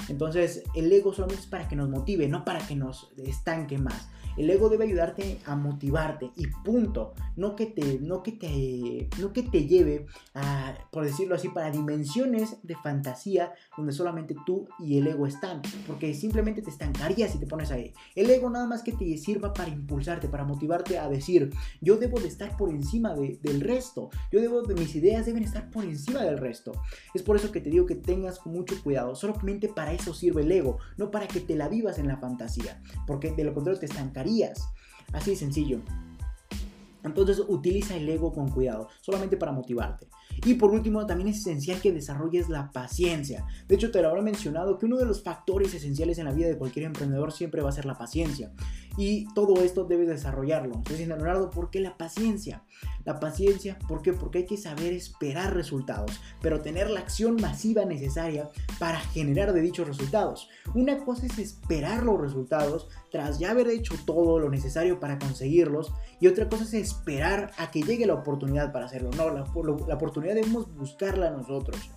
Entonces, 0.09 0.63
el 0.75 0.91
ego 0.91 1.13
solamente 1.13 1.43
es 1.43 1.49
para 1.49 1.67
que 1.67 1.75
nos 1.75 1.89
motive, 1.89 2.27
no 2.27 2.45
para 2.45 2.65
que 2.65 2.75
nos 2.75 3.11
estanque 3.17 3.77
más. 3.77 4.09
El 4.37 4.49
ego 4.51 4.69
debe 4.69 4.85
ayudarte 4.85 5.39
a 5.45 5.55
motivarte 5.55 6.31
y 6.35 6.45
punto. 6.63 7.15
No 7.35 7.55
que 7.55 7.65
te, 7.65 7.99
no 7.99 8.21
que 8.21 8.33
te, 8.33 9.09
no 9.19 9.33
que 9.33 9.41
te 9.43 9.65
lleve 9.65 10.05
a, 10.35 10.77
por 10.91 11.03
decirlo 11.05 11.35
así, 11.35 11.49
para 11.49 11.71
dimensiones 11.71 12.57
de 12.61 12.75
fantasía 12.75 13.53
donde 13.75 13.93
solamente 13.93 14.35
tú 14.45 14.67
y 14.79 14.99
el 14.99 15.07
ego 15.07 15.25
están. 15.25 15.63
Porque 15.87 16.13
simplemente 16.13 16.61
te 16.61 16.69
estancarías 16.69 17.31
si 17.31 17.39
te 17.39 17.47
pones 17.47 17.71
ahí. 17.71 17.93
El 18.15 18.29
ego 18.29 18.49
nada 18.49 18.67
más 18.67 18.83
que 18.83 18.91
te 18.91 19.17
sirva 19.17 19.53
para 19.53 19.69
impulsarte, 19.69 20.27
para 20.27 20.43
motivarte 20.43 20.99
a 20.99 21.09
decir, 21.09 21.51
yo 21.81 21.97
debo 21.97 22.19
de 22.19 22.27
estar 22.27 22.55
por 22.57 22.69
encima 22.69 23.15
del 23.15 23.61
resto. 23.61 24.09
Yo 24.31 24.39
debo 24.39 24.61
de 24.61 24.75
mis 24.75 24.95
ideas 24.95 25.25
deben 25.25 25.43
estar 25.43 25.71
por 25.71 25.83
encima 25.83 26.21
del 26.21 26.37
resto. 26.37 26.73
Es 27.15 27.23
por 27.23 27.37
eso 27.37 27.51
que 27.51 27.61
te 27.61 27.71
digo 27.71 27.87
que 27.87 27.95
tengas 27.95 28.45
mucho 28.45 28.75
cuidado. 28.83 29.15
Solamente 29.15 29.67
para 29.67 29.93
eso 29.93 30.13
sirve 30.13 30.43
el 30.43 30.51
ego, 30.51 30.77
no 30.97 31.09
para 31.09 31.27
que 31.27 31.39
te 31.39 31.55
la 31.55 31.67
vivas 31.69 31.97
en 31.97 32.07
la 32.07 32.17
fantasía. 32.17 32.83
Porque 33.07 33.31
de 33.31 33.43
lo 33.43 33.53
contrario 33.55 33.79
te 33.79 33.87
estancarías 33.87 34.26
Así 35.13 35.31
de 35.31 35.37
sencillo. 35.37 35.81
Entonces 37.03 37.41
utiliza 37.47 37.95
el 37.95 38.07
ego 38.09 38.33
con 38.33 38.49
cuidado, 38.49 38.89
solamente 39.01 39.37
para 39.37 39.51
motivarte. 39.51 40.07
Y 40.45 40.55
por 40.55 40.71
último, 40.71 41.05
también 41.05 41.29
es 41.29 41.39
esencial 41.39 41.81
que 41.81 41.91
desarrolles 41.91 42.49
la 42.49 42.71
paciencia. 42.71 43.45
De 43.67 43.75
hecho, 43.75 43.91
te 43.91 44.01
lo 44.01 44.09
habré 44.09 44.21
mencionado 44.21 44.77
que 44.77 44.85
uno 44.85 44.97
de 44.97 45.05
los 45.05 45.23
factores 45.23 45.73
esenciales 45.73 46.19
en 46.19 46.25
la 46.25 46.31
vida 46.31 46.47
de 46.47 46.57
cualquier 46.57 46.85
emprendedor 46.85 47.31
siempre 47.31 47.61
va 47.61 47.69
a 47.69 47.73
ser 47.73 47.85
la 47.85 47.97
paciencia. 47.97 48.51
Y 48.97 49.31
todo 49.33 49.63
esto 49.63 49.85
debes 49.85 50.07
desarrollarlo. 50.07 50.75
Entonces, 50.75 51.07
Leonardo, 51.07 51.49
¿por 51.49 51.69
qué 51.69 51.79
la 51.79 51.97
paciencia? 51.97 52.63
La 53.05 53.19
paciencia, 53.19 53.79
¿por 53.87 54.01
qué? 54.01 54.13
Porque 54.13 54.39
hay 54.39 54.45
que 54.45 54.57
saber 54.57 54.93
esperar 54.93 55.55
resultados, 55.55 56.11
pero 56.41 56.61
tener 56.61 56.89
la 56.89 56.99
acción 56.99 57.37
masiva 57.41 57.85
necesaria 57.85 58.49
para 58.79 58.99
generar 58.99 59.53
de 59.53 59.61
dichos 59.61 59.87
resultados. 59.87 60.49
Una 60.75 61.03
cosa 61.03 61.25
es 61.25 61.39
esperar 61.39 62.03
los 62.03 62.19
resultados 62.19 62.89
tras 63.11 63.39
ya 63.39 63.51
haber 63.51 63.67
hecho 63.67 63.95
todo 64.05 64.39
lo 64.39 64.49
necesario 64.49 64.99
para 64.99 65.19
conseguirlos, 65.19 65.93
y 66.19 66.27
otra 66.27 66.49
cosa 66.49 66.63
es 66.63 66.73
esperar 66.73 67.51
a 67.57 67.71
que 67.71 67.81
llegue 67.81 68.05
la 68.05 68.13
oportunidad 68.13 68.71
para 68.71 68.85
hacerlo. 68.85 69.11
No, 69.15 69.29
la, 69.29 69.43
oportunidad 69.95 70.35
debemos 70.35 70.73
buscarla 70.75 71.31
nosotros. 71.31 71.89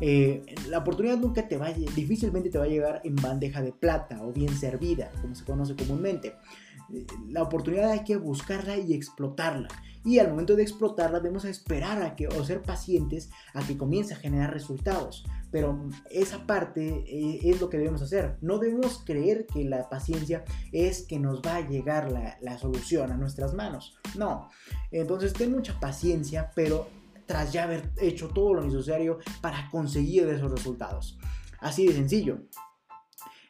Eh, 0.00 0.42
la 0.68 0.78
oportunidad 0.78 1.18
nunca 1.18 1.46
te 1.46 1.58
va 1.58 1.66
a, 1.66 1.72
difícilmente 1.72 2.48
te 2.48 2.58
va 2.58 2.64
a 2.64 2.68
llegar 2.68 3.02
en 3.04 3.16
bandeja 3.16 3.60
de 3.60 3.72
plata 3.72 4.22
o 4.22 4.32
bien 4.32 4.54
servida, 4.56 5.10
como 5.20 5.34
se 5.34 5.44
conoce 5.44 5.76
comúnmente. 5.76 6.36
Eh, 6.92 7.06
la 7.28 7.42
oportunidad 7.42 7.90
hay 7.90 8.04
que 8.04 8.16
buscarla 8.16 8.76
y 8.78 8.94
explotarla. 8.94 9.68
Y 10.04 10.18
al 10.18 10.30
momento 10.30 10.56
de 10.56 10.62
explotarla 10.62 11.20
debemos 11.20 11.44
esperar 11.44 12.02
a 12.02 12.16
que, 12.16 12.26
o 12.28 12.44
ser 12.44 12.62
pacientes 12.62 13.30
a 13.52 13.66
que 13.66 13.76
comience 13.76 14.14
a 14.14 14.18
generar 14.18 14.52
resultados. 14.52 15.26
Pero 15.50 15.88
esa 16.10 16.46
parte 16.46 17.04
eh, 17.06 17.40
es 17.42 17.60
lo 17.60 17.68
que 17.68 17.78
debemos 17.78 18.00
hacer. 18.02 18.38
No 18.40 18.58
debemos 18.58 19.02
creer 19.04 19.46
que 19.46 19.64
la 19.64 19.88
paciencia 19.88 20.44
es 20.72 21.02
que 21.02 21.18
nos 21.18 21.42
va 21.42 21.56
a 21.56 21.68
llegar 21.68 22.10
la, 22.10 22.38
la 22.40 22.56
solución 22.56 23.12
a 23.12 23.16
nuestras 23.16 23.52
manos. 23.52 23.98
No. 24.16 24.48
Entonces 24.90 25.32
ten 25.32 25.52
mucha 25.52 25.78
paciencia, 25.78 26.50
pero 26.54 26.88
tras 27.26 27.52
ya 27.52 27.64
haber 27.64 27.92
hecho 27.98 28.28
todo 28.28 28.54
lo 28.54 28.62
necesario 28.62 29.18
para 29.40 29.68
conseguir 29.70 30.28
esos 30.28 30.50
resultados. 30.50 31.18
Así 31.60 31.86
de 31.86 31.92
sencillo. 31.92 32.40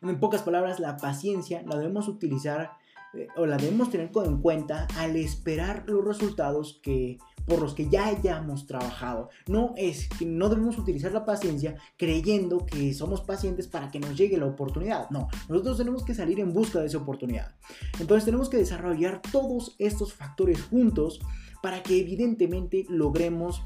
En 0.02 0.18
pocas 0.18 0.42
palabras, 0.42 0.80
la 0.80 0.96
paciencia 0.96 1.62
la 1.66 1.76
debemos 1.76 2.08
utilizar 2.08 2.72
eh, 3.14 3.28
o 3.36 3.46
la 3.46 3.56
debemos 3.56 3.90
tener 3.90 4.10
en 4.14 4.40
cuenta 4.40 4.86
al 4.96 5.16
esperar 5.16 5.84
los 5.86 6.04
resultados 6.04 6.80
que 6.82 7.18
por 7.46 7.60
los 7.60 7.74
que 7.74 7.88
ya 7.88 8.06
hayamos 8.06 8.66
trabajado. 8.66 9.28
No 9.48 9.74
es 9.76 10.08
que 10.08 10.26
no 10.26 10.48
debemos 10.48 10.78
utilizar 10.78 11.12
la 11.12 11.24
paciencia 11.24 11.76
creyendo 11.96 12.64
que 12.64 12.94
somos 12.94 13.22
pacientes 13.22 13.66
para 13.66 13.90
que 13.90 13.98
nos 13.98 14.16
llegue 14.16 14.38
la 14.38 14.46
oportunidad. 14.46 15.10
No, 15.10 15.28
nosotros 15.48 15.78
tenemos 15.78 16.04
que 16.04 16.14
salir 16.14 16.38
en 16.40 16.52
busca 16.52 16.80
de 16.80 16.86
esa 16.86 16.98
oportunidad. 16.98 17.54
Entonces 17.98 18.24
tenemos 18.24 18.48
que 18.48 18.58
desarrollar 18.58 19.20
todos 19.32 19.74
estos 19.78 20.12
factores 20.12 20.62
juntos 20.62 21.20
para 21.62 21.82
que 21.82 22.00
evidentemente 22.00 22.86
logremos 22.88 23.62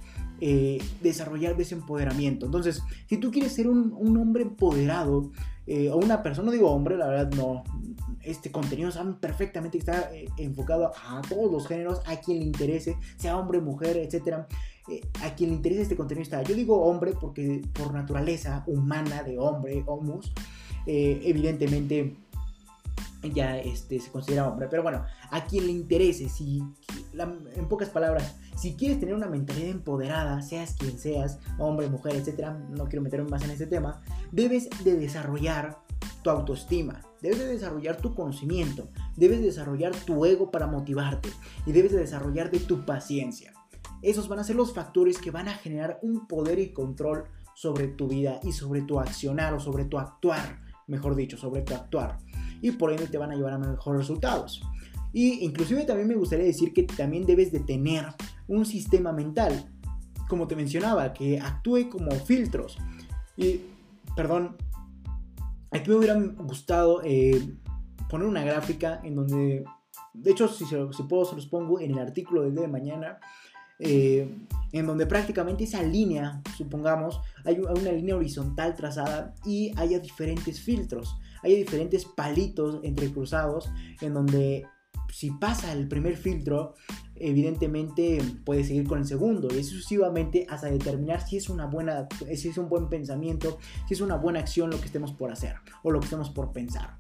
eh, 0.47 0.79
desarrollar 1.01 1.59
ese 1.59 1.75
empoderamiento. 1.75 2.45
Entonces, 2.45 2.83
si 3.09 3.17
tú 3.17 3.31
quieres 3.31 3.55
ser 3.55 3.67
un, 3.67 3.95
hombre 4.19 4.43
empoderado 4.43 5.33
eh, 5.67 5.89
o 5.89 5.97
una 5.97 6.23
persona, 6.23 6.45
no 6.45 6.53
digo 6.53 6.71
hombre, 6.71 6.99
la 6.99 7.07
verdad 7.07 7.33
no, 7.33 7.65
este 8.21 8.53
contenido 8.53 8.91
saben 8.91 9.15
perfectamente 9.15 9.79
que 9.79 9.91
está 9.91 10.15
eh, 10.15 10.29
enfocado 10.37 10.93
a 11.09 11.23
todos 11.27 11.51
los 11.51 11.67
géneros, 11.67 12.03
a 12.05 12.17
quien 12.17 12.41
le 12.41 12.45
interese, 12.45 12.99
sea 13.17 13.39
hombre, 13.39 13.63
mujer, 13.63 13.97
etc. 13.97 14.45
a 15.23 15.35
quien 15.35 15.49
le 15.49 15.57
interese 15.57 15.81
este 15.81 15.97
contenido 15.97 16.25
está. 16.25 16.43
Yo 16.43 16.55
digo 16.55 16.79
hombre 16.83 17.15
porque 17.19 17.63
por 17.73 17.95
naturaleza 17.95 18.65
humana 18.67 19.23
de 19.23 19.39
hombre, 19.39 19.83
homus, 19.87 20.31
evidentemente 20.85 22.19
ya 23.33 23.59
este, 23.59 24.01
se 24.01 24.11
considera 24.11 24.49
hombre. 24.49 24.69
Pero 24.71 24.83
bueno, 24.83 25.05
a 25.31 25.45
quien 25.45 25.67
le 25.67 25.73
interese, 25.73 26.29
si, 26.29 26.63
en 27.13 27.69
pocas 27.69 27.89
palabras, 27.89 28.37
si 28.57 28.75
quieres 28.75 29.01
tener 29.01 29.15
una 29.15 29.29
mentalidad 29.29 29.69
empoderada, 29.69 30.43
seas 30.43 30.75
quien 30.75 30.99
seas, 30.99 31.39
hombre, 31.59 31.89
mujer, 31.89 32.17
etcétera, 32.17 32.53
no 32.71 32.87
quiero 32.87 33.03
meterme 33.03 33.31
más 33.31 33.43
en 33.45 33.51
ese 33.51 33.67
tema, 33.67 34.03
debes 34.33 34.69
de 34.85 34.97
desarrollar 34.97 35.79
tu 36.23 36.31
autoestima, 36.31 37.03
debes 37.21 37.39
de 37.39 37.47
desarrollar 37.47 37.99
tu 37.99 38.15
conocimiento, 38.15 38.89
debes 39.17 39.39
de 39.41 39.47
desarrollar 39.47 39.95
tu 39.95 40.25
ego 40.25 40.51
para 40.51 40.67
motivarte 40.67 41.31
y 41.67 41.73
debes 41.73 41.93
de 41.93 41.99
desarrollar 41.99 42.51
de 42.51 42.61
tu 42.61 42.85
paciencia. 42.85 43.53
Esos 44.03 44.29
van 44.29 44.39
a 44.39 44.45
ser 44.45 44.57
los 44.57 44.75
factores 44.75 45.19
que 45.19 45.31
van 45.31 45.49
a 45.49 45.55
generar 45.55 45.99
un 46.03 46.27
poder 46.27 46.59
y 46.59 46.73
control 46.73 47.25
sobre 47.55 47.89
tu 47.89 48.09
vida 48.09 48.41
y 48.43 48.53
sobre 48.53 48.83
tu 48.83 49.01
accionar 49.01 49.55
o 49.55 49.61
sobre 49.61 49.85
tu 49.85 49.99
actuar, 49.99 50.64
mejor 50.87 51.15
dicho, 51.15 51.37
sobre 51.37 51.63
tu 51.63 51.75
actuar 51.75 52.19
y 52.65 52.71
por 52.71 52.91
ende 52.91 53.09
te 53.09 53.19
van 53.19 53.31
a 53.31 53.35
llevar 53.35 53.53
a 53.53 53.59
mejores 53.59 54.01
resultados. 54.01 54.63
Y 55.13 55.45
inclusive 55.45 55.85
también 55.85 56.09
me 56.09 56.15
gustaría 56.15 56.47
decir 56.47 56.73
que 56.73 56.85
también 56.85 57.27
debes 57.27 57.53
de 57.53 57.61
tener 57.61 58.07
un 58.49 58.65
sistema 58.65 59.13
mental, 59.13 59.71
como 60.29 60.47
te 60.47 60.57
mencionaba, 60.57 61.13
que 61.13 61.39
actúe 61.39 61.91
como 61.91 62.11
filtros. 62.13 62.79
Y, 63.37 63.61
perdón, 64.17 64.57
aquí 65.71 65.91
me 65.91 65.97
hubiera 65.97 66.15
gustado 66.15 67.03
eh, 67.05 67.55
poner 68.09 68.27
una 68.27 68.43
gráfica 68.43 69.01
en 69.05 69.15
donde, 69.17 69.65
de 70.15 70.31
hecho, 70.31 70.49
si, 70.49 70.65
si 70.65 71.03
puedo, 71.03 71.27
se 71.27 71.37
los 71.37 71.47
pongo 71.47 71.79
en 71.81 71.93
el 71.93 71.99
artículo 71.99 72.43
del 72.43 72.55
día 72.55 72.63
de 72.63 72.69
mañana. 72.69 73.19
Eh, 73.79 74.29
en 74.73 74.87
donde 74.87 75.07
prácticamente 75.07 75.65
esa 75.65 75.83
línea, 75.83 76.43
supongamos, 76.57 77.21
hay 77.45 77.59
una 77.59 77.93
línea 77.93 78.17
horizontal 78.17 78.75
trazada 78.75 79.35
y 79.45 79.73
haya 79.77 79.99
diferentes 79.99 80.61
filtros 80.61 81.17
hay 81.45 81.57
diferentes 81.57 82.07
palitos 82.07 82.81
entrecruzados 82.83 83.71
en 84.01 84.15
donde 84.15 84.67
si 85.13 85.31
pasa 85.31 85.73
el 85.73 85.87
primer 85.87 86.17
filtro, 86.17 86.75
evidentemente 87.15 88.21
puede 88.45 88.65
seguir 88.65 88.89
con 88.89 88.99
el 88.99 89.05
segundo 89.05 89.49
y 89.55 89.63
sucesivamente 89.63 90.47
hasta 90.49 90.69
determinar 90.69 91.25
si 91.25 91.37
es 91.37 91.49
una 91.49 91.67
buena, 91.67 92.09
si 92.35 92.49
es 92.49 92.59
un 92.59 92.69
buen 92.69 92.89
pensamiento, 92.89 93.59
si 93.87 93.95
es 93.95 94.01
una 94.01 94.17
buena 94.17 94.41
acción 94.41 94.71
lo 94.71 94.81
que 94.81 94.87
estemos 94.87 95.13
por 95.13 95.31
hacer 95.31 95.57
o 95.83 95.91
lo 95.91 96.01
que 96.01 96.07
estemos 96.07 96.31
por 96.31 96.53
pensar. 96.53 96.99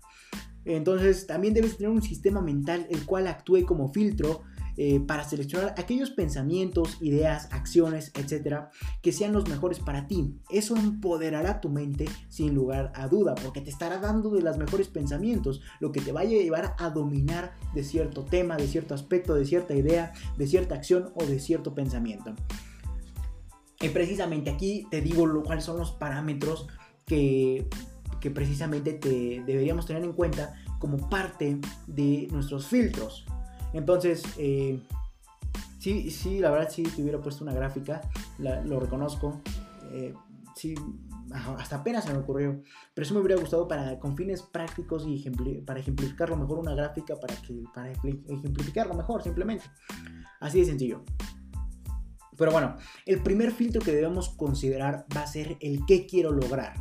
Entonces 0.67 1.27
también 1.27 1.55
debes 1.55 1.77
tener 1.77 1.91
un 1.91 2.03
sistema 2.03 2.41
mental 2.41 2.87
el 2.91 3.05
cual 3.05 3.27
actúe 3.27 3.65
como 3.67 3.93
filtro 3.93 4.43
eh, 4.77 5.01
para 5.01 5.25
seleccionar 5.25 5.75
aquellos 5.79 6.11
pensamientos, 6.11 6.99
ideas, 7.01 7.49
acciones, 7.53 8.13
etcétera, 8.15 8.71
que 9.03 9.13
sean 9.13 9.33
los 9.33 9.49
mejores 9.49 9.79
para 9.79 10.07
ti. 10.07 10.35
Eso 10.51 10.77
empoderará 10.77 11.61
tu 11.61 11.69
mente 11.69 12.07
sin 12.29 12.55
lugar 12.55 12.93
a 12.95 13.09
duda, 13.09 13.35
porque 13.35 13.61
te 13.61 13.71
estará 13.71 13.99
dando 13.99 14.31
de 14.31 14.43
los 14.43 14.59
mejores 14.59 14.89
pensamientos, 14.89 15.61
lo 15.81 15.93
que 15.93 16.01
te 16.01 16.13
vaya 16.13 16.39
a 16.39 16.43
llevar 16.43 16.75
a 16.79 16.91
dominar 16.91 17.55
de 17.75 17.85
cierto 17.85 18.25
tema, 18.25 18.57
de 18.57 18.67
cierto 18.67 18.95
aspecto, 18.95 19.35
de 19.35 19.45
cierta 19.45 19.75
idea, 19.75 20.13
de 20.37 20.47
cierta 20.47 20.75
acción 20.75 21.13
o 21.15 21.25
de 21.25 21.39
cierto 21.39 21.75
pensamiento. 21.75 22.35
Y 23.81 23.89
precisamente 23.91 24.51
aquí 24.51 24.87
te 24.91 25.01
digo 25.01 25.43
cuáles 25.43 25.65
son 25.65 25.79
los 25.79 25.93
parámetros 25.93 26.69
que 27.07 27.69
que 28.25 28.31
precisamente 28.31 28.95
te 28.95 29.43
deberíamos 29.45 29.85
tener 29.85 30.03
en 30.03 30.15
cuenta 30.15 30.55
como 30.79 31.11
parte 31.11 31.59
de 31.87 32.27
nuestros 32.33 32.69
filtros. 32.69 33.27
Entonces, 33.75 34.23
eh, 34.39 34.81
sí, 35.79 36.11
sí, 36.11 36.39
la 36.39 36.51
verdad 36.51 36.71
sí 36.71 36.85
te 36.85 37.03
hubiera 37.03 37.21
puesto 37.21 37.45
una 37.45 37.53
gráfica, 37.53 38.01
lo 38.39 38.81
reconozco. 38.81 39.43
Eh, 39.91 40.15
sí, 40.55 40.75
hasta 41.33 41.77
apenas 41.77 42.05
se 42.05 42.13
me 42.13 42.21
ocurrió. 42.21 42.63
Pero 42.95 43.05
eso 43.05 43.15
me 43.15 43.21
hubiera 43.21 43.39
gustado 43.39 43.69
para, 43.69 43.99
con 43.99 44.17
fines 44.17 44.43
prácticos 44.43 45.05
y 45.07 45.29
para 45.67 45.81
ejemplificarlo 45.81 46.37
mejor 46.37 46.61
una 46.61 46.75
gráfica 46.75 47.19
para, 47.19 47.35
que, 47.37 47.65
para 47.75 47.91
ejemplificarlo 47.91 48.95
mejor, 48.95 49.23
simplemente. 49.23 49.65
Así 50.41 50.61
de 50.61 50.67
sencillo. 50.67 51.03
Pero 52.37 52.51
bueno, 52.51 52.77
el 53.07 53.23
primer 53.23 53.53
filtro 53.53 53.81
que 53.81 53.93
debemos 53.93 54.31
considerar 54.31 55.07
va 55.17 55.23
a 55.23 55.27
ser 55.27 55.57
el 55.61 55.85
qué 55.87 56.07
quiero 56.07 56.33
lograr. 56.33 56.75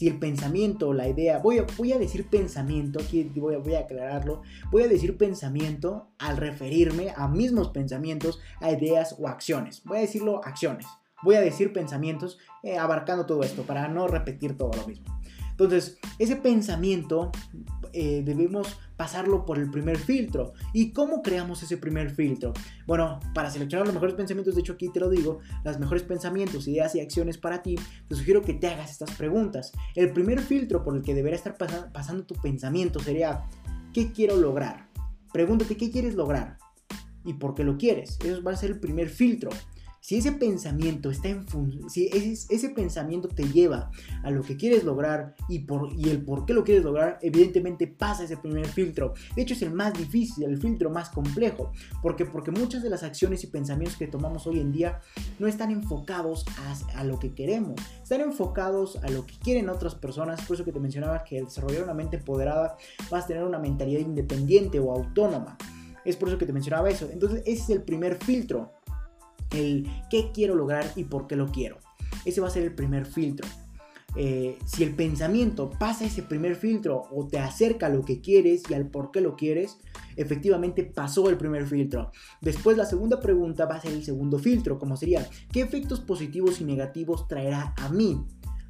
Si 0.00 0.08
el 0.08 0.18
pensamiento, 0.18 0.94
la 0.94 1.08
idea, 1.08 1.40
voy 1.40 1.58
a, 1.58 1.66
voy 1.76 1.92
a 1.92 1.98
decir 1.98 2.26
pensamiento, 2.26 3.00
aquí 3.00 3.22
voy 3.36 3.56
a, 3.56 3.58
voy 3.58 3.74
a 3.74 3.80
aclararlo, 3.80 4.40
voy 4.70 4.84
a 4.84 4.88
decir 4.88 5.18
pensamiento 5.18 6.08
al 6.18 6.38
referirme 6.38 7.12
a 7.14 7.28
mismos 7.28 7.68
pensamientos, 7.68 8.40
a 8.60 8.70
ideas 8.70 9.14
o 9.18 9.28
acciones. 9.28 9.82
Voy 9.84 9.98
a 9.98 10.00
decirlo 10.00 10.40
acciones. 10.42 10.86
Voy 11.22 11.34
a 11.34 11.42
decir 11.42 11.74
pensamientos 11.74 12.38
eh, 12.62 12.78
abarcando 12.78 13.26
todo 13.26 13.42
esto 13.42 13.64
para 13.64 13.88
no 13.88 14.08
repetir 14.08 14.56
todo 14.56 14.70
lo 14.74 14.86
mismo. 14.86 15.04
Entonces, 15.50 15.98
ese 16.18 16.36
pensamiento 16.36 17.30
eh, 17.92 18.22
debemos 18.24 18.78
pasarlo 19.00 19.46
por 19.46 19.58
el 19.58 19.70
primer 19.70 19.96
filtro. 19.96 20.52
¿Y 20.74 20.92
cómo 20.92 21.22
creamos 21.22 21.62
ese 21.62 21.78
primer 21.78 22.10
filtro? 22.10 22.52
Bueno, 22.86 23.18
para 23.32 23.48
seleccionar 23.48 23.86
los 23.86 23.94
mejores 23.94 24.14
pensamientos, 24.14 24.54
de 24.54 24.60
hecho 24.60 24.74
aquí 24.74 24.90
te 24.90 25.00
lo 25.00 25.08
digo, 25.08 25.38
los 25.64 25.78
mejores 25.78 26.02
pensamientos, 26.02 26.68
ideas 26.68 26.94
y 26.94 27.00
acciones 27.00 27.38
para 27.38 27.62
ti, 27.62 27.76
te 28.08 28.14
sugiero 28.14 28.42
que 28.42 28.52
te 28.52 28.66
hagas 28.66 28.90
estas 28.90 29.12
preguntas. 29.12 29.72
El 29.94 30.12
primer 30.12 30.40
filtro 30.40 30.84
por 30.84 30.94
el 30.94 31.00
que 31.00 31.14
debería 31.14 31.38
estar 31.38 31.56
pasando 31.56 32.24
tu 32.24 32.34
pensamiento 32.34 33.00
sería, 33.00 33.46
¿qué 33.94 34.12
quiero 34.12 34.36
lograr? 34.36 34.90
Pregúntate 35.32 35.78
qué 35.78 35.90
quieres 35.90 36.14
lograr 36.14 36.58
y 37.24 37.32
por 37.32 37.54
qué 37.54 37.64
lo 37.64 37.78
quieres. 37.78 38.18
Eso 38.22 38.42
va 38.42 38.52
a 38.52 38.56
ser 38.56 38.72
el 38.72 38.80
primer 38.80 39.08
filtro. 39.08 39.48
Si 40.00 40.16
ese 40.16 40.32
pensamiento 40.32 41.10
está 41.10 41.28
en 41.28 41.44
si 41.88 42.08
ese, 42.48 42.70
pensamiento 42.70 43.28
te 43.28 43.44
lleva 43.44 43.90
a 44.22 44.30
lo 44.30 44.42
que 44.42 44.56
quieres 44.56 44.82
lograr 44.82 45.34
y, 45.48 45.60
por, 45.60 45.92
y 45.92 46.08
el 46.08 46.24
por 46.24 46.46
qué 46.46 46.54
lo 46.54 46.64
quieres 46.64 46.84
lograr, 46.84 47.18
evidentemente 47.20 47.86
pasa 47.86 48.24
ese 48.24 48.38
primer 48.38 48.66
filtro. 48.66 49.12
De 49.36 49.42
hecho 49.42 49.52
es 49.52 49.60
el 49.60 49.72
más 49.72 49.92
difícil, 49.92 50.44
el 50.44 50.58
filtro 50.58 50.88
más 50.88 51.10
complejo. 51.10 51.72
porque 52.00 52.24
Porque 52.24 52.50
muchas 52.50 52.82
de 52.82 52.88
las 52.88 53.02
acciones 53.02 53.44
y 53.44 53.48
pensamientos 53.48 53.98
que 53.98 54.06
tomamos 54.06 54.46
hoy 54.46 54.58
en 54.58 54.72
día 54.72 55.00
no 55.38 55.46
están 55.46 55.70
enfocados 55.70 56.46
a, 56.58 57.00
a 57.00 57.04
lo 57.04 57.18
que 57.18 57.34
queremos, 57.34 57.74
están 58.02 58.22
enfocados 58.22 58.96
a 59.02 59.10
lo 59.10 59.26
que 59.26 59.34
quieren 59.38 59.68
otras 59.68 59.94
personas. 59.94 60.40
Por 60.42 60.54
eso 60.54 60.64
que 60.64 60.72
te 60.72 60.80
mencionaba 60.80 61.24
que 61.24 61.42
desarrollar 61.42 61.82
una 61.82 61.94
mente 61.94 62.16
empoderada 62.16 62.76
vas 63.10 63.24
a 63.24 63.26
tener 63.26 63.44
una 63.44 63.58
mentalidad 63.58 64.00
independiente 64.00 64.80
o 64.80 64.92
autónoma. 64.92 65.58
Es 66.06 66.16
por 66.16 66.28
eso 66.28 66.38
que 66.38 66.46
te 66.46 66.52
mencionaba 66.54 66.88
eso. 66.88 67.08
Entonces 67.12 67.42
ese 67.44 67.62
es 67.62 67.70
el 67.70 67.82
primer 67.82 68.16
filtro 68.24 68.79
el 69.52 69.88
qué 70.10 70.30
quiero 70.32 70.54
lograr 70.54 70.90
y 70.96 71.04
por 71.04 71.26
qué 71.26 71.36
lo 71.36 71.50
quiero. 71.50 71.78
Ese 72.24 72.40
va 72.40 72.48
a 72.48 72.50
ser 72.50 72.62
el 72.62 72.74
primer 72.74 73.06
filtro. 73.06 73.48
Eh, 74.16 74.58
si 74.66 74.82
el 74.82 74.94
pensamiento 74.96 75.70
pasa 75.70 76.04
ese 76.04 76.22
primer 76.22 76.56
filtro 76.56 77.02
o 77.12 77.28
te 77.28 77.38
acerca 77.38 77.86
a 77.86 77.90
lo 77.90 78.04
que 78.04 78.20
quieres 78.20 78.62
y 78.68 78.74
al 78.74 78.86
por 78.88 79.12
qué 79.12 79.20
lo 79.20 79.36
quieres, 79.36 79.78
efectivamente 80.16 80.82
pasó 80.82 81.28
el 81.30 81.36
primer 81.36 81.66
filtro. 81.66 82.10
Después 82.40 82.76
la 82.76 82.86
segunda 82.86 83.20
pregunta 83.20 83.66
va 83.66 83.76
a 83.76 83.80
ser 83.80 83.92
el 83.92 84.04
segundo 84.04 84.38
filtro, 84.38 84.78
como 84.78 84.96
sería, 84.96 85.28
¿qué 85.52 85.60
efectos 85.60 86.00
positivos 86.00 86.60
y 86.60 86.64
negativos 86.64 87.28
traerá 87.28 87.72
a 87.76 87.88
mí? 87.88 88.24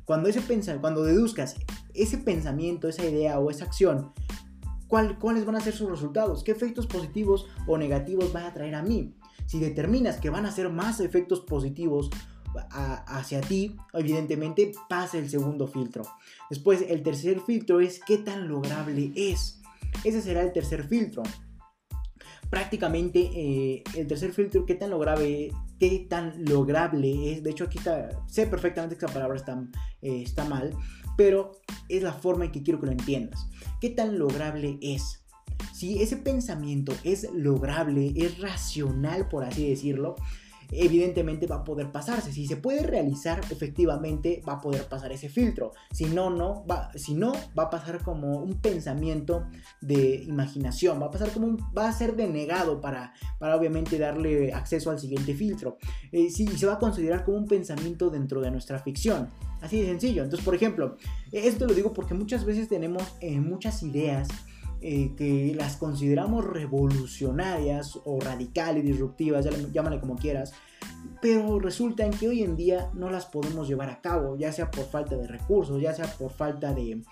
Cuando, 0.05 0.29
ese 0.29 0.43
cuando 0.81 1.05
deduzcas 1.05 1.57
ese 1.95 2.19
pensamiento, 2.19 2.89
esa 2.89 3.05
idea 3.05 3.39
o 3.39 3.49
esa 3.49 3.65
acción, 3.65 4.13
¿cuáles 4.89 5.45
van 5.47 5.55
a 5.55 5.61
ser 5.61 5.73
sus 5.73 5.89
resultados? 5.89 6.43
¿Qué 6.43 6.51
efectos 6.51 6.87
positivos 6.87 7.47
o 7.67 7.79
negativos 7.79 8.35
va 8.35 8.47
a 8.47 8.53
traer 8.53 8.75
a 8.75 8.83
mí? 8.83 9.15
Si 9.51 9.59
determinas 9.59 10.21
que 10.21 10.31
van 10.31 10.47
a 10.47 10.53
ser 10.53 10.69
más 10.71 11.01
efectos 11.01 11.41
positivos 11.41 12.09
hacia 12.71 13.41
ti, 13.41 13.75
evidentemente 13.93 14.71
pasa 14.89 15.19
el 15.19 15.29
segundo 15.29 15.67
filtro. 15.67 16.05
Después, 16.49 16.85
el 16.89 17.03
tercer 17.03 17.41
filtro 17.41 17.81
es 17.81 17.99
qué 18.07 18.19
tan 18.19 18.47
lograble 18.47 19.11
es. 19.17 19.61
Ese 20.05 20.23
será 20.23 20.43
el 20.43 20.53
tercer 20.53 20.87
filtro. 20.87 21.25
Prácticamente 22.49 23.29
eh, 23.35 23.83
el 23.97 24.07
tercer 24.07 24.31
filtro, 24.31 24.65
qué 24.67 24.77
tan 24.77 24.91
lograble, 24.91 25.51
qué 25.81 26.07
tan 26.09 26.45
lograble 26.45 27.33
es. 27.33 27.43
De 27.43 27.51
hecho, 27.51 27.65
aquí 27.65 27.81
sé 28.29 28.47
perfectamente 28.47 28.97
que 28.97 29.05
esta 29.05 29.13
palabra 29.13 29.37
está, 29.37 29.61
eh, 30.01 30.23
está 30.23 30.45
mal, 30.45 30.73
pero 31.17 31.51
es 31.89 32.05
la 32.05 32.13
forma 32.13 32.45
en 32.45 32.53
que 32.53 32.63
quiero 32.63 32.79
que 32.79 32.87
lo 32.87 32.93
entiendas. 32.93 33.49
¿Qué 33.81 33.91
tan 33.91 34.17
lograble 34.17 34.79
es? 34.81 35.20
Si 35.73 36.03
ese 36.03 36.17
pensamiento 36.17 36.93
es 37.05 37.29
lograble, 37.33 38.13
es 38.17 38.39
racional, 38.39 39.29
por 39.29 39.45
así 39.45 39.69
decirlo, 39.69 40.17
evidentemente 40.73 41.47
va 41.47 41.57
a 41.57 41.65
poder 41.65 41.91
pasarse. 41.91 42.33
Si 42.33 42.47
se 42.47 42.57
puede 42.57 42.83
realizar, 42.83 43.41
efectivamente 43.51 44.43
va 44.49 44.55
a 44.55 44.61
poder 44.61 44.85
pasar 44.85 45.13
ese 45.13 45.29
filtro. 45.29 45.73
Si 45.93 46.05
no, 46.05 46.31
no, 46.31 46.65
va, 46.67 46.91
si 46.95 47.15
no, 47.15 47.33
va 47.59 47.65
a 47.65 47.71
pasar 47.71 48.03
como 48.03 48.39
un 48.39 48.61
pensamiento 48.61 49.47
de 49.81 50.23
imaginación, 50.27 51.01
va 51.01 51.07
a 51.07 51.11
pasar 51.11 51.31
como 51.33 51.47
un, 51.47 51.59
va 51.77 51.89
a 51.89 51.93
ser 51.93 52.17
denegado 52.17 52.81
para, 52.81 53.13
para 53.39 53.57
obviamente 53.57 53.99
darle 53.99 54.53
acceso 54.53 54.91
al 54.91 54.99
siguiente 54.99 55.35
filtro. 55.35 55.79
Eh, 56.13 56.31
se 56.31 56.67
va 56.67 56.75
a 56.75 56.79
considerar 56.79 57.25
como 57.25 57.39
un 57.39 57.47
pensamiento 57.47 58.11
dentro 58.11 58.41
de 58.41 58.51
nuestra 58.51 58.79
ficción. 58.79 59.29
Así 59.61 59.81
de 59.81 59.87
sencillo. 59.87 60.23
Entonces, 60.23 60.45
por 60.45 60.55
ejemplo, 60.55 60.97
esto 61.33 61.67
lo 61.67 61.75
digo 61.75 61.93
porque 61.93 62.15
muchas 62.15 62.45
veces 62.45 62.69
tenemos 62.69 63.03
eh, 63.21 63.41
muchas 63.41 63.83
ideas 63.83 64.29
eh, 64.83 65.15
que 65.17 65.55
las 65.55 65.77
consideramos 65.77 66.45
revolucionarias 66.45 67.99
o 68.05 68.19
radicales, 68.21 68.85
disruptivas, 68.85 69.47
llámale 69.73 70.01
como 70.01 70.17
quieras, 70.17 70.53
pero 71.21 71.59
resulta 71.59 72.07
en 72.07 72.13
que 72.13 72.29
hoy 72.29 72.43
en 72.43 72.57
día 72.57 72.91
no 72.95 73.11
las 73.11 73.27
podemos 73.27 73.69
llevar 73.69 73.91
a 73.91 74.01
cabo, 74.01 74.37
ya 74.37 74.53
sea 74.53 74.71
por 74.71 74.87
falta 74.87 75.17
de 75.17 75.27
recursos, 75.27 75.81
ya 75.81 75.95
sea 75.95 76.07
por 76.07 76.31
falta 76.31 76.73
de, 76.73 77.03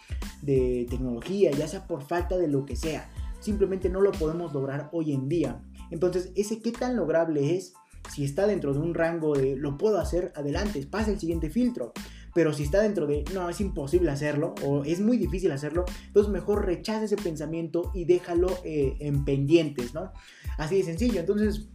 de 0.43 0.87
tecnología, 0.89 1.51
ya 1.51 1.69
sea 1.69 1.87
por 1.87 2.03
falta 2.03 2.37
de 2.39 2.49
lo 2.49 2.65
que 2.65 2.77
sea. 2.77 3.11
Simplemente 3.41 3.89
no 3.89 4.01
lo 4.01 4.13
podemos 4.13 4.53
lograr 4.53 4.89
hoy 4.93 5.13
en 5.13 5.29
día. 5.29 5.61
Entonces, 5.91 6.33
ese 6.37 6.61
qué 6.61 6.73
tan 6.73 6.97
lograble 6.97 7.57
es, 7.57 7.75
si 8.11 8.25
está 8.25 8.47
dentro 8.47 8.73
de 8.73 8.81
un 8.81 8.95
rango 8.95 9.37
de 9.37 9.57
lo 9.57 9.77
puedo 9.77 9.99
hacer, 9.99 10.33
adelante, 10.35 10.87
pasa 10.91 11.11
el 11.11 11.21
siguiente 11.21 11.51
filtro. 11.51 11.93
Pero 12.35 12.53
si 12.53 12.65
está 12.65 12.83
dentro 12.83 13.07
de 13.07 13.25
no, 13.35 13.49
es 13.49 13.61
imposible 13.61 14.11
hacerlo 14.11 14.55
o 14.65 14.85
es 14.85 15.01
muy 15.01 15.17
difícil 15.17 15.53
hacerlo, 15.53 15.85
entonces 16.07 16.33
mejor 16.33 16.65
rechaza 16.65 17.05
ese 17.05 17.17
pensamiento 17.17 17.91
y 17.95 18.05
déjalo 18.05 18.49
eh, 18.65 18.97
en 19.01 19.25
pendientes, 19.25 19.95
¿no? 19.95 20.13
Así 20.57 20.77
de 20.77 20.83
sencillo. 20.85 21.21
Entonces, 21.21 21.69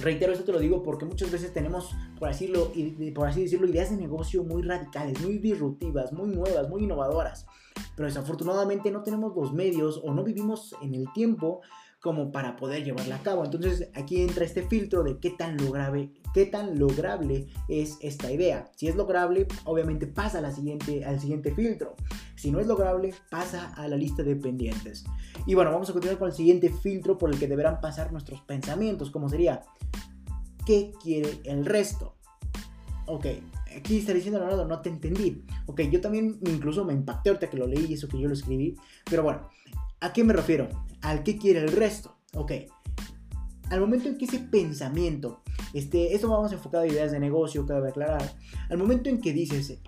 reitero, 0.00 0.32
esto 0.32 0.44
te 0.44 0.52
lo 0.52 0.58
digo 0.58 0.82
porque 0.82 1.04
muchas 1.04 1.30
veces 1.30 1.52
tenemos, 1.52 1.94
por 2.18 2.28
así, 2.28 2.52
por 3.14 3.28
así 3.28 3.42
decirlo, 3.42 3.68
ideas 3.68 3.90
de 3.90 3.96
negocio 3.96 4.44
muy 4.44 4.62
radicales, 4.62 5.20
muy 5.20 5.38
disruptivas, 5.38 6.12
muy 6.12 6.28
nuevas, 6.28 6.68
muy 6.68 6.84
innovadoras. 6.84 7.46
Pero 7.96 8.08
desafortunadamente 8.08 8.90
no 8.90 9.02
tenemos 9.02 9.34
los 9.34 9.52
medios 9.52 10.00
o 10.02 10.12
no 10.12 10.24
vivimos 10.24 10.74
en 10.82 10.94
el 10.94 11.06
tiempo 11.12 11.60
como 12.02 12.32
para 12.32 12.56
poder 12.56 12.84
llevarla 12.84 13.16
a 13.16 13.22
cabo. 13.22 13.44
Entonces 13.44 13.88
aquí 13.94 14.20
entra 14.20 14.44
este 14.44 14.62
filtro 14.62 15.04
de 15.04 15.18
qué 15.18 15.30
tan 15.30 15.56
lograble, 15.56 16.10
qué 16.34 16.46
tan 16.46 16.78
lograble 16.78 17.46
es 17.68 17.96
esta 18.00 18.30
idea. 18.30 18.70
Si 18.76 18.88
es 18.88 18.96
lograble, 18.96 19.46
obviamente 19.64 20.08
pasa 20.08 20.40
a 20.40 20.50
siguiente, 20.50 21.04
al 21.04 21.20
siguiente 21.20 21.54
filtro. 21.54 21.94
Si 22.34 22.50
no 22.50 22.58
es 22.58 22.66
lograble, 22.66 23.14
pasa 23.30 23.72
a 23.74 23.86
la 23.86 23.96
lista 23.96 24.24
de 24.24 24.34
pendientes. 24.34 25.04
Y 25.46 25.54
bueno, 25.54 25.70
vamos 25.70 25.88
a 25.90 25.92
continuar 25.92 26.18
con 26.18 26.28
el 26.28 26.34
siguiente 26.34 26.70
filtro 26.70 27.16
por 27.16 27.32
el 27.32 27.38
que 27.38 27.46
deberán 27.46 27.80
pasar 27.80 28.10
nuestros 28.10 28.40
pensamientos, 28.40 29.12
como 29.12 29.28
sería, 29.28 29.62
¿qué 30.66 30.92
quiere 31.00 31.40
el 31.44 31.64
resto? 31.64 32.16
Ok, 33.06 33.26
aquí 33.76 33.98
está 33.98 34.12
diciendo 34.12 34.40
Leonardo, 34.40 34.66
no 34.66 34.80
te 34.80 34.88
entendí. 34.88 35.44
Ok, 35.66 35.82
yo 35.82 36.00
también 36.00 36.38
incluso 36.48 36.84
me 36.84 36.94
impacté 36.94 37.30
ahorita 37.30 37.48
que 37.48 37.56
lo 37.56 37.68
leí 37.68 37.86
y 37.88 37.94
eso 37.94 38.08
que 38.08 38.18
yo 38.18 38.26
lo 38.26 38.34
escribí. 38.34 38.76
Pero 39.08 39.22
bueno, 39.22 39.48
¿a 40.02 40.12
qué 40.12 40.22
me 40.24 40.34
refiero? 40.34 40.68
al 41.02 41.22
que 41.22 41.36
quiere 41.36 41.60
el 41.60 41.72
resto. 41.72 42.16
Ok. 42.34 42.52
Al 43.70 43.80
momento 43.80 44.08
en 44.08 44.16
que 44.16 44.24
ese 44.24 44.38
pensamiento, 44.38 45.42
este, 45.72 46.14
esto 46.14 46.28
vamos 46.28 46.52
enfocado 46.52 46.84
a 46.84 46.86
ideas 46.86 47.12
de 47.12 47.20
negocio, 47.20 47.66
cabe 47.66 47.88
aclarar. 47.88 48.34
Al 48.70 48.78
momento 48.78 49.08
en 49.08 49.20
que 49.20 49.32
dices, 49.32 49.78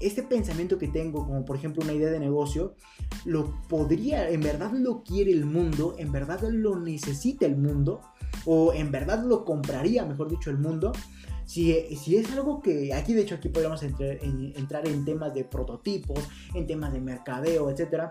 este 0.00 0.22
pensamiento 0.22 0.78
que 0.78 0.88
tengo, 0.88 1.26
como 1.26 1.44
por 1.44 1.56
ejemplo 1.56 1.82
una 1.82 1.92
idea 1.92 2.10
de 2.10 2.20
negocio, 2.20 2.76
lo 3.24 3.62
podría, 3.68 4.30
en 4.30 4.40
verdad 4.40 4.72
lo 4.72 5.02
quiere 5.02 5.32
el 5.32 5.44
mundo, 5.44 5.94
en 5.98 6.12
verdad 6.12 6.40
lo 6.42 6.78
necesita 6.78 7.46
el 7.46 7.56
mundo, 7.56 8.00
o 8.44 8.72
en 8.72 8.90
verdad 8.90 9.24
lo 9.24 9.44
compraría, 9.44 10.04
mejor 10.04 10.28
dicho, 10.28 10.50
el 10.50 10.58
mundo. 10.58 10.92
Si, 11.44 11.74
si, 11.96 12.16
es 12.16 12.32
algo 12.32 12.62
que 12.62 12.94
aquí 12.94 13.12
de 13.12 13.22
hecho 13.22 13.34
aquí 13.34 13.48
podríamos 13.48 13.82
entrar 13.82 14.18
en, 14.22 14.54
entrar 14.56 14.86
en 14.86 15.04
temas 15.04 15.34
de 15.34 15.44
prototipos, 15.44 16.20
en 16.54 16.66
temas 16.66 16.92
de 16.92 17.00
mercadeo, 17.00 17.68
etcétera, 17.68 18.10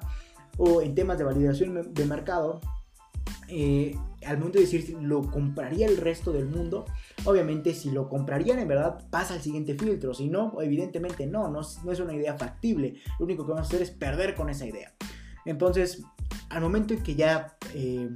o 0.58 0.82
en 0.82 0.96
temas 0.96 1.18
de 1.18 1.24
validación 1.24 1.94
de 1.94 2.06
mercado, 2.06 2.62
eh, 3.48 3.96
al 4.26 4.38
momento 4.38 4.60
de 4.60 4.66
decir 4.66 4.96
lo 5.02 5.30
compraría 5.30 5.88
el 5.88 5.98
resto 5.98 6.32
del 6.32 6.48
mundo, 6.48 6.86
obviamente 7.26 7.74
si 7.74 7.92
lo 7.92 8.08
comprarían 8.08 8.60
en 8.60 8.68
verdad 8.68 9.06
pasa 9.10 9.34
al 9.34 9.42
siguiente 9.42 9.76
filtro, 9.76 10.14
si 10.14 10.30
no, 10.30 10.62
evidentemente 10.62 11.26
no, 11.28 11.50
no, 11.50 11.60
es 11.60 12.00
una 12.00 12.14
idea 12.14 12.38
factible, 12.38 12.96
lo 13.20 13.26
único 13.26 13.46
que 13.46 13.52
vamos 13.52 13.68
a 13.68 13.68
hacer 13.68 13.82
es 13.82 13.92
perder 13.92 14.36
con 14.36 14.50
esa 14.50 14.66
idea. 14.66 14.94
Entonces, 15.46 16.04
al 16.50 16.62
momento 16.62 16.94
en 16.94 17.04
que 17.04 17.16
ya 17.16 17.58
eh, 17.74 18.10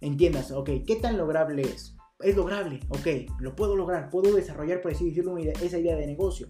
entiendas, 0.00 0.50
ok, 0.50 0.68
¿qué 0.86 0.96
tan 1.00 1.16
lograble 1.16 1.62
es? 1.62 1.96
Es 2.20 2.36
lograble, 2.36 2.80
ok, 2.88 3.40
lo 3.40 3.54
puedo 3.56 3.76
lograr, 3.76 4.10
puedo 4.10 4.34
desarrollar, 4.34 4.80
por 4.80 4.92
así 4.92 5.06
decirlo, 5.06 5.38
esa 5.38 5.78
idea 5.78 5.96
de 5.96 6.06
negocio, 6.06 6.48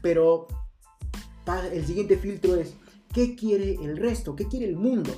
pero 0.00 0.46
el 1.72 1.84
siguiente 1.84 2.16
filtro 2.16 2.54
es, 2.56 2.76
¿qué 3.12 3.34
quiere 3.34 3.74
el 3.82 3.96
resto? 3.96 4.36
¿Qué 4.36 4.46
quiere 4.46 4.66
el 4.66 4.76
mundo? 4.76 5.12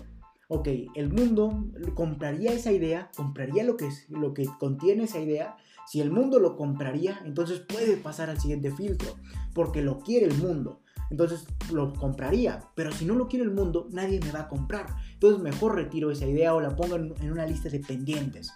ok, 0.55 0.69
el 0.97 1.11
mundo 1.11 1.65
compraría 1.95 2.53
esa 2.53 2.73
idea, 2.73 3.11
compraría 3.17 3.65
lo 3.65 3.79
que, 3.79 3.89
lo 4.11 4.35
que 4.35 4.47
contiene 4.61 5.05
esa 5.05 5.19
idea. 5.19 5.57
Si 5.87 6.03
el 6.03 6.11
mundo 6.11 6.39
lo 6.41 6.57
compraría, 6.57 7.19
entonces 7.25 7.61
puede 7.61 7.97
pasar 7.97 8.29
al 8.29 8.39
siguiente 8.39 8.71
filtro, 8.71 9.17
porque 9.55 9.81
lo 9.81 10.01
quiere 10.01 10.27
el 10.27 10.37
mundo. 10.37 10.83
Entonces 11.11 11.47
lo 11.73 11.95
compraría, 11.95 12.69
pero 12.75 12.93
si 12.93 13.07
no 13.07 13.15
lo 13.15 13.29
quiere 13.29 13.47
el 13.47 13.51
mundo, 13.51 13.89
nadie 13.93 14.21
me 14.21 14.31
va 14.31 14.41
a 14.41 14.49
comprar. 14.49 14.95
Entonces 15.15 15.43
mejor 15.43 15.75
retiro 15.75 16.11
esa 16.11 16.27
idea 16.27 16.55
o 16.55 16.61
la 16.61 16.77
pongo 16.77 16.97
en, 16.97 17.33
una 17.33 17.47
lista 17.47 17.71
de 17.71 17.81
pendientes. 17.81 18.53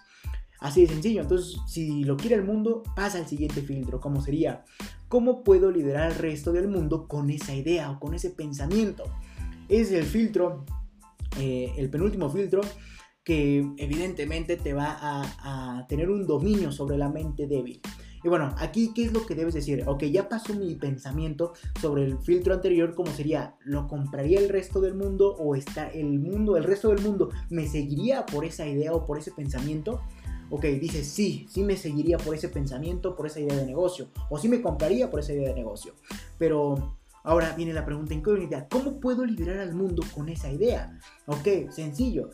Así 0.59 0.81
de 0.81 0.93
sencillo. 0.93 1.21
Entonces, 1.21 1.57
si 1.67 2.03
lo 2.03 2.15
quiere 2.15 2.35
el 2.35 2.43
mundo, 2.43 2.83
pasa 2.95 3.17
al 3.17 3.27
siguiente 3.27 3.61
filtro, 3.61 3.99
como 3.99 4.21
sería, 4.21 4.65
¿cómo 5.07 5.43
puedo 5.43 5.71
liderar 5.71 6.11
al 6.11 6.15
resto 6.15 6.51
del 6.51 6.67
mundo 6.67 7.07
con 7.07 7.31
esa 7.31 7.55
idea 7.55 7.89
o 7.89 7.99
con 7.99 8.13
ese 8.13 8.29
pensamiento? 8.29 9.03
Es 9.69 9.91
el 9.91 10.05
filtro 10.05 10.65
eh, 11.39 11.73
el 11.77 11.89
penúltimo 11.89 12.29
filtro 12.29 12.61
que 13.23 13.73
evidentemente 13.77 14.55
te 14.55 14.73
va 14.73 14.97
a, 14.99 15.85
tener 15.89 16.09
un 16.09 16.25
dominio 16.25 16.71
sobre 16.71 16.97
la 16.97 17.09
mente 17.09 17.45
débil. 17.45 17.81
Y 18.23 18.29
bueno, 18.29 18.55
aquí, 18.57 18.93
¿qué 18.95 19.03
es 19.03 19.13
lo 19.13 19.25
que 19.25 19.35
debes 19.35 19.53
decir? 19.53 19.83
Ok, 19.85 20.05
ya 20.05 20.29
pasó 20.29 20.53
mi 20.53 20.75
pensamiento 20.75 21.53
sobre 21.79 22.05
el 22.05 22.17
filtro 22.19 22.53
anterior, 22.53 22.95
como 22.95 23.11
sería, 23.11 23.55
¿lo 23.63 23.87
compraría 23.87 24.39
el 24.39 24.49
resto 24.49 24.79
del 24.81 24.95
mundo 24.95 25.35
o 25.35 25.55
está 25.55 25.89
el 25.89 26.19
mundo, 26.19 26.57
el 26.57 26.63
resto 26.63 26.89
del 26.89 27.01
mundo, 27.01 27.29
me 27.49 27.67
seguiría 27.67 28.25
por 28.25 28.45
esa 28.45 28.65
idea 28.65 28.93
o 28.93 29.05
por 29.05 29.19
ese 29.19 29.31
pensamiento? 29.31 30.01
Ok, 30.49 30.63
dice 30.63 31.03
sí, 31.03 31.45
sí 31.49 31.63
me 31.63 31.75
seguiría 31.75 32.17
por 32.17 32.33
ese 32.33 32.47
pensamiento, 32.47 33.15
por 33.15 33.27
esa 33.27 33.41
idea 33.41 33.57
de 33.57 33.65
negocio, 33.65 34.07
o 34.29 34.37
sí 34.37 34.47
me 34.47 34.61
compraría 34.61 35.11
por 35.11 35.19
esa 35.19 35.33
idea 35.33 35.49
de 35.49 35.55
negocio. 35.55 35.93
Pero 36.37 36.96
Ahora 37.27 37.51
viene 37.51 37.73
la 37.73 37.83
pregunta 37.83 38.13
incógnita, 38.13 38.69
¿cómo 38.69 39.01
puedo 39.01 39.25
liberar 39.25 39.59
al 39.59 39.75
mundo 39.75 40.01
con 40.15 40.29
esa 40.29 40.49
idea? 40.49 40.97
Ok, 41.25 41.69
sencillo. 41.71 42.29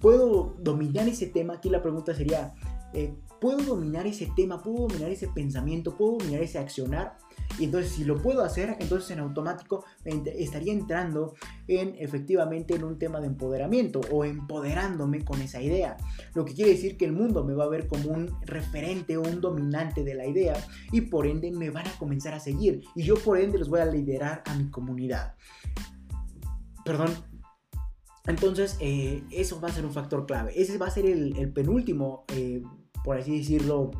¿Puedo 0.00 0.56
dominar 0.58 1.06
ese 1.06 1.26
tema? 1.26 1.52
Aquí 1.52 1.68
la 1.68 1.82
pregunta 1.82 2.14
sería, 2.14 2.54
eh, 2.94 3.14
¿puedo 3.42 3.58
dominar 3.58 4.06
ese 4.06 4.32
tema? 4.34 4.62
¿Puedo 4.62 4.88
dominar 4.88 5.10
ese 5.10 5.28
pensamiento? 5.28 5.94
¿Puedo 5.98 6.16
dominar 6.16 6.40
ese 6.40 6.58
accionar? 6.58 7.18
Y 7.58 7.64
entonces 7.64 7.92
si 7.92 8.04
lo 8.04 8.20
puedo 8.20 8.42
hacer, 8.42 8.76
entonces 8.80 9.10
en 9.10 9.20
automático 9.20 9.84
estaría 10.04 10.72
entrando 10.72 11.34
en 11.68 11.94
efectivamente 11.98 12.74
en 12.74 12.84
un 12.84 12.98
tema 12.98 13.20
de 13.20 13.26
empoderamiento 13.26 14.00
o 14.10 14.24
empoderándome 14.24 15.24
con 15.24 15.40
esa 15.40 15.60
idea. 15.60 15.96
Lo 16.34 16.44
que 16.44 16.54
quiere 16.54 16.72
decir 16.72 16.96
que 16.96 17.04
el 17.04 17.12
mundo 17.12 17.44
me 17.44 17.54
va 17.54 17.64
a 17.64 17.68
ver 17.68 17.86
como 17.88 18.10
un 18.10 18.30
referente 18.42 19.16
o 19.16 19.22
un 19.22 19.40
dominante 19.40 20.04
de 20.04 20.14
la 20.14 20.26
idea 20.26 20.54
y 20.90 21.02
por 21.02 21.26
ende 21.26 21.50
me 21.50 21.70
van 21.70 21.86
a 21.86 21.98
comenzar 21.98 22.34
a 22.34 22.40
seguir 22.40 22.82
y 22.94 23.02
yo 23.02 23.14
por 23.16 23.38
ende 23.38 23.58
los 23.58 23.68
voy 23.68 23.80
a 23.80 23.86
liderar 23.86 24.42
a 24.46 24.54
mi 24.54 24.70
comunidad. 24.70 25.34
Perdón, 26.84 27.10
entonces, 28.26 28.76
eh, 28.80 29.24
eso 29.30 29.60
va 29.60 29.68
a 29.68 29.72
ser 29.72 29.84
un 29.84 29.92
factor 29.92 30.26
clave. 30.26 30.52
Ese 30.54 30.78
va 30.78 30.86
a 30.86 30.90
ser 30.90 31.06
el, 31.06 31.52
penúltimo, 31.52 32.24
eh, 32.34 32.62
por 33.04 33.16
así 33.16 33.38
decirlo, 33.38 33.90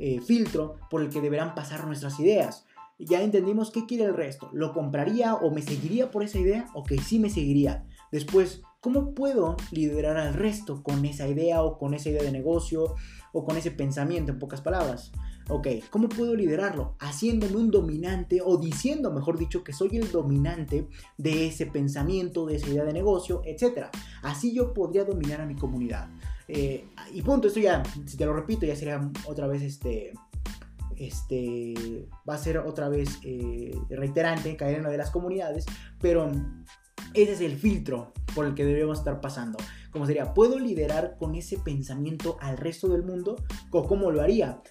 eh, 0.00 0.20
filtro 0.20 0.76
por 0.90 1.02
el 1.02 1.10
que 1.10 1.20
deberán 1.20 1.54
pasar 1.54 1.86
nuestras 1.86 2.18
ideas 2.20 2.64
ya 2.98 3.22
entendimos 3.22 3.70
qué 3.70 3.86
quiere 3.86 4.04
el 4.04 4.14
resto. 4.14 4.50
¿Lo 4.52 4.72
compraría 4.72 5.34
o 5.34 5.50
me 5.50 5.62
seguiría 5.62 6.10
por 6.10 6.22
esa 6.22 6.38
idea? 6.38 6.66
Ok, 6.74 6.92
sí 7.02 7.18
me 7.18 7.30
seguiría. 7.30 7.86
Después, 8.10 8.62
¿cómo 8.80 9.14
puedo 9.14 9.56
liderar 9.70 10.16
al 10.16 10.34
resto 10.34 10.82
con 10.82 11.04
esa 11.04 11.28
idea 11.28 11.62
o 11.62 11.78
con 11.78 11.94
esa 11.94 12.08
idea 12.08 12.22
de 12.22 12.32
negocio 12.32 12.94
o 13.32 13.44
con 13.44 13.56
ese 13.56 13.70
pensamiento, 13.70 14.32
en 14.32 14.38
pocas 14.38 14.60
palabras? 14.60 15.12
Ok, 15.50 15.68
¿cómo 15.90 16.08
puedo 16.08 16.34
liderarlo? 16.34 16.96
Haciéndome 16.98 17.56
un 17.56 17.70
dominante 17.70 18.40
o 18.44 18.58
diciendo, 18.58 19.10
mejor 19.10 19.38
dicho, 19.38 19.64
que 19.64 19.72
soy 19.72 19.96
el 19.96 20.10
dominante 20.10 20.88
de 21.16 21.46
ese 21.46 21.66
pensamiento, 21.66 22.44
de 22.44 22.56
esa 22.56 22.68
idea 22.68 22.84
de 22.84 22.92
negocio, 22.92 23.42
etc. 23.44 23.86
Así 24.22 24.54
yo 24.54 24.74
podría 24.74 25.04
dominar 25.04 25.40
a 25.40 25.46
mi 25.46 25.54
comunidad. 25.54 26.10
Eh, 26.48 26.88
y 27.12 27.22
punto, 27.22 27.48
esto 27.48 27.60
ya, 27.60 27.82
si 28.06 28.16
te 28.16 28.26
lo 28.26 28.34
repito, 28.34 28.66
ya 28.66 28.76
sería 28.76 29.10
otra 29.26 29.46
vez 29.46 29.62
este 29.62 30.12
este, 30.98 32.08
va 32.28 32.34
a 32.34 32.38
ser 32.38 32.58
otra 32.58 32.88
vez 32.88 33.18
eh, 33.24 33.76
reiterante, 33.90 34.56
caer 34.56 34.76
en 34.76 34.80
una 34.80 34.90
de 34.90 34.98
las 34.98 35.10
comunidades, 35.10 35.66
pero 36.00 36.30
ese 37.14 37.32
es 37.32 37.40
el 37.40 37.56
filtro 37.56 38.12
por 38.34 38.46
el 38.46 38.54
que 38.54 38.64
debemos 38.64 38.98
estar 38.98 39.20
pasando. 39.20 39.58
Como 39.90 40.06
sería, 40.06 40.34
¿puedo 40.34 40.58
liderar 40.58 41.16
con 41.18 41.34
ese 41.34 41.58
pensamiento 41.58 42.36
al 42.40 42.56
resto 42.56 42.88
del 42.88 43.02
mundo? 43.02 43.36
¿O 43.70 43.86
cómo 43.86 44.10
lo 44.10 44.20
haría? 44.20 44.62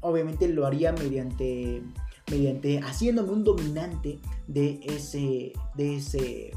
Obviamente 0.00 0.48
lo 0.48 0.66
haría 0.66 0.92
mediante, 0.92 1.82
mediante 2.30 2.80
haciéndome 2.80 3.30
un 3.30 3.44
dominante 3.44 4.18
de 4.46 4.80
ese, 4.82 5.52
de 5.74 5.96
ese, 5.96 6.50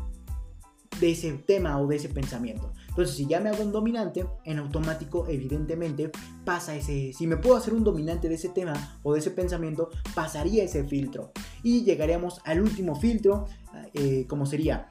de 1.00 1.12
ese 1.12 1.34
tema 1.34 1.80
o 1.80 1.88
de 1.88 1.98
ese 1.98 2.10
pensamiento. 2.10 2.74
Entonces, 2.98 3.16
si 3.16 3.28
ya 3.28 3.40
me 3.40 3.50
hago 3.50 3.62
un 3.64 3.72
dominante, 3.72 4.26
en 4.44 4.58
automático, 4.58 5.28
evidentemente, 5.30 6.10
pasa 6.44 6.76
ese. 6.76 7.14
Si 7.14 7.28
me 7.28 7.38
puedo 7.38 7.56
hacer 7.56 7.76
un 7.76 7.84
dominante 7.84 8.28
de 8.28 8.34
ese 8.34 8.50
tema 8.50 8.98
o 9.04 9.14
de 9.14 9.20
ese 9.20 9.30
pensamiento, 9.30 9.92
pasaría 10.16 10.64
ese 10.64 10.84
filtro. 10.84 11.32
Y 11.62 11.84
llegaríamos 11.84 12.42
al 12.44 12.60
último 12.60 12.96
filtro, 12.96 13.46
eh, 13.94 14.26
como 14.28 14.48
sería. 14.48 14.90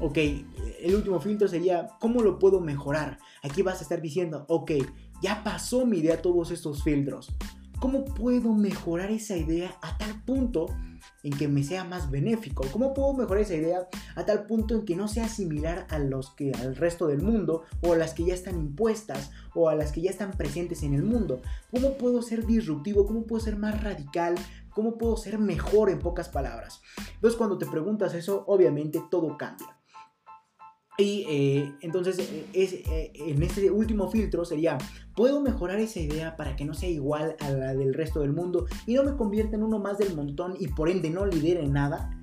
Ok, 0.00 0.16
el 0.16 0.94
último 0.94 1.20
filtro 1.20 1.48
sería, 1.48 1.88
¿cómo 2.00 2.22
lo 2.22 2.38
puedo 2.38 2.62
mejorar? 2.62 3.18
Aquí 3.42 3.60
vas 3.60 3.80
a 3.80 3.82
estar 3.82 4.00
diciendo, 4.00 4.46
ok, 4.48 4.70
ya 5.20 5.44
pasó 5.44 5.84
mi 5.84 5.98
idea 5.98 6.22
todos 6.22 6.50
estos 6.50 6.82
filtros. 6.82 7.30
¿Cómo 7.78 8.06
puedo 8.06 8.54
mejorar 8.54 9.10
esa 9.10 9.36
idea 9.36 9.76
a 9.82 9.98
tal 9.98 10.24
punto 10.24 10.64
en 11.28 11.38
que 11.38 11.48
me 11.48 11.62
sea 11.62 11.84
más 11.84 12.10
benéfico? 12.10 12.64
¿Cómo 12.72 12.94
puedo 12.94 13.14
mejorar 13.14 13.42
esa 13.42 13.54
idea 13.54 13.88
a 14.14 14.24
tal 14.24 14.46
punto 14.46 14.74
en 14.74 14.84
que 14.84 14.96
no 14.96 15.08
sea 15.08 15.28
similar 15.28 15.86
a 15.90 15.98
los 15.98 16.30
que 16.30 16.52
al 16.52 16.76
resto 16.76 17.06
del 17.06 17.22
mundo 17.22 17.62
o 17.82 17.92
a 17.92 17.96
las 17.96 18.14
que 18.14 18.24
ya 18.24 18.34
están 18.34 18.58
impuestas 18.58 19.30
o 19.54 19.68
a 19.68 19.74
las 19.74 19.92
que 19.92 20.00
ya 20.00 20.10
están 20.10 20.32
presentes 20.32 20.82
en 20.82 20.94
el 20.94 21.02
mundo? 21.02 21.40
¿Cómo 21.70 21.96
puedo 21.96 22.22
ser 22.22 22.46
disruptivo? 22.46 23.06
¿Cómo 23.06 23.24
puedo 23.24 23.44
ser 23.44 23.56
más 23.56 23.82
radical? 23.82 24.34
¿Cómo 24.70 24.96
puedo 24.96 25.16
ser 25.16 25.38
mejor 25.38 25.90
en 25.90 25.98
pocas 25.98 26.28
palabras? 26.28 26.80
Entonces 27.14 27.36
cuando 27.36 27.58
te 27.58 27.66
preguntas 27.66 28.14
eso, 28.14 28.44
obviamente 28.46 29.02
todo 29.10 29.36
cambia. 29.36 29.78
Y 31.00 31.24
eh, 31.28 31.72
entonces 31.80 32.18
eh, 32.18 32.46
eh, 32.52 33.12
en 33.14 33.40
este 33.44 33.70
último 33.70 34.10
filtro 34.10 34.44
sería, 34.44 34.76
¿puedo 35.18 35.40
mejorar 35.40 35.80
esa 35.80 35.98
idea 35.98 36.36
para 36.36 36.54
que 36.54 36.64
no 36.64 36.74
sea 36.74 36.88
igual 36.88 37.34
a 37.40 37.50
la 37.50 37.74
del 37.74 37.92
resto 37.92 38.20
del 38.20 38.32
mundo 38.32 38.66
y 38.86 38.94
no 38.94 39.02
me 39.02 39.16
convierta 39.16 39.56
en 39.56 39.64
uno 39.64 39.80
más 39.80 39.98
del 39.98 40.14
montón 40.14 40.54
y 40.60 40.68
por 40.68 40.88
ende 40.88 41.10
no 41.10 41.26
lidere 41.26 41.66
nada? 41.66 42.16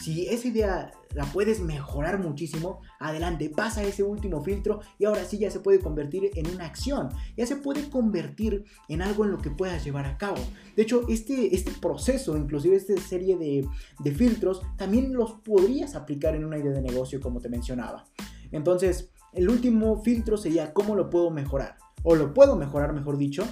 Si 0.00 0.26
esa 0.28 0.48
idea 0.48 0.90
la 1.12 1.26
puedes 1.26 1.60
mejorar 1.60 2.18
muchísimo, 2.18 2.80
adelante, 3.00 3.50
pasa 3.50 3.84
ese 3.84 4.02
último 4.02 4.42
filtro 4.42 4.80
y 4.98 5.04
ahora 5.04 5.26
sí 5.26 5.36
ya 5.36 5.50
se 5.50 5.60
puede 5.60 5.80
convertir 5.80 6.30
en 6.36 6.46
una 6.46 6.64
acción, 6.64 7.10
ya 7.36 7.46
se 7.46 7.56
puede 7.56 7.90
convertir 7.90 8.64
en 8.88 9.02
algo 9.02 9.26
en 9.26 9.32
lo 9.32 9.38
que 9.38 9.50
puedas 9.50 9.84
llevar 9.84 10.06
a 10.06 10.16
cabo. 10.16 10.38
De 10.74 10.84
hecho, 10.84 11.02
este, 11.10 11.54
este 11.54 11.72
proceso, 11.72 12.34
inclusive 12.38 12.76
esta 12.76 12.98
serie 12.98 13.36
de, 13.36 13.68
de 13.98 14.10
filtros, 14.10 14.62
también 14.78 15.12
los 15.12 15.32
podrías 15.32 15.94
aplicar 15.94 16.34
en 16.34 16.46
una 16.46 16.56
idea 16.56 16.72
de 16.72 16.80
negocio 16.80 17.20
como 17.20 17.40
te 17.40 17.50
mencionaba. 17.50 18.06
Entonces, 18.52 19.10
el 19.34 19.50
último 19.50 20.02
filtro 20.02 20.38
sería 20.38 20.72
cómo 20.72 20.94
lo 20.94 21.10
puedo 21.10 21.30
mejorar, 21.30 21.76
o 22.08 22.16
lo 22.16 22.32
puedo 22.32 22.56
mejorar, 22.56 22.94
mejor 22.94 23.18
dicho. 23.18 23.46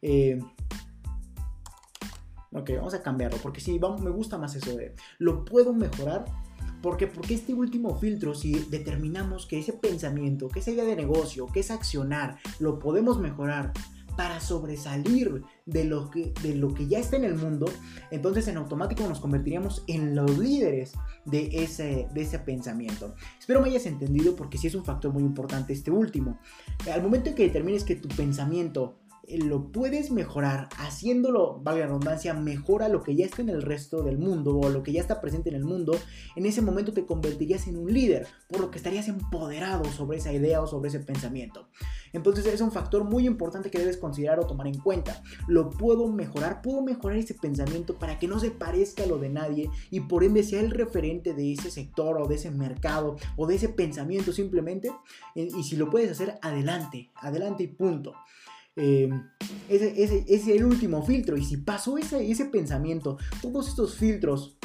Eh, 0.00 0.38
ok, 2.52 2.70
vamos 2.76 2.94
a 2.94 3.02
cambiarlo, 3.02 3.36
porque 3.42 3.60
sí, 3.60 3.78
me 4.00 4.10
gusta 4.10 4.38
más 4.38 4.56
eso 4.56 4.74
de 4.74 4.94
lo 5.18 5.44
puedo 5.44 5.74
mejorar. 5.74 6.24
Porque, 6.80 7.06
porque 7.06 7.34
este 7.34 7.52
último 7.52 7.98
filtro, 7.98 8.34
si 8.34 8.54
determinamos 8.70 9.46
que 9.46 9.58
ese 9.58 9.74
pensamiento, 9.74 10.48
que 10.48 10.60
esa 10.60 10.70
idea 10.70 10.84
de 10.84 10.96
negocio, 10.96 11.48
que 11.48 11.60
es 11.60 11.70
accionar, 11.70 12.38
lo 12.60 12.78
podemos 12.78 13.18
mejorar, 13.18 13.72
para 14.16 14.40
sobresalir 14.40 15.42
de 15.68 15.84
lo, 15.84 16.10
que, 16.10 16.32
de 16.42 16.54
lo 16.54 16.72
que 16.72 16.88
ya 16.88 16.98
está 16.98 17.16
en 17.16 17.24
el 17.24 17.36
mundo, 17.36 17.66
entonces 18.10 18.48
en 18.48 18.56
automático 18.56 19.06
nos 19.06 19.20
convertiríamos 19.20 19.84
en 19.86 20.14
los 20.14 20.38
líderes 20.38 20.92
de 21.26 21.62
ese, 21.62 22.08
de 22.12 22.22
ese 22.22 22.38
pensamiento. 22.38 23.14
Espero 23.38 23.60
me 23.60 23.68
hayas 23.68 23.86
entendido 23.86 24.34
porque 24.34 24.56
sí 24.56 24.66
es 24.66 24.74
un 24.74 24.84
factor 24.84 25.12
muy 25.12 25.22
importante 25.22 25.74
este 25.74 25.90
último. 25.90 26.38
Al 26.92 27.02
momento 27.02 27.28
en 27.28 27.34
que 27.34 27.44
determines 27.44 27.84
que 27.84 27.96
tu 27.96 28.08
pensamiento 28.08 28.98
lo 29.36 29.70
puedes 29.70 30.10
mejorar 30.10 30.68
haciéndolo, 30.78 31.60
valga 31.62 31.80
la 31.80 31.86
redundancia, 31.86 32.34
mejora 32.34 32.88
lo 32.88 33.02
que 33.02 33.14
ya 33.14 33.26
está 33.26 33.42
en 33.42 33.50
el 33.50 33.62
resto 33.62 34.02
del 34.02 34.18
mundo 34.18 34.56
o 34.58 34.68
lo 34.70 34.82
que 34.82 34.92
ya 34.92 35.00
está 35.00 35.20
presente 35.20 35.50
en 35.50 35.56
el 35.56 35.64
mundo, 35.64 35.96
en 36.36 36.46
ese 36.46 36.62
momento 36.62 36.92
te 36.92 37.04
convertirías 37.04 37.66
en 37.66 37.76
un 37.76 37.92
líder, 37.92 38.26
por 38.48 38.60
lo 38.60 38.70
que 38.70 38.78
estarías 38.78 39.08
empoderado 39.08 39.84
sobre 39.86 40.18
esa 40.18 40.32
idea 40.32 40.62
o 40.62 40.66
sobre 40.66 40.88
ese 40.88 41.00
pensamiento. 41.00 41.68
Entonces 42.12 42.46
es 42.46 42.60
un 42.60 42.72
factor 42.72 43.04
muy 43.04 43.26
importante 43.26 43.70
que 43.70 43.78
debes 43.78 43.98
considerar 43.98 44.40
o 44.40 44.46
tomar 44.46 44.66
en 44.66 44.78
cuenta. 44.78 45.22
Lo 45.46 45.70
puedo 45.70 46.08
mejorar, 46.08 46.62
puedo 46.62 46.82
mejorar 46.82 47.18
ese 47.18 47.34
pensamiento 47.34 47.98
para 47.98 48.18
que 48.18 48.28
no 48.28 48.40
se 48.40 48.50
parezca 48.50 49.02
a 49.02 49.06
lo 49.06 49.18
de 49.18 49.28
nadie 49.28 49.70
y 49.90 50.00
por 50.00 50.24
ende 50.24 50.42
sea 50.42 50.60
el 50.60 50.70
referente 50.70 51.34
de 51.34 51.52
ese 51.52 51.70
sector 51.70 52.20
o 52.20 52.26
de 52.26 52.36
ese 52.36 52.50
mercado 52.50 53.16
o 53.36 53.46
de 53.46 53.56
ese 53.56 53.68
pensamiento 53.68 54.32
simplemente. 54.32 54.90
Eh, 55.34 55.48
y 55.54 55.62
si 55.64 55.76
lo 55.76 55.90
puedes 55.90 56.10
hacer, 56.10 56.38
adelante, 56.40 57.10
adelante 57.14 57.64
y 57.64 57.68
punto. 57.68 58.14
Eh, 58.78 59.10
ese, 59.68 60.24
es 60.28 60.48
el 60.48 60.64
último 60.64 61.02
filtro. 61.02 61.36
Y 61.36 61.44
si 61.44 61.58
pasó 61.58 61.98
ese, 61.98 62.30
ese 62.30 62.46
pensamiento, 62.46 63.18
todos 63.42 63.68
estos 63.68 63.96
filtros 63.96 64.56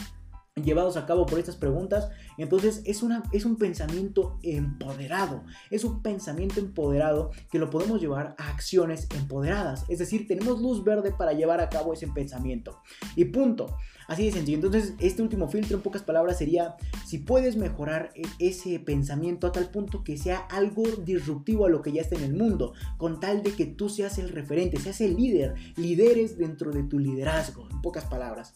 llevados 0.55 0.97
a 0.97 1.05
cabo 1.05 1.25
por 1.25 1.39
estas 1.39 1.55
preguntas, 1.55 2.09
entonces 2.37 2.81
es, 2.85 3.03
es 3.31 3.45
un 3.45 3.55
pensamiento 3.57 4.37
empoderado, 4.43 5.43
es 5.71 5.83
un 5.83 6.01
pensamiento 6.01 6.59
empoderado 6.59 7.31
que 7.51 7.59
lo 7.59 7.69
podemos 7.69 7.99
llevar 7.99 8.35
a 8.37 8.49
acciones 8.49 9.07
empoderadas, 9.15 9.85
es 9.89 9.99
decir, 9.99 10.27
tenemos 10.27 10.61
luz 10.61 10.83
verde 10.83 11.11
para 11.11 11.33
llevar 11.33 11.59
a 11.59 11.69
cabo 11.69 11.93
ese 11.93 12.07
pensamiento. 12.07 12.81
Y 13.15 13.25
punto. 13.25 13.75
Así 14.07 14.25
de 14.25 14.33
sencillo. 14.33 14.57
Entonces, 14.57 14.95
este 14.99 15.21
último 15.21 15.47
filtro, 15.47 15.77
en 15.77 15.81
pocas 15.81 16.03
palabras, 16.03 16.37
sería 16.37 16.75
si 17.05 17.19
puedes 17.19 17.55
mejorar 17.55 18.11
e, 18.15 18.23
ese 18.39 18.77
pensamiento 18.79 19.47
a 19.47 19.53
tal 19.53 19.69
punto 19.69 20.03
que 20.03 20.17
sea 20.17 20.39
algo 20.49 20.83
disruptivo 20.83 21.65
a 21.65 21.69
lo 21.69 21.81
que 21.81 21.93
ya 21.93 22.01
está 22.01 22.15
en 22.15 22.23
el 22.23 22.33
mundo, 22.33 22.73
con 22.97 23.21
tal 23.21 23.43
de 23.43 23.53
que 23.53 23.65
tú 23.65 23.87
seas 23.87 24.17
el 24.17 24.29
referente, 24.29 24.77
seas 24.77 24.99
el 24.99 25.15
líder, 25.15 25.55
lideres 25.77 26.37
dentro 26.37 26.71
de 26.71 26.83
tu 26.83 26.99
liderazgo, 26.99 27.67
en 27.71 27.81
pocas 27.81 28.03
palabras. 28.05 28.55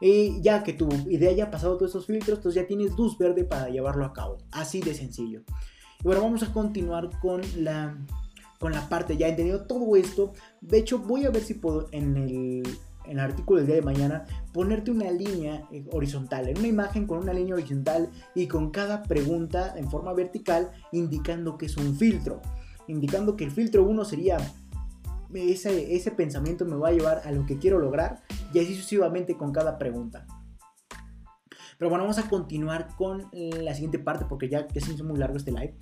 Y 0.00 0.40
ya 0.42 0.62
que 0.62 0.72
tu 0.72 0.88
idea 1.08 1.30
haya 1.30 1.50
pasado 1.50 1.76
todos 1.76 1.92
esos 1.92 2.06
filtros, 2.06 2.38
entonces 2.38 2.62
ya 2.62 2.68
tienes 2.68 2.96
luz 2.96 3.16
verde 3.18 3.44
para 3.44 3.68
llevarlo 3.68 4.04
a 4.04 4.12
cabo. 4.12 4.38
Así 4.50 4.80
de 4.80 4.94
sencillo. 4.94 5.42
Y 6.00 6.04
bueno, 6.04 6.22
vamos 6.22 6.42
a 6.42 6.52
continuar 6.52 7.10
con 7.20 7.42
la, 7.58 7.96
con 8.58 8.72
la 8.72 8.88
parte. 8.88 9.16
Ya 9.16 9.26
he 9.26 9.30
entendido 9.30 9.66
todo 9.66 9.96
esto. 9.96 10.32
De 10.60 10.78
hecho, 10.78 10.98
voy 10.98 11.24
a 11.24 11.30
ver 11.30 11.42
si 11.42 11.54
puedo 11.54 11.88
en 11.92 12.16
el, 12.16 12.62
en 13.06 13.12
el 13.12 13.20
artículo 13.20 13.58
del 13.58 13.66
día 13.66 13.76
de 13.76 13.82
mañana, 13.82 14.24
ponerte 14.52 14.90
una 14.90 15.10
línea 15.10 15.66
eh, 15.70 15.84
horizontal, 15.92 16.48
en 16.48 16.58
una 16.58 16.68
imagen 16.68 17.06
con 17.06 17.18
una 17.18 17.32
línea 17.32 17.54
horizontal 17.54 18.10
y 18.34 18.46
con 18.48 18.70
cada 18.70 19.02
pregunta 19.02 19.74
en 19.76 19.90
forma 19.90 20.12
vertical 20.12 20.70
indicando 20.92 21.56
que 21.56 21.66
es 21.66 21.76
un 21.76 21.96
filtro, 21.96 22.40
indicando 22.86 23.36
que 23.36 23.44
el 23.44 23.50
filtro 23.50 23.84
1 23.84 24.04
sería 24.04 24.38
ese, 25.34 25.94
ese 25.94 26.10
pensamiento 26.10 26.64
me 26.64 26.76
va 26.76 26.88
a 26.88 26.92
llevar 26.92 27.22
a 27.24 27.32
lo 27.32 27.46
que 27.46 27.58
quiero 27.58 27.78
lograr 27.78 28.22
y 28.52 28.58
así 28.58 28.74
sucesivamente 28.74 29.36
con 29.36 29.52
cada 29.52 29.78
pregunta. 29.78 30.26
Pero 31.78 31.90
bueno, 31.90 32.04
vamos 32.04 32.18
a 32.18 32.28
continuar 32.28 32.88
con 32.96 33.28
la 33.32 33.74
siguiente 33.74 33.98
parte 33.98 34.24
porque 34.28 34.48
ya, 34.48 34.66
que 34.66 34.80
se 34.80 34.92
hizo 34.92 35.04
muy 35.04 35.18
largo 35.18 35.36
este 35.36 35.50
live. 35.50 35.74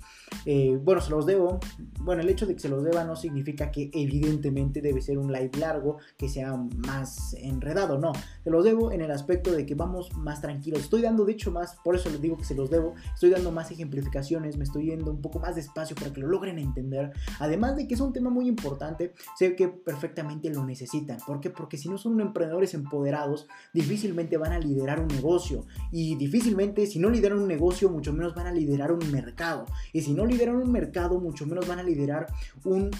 Eh, 0.45 0.77
bueno, 0.83 1.01
se 1.01 1.11
los 1.11 1.25
debo. 1.25 1.59
Bueno, 2.01 2.21
el 2.21 2.29
hecho 2.29 2.45
de 2.45 2.53
que 2.53 2.59
se 2.59 2.69
los 2.69 2.83
deba 2.83 3.03
no 3.03 3.15
significa 3.15 3.71
que 3.71 3.89
evidentemente 3.93 4.81
debe 4.81 5.01
ser 5.01 5.17
un 5.17 5.31
live 5.31 5.51
largo, 5.59 5.97
que 6.17 6.27
sea 6.29 6.55
más 6.55 7.33
enredado, 7.39 7.97
no. 7.97 8.13
Se 8.43 8.49
los 8.49 8.63
debo 8.63 8.91
en 8.91 9.01
el 9.01 9.11
aspecto 9.11 9.51
de 9.51 9.65
que 9.65 9.75
vamos 9.75 10.15
más 10.17 10.41
tranquilos. 10.41 10.81
Estoy 10.81 11.01
dando, 11.01 11.25
de 11.25 11.33
hecho, 11.33 11.51
más, 11.51 11.77
por 11.83 11.95
eso 11.95 12.09
les 12.09 12.21
digo 12.21 12.37
que 12.37 12.45
se 12.45 12.55
los 12.55 12.69
debo. 12.69 12.93
Estoy 13.13 13.29
dando 13.29 13.51
más 13.51 13.71
ejemplificaciones, 13.71 14.57
me 14.57 14.63
estoy 14.63 14.87
yendo 14.87 15.11
un 15.11 15.21
poco 15.21 15.39
más 15.39 15.55
despacio 15.55 15.95
para 15.95 16.11
que 16.11 16.21
lo 16.21 16.27
logren 16.27 16.59
entender. 16.59 17.11
Además 17.39 17.75
de 17.75 17.87
que 17.87 17.93
es 17.93 18.01
un 18.01 18.13
tema 18.13 18.29
muy 18.29 18.47
importante, 18.47 19.13
sé 19.37 19.55
que 19.55 19.67
perfectamente 19.67 20.49
lo 20.49 20.65
necesitan. 20.65 21.17
¿Por 21.25 21.39
qué? 21.39 21.49
Porque 21.49 21.77
si 21.77 21.89
no 21.89 21.97
son 21.97 22.19
emprendedores 22.19 22.73
empoderados, 22.73 23.47
difícilmente 23.73 24.37
van 24.37 24.51
a 24.51 24.59
liderar 24.59 24.99
un 24.99 25.07
negocio 25.07 25.65
y 25.91 26.15
difícilmente, 26.15 26.85
si 26.87 26.99
no 26.99 27.09
lideran 27.09 27.39
un 27.39 27.47
negocio, 27.47 27.89
mucho 27.89 28.13
menos 28.13 28.35
van 28.35 28.47
a 28.47 28.51
liderar 28.51 28.91
un 28.91 29.11
mercado. 29.11 29.65
Y 29.93 30.01
si 30.01 30.13
no 30.13 30.25
lideran 30.25 30.55
un 30.55 30.71
mercado, 30.71 31.19
mucho 31.19 31.45
menos 31.45 31.67
van 31.67 31.79
a 31.79 31.83
liderar 31.83 32.27
un, 32.63 32.91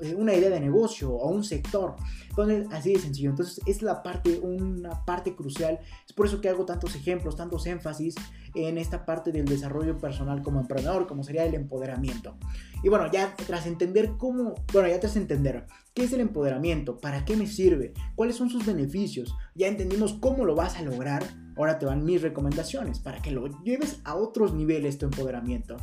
eh, 0.00 0.14
una 0.16 0.34
idea 0.34 0.50
de 0.50 0.60
negocio 0.60 1.10
o 1.10 1.30
un 1.30 1.44
sector. 1.44 1.96
Entonces, 2.30 2.66
así 2.70 2.92
de 2.92 2.98
sencillo. 2.98 3.30
Entonces, 3.30 3.60
es 3.66 3.82
la 3.82 4.02
parte, 4.02 4.38
una 4.40 5.04
parte 5.04 5.34
crucial. 5.34 5.78
Es 6.06 6.12
por 6.12 6.26
eso 6.26 6.40
que 6.40 6.48
hago 6.48 6.64
tantos 6.64 6.94
ejemplos, 6.94 7.36
tantos 7.36 7.66
énfasis 7.66 8.14
en 8.54 8.78
esta 8.78 9.04
parte 9.04 9.32
del 9.32 9.44
desarrollo 9.44 9.98
personal 9.98 10.42
como 10.42 10.60
emprendedor, 10.60 11.06
como 11.06 11.22
sería 11.22 11.44
el 11.44 11.54
empoderamiento. 11.54 12.36
Y 12.82 12.88
bueno, 12.88 13.10
ya 13.10 13.34
tras 13.46 13.66
entender 13.66 14.12
cómo, 14.18 14.54
bueno, 14.72 14.88
ya 14.88 15.00
tras 15.00 15.16
entender 15.16 15.66
qué 15.94 16.04
es 16.04 16.12
el 16.12 16.20
empoderamiento, 16.20 16.98
para 16.98 17.24
qué 17.24 17.36
me 17.36 17.46
sirve, 17.46 17.92
cuáles 18.14 18.36
son 18.36 18.50
sus 18.50 18.64
beneficios, 18.64 19.34
ya 19.54 19.66
entendimos 19.66 20.14
cómo 20.14 20.44
lo 20.44 20.54
vas 20.54 20.76
a 20.76 20.82
lograr 20.82 21.24
ahora 21.56 21.78
te 21.78 21.86
van 21.86 22.04
mis 22.04 22.22
recomendaciones 22.22 22.98
para 22.98 23.20
que 23.22 23.30
lo 23.30 23.46
lleves 23.62 24.00
a 24.04 24.14
otros 24.14 24.54
niveles 24.54 24.98
tu 24.98 25.06
empoderamiento. 25.06 25.76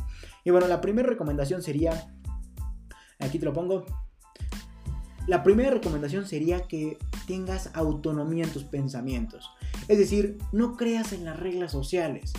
Y 0.44 0.50
bueno, 0.50 0.68
la 0.68 0.80
primera 0.80 1.08
recomendación 1.08 1.62
sería, 1.62 2.14
aquí 3.18 3.38
te 3.38 3.44
lo 3.44 3.52
pongo, 3.52 3.84
la 5.26 5.42
primera 5.42 5.70
recomendación 5.70 6.26
sería 6.26 6.60
que 6.68 6.98
tengas 7.26 7.70
autonomía 7.74 8.44
en 8.44 8.50
tus 8.50 8.64
pensamientos. 8.64 9.50
Es 9.88 9.98
decir, 9.98 10.38
no 10.52 10.76
creas 10.76 11.12
en 11.12 11.24
las 11.24 11.38
reglas 11.38 11.72
sociales. 11.72 12.32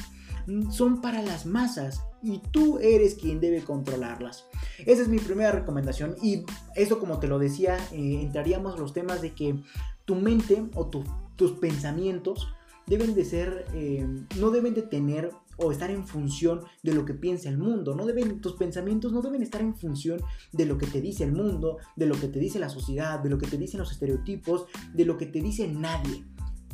Son 0.69 1.01
para 1.01 1.23
las 1.23 1.47
masas 1.47 2.03
y 2.21 2.39
tú 2.51 2.77
eres 2.77 3.15
quien 3.15 3.39
debe 3.39 3.63
controlarlas. 3.63 4.45
Esa 4.85 5.01
es 5.01 5.07
mi 5.07 5.17
primera 5.17 5.51
recomendación 5.51 6.15
y 6.21 6.43
eso 6.75 6.99
como 6.99 7.19
te 7.19 7.27
lo 7.27 7.39
decía, 7.39 7.77
eh, 7.91 8.21
entraríamos 8.21 8.79
los 8.79 8.93
temas 8.93 9.23
de 9.23 9.33
que 9.33 9.59
tu 10.05 10.13
mente 10.13 10.63
o 10.75 10.91
tus 11.35 11.51
pensamientos 11.53 12.47
deben 12.87 13.13
de 13.15 13.25
ser, 13.25 13.65
eh, 13.73 14.07
no 14.39 14.51
deben 14.51 14.73
de 14.73 14.81
tener 14.81 15.31
o 15.57 15.71
estar 15.71 15.89
en 15.89 16.05
función 16.05 16.61
de 16.83 16.93
lo 16.93 17.05
que 17.05 17.13
piensa 17.13 17.49
el 17.49 17.57
mundo. 17.57 17.95
No 17.95 18.05
deben, 18.05 18.41
tus 18.41 18.53
pensamientos 18.53 19.11
no 19.11 19.21
deben 19.21 19.41
estar 19.41 19.61
en 19.61 19.75
función 19.75 20.21
de 20.51 20.65
lo 20.65 20.77
que 20.77 20.87
te 20.87 21.01
dice 21.01 21.23
el 21.23 21.31
mundo, 21.31 21.77
de 21.95 22.05
lo 22.05 22.19
que 22.19 22.27
te 22.27 22.39
dice 22.39 22.59
la 22.59 22.69
sociedad, 22.69 23.19
de 23.19 23.29
lo 23.29 23.37
que 23.37 23.47
te 23.47 23.57
dicen 23.57 23.79
los 23.79 23.91
estereotipos, 23.91 24.65
de 24.93 25.05
lo 25.05 25.17
que 25.17 25.25
te 25.25 25.41
dice 25.41 25.67
nadie. 25.67 26.23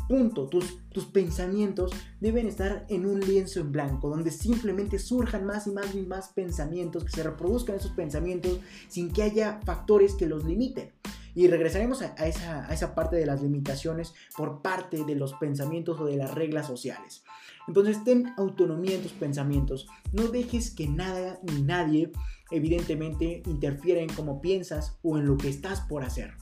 Punto. 0.07 0.47
Tus, 0.47 0.79
tus 0.89 1.05
pensamientos 1.05 1.91
deben 2.19 2.47
estar 2.47 2.85
en 2.89 3.05
un 3.05 3.21
lienzo 3.21 3.61
en 3.61 3.71
blanco, 3.71 4.09
donde 4.09 4.31
simplemente 4.31 4.99
surjan 4.99 5.45
más 5.45 5.67
y 5.67 5.71
más 5.71 5.95
y 5.95 6.01
más 6.01 6.29
pensamientos, 6.29 7.05
que 7.05 7.11
se 7.11 7.23
reproduzcan 7.23 7.77
esos 7.77 7.91
pensamientos 7.91 8.59
sin 8.89 9.11
que 9.11 9.23
haya 9.23 9.59
factores 9.63 10.15
que 10.15 10.25
los 10.25 10.43
limiten. 10.43 10.91
Y 11.33 11.47
regresaremos 11.47 12.01
a, 12.01 12.27
esa, 12.27 12.95
parte 12.95 13.15
de 13.15 13.25
las 13.25 13.41
limitaciones 13.41 14.13
por 14.35 14.61
parte 14.61 15.03
de 15.05 15.15
los 15.15 15.33
pensamientos 15.33 15.99
o 15.99 16.05
de 16.05 16.17
las 16.17 16.33
reglas 16.33 16.67
sociales. 16.67 17.23
Entonces 17.67 18.03
ten 18.03 18.33
autonomía 18.37 18.95
en 18.95 19.03
tus 19.03 19.13
pensamientos. 19.13 19.87
No 20.11 20.27
dejes 20.27 20.71
que 20.71 20.87
nada 20.87 21.39
ni 21.43 21.61
nadie 21.61 22.11
evidentemente 22.49 23.43
interfiera 23.45 24.01
en 24.01 24.09
cómo 24.09 24.41
piensas 24.41 24.97
o 25.03 25.17
en 25.17 25.25
lo 25.25 25.37
que 25.37 25.49
estás 25.49 25.81
por 25.81 26.03
hacer. 26.03 26.33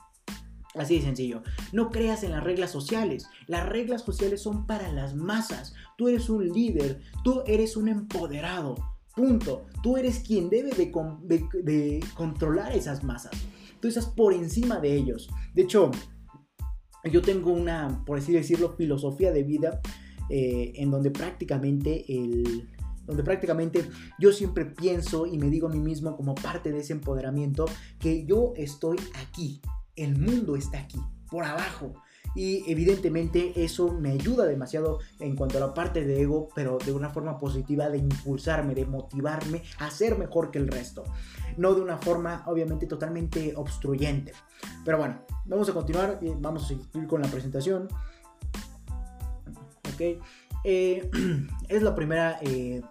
Así 0.75 0.97
de 0.97 1.05
sencillo. 1.05 1.43
No 1.71 1.89
creas 1.89 2.23
en 2.23 2.31
las 2.31 2.43
reglas 2.43 2.71
sociales. 2.71 3.27
Las 3.47 3.67
reglas 3.67 4.03
sociales 4.03 4.41
son 4.41 4.65
para 4.65 4.91
las 4.91 5.15
masas. 5.15 5.73
Tú 5.97 6.07
eres 6.07 6.29
un 6.29 6.47
líder. 6.49 7.01
Tú 7.23 7.43
eres 7.45 7.75
un 7.75 7.89
empoderado. 7.89 8.75
Punto. 9.15 9.65
Tú 9.83 9.97
eres 9.97 10.19
quien 10.19 10.49
debe 10.49 10.71
de 10.71 12.01
controlar 12.15 12.71
esas 12.73 13.03
masas 13.03 13.33
tú 13.79 13.87
estás 13.87 14.05
por 14.05 14.33
encima 14.33 14.79
de 14.79 14.95
ellos. 14.95 15.29
De 15.53 15.63
hecho, 15.63 15.91
yo 17.11 17.21
tengo 17.21 17.51
una, 17.51 18.03
por 18.05 18.17
así 18.17 18.33
decirlo, 18.33 18.75
filosofía 18.75 19.31
de 19.31 19.43
vida 19.43 19.81
eh, 20.29 20.73
en 20.75 20.91
donde 20.91 21.11
prácticamente 21.11 22.05
el, 22.07 22.69
donde 23.09 23.23
prácticamente 23.23 23.89
yo 24.19 24.31
siempre 24.31 24.65
pienso 24.65 25.25
y 25.25 25.39
me 25.39 25.49
digo 25.49 25.67
a 25.67 25.71
mí 25.71 25.79
mismo 25.79 26.15
como 26.15 26.35
parte 26.35 26.71
de 26.71 26.79
ese 26.79 26.93
empoderamiento 26.93 27.65
que 27.97 28.23
yo 28.25 28.53
estoy 28.55 28.97
aquí, 29.25 29.61
el 29.95 30.15
mundo 30.15 30.55
está 30.55 30.79
aquí, 30.79 30.99
por 31.27 31.43
abajo. 31.43 31.93
Y 32.35 32.69
evidentemente 32.71 33.53
eso 33.63 33.93
me 33.93 34.11
ayuda 34.11 34.45
demasiado 34.45 34.99
en 35.19 35.35
cuanto 35.35 35.57
a 35.57 35.61
la 35.61 35.73
parte 35.73 36.05
de 36.05 36.21
ego, 36.21 36.49
pero 36.55 36.77
de 36.77 36.91
una 36.91 37.09
forma 37.09 37.37
positiva 37.37 37.89
de 37.89 37.97
impulsarme, 37.97 38.75
de 38.75 38.85
motivarme 38.85 39.63
a 39.79 39.89
ser 39.89 40.17
mejor 40.17 40.51
que 40.51 40.59
el 40.59 40.67
resto 40.67 41.03
no 41.59 41.75
de 41.75 41.81
una 41.81 41.97
forma 41.97 42.43
obviamente 42.47 42.87
totalmente 42.87 43.53
obstruyente. 43.55 44.33
Pero 44.85 44.97
bueno, 44.97 45.21
vamos 45.45 45.69
a 45.69 45.73
continuar, 45.73 46.19
vamos 46.39 46.63
a 46.63 46.67
seguir 46.69 47.07
con 47.07 47.21
la 47.21 47.27
presentación. 47.27 47.87
Ok, 49.93 50.21
eh, 50.63 51.09
es 51.69 51.81
la 51.83 51.93
primera 51.95 52.39
eh, 52.41 52.81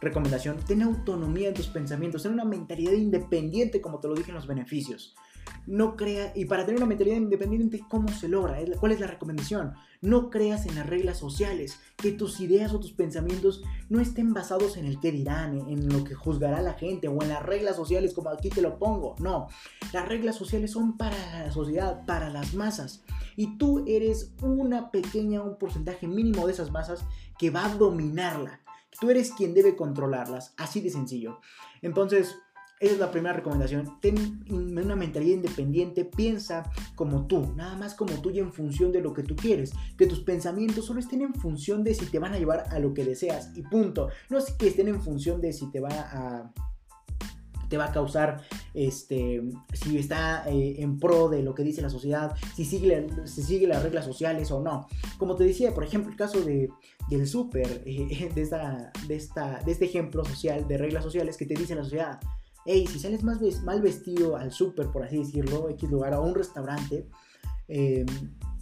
recomendación, 0.00 0.56
ten 0.66 0.82
autonomía 0.82 1.48
en 1.48 1.54
tus 1.54 1.68
pensamientos, 1.68 2.22
ten 2.22 2.32
una 2.32 2.44
mentalidad 2.44 2.92
independiente 2.92 3.80
como 3.80 4.00
te 4.00 4.08
lo 4.08 4.14
dije 4.14 4.30
en 4.30 4.36
los 4.36 4.46
beneficios. 4.46 5.14
No 5.68 5.96
crea, 5.96 6.32
y 6.34 6.46
para 6.46 6.64
tener 6.64 6.78
una 6.78 6.86
mentalidad 6.86 7.18
independiente, 7.18 7.84
¿cómo 7.88 8.08
se 8.08 8.26
logra? 8.26 8.58
¿Cuál 8.80 8.92
es 8.92 9.00
la 9.00 9.06
recomendación? 9.06 9.74
No 10.00 10.30
creas 10.30 10.64
en 10.64 10.76
las 10.76 10.86
reglas 10.86 11.18
sociales, 11.18 11.78
que 11.96 12.12
tus 12.12 12.40
ideas 12.40 12.72
o 12.72 12.80
tus 12.80 12.92
pensamientos 12.92 13.62
no 13.90 14.00
estén 14.00 14.32
basados 14.32 14.78
en 14.78 14.86
el 14.86 14.98
que 14.98 15.12
dirán, 15.12 15.68
en 15.68 15.88
lo 15.90 16.04
que 16.04 16.14
juzgará 16.14 16.62
la 16.62 16.72
gente 16.72 17.08
o 17.08 17.22
en 17.22 17.28
las 17.28 17.42
reglas 17.42 17.76
sociales 17.76 18.14
como 18.14 18.30
aquí 18.30 18.48
te 18.48 18.62
lo 18.62 18.78
pongo. 18.78 19.14
No, 19.18 19.48
las 19.92 20.08
reglas 20.08 20.36
sociales 20.36 20.70
son 20.70 20.96
para 20.96 21.44
la 21.44 21.52
sociedad, 21.52 22.06
para 22.06 22.30
las 22.30 22.54
masas. 22.54 23.04
Y 23.36 23.58
tú 23.58 23.84
eres 23.86 24.32
una 24.40 24.90
pequeña, 24.90 25.42
un 25.42 25.58
porcentaje 25.58 26.08
mínimo 26.08 26.46
de 26.46 26.54
esas 26.54 26.70
masas 26.70 27.04
que 27.38 27.50
va 27.50 27.66
a 27.66 27.74
dominarla. 27.74 28.62
Tú 29.00 29.10
eres 29.10 29.32
quien 29.32 29.52
debe 29.52 29.76
controlarlas, 29.76 30.54
así 30.56 30.80
de 30.80 30.90
sencillo. 30.90 31.40
Entonces, 31.82 32.36
esa 32.80 32.94
es 32.94 32.98
la 32.98 33.10
primera 33.10 33.34
recomendación. 33.34 33.98
Ten 34.00 34.44
una 34.50 34.96
mentalidad 34.96 35.34
independiente, 35.34 36.04
piensa 36.04 36.70
como 36.94 37.26
tú, 37.26 37.52
nada 37.56 37.76
más 37.76 37.94
como 37.94 38.14
tú 38.20 38.30
y 38.30 38.38
en 38.38 38.52
función 38.52 38.92
de 38.92 39.00
lo 39.00 39.12
que 39.12 39.22
tú 39.22 39.34
quieres. 39.34 39.72
Que 39.96 40.06
tus 40.06 40.20
pensamientos 40.20 40.86
solo 40.86 41.00
estén 41.00 41.22
en 41.22 41.34
función 41.34 41.82
de 41.82 41.94
si 41.94 42.06
te 42.06 42.18
van 42.18 42.34
a 42.34 42.38
llevar 42.38 42.64
a 42.70 42.78
lo 42.78 42.94
que 42.94 43.04
deseas 43.04 43.50
y 43.56 43.62
punto. 43.62 44.08
No 44.30 44.38
es 44.38 44.52
que 44.52 44.68
estén 44.68 44.88
en 44.88 45.00
función 45.00 45.40
de 45.40 45.52
si 45.52 45.70
te 45.70 45.80
va 45.80 45.88
a 45.90 46.52
te 47.68 47.76
va 47.76 47.86
a 47.86 47.92
causar, 47.92 48.42
este, 48.74 49.42
si 49.74 49.98
está 49.98 50.48
eh, 50.48 50.76
en 50.78 50.98
pro 50.98 51.28
de 51.28 51.42
lo 51.42 51.54
que 51.54 51.62
dice 51.62 51.82
la 51.82 51.90
sociedad, 51.90 52.34
si 52.54 52.64
sigue, 52.64 53.08
sigue 53.26 53.66
las 53.66 53.82
reglas 53.82 54.04
sociales 54.04 54.50
o 54.50 54.60
no. 54.60 54.86
Como 55.18 55.36
te 55.36 55.44
decía, 55.44 55.74
por 55.74 55.84
ejemplo, 55.84 56.10
el 56.10 56.16
caso 56.16 56.40
de, 56.40 56.70
del 57.10 57.26
súper, 57.26 57.82
eh, 57.84 58.30
de, 58.34 58.42
esta, 58.42 58.90
de, 59.06 59.16
esta, 59.16 59.60
de 59.60 59.72
este 59.72 59.84
ejemplo 59.84 60.24
social, 60.24 60.66
de 60.66 60.78
reglas 60.78 61.04
sociales 61.04 61.36
que 61.36 61.46
te 61.46 61.54
dice 61.54 61.74
la 61.74 61.84
sociedad, 61.84 62.20
hey, 62.64 62.86
si 62.86 62.98
sales 62.98 63.22
mal 63.22 63.82
vestido 63.82 64.36
al 64.36 64.52
súper, 64.52 64.90
por 64.90 65.04
así 65.04 65.18
decirlo, 65.18 65.68
X 65.70 65.90
lugar, 65.90 66.14
o 66.14 66.22
un 66.22 66.34
restaurante, 66.34 67.08
em, 67.68 68.06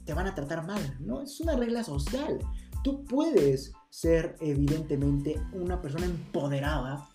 te 0.05 0.15
van 0.15 0.27
a 0.27 0.35
tratar 0.35 0.67
mal, 0.67 0.97
¿no? 1.01 1.23
Es 1.23 1.41
una 1.41 1.57
regla 1.57 1.83
social. 1.83 2.39
Tú 2.85 3.05
puedes 3.05 3.73
ser 3.91 4.37
evidentemente 4.41 5.41
una 5.53 5.81
persona 5.81 6.07
empoderada 6.07 7.09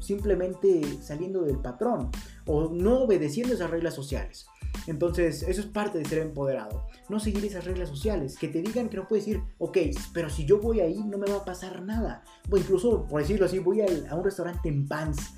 simplemente 0.00 0.82
saliendo 1.02 1.42
del 1.42 1.58
patrón 1.58 2.10
o 2.46 2.68
no 2.68 3.02
obedeciendo 3.02 3.54
esas 3.54 3.70
reglas 3.70 3.94
sociales. 3.94 4.46
Entonces, 4.86 5.42
eso 5.42 5.60
es 5.60 5.66
parte 5.66 5.98
de 5.98 6.04
ser 6.04 6.18
empoderado. 6.18 6.86
No 7.08 7.20
seguir 7.20 7.44
esas 7.44 7.64
reglas 7.64 7.88
sociales. 7.88 8.36
Que 8.38 8.48
te 8.48 8.62
digan 8.62 8.88
que 8.88 8.96
no 8.96 9.06
puedes 9.06 9.26
ir, 9.28 9.42
ok, 9.58 9.78
pero 10.12 10.30
si 10.30 10.46
yo 10.46 10.60
voy 10.60 10.80
ahí 10.80 11.02
no 11.04 11.18
me 11.18 11.30
va 11.30 11.38
a 11.38 11.44
pasar 11.44 11.82
nada. 11.82 12.22
O 12.50 12.56
incluso, 12.56 13.06
por 13.06 13.20
decirlo 13.20 13.46
así, 13.46 13.58
voy 13.58 13.82
a 13.82 14.14
un 14.14 14.24
restaurante 14.24 14.68
en 14.68 14.86
pants 14.86 15.34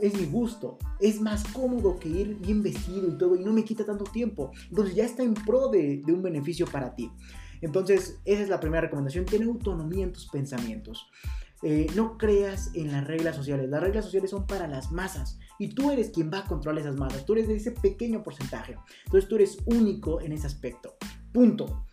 es 0.00 0.14
mi 0.18 0.26
gusto. 0.26 0.78
Es 1.00 1.20
más 1.20 1.44
cómodo 1.52 1.98
que 1.98 2.08
ir 2.08 2.36
bien 2.36 2.62
vestido 2.62 3.08
y 3.08 3.18
todo 3.18 3.36
y 3.36 3.44
no 3.44 3.52
me 3.52 3.64
quita 3.64 3.84
tanto 3.84 4.04
tiempo. 4.04 4.50
Entonces 4.68 4.94
ya 4.94 5.04
está 5.04 5.22
en 5.22 5.34
pro 5.34 5.68
de, 5.68 6.02
un 6.08 6.22
beneficio 6.22 6.66
para 6.66 6.94
ti. 6.94 7.10
Entonces 7.60 8.20
esa 8.24 8.42
es 8.42 8.48
la 8.48 8.60
primera 8.60 8.82
recomendación, 8.82 9.24
tener 9.24 9.48
autonomía 9.48 10.04
en 10.04 10.12
tus 10.12 10.28
pensamientos. 10.28 11.08
Eh, 11.62 11.86
no 11.94 12.18
creas 12.18 12.70
en 12.74 12.92
las 12.92 13.06
reglas 13.06 13.34
sociales. 13.34 13.68
Las 13.68 13.80
reglas 13.82 14.04
sociales 14.04 14.30
son 14.30 14.46
para 14.46 14.68
las 14.68 14.92
masas 14.92 15.38
y 15.58 15.68
tú 15.68 15.90
eres 15.90 16.10
quien 16.10 16.30
va 16.30 16.40
a 16.40 16.44
controlar 16.44 16.82
esas 16.82 16.96
masas. 16.96 17.24
Tú 17.24 17.32
eres 17.32 17.48
de 17.48 17.56
ese 17.56 17.72
pequeño 17.72 18.22
porcentaje. 18.22 18.76
Entonces 19.06 19.28
tú 19.28 19.36
eres 19.36 19.58
único 19.64 20.20
en 20.20 20.32
ese 20.32 20.46
aspecto. 20.46 20.96
Punto 21.32 21.85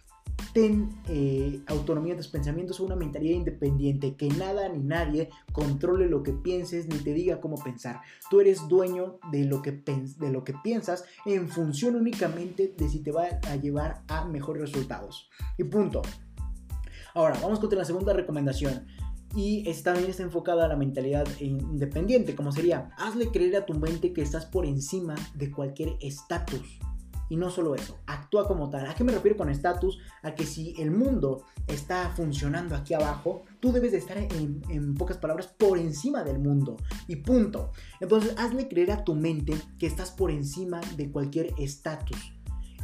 ten 0.53 0.89
eh, 1.07 1.61
autonomía 1.67 2.13
de 2.13 2.17
tus 2.17 2.27
pensamientos 2.27 2.79
una 2.79 2.95
mentalidad 2.95 3.35
independiente, 3.35 4.15
que 4.15 4.27
nada 4.29 4.69
ni 4.69 4.83
nadie 4.83 5.29
controle 5.51 6.07
lo 6.07 6.23
que 6.23 6.33
pienses 6.33 6.87
ni 6.87 6.97
te 6.97 7.13
diga 7.13 7.41
cómo 7.41 7.61
pensar. 7.63 8.01
Tú 8.29 8.41
eres 8.41 8.67
dueño 8.67 9.19
de 9.31 9.45
lo 9.45 9.61
que, 9.61 9.71
de 9.71 10.31
lo 10.31 10.43
que 10.43 10.53
piensas 10.63 11.05
en 11.25 11.47
función 11.47 11.95
únicamente 11.95 12.73
de 12.75 12.89
si 12.89 12.99
te 12.99 13.11
va 13.11 13.27
a 13.47 13.55
llevar 13.55 14.03
a 14.07 14.25
mejores 14.25 14.71
resultados. 14.71 15.29
Y 15.57 15.63
punto. 15.63 16.01
Ahora, 17.13 17.37
vamos 17.41 17.59
con 17.59 17.75
la 17.77 17.85
segunda 17.85 18.13
recomendación. 18.13 18.87
Y 19.35 19.63
también 19.81 20.09
está 20.11 20.21
enfocada 20.21 20.65
a 20.65 20.67
la 20.67 20.75
mentalidad 20.75 21.27
independiente, 21.39 22.35
como 22.35 22.51
sería, 22.51 22.91
hazle 22.97 23.29
creer 23.29 23.55
a 23.55 23.65
tu 23.65 23.73
mente 23.73 24.13
que 24.13 24.21
estás 24.21 24.45
por 24.45 24.65
encima 24.65 25.15
de 25.33 25.51
cualquier 25.51 25.97
estatus 26.01 26.79
y 27.29 27.37
no 27.37 27.49
solo 27.49 27.75
eso, 27.75 27.97
actúa 28.05 28.47
como 28.47 28.69
tal. 28.69 28.85
¿A 28.87 28.95
qué 28.95 29.03
me 29.03 29.11
refiero 29.11 29.37
con 29.37 29.49
estatus? 29.49 29.99
A 30.21 30.35
que 30.35 30.45
si 30.45 30.75
el 30.81 30.91
mundo 30.91 31.45
está 31.67 32.11
funcionando 32.15 32.75
aquí 32.75 32.93
abajo, 32.93 33.43
tú 33.59 33.71
debes 33.71 33.91
de 33.91 33.97
estar 33.97 34.17
en, 34.17 34.95
pocas 34.95 35.17
palabras 35.17 35.47
por 35.47 35.77
encima 35.77 36.23
del 36.23 36.39
mundo. 36.39 36.77
Y 37.07 37.17
punto. 37.17 37.71
Entonces, 37.99 38.35
hazle 38.37 38.67
creer 38.67 38.91
a 38.91 39.03
tu 39.03 39.15
mente 39.15 39.55
que 39.79 39.87
estás 39.87 40.11
por 40.11 40.31
encima 40.31 40.81
de 40.95 41.11
cualquier 41.11 41.53
estatus. 41.57 42.33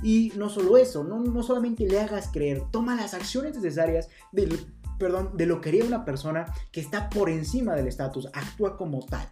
Y 0.02 0.32
no 0.38 0.50
solo 0.50 0.78
eso, 0.78 1.04
no, 1.04 1.20
no 1.20 1.44
solamente 1.44 1.86
le 1.86 2.00
hagas 2.00 2.30
creer, 2.32 2.64
toma 2.72 2.96
las 2.96 3.14
acciones 3.14 3.56
necesarias 3.56 4.08
del, 4.32 4.58
perdón, 4.98 5.32
de 5.36 5.46
lo 5.46 5.60
que 5.60 5.70
haría 5.70 5.84
una 5.84 6.06
persona 6.06 6.46
que 6.72 6.80
está 6.80 7.10
por 7.10 7.30
encima 7.30 7.76
del 7.76 7.88
estatus, 7.88 8.30
actúa 8.34 8.78
como 8.78 9.06
tal. 9.06 9.30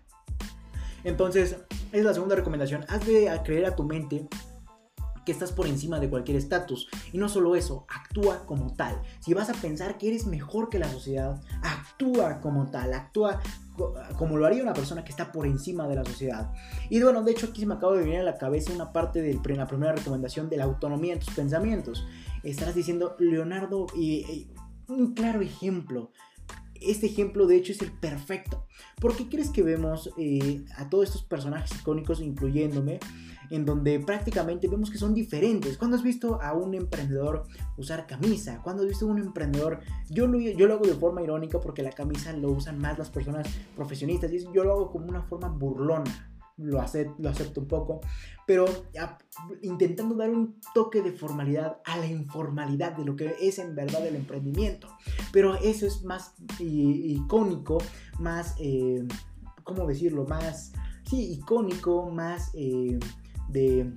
Entonces, 1.06 1.56
es 1.94 2.04
la 2.04 2.14
segunda 2.14 2.36
recomendación, 2.36 2.84
hazle 2.90 3.32
creer 3.46 3.66
a 3.66 3.76
tu 3.78 3.84
mente 3.84 4.28
que 5.28 5.34
estás 5.34 5.52
por 5.52 5.68
encima 5.68 6.00
de 6.00 6.10
cualquier 6.10 6.38
estatus. 6.38 6.88
Y 7.12 7.18
no 7.18 7.28
solo 7.28 7.58
eso, 7.58 7.86
actúa 7.90 8.46
como 8.46 8.74
tal. 8.74 9.02
Si 9.20 9.34
vas 9.34 9.50
a 9.50 9.54
pensar 9.54 9.98
que 9.98 10.08
eres 10.08 10.26
mejor 10.26 10.70
que 10.70 10.80
la 10.80 10.90
sociedad, 10.90 11.42
actúa 11.62 12.40
como 12.40 12.72
tal, 12.72 12.94
actúa 12.94 13.42
como 14.18 14.38
lo 14.38 14.46
haría 14.46 14.64
una 14.64 14.74
persona 14.74 15.04
que 15.04 15.12
está 15.12 15.34
por 15.34 15.46
encima 15.46 15.86
de 15.86 15.96
la 15.96 16.06
sociedad. 16.06 16.54
Y 16.90 17.02
bueno, 17.02 17.24
de 17.24 17.34
hecho 17.34 17.48
aquí 17.48 17.60
se 17.60 17.68
me 17.68 17.74
acaba 17.74 17.98
de 17.98 18.06
venir 18.06 18.20
a 18.20 18.24
la 18.24 18.38
cabeza 18.38 18.72
una 18.72 18.94
parte 18.94 19.22
de 19.22 19.34
la 19.54 19.68
primera 19.68 19.92
recomendación 19.92 20.48
de 20.48 20.56
la 20.56 20.64
autonomía 20.64 21.12
en 21.12 21.20
tus 21.20 21.34
pensamientos. 21.34 22.08
Estarás 22.44 22.74
diciendo, 22.74 23.18
Leonardo, 23.20 23.88
y, 23.98 24.48
un 24.88 25.14
claro 25.14 25.42
ejemplo. 25.42 26.14
Este 26.80 27.08
ejemplo 27.08 27.48
de 27.48 27.58
hecho 27.58 27.74
es 27.74 27.82
el 27.82 27.92
perfecto. 27.92 28.66
¿Por 29.02 29.18
qué 29.18 29.28
crees 29.28 29.50
que 29.50 29.62
vemos 29.62 30.10
eh, 30.18 30.64
a 30.78 30.90
todos 30.90 31.08
estos 31.08 31.24
personajes 31.24 31.78
icónicos, 31.78 32.22
incluyéndome, 32.22 33.02
en 33.50 33.66
donde 33.66 34.00
prácticamente 34.00 34.68
vemos 34.68 34.90
que 34.90 34.98
son 34.98 35.14
diferentes. 35.14 35.78
¿Cuándo 35.78 35.98
has 35.98 36.04
visto 36.04 36.42
a 36.42 36.54
un 36.54 36.74
emprendedor 36.74 37.44
usar 37.78 38.08
camisa? 38.08 38.62
¿Cuándo 38.64 38.84
has 38.84 38.90
visto 38.90 39.06
a 39.06 39.10
un 39.10 39.20
emprendedor? 39.20 39.80
Yo 40.10 40.28
lo, 40.28 40.40
yo 40.40 40.68
lo 40.68 40.76
hago 40.76 40.86
de 40.86 40.96
forma 40.96 41.22
irónica 41.22 41.60
porque 41.60 41.84
la 41.84 41.92
camisa 41.92 42.34
lo 42.34 42.52
usan 42.52 42.80
más 42.80 42.98
las 42.98 43.10
personas 43.10 43.48
profesionistas 43.76 44.32
y 44.32 44.46
yo 44.54 44.64
lo 44.64 44.74
hago 44.74 44.92
como 44.92 45.08
una 45.08 45.22
forma 45.24 45.50
burlona. 45.50 46.34
Lo 46.58 46.82
acepto, 46.82 47.14
lo 47.20 47.30
acepto 47.30 47.62
un 47.62 47.68
poco, 47.68 48.02
pero 48.48 48.66
intentando 49.62 50.16
dar 50.16 50.32
un 50.32 50.60
toque 50.74 51.04
de 51.04 51.12
formalidad 51.12 51.82
a 51.86 51.98
la 51.98 52.08
informalidad 52.08 52.94
de 52.94 53.06
lo 53.06 53.16
que 53.16 53.36
es 53.40 53.60
en 53.60 53.76
verdad 53.76 54.08
el 54.08 54.16
emprendimiento. 54.16 54.88
Pero 55.32 55.54
eso 55.54 55.86
es 55.86 56.04
más 56.04 56.34
icónico, 56.58 57.78
más, 58.20 58.56
eh, 58.60 59.08
¿cómo 59.64 59.86
decirlo? 59.86 60.26
Más, 60.26 60.74
sí, 61.04 61.34
icónico, 61.34 62.10
más... 62.10 62.50
Eh, 62.56 62.98
de, 63.50 63.96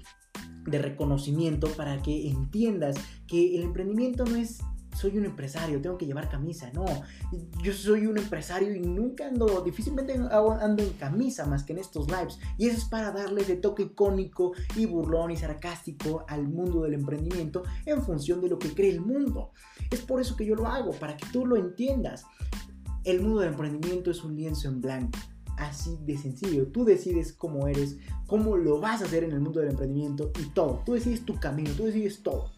reconocimiento 0.66 1.68
para 1.68 2.00
que 2.00 2.28
entiendas 2.28 2.96
que 3.26 3.56
el 3.56 3.62
emprendimiento 3.62 4.24
no 4.24 4.36
es 4.36 4.60
soy 4.96 5.16
un 5.16 5.24
empresario, 5.24 5.80
tengo 5.80 5.96
que 5.96 6.04
llevar 6.04 6.28
camisa. 6.28 6.70
No, 6.74 6.84
yo 7.62 7.72
soy 7.72 8.06
un 8.06 8.18
empresario 8.18 8.74
y 8.74 8.80
nunca 8.80 9.28
ando, 9.28 9.62
difícilmente 9.62 10.14
ando 10.14 10.82
en 10.82 10.92
camisa 10.94 11.46
más 11.46 11.62
que 11.62 11.72
en 11.72 11.78
estos 11.78 12.08
lives. 12.08 12.38
Y 12.58 12.66
eso 12.66 12.78
es 12.78 12.84
para 12.84 13.10
darle 13.12 13.44
de 13.44 13.56
toque 13.56 13.84
icónico 13.84 14.52
y 14.76 14.86
burlón 14.86 15.30
y 15.30 15.36
sarcástico 15.36 16.24
al 16.28 16.48
mundo 16.48 16.82
del 16.82 16.94
emprendimiento 16.94 17.62
en 17.86 18.02
función 18.02 18.40
de 18.40 18.48
lo 18.48 18.58
que 18.58 18.74
cree 18.74 18.90
el 18.90 19.00
mundo. 19.00 19.52
Es 19.90 20.00
por 20.00 20.20
eso 20.20 20.36
que 20.36 20.44
yo 20.44 20.54
lo 20.54 20.66
hago, 20.66 20.92
para 20.92 21.16
que 21.16 21.26
tú 21.32 21.46
lo 21.46 21.56
entiendas. 21.56 22.24
El 23.04 23.22
mundo 23.22 23.40
del 23.40 23.50
emprendimiento 23.50 24.10
es 24.10 24.22
un 24.22 24.36
lienzo 24.36 24.68
en 24.68 24.80
blanco 24.80 25.18
así 25.60 25.98
de 26.04 26.16
sencillo. 26.16 26.66
Tú 26.68 26.84
decides 26.84 27.32
cómo 27.32 27.68
eres, 27.68 27.98
cómo 28.26 28.56
lo 28.56 28.80
vas 28.80 29.02
a 29.02 29.04
hacer 29.04 29.24
en 29.24 29.32
el 29.32 29.40
mundo 29.40 29.60
del 29.60 29.70
emprendimiento 29.70 30.32
y 30.40 30.46
todo. 30.50 30.82
Tú 30.84 30.94
decides 30.94 31.24
tu 31.24 31.38
camino, 31.38 31.70
tú 31.76 31.84
decides 31.84 32.22
todo. 32.22 32.50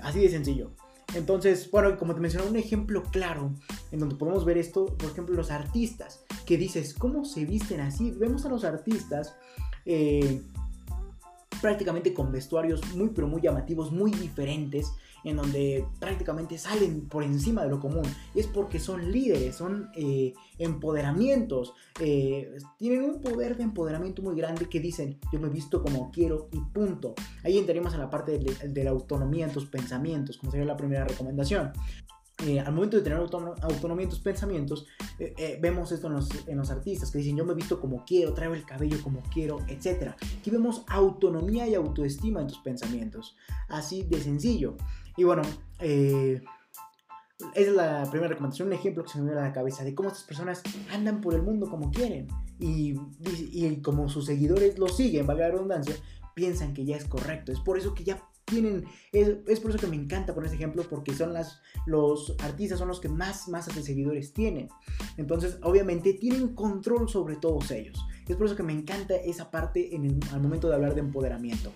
Así 0.00 0.20
de 0.20 0.28
sencillo. 0.28 0.72
Entonces, 1.14 1.70
bueno, 1.70 1.96
como 1.98 2.14
te 2.14 2.20
mencioné, 2.20 2.48
un 2.48 2.56
ejemplo 2.56 3.02
claro 3.04 3.52
en 3.90 4.00
donde 4.00 4.16
podemos 4.16 4.44
ver 4.44 4.58
esto, 4.58 4.86
por 4.86 5.10
ejemplo, 5.10 5.34
los 5.34 5.50
artistas, 5.50 6.24
que 6.46 6.56
dices, 6.56 6.94
¿cómo 6.94 7.24
se 7.24 7.44
visten 7.44 7.80
así? 7.80 8.10
Vemos 8.12 8.44
a 8.44 8.48
los 8.48 8.64
artistas 8.64 9.36
eh, 9.84 10.42
prácticamente 11.62 12.12
con 12.12 12.32
vestuarios 12.32 12.82
muy, 12.94 13.10
pero 13.10 13.28
muy 13.28 13.40
llamativos, 13.40 13.92
muy 13.92 14.10
diferentes, 14.10 14.92
en 15.24 15.36
donde 15.36 15.86
prácticamente 16.00 16.58
salen 16.58 17.08
por 17.08 17.22
encima 17.22 17.62
de 17.62 17.70
lo 17.70 17.78
común. 17.78 18.02
Y 18.34 18.40
es 18.40 18.48
porque 18.48 18.80
son 18.80 19.12
líderes, 19.12 19.54
son 19.54 19.88
eh, 19.94 20.34
empoderamientos, 20.58 21.72
eh, 22.00 22.56
tienen 22.76 23.04
un 23.04 23.20
poder 23.20 23.56
de 23.56 23.62
empoderamiento 23.62 24.22
muy 24.22 24.34
grande 24.34 24.68
que 24.68 24.80
dicen, 24.80 25.18
yo 25.32 25.38
me 25.38 25.48
visto 25.48 25.82
como 25.82 26.10
quiero 26.10 26.48
y 26.52 26.58
punto. 26.58 27.14
Ahí 27.44 27.58
entraremos 27.58 27.94
en 27.94 28.00
la 28.00 28.10
parte 28.10 28.38
de, 28.38 28.84
la 28.84 28.90
autonomía 28.90 29.46
en 29.46 29.52
tus 29.52 29.66
pensamientos, 29.66 30.38
como 30.38 30.50
sería 30.50 30.66
la 30.66 30.76
primera 30.76 31.04
recomendación. 31.04 31.72
Eh, 32.38 32.58
al 32.58 32.72
momento 32.72 32.96
de 32.96 33.02
tener 33.02 33.18
autonomía 33.18 34.04
en 34.04 34.10
tus 34.10 34.18
pensamientos, 34.18 34.86
eh, 35.18 35.34
eh, 35.38 35.58
vemos 35.60 35.92
esto 35.92 36.08
en 36.08 36.14
los, 36.56 36.70
artistas 36.70 37.10
que 37.10 37.18
dicen 37.18 37.36
yo 37.36 37.44
me 37.44 37.54
visto 37.54 37.80
como 37.80 38.04
quiero, 38.04 38.34
traigo 38.34 38.54
el 38.54 38.64
cabello 38.64 39.00
como 39.02 39.22
quiero, 39.32 39.60
etc. 39.68 40.14
Aquí 40.38 40.50
vemos 40.50 40.84
autonomía 40.88 41.68
y 41.68 41.74
autoestima 41.74 42.40
en 42.40 42.48
tus 42.48 42.58
pensamientos. 42.58 43.36
Así 43.68 44.02
de 44.04 44.20
sencillo. 44.20 44.76
Y 45.16 45.24
bueno, 45.24 45.42
esa 45.78 46.42
es 47.54 47.68
la 47.68 48.08
primera 48.10 48.30
recomendación, 48.30 48.68
un 48.68 48.74
ejemplo 48.74 49.04
que 49.04 49.10
se 49.10 49.18
me 49.18 49.26
viene 49.26 49.40
a 49.40 49.44
la 49.44 49.52
cabeza 49.52 49.84
de 49.84 49.94
cómo 49.94 50.08
estas 50.08 50.24
personas 50.24 50.62
andan 50.92 51.20
por 51.20 51.34
el 51.34 51.42
mundo 51.42 51.68
como 51.70 51.92
quieren. 51.92 52.26
Y, 52.58 52.96
y 53.20 53.80
como 53.82 54.08
sus 54.08 54.26
seguidores 54.26 54.78
lo 54.78 54.88
siguen, 54.88 55.26
valga 55.26 55.46
la 55.46 55.52
redundancia, 55.52 55.94
piensan 56.34 56.74
que 56.74 56.84
ya 56.84 56.96
es 56.96 57.04
correcto. 57.04 57.52
Es 57.52 57.60
por 57.60 57.78
eso 57.78 57.94
que 57.94 58.04
ya 58.04 58.20
es, 59.12 59.60
por 59.60 59.70
eso 59.70 59.78
que 59.78 59.86
me 59.86 59.96
encanta 59.96 60.34
poner 60.34 60.46
este 60.46 60.56
ejemplo, 60.56 60.84
porque 60.88 61.14
son 61.14 61.32
las, 61.32 61.60
los 61.86 62.34
artistas 62.40 62.78
son 62.78 62.88
los 62.88 63.00
que 63.00 63.08
más 63.08 63.48
masas 63.48 63.74
de 63.74 63.82
seguidores 63.82 64.32
tienen. 64.32 64.68
Entonces, 65.16 65.58
obviamente, 65.62 66.14
tienen 66.14 66.54
control 66.54 67.08
sobre 67.08 67.36
todos 67.36 67.70
ellos. 67.70 67.98
Es 68.28 68.36
por 68.36 68.46
eso 68.46 68.56
que 68.56 68.62
me 68.62 68.72
encanta 68.72 69.14
esa 69.16 69.50
parte 69.50 69.94
en 69.94 70.04
el, 70.04 70.20
al 70.32 70.40
momento 70.40 70.68
de 70.68 70.74
hablar 70.74 70.94
de 70.94 71.00
empoderamiento. 71.00 71.72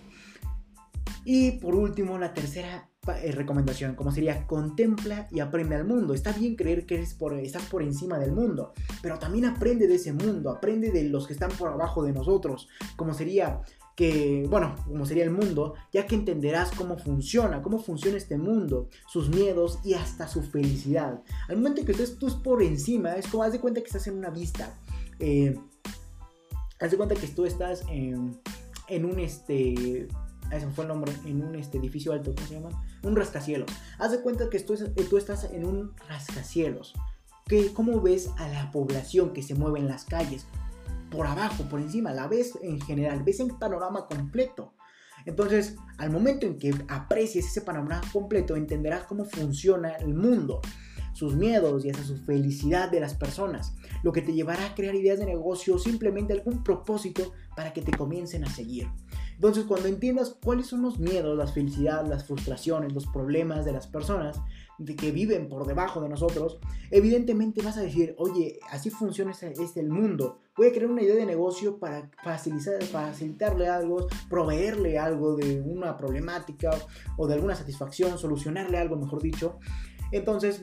Y 1.24 1.52
por 1.52 1.74
último, 1.74 2.18
la 2.18 2.32
tercera 2.34 2.88
eh, 3.22 3.30
recomendación, 3.30 3.94
como 3.94 4.10
sería 4.10 4.46
contempla 4.46 5.28
y 5.30 5.40
aprende 5.40 5.76
al 5.76 5.84
mundo. 5.84 6.12
Está 6.12 6.32
bien 6.32 6.56
creer 6.56 6.86
que 6.86 7.00
estás 7.00 7.64
por 7.68 7.82
encima 7.82 8.18
del 8.18 8.32
mundo, 8.32 8.72
pero 9.00 9.18
también 9.18 9.44
aprende 9.44 9.86
de 9.86 9.94
ese 9.94 10.12
mundo, 10.12 10.50
aprende 10.50 10.90
de 10.90 11.04
los 11.04 11.26
que 11.26 11.32
están 11.32 11.50
por 11.52 11.68
abajo 11.68 12.02
de 12.02 12.12
nosotros, 12.12 12.68
como 12.96 13.14
sería 13.14 13.60
que, 13.96 14.46
bueno, 14.48 14.76
como 14.84 15.06
sería 15.06 15.24
el 15.24 15.30
mundo, 15.30 15.74
ya 15.90 16.06
que 16.06 16.14
entenderás 16.14 16.70
cómo 16.70 16.98
funciona, 16.98 17.62
cómo 17.62 17.78
funciona 17.78 18.18
este 18.18 18.36
mundo, 18.36 18.90
sus 19.10 19.30
miedos 19.30 19.78
y 19.82 19.94
hasta 19.94 20.28
su 20.28 20.42
felicidad. 20.42 21.22
Al 21.48 21.56
momento 21.56 21.82
que 21.84 21.92
estés 21.92 22.18
tú 22.18 22.42
por 22.42 22.62
encima, 22.62 23.14
es 23.14 23.26
como 23.26 23.42
haz 23.42 23.52
de 23.52 23.60
cuenta 23.60 23.80
que 23.80 23.86
estás 23.86 24.06
en 24.06 24.18
una 24.18 24.28
vista. 24.28 24.78
Eh, 25.18 25.58
haz 26.78 26.90
de 26.90 26.96
cuenta 26.98 27.14
que 27.14 27.26
tú 27.26 27.46
estás 27.46 27.84
en, 27.88 28.38
un 29.04 29.18
este. 29.18 30.08
Ese 30.52 30.68
fue 30.74 30.84
el 30.84 30.88
nombre, 30.88 31.12
en 31.24 31.42
un 31.42 31.56
este, 31.56 31.78
edificio 31.78 32.12
alto, 32.12 32.34
¿cómo 32.34 32.46
se 32.46 32.54
llama? 32.54 32.86
Un 33.02 33.16
rascacielos. 33.16 33.70
Haz 33.98 34.12
de 34.12 34.20
cuenta 34.20 34.50
que 34.50 34.60
tú, 34.60 34.76
tú 35.08 35.16
estás 35.16 35.44
en 35.44 35.64
un 35.64 35.92
rascacielos. 36.06 36.92
Que, 37.46 37.72
¿Cómo 37.72 38.00
ves 38.02 38.30
a 38.36 38.46
la 38.48 38.70
población 38.72 39.32
que 39.32 39.42
se 39.42 39.54
mueve 39.54 39.78
en 39.78 39.88
las 39.88 40.04
calles? 40.04 40.46
Por 41.10 41.26
abajo, 41.26 41.64
por 41.64 41.80
encima, 41.80 42.12
la 42.12 42.28
ves 42.28 42.58
en 42.62 42.80
general, 42.80 43.22
ves 43.24 43.40
el 43.40 43.56
panorama 43.58 44.06
completo. 44.06 44.74
Entonces, 45.24 45.76
al 45.98 46.10
momento 46.10 46.46
en 46.46 46.58
que 46.58 46.74
aprecies 46.88 47.46
ese 47.46 47.62
panorama 47.62 48.02
completo, 48.12 48.54
entenderás 48.54 49.04
cómo 49.04 49.24
funciona 49.24 49.96
el 49.96 50.14
mundo, 50.14 50.60
sus 51.12 51.34
miedos 51.34 51.84
y 51.84 51.90
hasta 51.90 52.04
su 52.04 52.16
felicidad 52.18 52.90
de 52.90 53.00
las 53.00 53.14
personas, 53.14 53.74
lo 54.02 54.12
que 54.12 54.22
te 54.22 54.34
llevará 54.34 54.66
a 54.66 54.74
crear 54.74 54.94
ideas 54.94 55.18
de 55.18 55.26
negocio 55.26 55.74
o 55.74 55.78
simplemente 55.78 56.34
algún 56.34 56.62
propósito 56.62 57.32
para 57.56 57.72
que 57.72 57.82
te 57.82 57.96
comiencen 57.96 58.44
a 58.44 58.50
seguir. 58.50 58.88
Entonces, 59.34 59.64
cuando 59.64 59.88
entiendas 59.88 60.36
cuáles 60.42 60.66
son 60.66 60.82
los 60.82 60.98
miedos, 60.98 61.36
las 61.36 61.52
felicidades, 61.52 62.08
las 62.08 62.26
frustraciones, 62.26 62.92
los 62.92 63.06
problemas 63.06 63.64
de 63.64 63.72
las 63.72 63.86
personas, 63.86 64.40
de 64.78 64.96
que 64.96 65.10
viven 65.10 65.48
por 65.48 65.66
debajo 65.66 66.00
de 66.00 66.08
nosotros, 66.08 66.58
evidentemente 66.90 67.62
vas 67.62 67.76
a 67.76 67.82
decir, 67.82 68.14
oye, 68.18 68.58
así 68.70 68.90
funciona 68.90 69.30
este, 69.30 69.52
este, 69.52 69.80
el 69.80 69.88
mundo. 69.88 70.40
Voy 70.56 70.68
a 70.68 70.72
crear 70.72 70.90
una 70.90 71.02
idea 71.02 71.14
de 71.14 71.26
negocio 71.26 71.78
para 71.78 72.10
facilitar, 72.22 72.82
facilitarle 72.82 73.68
algo, 73.68 74.06
proveerle 74.28 74.98
algo 74.98 75.36
de 75.36 75.60
una 75.60 75.96
problemática 75.96 76.70
o 77.16 77.26
de 77.26 77.34
alguna 77.34 77.54
satisfacción, 77.54 78.18
solucionarle 78.18 78.78
algo, 78.78 78.96
mejor 78.96 79.22
dicho. 79.22 79.58
Entonces, 80.12 80.60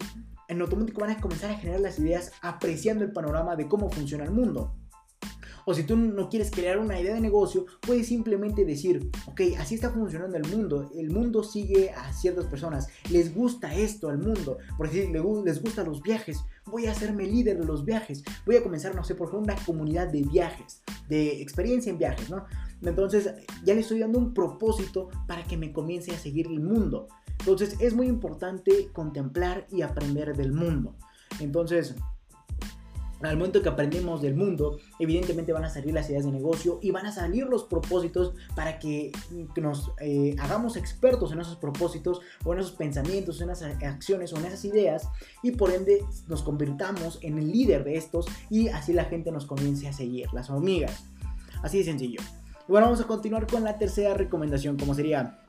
en 0.48 0.61
automático 0.61 1.02
van 1.02 1.11
a 1.11 1.22
comenzar 1.22 1.52
a 1.52 1.56
generar 1.56 1.81
las 1.81 1.99
ideas 1.99 2.31
apreciando 2.41 3.03
el 3.03 3.11
panorama 3.11 3.56
de 3.56 3.68
cómo 3.68 3.90
funciona 3.90 4.23
el 4.23 4.31
mundo. 4.31 4.76
O 5.65 5.73
si 5.73 5.84
tú 5.84 5.95
no 5.95 6.30
quieres 6.30 6.52
crear 6.52 6.77
una 6.77 6.99
idea 6.99 7.14
de 7.14 7.22
negocio, 7.22 7.65
puedes 7.81 8.07
simplemente 8.07 8.65
decir, 8.65 9.10
ok, 9.27 9.41
así 9.57 9.76
está 9.76 9.90
funcionando 9.90 10.38
el 10.38 10.48
mundo. 10.48 10.91
El 10.95 11.11
mundo 11.11 11.44
sigue 11.44 11.91
a 11.91 12.11
ciertas 12.14 12.45
personas. 12.45 12.88
Les 13.10 13.34
gusta 13.34 13.73
esto 13.73 14.10
al 14.10 14.18
mundo. 14.18 14.57
Por 14.77 14.88
ejemplo, 14.88 15.44
les 15.44 15.61
gustan 15.61 15.88
los 15.88 16.02
viajes. 16.02 16.40
Voy 16.65 16.85
a 16.85 16.91
hacerme 16.91 17.26
líder 17.26 17.60
de 17.60 17.65
los 17.65 17.85
viajes. 17.85 18.23
Voy 18.45 18.57
a 18.57 18.64
comenzar, 18.64 18.95
no 18.95 19.03
sé, 19.03 19.15
por 19.15 19.27
ejemplo, 19.27 19.53
una 19.53 19.65
comunidad 19.65 20.07
de 20.07 20.23
viajes, 20.23 20.81
de 21.07 21.41
experiencia 21.41 21.90
en 21.91 21.98
viajes, 21.98 22.30
¿no? 22.30 22.45
Entonces, 22.81 23.34
ya 23.64 23.73
le 23.73 23.81
estoy 23.81 23.99
dando 23.99 24.19
un 24.19 24.34
propósito 24.34 25.10
para 25.27 25.44
que 25.44 25.57
me 25.57 25.72
comience 25.72 26.11
a 26.11 26.18
seguir 26.18 26.48
el 26.48 26.60
mundo. 26.60 27.07
Entonces, 27.40 27.76
es 27.80 27.94
muy 27.94 28.07
importante 28.07 28.90
contemplar 28.94 29.68
y 29.72 29.81
aprender 29.81 30.35
del 30.35 30.53
mundo. 30.53 30.95
Entonces, 31.40 31.95
al 33.29 33.37
momento 33.37 33.61
que 33.61 33.69
aprendemos 33.69 34.21
del 34.21 34.35
mundo, 34.35 34.79
evidentemente 34.99 35.53
van 35.53 35.63
a 35.63 35.69
salir 35.69 35.93
las 35.93 36.09
ideas 36.09 36.25
de 36.25 36.31
negocio 36.31 36.79
y 36.81 36.91
van 36.91 37.05
a 37.05 37.11
salir 37.11 37.45
los 37.45 37.63
propósitos 37.63 38.33
para 38.55 38.79
que, 38.79 39.11
nos 39.55 39.91
eh, 40.01 40.35
hagamos 40.39 40.75
expertos 40.75 41.31
en 41.31 41.39
esos 41.39 41.55
propósitos 41.55 42.21
o 42.43 42.53
en 42.53 42.59
esos 42.59 42.73
pensamientos, 42.73 43.39
en 43.41 43.49
esas 43.49 43.81
acciones 43.83 44.33
o 44.33 44.37
en 44.37 44.45
esas 44.45 44.65
ideas 44.65 45.07
y 45.41 45.51
por 45.51 45.71
ende 45.71 46.03
nos 46.27 46.43
convirtamos 46.43 47.19
en 47.21 47.37
el 47.37 47.51
líder 47.51 47.83
de 47.83 47.95
estos 47.95 48.25
y 48.49 48.67
así 48.67 48.93
la 48.93 49.05
gente 49.05 49.31
nos 49.31 49.45
comience 49.45 49.87
a 49.87 49.93
seguir, 49.93 50.27
las 50.33 50.49
hormigas. 50.49 51.05
Así 51.61 51.77
de 51.77 51.85
sencillo. 51.85 52.19
Bueno, 52.67 52.87
vamos 52.87 53.01
a 53.01 53.07
continuar 53.07 53.47
con 53.47 53.63
la 53.63 53.77
tercera 53.77 54.13
recomendación, 54.13 54.77
como 54.77 54.93
sería... 54.93 55.39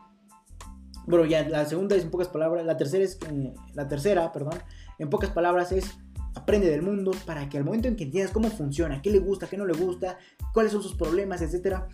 Bueno, 1.07 1.27
ya 1.27 1.47
la 1.49 1.67
segunda 1.67 1.97
es 1.97 2.05
en 2.05 2.11
pocas 2.11 2.29
palabras, 2.29 2.65
la 2.65 2.77
tercera 2.77 3.05
es... 3.05 3.19
Eh, 3.31 3.55
la 3.75 3.89
tercera, 3.89 4.33
perdón, 4.33 4.59
en 4.99 5.11
pocas 5.11 5.31
palabras 5.31 5.73
es 5.73 5.97
aprende 6.35 6.71
del 6.71 6.83
mundo 6.83 7.13
para 7.27 7.49
que 7.49 7.59
al 7.59 7.65
momento 7.65 7.89
en 7.89 7.97
que 7.97 8.05
entiendas 8.05 8.33
cómo 8.33 8.51
funciona, 8.51 9.03
qué 9.03 9.11
le 9.11 9.19
gusta, 9.19 9.49
qué 9.49 9.57
no 9.57 9.67
le 9.67 9.75
gusta, 9.75 10.19
cuáles 10.53 10.73
son 10.73 10.83
sus 10.83 10.95
problemas, 10.95 11.43
etcétera, 11.43 11.89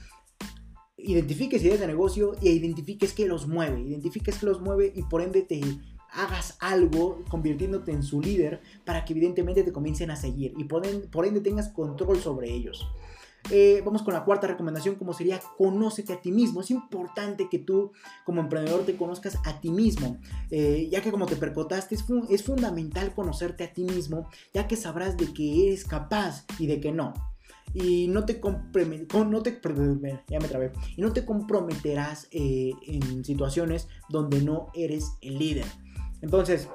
identifiques 0.97 1.63
ideas 1.63 1.81
de 1.81 1.87
negocio 1.87 2.35
y 2.41 2.51
identifiques 2.51 3.13
qué 3.13 3.27
los 3.27 3.47
mueve, 3.47 3.81
identifiques 3.81 4.39
qué 4.39 4.47
los 4.47 4.61
mueve 4.61 4.93
y 4.95 5.03
por 5.03 5.23
ende 5.23 5.43
te 5.43 5.61
hagas 6.13 6.57
algo 6.61 7.25
convirtiéndote 7.29 7.93
en 7.93 8.03
su 8.03 8.21
líder 8.21 8.61
para 8.85 9.05
que 9.05 9.13
evidentemente 9.13 9.63
te 9.63 9.73
comiencen 9.73 10.11
a 10.11 10.17
seguir 10.17 10.53
y 10.57 10.65
por 10.65 11.27
ende 11.27 11.41
tengas 11.41 11.69
control 11.69 12.19
sobre 12.19 12.51
ellos. 12.53 12.87
Eh, 13.51 13.83
vamos 13.85 14.03
con 14.03 14.15
la 14.15 14.25
cuarta 14.25 14.47
recomendación, 14.47 14.97
como 14.97 15.13
sería 15.13 15.41
conócete 15.57 16.13
a 16.13 16.21
ti 16.21 16.31
mismo. 16.33 16.61
Es 16.61 16.71
importante 16.71 17.49
que 17.49 17.59
tú 17.59 17.93
como 18.25 18.41
emprendedor 18.41 18.85
te 18.85 18.97
conozcas 18.97 19.39
a 19.45 19.61
ti 19.61 19.71
mismo, 19.71 20.19
eh, 20.51 20.89
ya 20.91 21.01
que 21.01 21.11
como 21.11 21.27
te 21.27 21.37
percotaste, 21.37 21.97
es, 22.29 22.43
fundamental 22.43 23.15
conocerte 23.15 23.65
a 23.65 23.73
ti 23.73 23.85
mismo, 23.85 24.29
ya 24.53 24.67
que 24.69 24.77
sabrás 24.77 25.17
de 25.17 25.33
que 25.33 25.69
eres 25.69 25.85
capaz 25.85 26.45
y 26.59 26.67
de 26.67 26.81
que 26.81 26.93
no 26.93 27.15
y 27.73 28.09
no 28.09 28.25
te, 28.25 28.41
no 28.43 29.43
te, 29.43 29.61
ya 30.29 30.41
me 30.41 30.49
trabé, 30.49 30.73
y 30.97 31.03
no 31.03 31.13
te 31.13 31.25
comprometerás 31.25 32.27
eh, 32.33 32.73
en 32.87 33.25
situaciones 33.25 33.87
donde 34.09 34.43
no 34.43 34.73
eres 34.75 35.13
el 35.21 35.39
líder. 35.39 35.67
Entonces, 36.21 36.69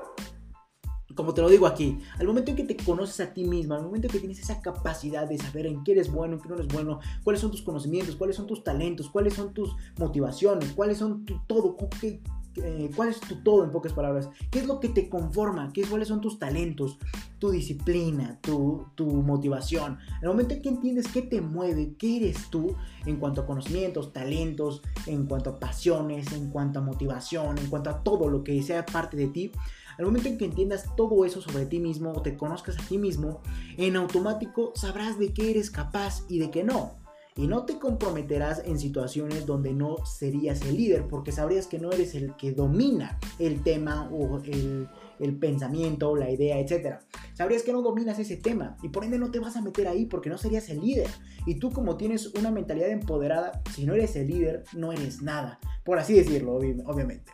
como 1.15 1.33
te 1.33 1.41
lo 1.41 1.49
digo 1.49 1.65
aquí, 1.65 1.99
al 2.19 2.27
momento 2.27 2.51
en 2.51 2.57
que 2.57 2.63
te 2.63 2.77
conoces 2.77 3.19
a 3.21 3.33
ti 3.33 3.45
mismo, 3.45 3.73
al 3.73 3.83
momento 3.83 4.07
en 4.07 4.13
que 4.13 4.19
tienes 4.19 4.39
esa 4.39 4.61
capacidad 4.61 5.27
de 5.27 5.37
saber 5.37 5.65
en 5.65 5.83
qué 5.83 5.93
eres 5.93 6.11
bueno, 6.11 6.35
en 6.35 6.41
qué 6.41 6.49
no 6.49 6.55
eres 6.55 6.67
bueno, 6.67 6.99
cuáles 7.23 7.41
son 7.41 7.51
tus 7.51 7.61
conocimientos, 7.61 8.15
cuáles 8.15 8.35
son 8.35 8.47
tus 8.47 8.63
talentos, 8.63 9.09
cuáles 9.09 9.33
son 9.33 9.53
tus 9.53 9.75
motivaciones, 9.97 10.73
cuáles 10.73 10.97
son 10.97 11.25
tu 11.25 11.39
todo, 11.47 11.77
qué, 12.01 12.21
eh, 12.57 12.89
cuál 12.95 13.09
es 13.09 13.19
tu 13.19 13.35
todo 13.43 13.65
en 13.65 13.71
pocas 13.71 13.91
palabras, 13.91 14.29
qué 14.49 14.59
es 14.59 14.67
lo 14.67 14.79
que 14.79 14.87
te 14.87 15.09
conforma, 15.09 15.71
qué, 15.73 15.83
cuáles 15.83 16.07
son 16.07 16.21
tus 16.21 16.39
talentos, 16.39 16.97
tu 17.37 17.51
disciplina, 17.51 18.39
tu, 18.41 18.85
tu 18.95 19.05
motivación. 19.05 19.97
el 20.21 20.29
momento 20.29 20.53
en 20.53 20.61
que 20.61 20.69
entiendes 20.69 21.07
qué 21.09 21.21
te 21.21 21.41
mueve, 21.41 21.95
qué 21.97 22.17
eres 22.17 22.49
tú 22.49 22.75
en 23.05 23.17
cuanto 23.17 23.41
a 23.41 23.45
conocimientos, 23.45 24.13
talentos, 24.13 24.81
en 25.05 25.25
cuanto 25.25 25.49
a 25.49 25.59
pasiones, 25.59 26.31
en 26.31 26.49
cuanto 26.49 26.79
a 26.79 26.81
motivación, 26.81 27.57
en 27.57 27.69
cuanto 27.69 27.89
a 27.89 28.03
todo 28.03 28.29
lo 28.29 28.43
que 28.43 28.61
sea 28.63 28.85
parte 28.85 29.17
de 29.17 29.27
ti, 29.27 29.51
al 29.97 30.05
momento 30.05 30.27
en 30.29 30.37
que 30.37 30.45
entiendas 30.45 30.95
todo 30.95 31.25
eso 31.25 31.41
sobre 31.41 31.65
ti 31.65 31.79
mismo 31.79 32.11
o 32.11 32.21
te 32.21 32.37
conozcas 32.37 32.77
a 32.79 32.87
ti 32.87 32.97
mismo, 32.97 33.41
en 33.77 33.95
automático 33.95 34.73
sabrás 34.75 35.17
de 35.19 35.33
qué 35.33 35.51
eres 35.51 35.71
capaz 35.71 36.23
y 36.29 36.39
de 36.39 36.51
qué 36.51 36.63
no. 36.63 36.97
Y 37.37 37.47
no 37.47 37.65
te 37.65 37.79
comprometerás 37.79 38.61
en 38.65 38.79
situaciones 38.79 39.45
donde 39.45 39.73
no 39.73 39.97
serías 40.05 40.61
el 40.61 40.77
líder, 40.77 41.07
porque 41.09 41.33
sabrías 41.33 41.67
que 41.67 41.79
no 41.79 41.91
eres 41.91 42.15
el 42.15 42.33
que 42.37 42.53
domina 42.53 43.19
el 43.39 43.61
tema 43.61 44.09
o 44.09 44.37
el, 44.45 44.87
el 45.19 45.37
pensamiento, 45.37 46.15
la 46.15 46.31
idea, 46.31 46.57
etc. 46.59 46.99
Sabrías 47.33 47.63
que 47.63 47.73
no 47.73 47.81
dominas 47.81 48.19
ese 48.19 48.37
tema 48.37 48.77
y 48.81 48.87
por 48.87 49.03
ende 49.03 49.19
no 49.19 49.31
te 49.31 49.39
vas 49.39 49.57
a 49.57 49.61
meter 49.61 49.85
ahí 49.89 50.05
porque 50.05 50.29
no 50.29 50.37
serías 50.37 50.69
el 50.69 50.79
líder. 50.79 51.09
Y 51.45 51.55
tú 51.55 51.71
como 51.71 51.97
tienes 51.97 52.27
una 52.35 52.51
mentalidad 52.51 52.89
empoderada, 52.89 53.61
si 53.73 53.85
no 53.85 53.95
eres 53.95 54.15
el 54.15 54.27
líder, 54.27 54.63
no 54.73 54.93
eres 54.93 55.21
nada. 55.21 55.59
Por 55.83 55.99
así 55.99 56.13
decirlo, 56.13 56.55
obviamente. 56.55 57.33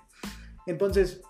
Entonces, 0.65 1.21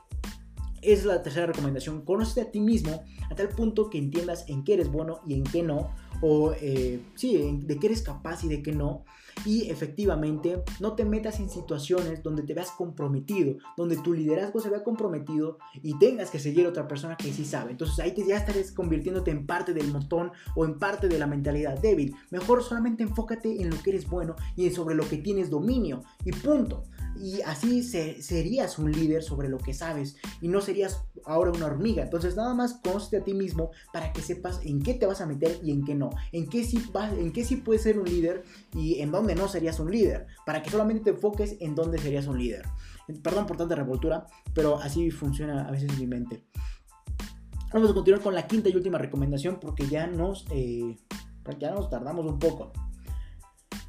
es 0.81 1.05
la 1.05 1.21
tercera 1.23 1.45
recomendación. 1.45 2.01
Conócete 2.01 2.41
a 2.41 2.51
ti 2.51 2.59
mismo 2.59 3.03
a 3.29 3.35
tal 3.35 3.49
punto 3.49 3.89
que 3.89 3.97
entiendas 3.97 4.45
en 4.47 4.63
qué 4.63 4.73
eres 4.73 4.91
bueno 4.91 5.21
y 5.27 5.35
en 5.35 5.43
qué 5.43 5.63
no. 5.63 5.91
o 6.21 6.53
eh, 6.61 7.01
sí, 7.15 7.59
de 7.63 7.79
qué 7.79 7.87
eres 7.87 8.01
capaz 8.01 8.43
y 8.43 8.47
de 8.47 8.61
qué 8.61 8.71
no. 8.71 9.05
Y 9.45 9.69
efectivamente, 9.69 10.61
no 10.79 10.93
te 10.93 11.05
metas 11.05 11.39
en 11.39 11.49
situaciones 11.49 12.21
donde 12.21 12.43
te 12.43 12.53
veas 12.53 12.71
comprometido, 12.71 13.57
donde 13.77 13.97
tu 13.97 14.13
liderazgo 14.13 14.59
se 14.59 14.69
vea 14.69 14.83
comprometido 14.83 15.57
y 15.81 15.97
tengas 15.97 16.29
que 16.29 16.39
seguir 16.39 16.65
a 16.65 16.69
otra 16.69 16.87
persona 16.87 17.15
que 17.15 17.31
sí 17.31 17.45
sabe. 17.45 17.71
Entonces 17.71 17.99
ahí 17.99 18.13
te, 18.13 18.25
ya 18.25 18.37
estarías 18.37 18.71
convirtiéndote 18.71 19.31
en 19.31 19.45
parte 19.47 19.73
del 19.73 19.91
montón 19.91 20.31
o 20.55 20.65
en 20.65 20.77
parte 20.77 21.07
de 21.07 21.17
la 21.17 21.27
mentalidad 21.27 21.79
débil. 21.79 22.13
Mejor 22.29 22.63
solamente 22.63 23.03
enfócate 23.03 23.61
en 23.61 23.69
lo 23.69 23.81
que 23.81 23.91
eres 23.91 24.07
bueno 24.07 24.35
y 24.55 24.69
sobre 24.69 24.95
lo 24.95 25.07
que 25.07 25.17
tienes 25.17 25.49
dominio 25.49 26.03
y 26.23 26.31
punto 26.31 26.83
y 27.21 27.41
así 27.43 27.83
serías 27.83 28.79
un 28.79 28.91
líder 28.91 29.21
sobre 29.21 29.47
lo 29.47 29.59
que 29.59 29.75
sabes 29.75 30.17
y 30.41 30.47
no 30.47 30.59
serías 30.59 31.03
ahora 31.23 31.51
una 31.51 31.67
hormiga. 31.67 32.01
Entonces 32.01 32.35
nada 32.35 32.55
más 32.55 32.79
conoce 32.83 33.17
a 33.17 33.23
ti 33.23 33.35
mismo 33.35 33.69
para 33.93 34.11
que 34.11 34.21
sepas 34.21 34.59
en 34.63 34.81
qué 34.81 34.95
te 34.95 35.05
vas 35.05 35.21
a 35.21 35.27
meter 35.27 35.59
y 35.63 35.71
en 35.71 35.85
qué 35.85 35.93
no, 35.93 36.09
en 36.31 36.49
qué 36.49 36.63
sí, 36.63 36.83
en 37.17 37.31
qué 37.31 37.45
sí 37.45 37.57
puedes 37.57 37.83
ser 37.83 37.99
un 37.99 38.05
líder 38.05 38.43
y 38.73 39.01
en 39.01 39.11
dónde 39.11 39.35
no 39.35 39.47
serías 39.47 39.79
un 39.79 39.91
líder, 39.91 40.25
para 40.47 40.63
que 40.63 40.71
solamente 40.71 41.03
te 41.03 41.09
enfoques 41.11 41.57
en 41.59 41.75
dónde 41.75 41.99
serías 41.99 42.25
un 42.25 42.39
líder. 42.39 42.65
Perdón 43.21 43.45
por 43.45 43.57
tanta 43.57 43.75
revoltura, 43.75 44.25
pero 44.55 44.79
así 44.79 45.11
funciona 45.11 45.67
a 45.67 45.71
veces 45.71 45.91
en 45.91 45.99
mi 45.99 46.07
mente. 46.07 46.43
Vamos 47.71 47.91
a 47.91 47.93
continuar 47.93 48.23
con 48.23 48.33
la 48.33 48.47
quinta 48.47 48.69
y 48.69 48.75
última 48.75 48.97
recomendación 48.97 49.59
porque 49.59 49.87
ya 49.87 50.07
nos, 50.07 50.45
eh, 50.51 50.97
ya 51.59 51.71
nos 51.71 51.89
tardamos 51.89 52.25
un 52.25 52.39
poco. 52.39 52.71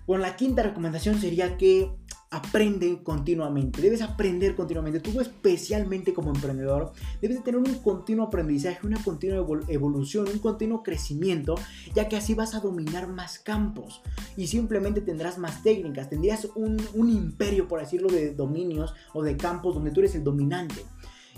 Bueno, 0.07 0.23
la 0.23 0.37
quinta 0.37 0.63
recomendación 0.63 1.21
sería 1.21 1.57
que 1.57 1.91
aprende 2.33 3.03
continuamente, 3.03 3.83
debes 3.83 4.01
aprender 4.01 4.57
continuamente. 4.57 5.01
Tú 5.01 5.21
especialmente 5.21 6.15
como 6.15 6.31
emprendedor 6.35 6.93
debes 7.21 7.37
de 7.37 7.43
tener 7.43 7.61
un 7.61 7.75
continuo 7.75 8.27
aprendizaje, 8.27 8.87
una 8.87 9.03
continua 9.05 9.47
evolución, 9.69 10.27
un 10.33 10.39
continuo 10.39 10.83
crecimiento, 10.83 11.55
ya 11.95 12.09
que 12.09 12.17
así 12.17 12.35
vas 12.35 12.55
a 12.55 12.61
dominar 12.61 13.07
más 13.07 13.39
campos 13.39 14.01
y 14.37 14.47
simplemente 14.47 15.03
tendrás 15.03 15.37
más 15.37 15.63
técnicas, 15.63 16.09
tendrías 16.09 16.49
un, 16.55 16.81
un 16.95 17.11
imperio, 17.11 17.69
por 17.69 17.81
decirlo, 17.81 18.09
de 18.09 18.35
dominios 18.35 18.95
o 19.13 19.23
de 19.23 19.37
campos 19.37 19.75
donde 19.75 19.91
tú 19.91 20.01
eres 20.01 20.15
el 20.15 20.25
dominante. 20.25 20.83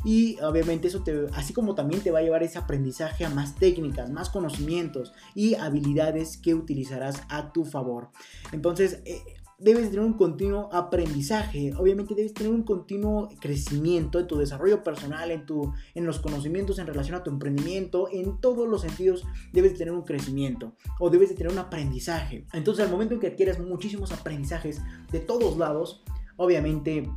Y 0.04 0.38
obviamente 0.40 0.88
eso 0.88 1.02
te, 1.02 1.26
así 1.32 1.52
como 1.52 1.74
también 1.74 2.02
te 2.02 2.10
va 2.10 2.18
a 2.20 2.22
llevar 2.22 2.42
ese 2.42 2.58
aprendizaje 2.58 3.24
a 3.24 3.30
más 3.30 3.56
técnicas, 3.56 4.10
más 4.10 4.28
conocimientos 4.28 5.12
y 5.34 5.54
habilidades 5.54 6.36
que 6.36 6.54
utilizarás 6.54 7.22
a 7.30 7.52
tu 7.52 7.64
favor. 7.64 8.10
Entonces, 8.52 9.00
eh, 9.06 9.22
debes 9.64 9.88
tener 9.88 10.04
un 10.04 10.12
continuo 10.12 10.68
aprendizaje, 10.74 11.72
obviamente 11.78 12.14
debes 12.14 12.34
tener 12.34 12.52
un 12.52 12.64
continuo 12.64 13.30
crecimiento 13.40 14.20
en 14.20 14.26
tu 14.26 14.36
desarrollo 14.36 14.84
personal, 14.84 15.30
en, 15.30 15.46
tu, 15.46 15.72
en 15.94 16.04
los 16.04 16.20
conocimientos 16.20 16.78
en 16.78 16.86
relación 16.86 17.16
a 17.16 17.22
tu 17.22 17.30
emprendimiento, 17.30 18.08
en 18.12 18.38
todos 18.42 18.68
los 18.68 18.82
sentidos 18.82 19.24
debes 19.54 19.78
tener 19.78 19.94
un 19.94 20.02
crecimiento 20.02 20.74
o 21.00 21.08
debes 21.08 21.30
de 21.30 21.36
tener 21.36 21.50
un 21.50 21.58
aprendizaje. 21.58 22.46
Entonces 22.52 22.84
al 22.84 22.90
momento 22.90 23.14
en 23.14 23.20
que 23.20 23.28
adquieras 23.28 23.58
muchísimos 23.58 24.12
aprendizajes 24.12 24.82
de 25.10 25.20
todos 25.20 25.56
lados, 25.56 26.04
obviamente 26.36 27.10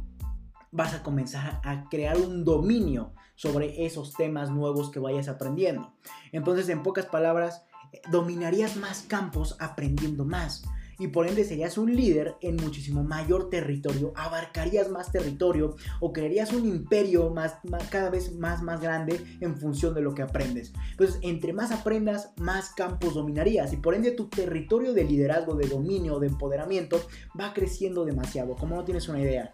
vas 0.72 0.94
a 0.94 1.04
comenzar 1.04 1.60
a 1.66 1.90
crear 1.90 2.16
un 2.16 2.46
dominio 2.46 3.12
sobre 3.36 3.86
esos 3.86 4.14
temas 4.14 4.52
nuevos 4.52 4.90
que 4.90 5.00
vayas 5.00 5.28
aprendiendo. 5.28 5.92
Entonces 6.32 6.70
en 6.70 6.82
pocas 6.82 7.08
palabras, 7.08 7.66
dominarías 8.10 8.78
más 8.78 9.02
campos 9.02 9.58
aprendiendo 9.60 10.24
más 10.24 10.64
y 11.00 11.08
por 11.10 11.28
ende 11.28 11.44
serías 11.44 11.78
un 11.78 11.96
líder 11.96 12.36
en 12.42 12.56
muchísimo 12.56 13.04
mayor 13.04 13.50
territorio, 13.50 14.14
abarcarías 14.16 14.90
más 14.90 15.12
territorio 15.12 15.76
o 16.00 16.14
crearías 16.14 16.54
un 16.54 16.66
imperio 16.66 17.30
más, 17.30 17.58
cada 17.90 18.10
vez 18.10 18.36
más, 18.36 18.62
más 18.62 18.82
grande 18.82 19.24
en 19.40 19.58
función 19.58 19.94
de 19.94 20.02
lo 20.02 20.14
que 20.14 20.22
aprendes. 20.22 20.74
Entonces, 20.92 21.20
entre 21.22 21.54
más 21.54 21.72
aprendas, 21.72 22.32
más 22.38 22.72
campos 22.72 23.14
dominarías 23.14 23.74
y 23.74 23.78
por 23.78 23.96
ende 23.96 24.12
tu 24.12 24.28
territorio 24.28 24.94
de 24.94 25.04
liderazgo, 25.04 25.56
de 25.56 25.68
dominio, 25.68 26.20
de 26.20 26.28
empoderamiento 26.28 27.00
va 27.40 27.54
creciendo 27.54 28.06
demasiado, 28.06 28.56
como 28.56 28.76
no 28.76 28.84
tienes 28.84 29.08
una 29.10 29.22
idea. 29.22 29.52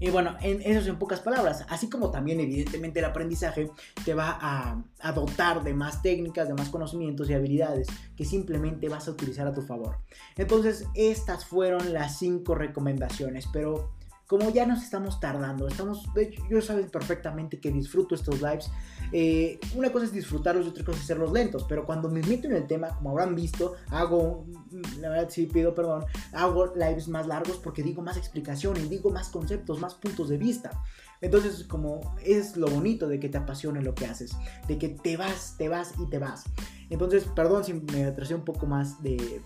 Y 0.00 0.10
bueno, 0.10 0.36
en, 0.40 0.62
eso 0.62 0.88
en 0.88 0.98
pocas 0.98 1.20
palabras. 1.20 1.64
Así 1.68 1.88
como 1.88 2.10
también 2.10 2.40
evidentemente 2.40 3.00
el 3.00 3.04
aprendizaje 3.04 3.70
te 4.04 4.14
va 4.14 4.38
a, 4.40 5.12
dotar 5.12 5.62
de 5.62 5.74
más 5.74 6.02
técnicas, 6.02 6.48
de 6.48 6.54
más 6.54 6.68
conocimientos 6.68 7.28
y 7.30 7.34
habilidades 7.34 7.88
que 8.16 8.24
simplemente 8.24 8.88
vas 8.88 9.08
a 9.08 9.12
utilizar 9.12 9.46
a 9.46 9.54
tu 9.54 9.62
favor. 9.62 9.98
Entonces, 10.36 10.86
estas 10.94 11.44
fueron 11.44 11.92
las 11.92 12.18
cinco 12.18 12.54
recomendaciones. 12.54 13.46
Pero 13.52 13.90
como 14.28 14.50
ya 14.50 14.66
nos 14.66 14.82
estamos 14.82 15.20
tardando, 15.20 15.66
estamos, 15.66 16.12
de 16.12 16.24
hecho, 16.24 16.42
yo 16.50 16.60
saben 16.60 16.90
perfectamente 16.90 17.58
que 17.58 17.72
disfruto 17.72 18.14
estos 18.14 18.42
lives. 18.42 18.70
Eh, 19.10 19.58
una 19.74 19.90
cosa 19.90 20.04
es 20.04 20.12
disfrutarlos 20.12 20.66
y 20.66 20.68
otra 20.68 20.84
cosa 20.84 20.98
es 20.98 21.04
hacerlos 21.04 21.32
lentos, 21.32 21.64
pero 21.66 21.86
cuando 21.86 22.10
me 22.10 22.20
meto 22.20 22.46
en 22.46 22.54
el 22.54 22.66
tema, 22.66 22.88
como 22.88 23.10
habrán 23.10 23.34
visto, 23.34 23.76
hago, 23.90 24.44
la 25.00 25.08
verdad 25.08 25.30
sí 25.30 25.46
pido 25.46 25.74
perdón, 25.74 26.04
hago 26.34 26.74
lives 26.76 27.08
más 27.08 27.26
largos 27.26 27.56
porque 27.56 27.82
digo 27.82 28.02
más 28.02 28.18
explicaciones, 28.18 28.90
digo 28.90 29.10
más 29.10 29.30
conceptos, 29.30 29.80
más 29.80 29.94
puntos 29.94 30.28
de 30.28 30.36
vista. 30.36 30.70
Entonces, 31.22 31.64
como 31.64 32.14
es 32.22 32.54
lo 32.58 32.68
bonito 32.68 33.08
de 33.08 33.18
que 33.18 33.30
te 33.30 33.38
apasione 33.38 33.80
lo 33.80 33.94
que 33.94 34.04
haces, 34.04 34.36
de 34.68 34.76
que 34.76 34.90
te 34.90 35.16
vas, 35.16 35.54
te 35.56 35.70
vas 35.70 35.94
y 35.98 36.04
te 36.04 36.18
vas. 36.18 36.44
Entonces, 36.90 37.24
perdón 37.34 37.64
si 37.64 37.72
me 37.72 38.04
atrasé 38.04 38.34
un 38.34 38.44
poco 38.44 38.66
más 38.66 39.02
de, 39.02 39.40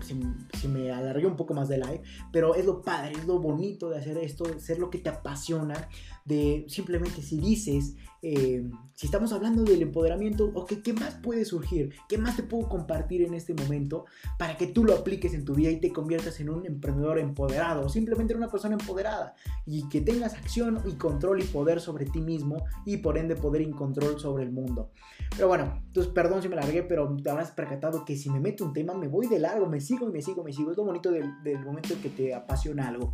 si, 0.00 0.68
me 0.68 0.92
alargué 0.92 1.26
un 1.26 1.36
poco 1.36 1.54
más 1.54 1.68
de 1.68 1.78
live, 1.78 2.02
pero 2.32 2.54
es 2.54 2.64
lo 2.64 2.82
padre, 2.82 3.12
es 3.12 3.26
lo 3.26 3.38
bonito 3.38 3.90
de 3.90 3.98
hacer 3.98 4.18
esto, 4.18 4.44
de 4.44 4.60
ser 4.60 4.78
lo 4.78 4.90
que 4.90 4.98
te 4.98 5.08
apasiona, 5.08 5.88
de 6.24 6.64
simplemente 6.68 7.22
si 7.22 7.38
dices, 7.38 7.96
eh, 8.22 8.68
si 8.94 9.06
estamos 9.06 9.32
hablando 9.32 9.64
del 9.64 9.82
empoderamiento, 9.82 10.52
ok, 10.54 10.74
¿qué 10.84 10.92
más 10.92 11.16
puede 11.16 11.44
surgir? 11.44 11.92
¿Qué 12.08 12.18
más 12.18 12.36
te 12.36 12.44
puedo 12.44 12.68
compartir 12.68 13.22
en 13.22 13.34
este 13.34 13.54
momento 13.54 14.04
para 14.38 14.56
que 14.56 14.68
tú 14.68 14.84
lo 14.84 14.94
apliques 14.94 15.34
en 15.34 15.44
tu 15.44 15.54
vida 15.54 15.70
y 15.70 15.80
te 15.80 15.92
conviertas 15.92 16.38
en 16.40 16.50
un 16.50 16.64
emprendedor 16.64 17.18
empoderado, 17.18 17.86
o 17.86 17.88
simplemente 17.88 18.32
en 18.32 18.38
una 18.38 18.50
persona 18.50 18.74
empoderada 18.74 19.34
y 19.66 19.88
que 19.88 20.00
tengas 20.00 20.34
acción 20.34 20.80
y 20.86 20.92
control 20.92 21.40
y 21.40 21.44
poder 21.44 21.80
sobre 21.80 22.06
ti 22.06 22.20
mismo 22.20 22.64
y 22.86 22.98
por 22.98 23.18
ende 23.18 23.34
poder 23.34 23.62
y 23.62 23.70
control 23.70 24.20
sobre 24.20 24.44
el 24.44 24.52
mundo? 24.52 24.92
Pero 25.34 25.48
bueno, 25.48 25.82
entonces 25.86 26.12
perdón 26.12 26.42
si 26.42 26.48
me 26.48 26.56
largué, 26.56 26.82
pero 26.82 27.16
te 27.16 27.30
habrás 27.30 27.50
percatado 27.50 28.04
que 28.04 28.16
si 28.16 28.30
me 28.30 28.38
meto 28.40 28.64
un 28.64 28.72
tema 28.72 28.94
me 28.94 29.08
voy 29.08 29.26
de 29.26 29.38
largo, 29.38 29.66
me 29.66 29.80
sigo 29.80 30.08
y 30.08 30.12
me 30.12 30.22
sigo, 30.22 30.44
me 30.44 30.52
sigo. 30.52 30.70
Es 30.70 30.76
lo 30.76 30.84
bonito 30.84 31.10
del, 31.10 31.28
momento 31.64 31.94
en 31.94 32.00
que 32.00 32.08
te 32.08 32.34
apasiona 32.34 32.88
algo. 32.88 33.10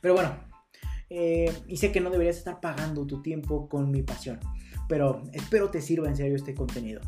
Pero 0.00 0.14
bueno, 0.14 0.34
eh, 1.10 1.52
y 1.66 1.76
sé 1.76 1.92
que 1.92 2.00
no 2.00 2.10
deberías 2.10 2.36
estar 2.36 2.60
pagando 2.60 3.06
tu 3.06 3.22
tiempo 3.22 3.68
con 3.68 3.90
mi 3.90 4.02
pasión, 4.02 4.40
pero 4.88 5.22
espero 5.32 5.70
te 5.70 5.80
sirva 5.80 6.08
en 6.08 6.16
serio 6.16 6.36
este 6.36 6.54
contenido. 6.54 7.00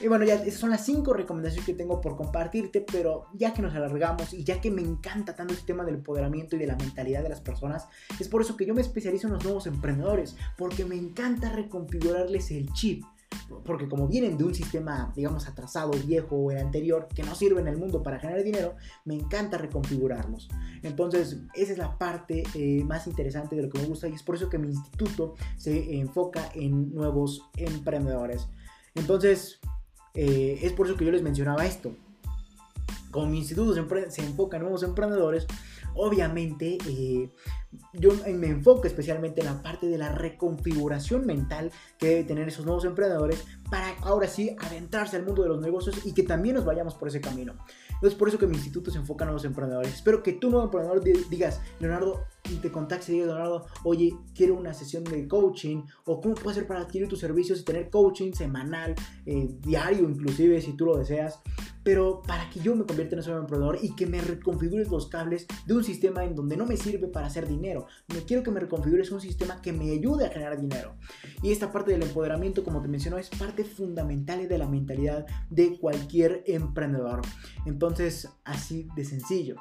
Y 0.00 0.08
bueno, 0.08 0.24
ya 0.24 0.34
esas 0.34 0.58
son 0.58 0.70
las 0.70 0.84
cinco 0.84 1.12
recomendaciones 1.12 1.64
que 1.64 1.74
tengo 1.74 2.00
por 2.00 2.16
compartirte, 2.16 2.80
pero 2.80 3.26
ya 3.34 3.52
que 3.52 3.62
nos 3.62 3.74
alargamos 3.74 4.32
y 4.32 4.42
ya 4.42 4.60
que 4.60 4.70
me 4.70 4.82
encanta 4.82 5.36
tanto 5.36 5.54
este 5.54 5.66
tema 5.66 5.84
del 5.84 5.96
empoderamiento 5.96 6.56
y 6.56 6.58
de 6.58 6.66
la 6.66 6.76
mentalidad 6.76 7.22
de 7.22 7.28
las 7.28 7.40
personas, 7.40 7.86
es 8.18 8.28
por 8.28 8.42
eso 8.42 8.56
que 8.56 8.66
yo 8.66 8.74
me 8.74 8.80
especializo 8.80 9.28
en 9.28 9.34
los 9.34 9.44
nuevos 9.44 9.66
emprendedores, 9.66 10.36
porque 10.56 10.84
me 10.84 10.96
encanta 10.96 11.50
reconfigurarles 11.50 12.50
el 12.50 12.72
chip 12.72 13.04
porque 13.64 13.88
como 13.88 14.08
vienen 14.08 14.36
de 14.36 14.44
un 14.44 14.54
sistema, 14.54 15.12
digamos, 15.14 15.46
atrasado, 15.46 15.92
viejo 16.06 16.36
o 16.36 16.50
anterior, 16.50 17.08
que 17.14 17.22
no 17.22 17.34
sirve 17.34 17.60
en 17.60 17.68
el 17.68 17.76
mundo 17.76 18.02
para 18.02 18.18
generar 18.18 18.42
dinero, 18.42 18.74
me 19.04 19.14
encanta 19.14 19.58
reconfigurarlos. 19.58 20.48
Entonces, 20.82 21.38
esa 21.54 21.72
es 21.72 21.78
la 21.78 21.98
parte 21.98 22.44
eh, 22.54 22.82
más 22.84 23.06
interesante 23.06 23.56
de 23.56 23.62
lo 23.62 23.70
que 23.70 23.78
me 23.78 23.86
gusta 23.86 24.08
y 24.08 24.14
es 24.14 24.22
por 24.22 24.36
eso 24.36 24.48
que 24.48 24.58
mi 24.58 24.68
instituto 24.68 25.34
se 25.56 25.98
enfoca 25.98 26.50
en 26.54 26.94
nuevos 26.94 27.48
emprendedores. 27.56 28.48
Entonces, 28.94 29.60
eh, 30.14 30.58
es 30.62 30.72
por 30.72 30.86
eso 30.86 30.96
que 30.96 31.04
yo 31.04 31.12
les 31.12 31.22
mencionaba 31.22 31.64
esto. 31.66 31.94
Como 33.10 33.26
mi 33.26 33.38
instituto 33.38 33.74
se 33.74 34.22
enfoca 34.22 34.56
en 34.56 34.62
nuevos 34.62 34.82
emprendedores, 34.82 35.46
obviamente 35.94 36.78
eh, 36.86 37.30
yo 37.94 38.10
me 38.26 38.48
enfoco 38.48 38.86
especialmente 38.86 39.40
en 39.40 39.46
la 39.46 39.62
parte 39.62 39.86
de 39.86 39.98
la 39.98 40.10
reconfiguración 40.10 41.26
mental 41.26 41.70
que 41.98 42.08
debe 42.08 42.24
tener 42.24 42.48
esos 42.48 42.64
nuevos 42.64 42.84
emprendedores 42.84 43.44
para 43.70 43.88
ahora 44.02 44.28
sí 44.28 44.56
adentrarse 44.60 45.16
al 45.16 45.24
mundo 45.24 45.42
de 45.42 45.48
los 45.48 45.60
negocios 45.60 46.04
y 46.04 46.12
que 46.12 46.22
también 46.22 46.56
nos 46.56 46.64
vayamos 46.64 46.94
por 46.94 47.08
ese 47.08 47.20
camino. 47.20 47.54
Entonces, 47.88 48.18
por 48.18 48.28
eso 48.28 48.38
que 48.38 48.46
mi 48.46 48.56
instituto 48.56 48.90
se 48.90 48.98
enfoca 48.98 49.24
en 49.24 49.32
los 49.32 49.44
emprendedores. 49.44 49.94
Espero 49.94 50.22
que 50.22 50.32
tú, 50.32 50.50
nuevo 50.50 50.64
emprendedor, 50.64 51.02
digas, 51.30 51.60
Leonardo, 51.78 52.24
te 52.42 52.70
contactes 52.70 53.08
y 53.10 53.18
Leonardo, 53.18 53.66
oye, 53.84 54.14
quiero 54.34 54.54
una 54.54 54.74
sesión 54.74 55.04
de 55.04 55.26
coaching, 55.28 55.82
o 56.04 56.20
cómo 56.20 56.34
puedo 56.34 56.50
hacer 56.50 56.66
para 56.66 56.80
adquirir 56.80 57.08
tus 57.08 57.20
servicios 57.20 57.60
y 57.60 57.64
tener 57.64 57.90
coaching 57.90 58.32
semanal, 58.32 58.94
eh, 59.26 59.48
diario 59.60 60.08
inclusive, 60.08 60.60
si 60.60 60.72
tú 60.74 60.86
lo 60.86 60.96
deseas 60.96 61.40
pero 61.82 62.22
para 62.22 62.48
que 62.50 62.60
yo 62.60 62.74
me 62.74 62.84
convierta 62.84 63.16
en 63.16 63.30
un 63.30 63.40
emprendedor 63.40 63.78
y 63.82 63.94
que 63.94 64.06
me 64.06 64.20
reconfigures 64.20 64.88
los 64.88 65.08
cables 65.08 65.46
de 65.66 65.74
un 65.74 65.84
sistema 65.84 66.24
en 66.24 66.34
donde 66.34 66.56
no 66.56 66.66
me 66.66 66.76
sirve 66.76 67.08
para 67.08 67.26
hacer 67.26 67.48
dinero. 67.48 67.86
Me 68.08 68.22
quiero 68.22 68.42
que 68.42 68.50
me 68.50 68.60
reconfigures 68.60 69.10
un 69.10 69.20
sistema 69.20 69.60
que 69.60 69.72
me 69.72 69.90
ayude 69.90 70.26
a 70.26 70.30
generar 70.30 70.60
dinero. 70.60 70.96
Y 71.42 71.52
esta 71.52 71.72
parte 71.72 71.92
del 71.92 72.02
empoderamiento, 72.02 72.64
como 72.64 72.80
te 72.82 72.88
menciono, 72.88 73.18
es 73.18 73.30
parte 73.30 73.64
fundamental 73.64 74.48
de 74.48 74.58
la 74.58 74.68
mentalidad 74.68 75.26
de 75.50 75.78
cualquier 75.78 76.44
emprendedor. 76.46 77.22
Entonces, 77.66 78.28
así 78.44 78.88
de 78.94 79.04
sencillo. 79.04 79.56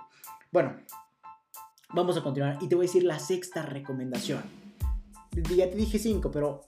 Bueno, 0.52 0.76
vamos 1.93 2.18
a 2.18 2.23
continuar 2.23 2.57
y 2.61 2.68
te 2.68 2.76
voy 2.76 2.85
a 2.85 2.88
decir 2.88 3.03
la 3.03 3.19
sexta 3.19 3.61
recomendación. 3.61 4.41
Ya 5.55 5.69
te 5.69 5.76
dije 5.76 5.99
cinco, 5.99 6.31
pero 6.31 6.61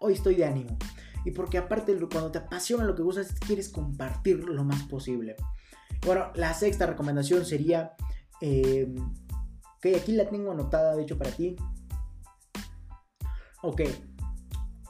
hoy 0.00 0.14
estoy 0.14 0.36
de 0.36 0.46
ánimo. 0.46 0.76
y 1.24 1.32
porque 1.32 1.58
aparte 1.58 1.96
cuando 2.08 2.30
te 2.30 2.38
apasiona 2.38 2.84
lo 2.84 2.94
que 2.94 3.02
gustas, 3.02 3.32
quieres 3.32 3.68
compartir 3.68 4.44
lo 4.44 4.62
más 4.62 4.84
posible. 4.84 5.34
Bueno, 6.04 6.30
la 6.34 6.54
sexta 6.54 6.86
recomendación 6.86 7.44
sería, 7.44 7.96
eh, 8.40 8.94
que 9.82 9.96
aquí 9.96 10.12
la 10.12 10.28
tengo 10.28 10.52
anotada, 10.52 10.94
de 10.94 11.02
hecho, 11.02 11.18
para 11.18 11.32
ti. 11.32 11.56
Ok, 13.62 13.80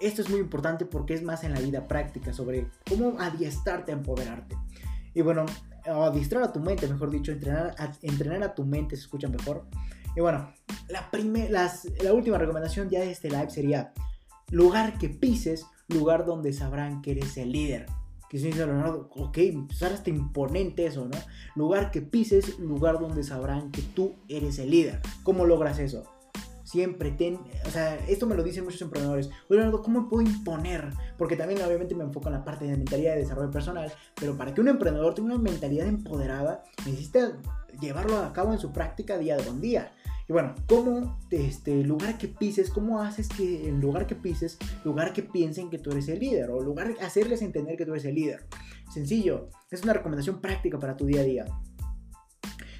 esto 0.00 0.20
es 0.20 0.28
muy 0.28 0.40
importante 0.40 0.84
porque 0.84 1.14
es 1.14 1.22
más 1.22 1.42
en 1.42 1.54
la 1.54 1.60
vida 1.60 1.88
práctica 1.88 2.34
sobre 2.34 2.68
cómo 2.86 3.18
adiestrarte 3.18 3.92
a 3.92 3.94
empoderarte. 3.94 4.58
Y 5.14 5.22
bueno, 5.22 5.46
o 5.88 6.02
adiestrar 6.04 6.42
a 6.42 6.52
tu 6.52 6.60
mente, 6.60 6.88
mejor 6.88 7.10
dicho, 7.10 7.32
entrenar 7.32 7.74
a, 7.78 7.92
entrenar 8.02 8.42
a 8.42 8.54
tu 8.54 8.64
mente, 8.64 8.96
se 8.96 9.02
escucha 9.02 9.28
mejor. 9.28 9.66
Y 10.14 10.20
bueno, 10.20 10.52
la, 10.88 11.72
la 12.02 12.12
última 12.12 12.38
recomendación 12.38 12.88
ya 12.88 13.00
de 13.00 13.10
este 13.10 13.30
live 13.30 13.50
sería 13.50 13.92
lugar 14.50 14.98
que 14.98 15.08
pises, 15.08 15.66
lugar 15.88 16.24
donde 16.24 16.52
sabrán 16.52 17.02
que 17.02 17.12
eres 17.12 17.36
el 17.36 17.52
líder. 17.52 17.86
Que 18.28 18.38
si 18.38 18.46
dice 18.46 18.66
Leonardo, 18.66 19.08
ok, 19.14 19.38
pues 19.68 19.82
está 19.82 20.10
imponente 20.10 20.86
eso, 20.86 21.06
¿no? 21.06 21.18
Lugar 21.54 21.90
que 21.92 22.02
pises, 22.02 22.58
lugar 22.58 22.98
donde 22.98 23.22
sabrán 23.22 23.70
que 23.70 23.82
tú 23.82 24.14
eres 24.28 24.58
el 24.58 24.70
líder. 24.70 25.00
¿Cómo 25.22 25.44
logras 25.44 25.78
eso? 25.78 26.04
Siempre 26.66 27.12
ten, 27.12 27.38
o 27.64 27.70
sea, 27.70 27.94
esto 28.08 28.26
me 28.26 28.34
lo 28.34 28.42
dicen 28.42 28.64
muchos 28.64 28.82
emprendedores. 28.82 29.28
Oye, 29.48 29.60
Leonardo, 29.60 29.82
¿cómo 29.82 30.08
puedo 30.08 30.22
imponer? 30.26 30.90
Porque 31.16 31.36
también 31.36 31.62
obviamente 31.62 31.94
me 31.94 32.02
enfoco 32.02 32.26
en 32.26 32.34
la 32.34 32.44
parte 32.44 32.64
de 32.64 32.72
mentalidad 32.72 33.14
de 33.14 33.20
desarrollo 33.20 33.52
personal, 33.52 33.92
pero 34.18 34.36
para 34.36 34.52
que 34.52 34.60
un 34.60 34.66
emprendedor 34.66 35.14
tenga 35.14 35.32
una 35.32 35.38
mentalidad 35.38 35.86
empoderada, 35.86 36.64
necesita 36.84 37.38
llevarlo 37.80 38.16
a 38.16 38.32
cabo 38.32 38.52
en 38.52 38.58
su 38.58 38.72
práctica 38.72 39.16
día 39.16 39.36
con 39.36 39.60
día. 39.60 39.92
Y 40.28 40.32
bueno, 40.32 40.56
¿cómo, 40.66 41.20
este, 41.30 41.84
lugar 41.84 42.18
que 42.18 42.26
pises, 42.26 42.70
cómo 42.70 43.00
haces 43.00 43.28
que 43.28 43.68
el 43.68 43.80
lugar 43.80 44.08
que 44.08 44.16
pises, 44.16 44.58
lugar 44.84 45.12
que 45.12 45.22
piensen 45.22 45.70
que 45.70 45.78
tú 45.78 45.92
eres 45.92 46.08
el 46.08 46.18
líder, 46.18 46.50
o 46.50 46.60
lugar 46.60 46.96
hacerles 47.00 47.42
entender 47.42 47.76
que 47.76 47.86
tú 47.86 47.92
eres 47.92 48.06
el 48.06 48.16
líder? 48.16 48.44
Sencillo, 48.92 49.50
es 49.70 49.84
una 49.84 49.92
recomendación 49.92 50.40
práctica 50.40 50.80
para 50.80 50.96
tu 50.96 51.06
día 51.06 51.20
a 51.20 51.24
día. 51.24 51.44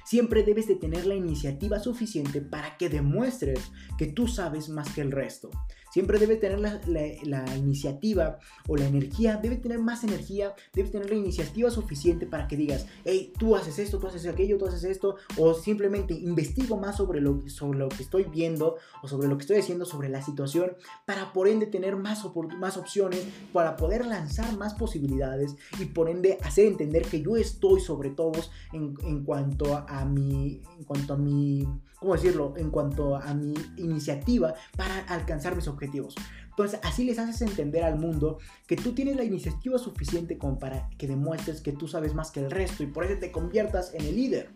Siempre 0.07 0.43
debes 0.43 0.69
de 0.69 0.75
tener 0.75 1.05
la 1.05 1.15
iniciativa 1.15 1.79
suficiente 1.79 2.39
para 2.39 2.77
que 2.77 2.87
demuestres 2.87 3.59
que 3.97 4.07
tú 4.07 4.29
sabes 4.29 4.69
más 4.69 4.89
que 4.93 5.01
el 5.01 5.11
resto. 5.11 5.49
Siempre 5.91 6.19
debe 6.19 6.35
tener 6.35 6.59
la, 6.59 7.55
iniciativa 7.55 8.39
o 8.67 8.75
la 8.75 8.85
energía, 8.85 9.37
debe 9.37 9.57
tener 9.57 9.79
más 9.79 10.03
energía, 10.03 10.53
debe 10.73 10.89
tener 10.89 11.09
la 11.09 11.15
iniciativa 11.15 11.71
suficiente 11.71 12.25
para 12.25 12.47
que 12.47 12.57
digas, 12.57 12.85
hey, 13.05 13.33
tú 13.37 13.55
haces 13.55 13.79
esto, 13.79 13.97
tú 13.97 14.07
haces 14.07 14.25
aquello, 14.27 14.57
tú 14.57 14.65
haces 14.65 14.83
esto, 14.83 15.15
o 15.37 15.53
simplemente 15.53 16.13
investigo 16.13 16.77
más 16.77 16.97
sobre 16.97 17.21
lo, 17.21 17.47
sobre 17.47 17.79
lo 17.79 17.89
que 17.89 18.03
estoy 18.03 18.23
viendo 18.25 18.75
o 19.01 19.07
sobre 19.07 19.27
lo 19.27 19.37
que 19.37 19.41
estoy 19.41 19.57
haciendo, 19.57 19.85
sobre 19.85 20.09
la 20.09 20.21
situación, 20.21 20.73
para 21.05 21.33
por 21.33 21.47
ende 21.47 21.65
tener 21.65 21.95
más, 21.95 22.25
más 22.59 22.77
opciones, 22.77 23.25
para 23.53 23.77
poder 23.77 24.05
lanzar 24.05 24.57
más 24.57 24.73
posibilidades 24.73 25.55
y 25.79 25.85
por 25.85 26.09
ende 26.09 26.37
hacer 26.43 26.65
entender 26.67 27.03
que 27.03 27.21
yo 27.21 27.37
estoy 27.37 27.79
sobre 27.79 28.09
todos 28.09 28.51
en, 28.73 28.95
en 29.03 29.23
cuanto 29.23 29.85
a 29.87 30.05
mi, 30.05 30.61
en 30.77 30.83
cuanto 30.83 31.13
a 31.13 31.17
mi, 31.17 31.67
¿cómo 31.99 32.13
decirlo? 32.13 32.53
En 32.57 32.69
cuanto 32.69 33.15
a 33.15 33.33
mi 33.33 33.53
iniciativa 33.77 34.53
para 34.75 34.99
alcanzar 35.05 35.55
mis 35.55 35.67
objetivos 35.67 35.76
entonces 35.85 36.79
así 36.83 37.03
les 37.03 37.19
haces 37.19 37.41
entender 37.41 37.83
al 37.83 37.99
mundo 37.99 38.39
que 38.65 38.75
tú 38.75 38.93
tienes 38.93 39.15
la 39.15 39.23
iniciativa 39.23 39.77
suficiente 39.77 40.37
para 40.59 40.89
que 40.97 41.07
demuestres 41.07 41.61
que 41.61 41.71
tú 41.71 41.87
sabes 41.87 42.13
más 42.13 42.31
que 42.31 42.39
el 42.39 42.51
resto 42.51 42.83
y 42.83 42.87
por 42.87 43.05
eso 43.05 43.19
te 43.19 43.31
conviertas 43.31 43.93
en 43.93 44.05
el 44.05 44.15
líder. 44.15 44.49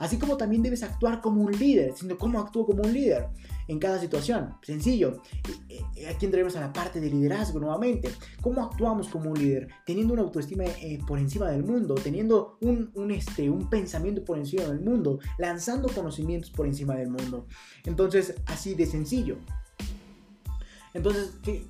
Así 0.00 0.18
como 0.18 0.38
también 0.38 0.62
debes 0.62 0.82
actuar 0.82 1.20
como 1.20 1.42
un 1.42 1.52
líder, 1.52 1.92
sino 1.94 2.16
cómo 2.16 2.40
actúo 2.40 2.64
como 2.64 2.82
un 2.82 2.92
líder 2.92 3.28
en 3.68 3.78
cada 3.78 4.00
situación. 4.00 4.54
Sencillo. 4.62 5.20
Aquí 6.08 6.24
entraremos 6.24 6.56
a 6.56 6.60
la 6.60 6.72
parte 6.72 7.00
de 7.00 7.10
liderazgo 7.10 7.60
nuevamente. 7.60 8.10
¿Cómo 8.40 8.62
actuamos 8.64 9.08
como 9.08 9.30
un 9.30 9.38
líder? 9.38 9.68
Teniendo 9.84 10.14
una 10.14 10.22
autoestima 10.22 10.64
eh, 10.64 10.98
por 11.06 11.18
encima 11.18 11.50
del 11.50 11.64
mundo, 11.64 11.94
teniendo 11.96 12.56
un, 12.62 13.10
este, 13.10 13.50
un 13.50 13.68
pensamiento 13.68 14.24
por 14.24 14.38
encima 14.38 14.64
del 14.64 14.80
mundo, 14.80 15.18
lanzando 15.38 15.88
conocimientos 15.90 16.50
por 16.50 16.66
encima 16.66 16.94
del 16.94 17.10
mundo. 17.10 17.46
Entonces, 17.84 18.34
así 18.46 18.74
de 18.74 18.86
sencillo. 18.86 19.36
Entonces, 20.94 21.32
¿qué, 21.42 21.64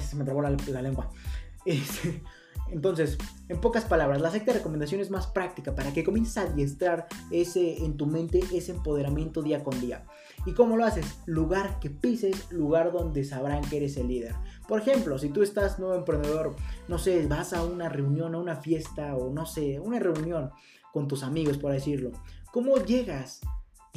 se 0.00 0.16
me 0.16 0.24
trabó 0.24 0.42
la, 0.42 0.50
lengua. 0.82 1.10
Este, 1.64 2.22
entonces, 2.70 3.18
en 3.48 3.60
pocas 3.60 3.84
palabras, 3.84 4.22
la 4.22 4.30
secta 4.30 4.52
de 4.52 4.58
recomendaciones 4.58 5.10
más 5.10 5.26
práctica 5.26 5.74
para 5.74 5.92
que 5.92 6.04
comiences 6.04 6.38
a 6.38 6.42
adiestrar 6.42 7.08
ese, 7.30 7.84
en 7.84 7.96
tu 7.96 8.06
mente 8.06 8.40
ese 8.54 8.72
empoderamiento 8.72 9.42
día 9.42 9.62
con 9.62 9.78
día. 9.80 10.06
¿Y 10.46 10.52
cómo 10.52 10.76
lo 10.76 10.84
haces? 10.84 11.18
Lugar 11.26 11.78
que 11.80 11.90
pises, 11.90 12.50
lugar 12.50 12.92
donde 12.92 13.24
sabrán 13.24 13.62
que 13.62 13.78
eres 13.78 13.96
el 13.96 14.08
líder. 14.08 14.34
Por 14.66 14.80
ejemplo, 14.80 15.18
si 15.18 15.30
tú 15.30 15.42
estás 15.42 15.78
nuevo 15.78 15.94
emprendedor, 15.94 16.56
no 16.88 16.98
sé, 16.98 17.26
vas 17.26 17.52
a 17.52 17.64
una 17.64 17.88
reunión, 17.88 18.34
a 18.34 18.38
una 18.38 18.56
fiesta 18.56 19.14
o 19.16 19.30
no 19.30 19.44
sé, 19.44 19.80
una 19.80 19.98
reunión 19.98 20.50
con 20.92 21.08
tus 21.08 21.22
amigos, 21.22 21.58
por 21.58 21.72
decirlo. 21.72 22.12
¿Cómo 22.52 22.76
llegas 22.78 23.40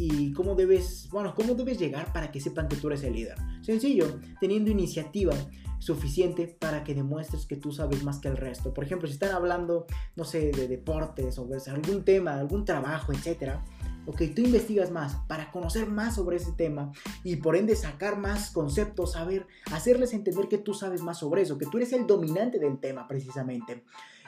y 0.03 0.33
cómo 0.33 0.55
debes, 0.55 1.07
bueno, 1.11 1.35
cómo 1.35 1.53
debes 1.53 1.77
llegar 1.77 2.11
para 2.11 2.31
que 2.31 2.41
sepan 2.41 2.67
que 2.67 2.75
tú 2.75 2.87
eres 2.87 3.03
el 3.03 3.13
líder. 3.13 3.37
Sencillo, 3.61 4.19
teniendo 4.39 4.71
iniciativa 4.71 5.35
suficiente 5.77 6.47
para 6.47 6.83
que 6.83 6.95
demuestres 6.95 7.45
que 7.45 7.55
tú 7.55 7.71
sabes 7.71 8.03
más 8.03 8.17
que 8.17 8.27
el 8.27 8.35
resto. 8.35 8.73
Por 8.73 8.83
ejemplo, 8.83 9.07
si 9.07 9.13
están 9.13 9.31
hablando, 9.31 9.85
no 10.15 10.23
sé, 10.23 10.51
de 10.51 10.67
deportes 10.67 11.37
o 11.37 11.45
de 11.45 11.61
algún 11.69 12.03
tema, 12.03 12.33
algún 12.33 12.65
trabajo, 12.65 13.11
etcétera, 13.13 13.63
ok, 14.07 14.23
tú 14.35 14.41
investigas 14.41 14.89
más 14.89 15.17
para 15.27 15.51
conocer 15.51 15.87
más 15.87 16.15
sobre 16.15 16.37
ese 16.37 16.53
tema 16.53 16.91
y 17.23 17.35
por 17.35 17.55
ende 17.55 17.75
sacar 17.75 18.17
más 18.17 18.49
conceptos, 18.49 19.11
saber, 19.11 19.45
hacerles 19.71 20.13
entender 20.13 20.47
que 20.47 20.57
tú 20.57 20.73
sabes 20.73 21.03
más 21.03 21.19
sobre 21.19 21.43
eso, 21.43 21.59
que 21.59 21.67
tú 21.67 21.77
eres 21.77 21.93
el 21.93 22.07
dominante 22.07 22.57
del 22.57 22.79
tema 22.79 23.07
precisamente. 23.07 23.83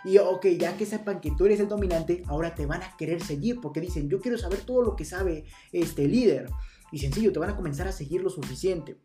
Y 0.05 0.17
ok, 0.17 0.47
ya 0.59 0.75
que 0.75 0.85
sepan 0.85 1.21
que 1.21 1.31
tú 1.31 1.45
eres 1.45 1.59
el 1.59 1.67
dominante, 1.67 2.23
ahora 2.27 2.53
te 2.55 2.65
van 2.65 2.83
a 2.83 2.95
querer 2.97 3.21
seguir 3.21 3.61
porque 3.61 3.79
dicen, 3.79 4.09
yo 4.09 4.19
quiero 4.19 4.37
saber 4.37 4.61
todo 4.61 4.81
lo 4.81 4.95
que 4.95 5.05
sabe 5.05 5.45
este 5.71 6.07
líder. 6.07 6.49
Y 6.91 6.99
sencillo, 6.99 7.31
te 7.31 7.39
van 7.39 7.49
a 7.49 7.55
comenzar 7.55 7.87
a 7.87 7.91
seguir 7.91 8.21
lo 8.21 8.29
suficiente. 8.29 8.97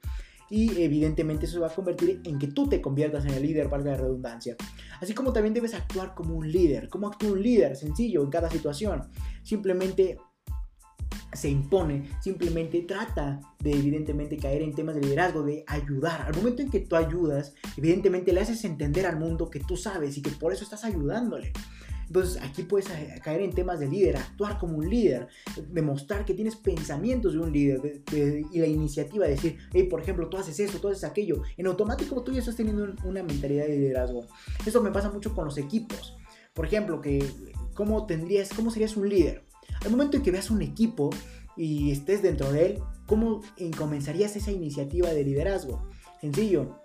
Y 0.51 0.83
evidentemente 0.83 1.45
eso 1.45 1.61
va 1.61 1.69
a 1.69 1.75
convertir 1.75 2.23
en 2.25 2.39
que 2.39 2.49
tú 2.49 2.69
te 2.69 2.81
conviertas 2.81 3.25
en 3.27 3.35
el 3.35 3.43
líder, 3.43 3.69
valga 3.69 3.93
la 3.93 3.99
redundancia. 3.99 4.57
Así 5.01 5.15
como 5.15 5.33
también 5.33 5.55
debes 5.55 5.75
actuar 5.75 6.15
como 6.15 6.37
un 6.37 6.51
líder. 6.51 6.89
¿Cómo 6.89 7.07
actúa 7.07 7.33
un 7.33 7.43
líder? 7.43 7.77
Sencillo, 7.77 8.23
en 8.23 8.31
cada 8.31 8.51
situación. 8.51 9.11
Simplemente 9.43 10.19
se 11.39 11.49
impone, 11.49 12.11
simplemente 12.21 12.83
trata 12.83 13.41
de 13.61 13.73
evidentemente 13.73 14.37
caer 14.37 14.63
en 14.63 14.75
temas 14.75 14.95
de 14.95 15.03
liderazgo, 15.03 15.43
de 15.43 15.65
ayudar. 15.67 16.23
Al 16.23 16.35
momento 16.35 16.63
en 16.63 16.71
que 16.71 16.81
tú 16.81 16.97
ayudas, 16.97 17.55
evidentemente 17.77 18.33
le 18.33 18.41
haces 18.41 18.65
entender 18.65 19.07
al 19.07 19.19
mundo 19.19 19.51
que 19.51 19.61
tú 19.61 19.77
sabes 19.77 20.17
y 20.19 20.23
que 20.23 20.31
por 20.31 20.53
eso 20.53 20.65
estás 20.65 20.85
ayudándole. 20.85 21.53
Entonces 22.09 22.43
aquí 22.43 22.63
puedes 22.63 22.89
caer 23.23 23.43
en 23.43 23.53
temas 23.53 23.81
de 23.81 23.87
líder, 23.87 24.17
actuar 24.17 24.59
como 24.59 24.79
un 24.79 24.89
líder, 24.89 25.29
demostrar 25.71 26.25
que 26.25 26.33
tienes 26.33 26.57
pensamientos 26.57 27.35
de 27.35 27.39
un 27.39 27.53
líder 27.53 28.03
y 28.11 28.59
la 28.59 28.67
iniciativa 28.67 29.27
de 29.27 29.33
decir, 29.33 29.59
hey, 29.75 29.85
por 29.85 30.01
ejemplo, 30.01 30.29
tú 30.29 30.39
haces 30.39 30.59
esto, 30.59 30.79
tú 30.79 30.89
haces 30.89 31.05
aquello. 31.05 31.43
En 31.59 31.67
automático 31.67 32.23
tú 32.23 32.33
ya 32.33 32.39
estás 32.39 32.57
teniendo 32.57 32.95
una 33.05 33.23
mentalidad 33.23 33.67
de 33.67 33.77
liderazgo. 33.77 34.27
Eso 34.65 34.83
me 34.83 34.91
pasa 34.91 35.11
mucho 35.11 35.35
con 35.35 35.45
los 35.45 35.59
equipos. 35.59 36.17
Por 36.55 36.65
ejemplo, 36.65 37.03
que 37.03 37.23
cómo 37.75 38.07
tendrías, 38.07 38.49
cómo 38.57 38.71
serías 38.71 38.97
un 38.97 39.09
líder. 39.09 39.45
Al 39.85 39.91
momento 39.91 40.17
en 40.17 40.23
que 40.23 40.31
veas 40.31 40.51
un 40.51 40.63
equipo 40.63 41.11
y 41.57 41.91
estés 41.91 42.23
dentro 42.23 42.53
de 42.53 42.67
él, 42.67 42.83
¿cómo 43.07 43.43
comenzarías 43.77 44.37
esa 44.37 44.53
iniciativa 44.53 45.11
de 45.11 45.25
liderazgo? 45.25 45.89
Sencillo, 46.21 46.81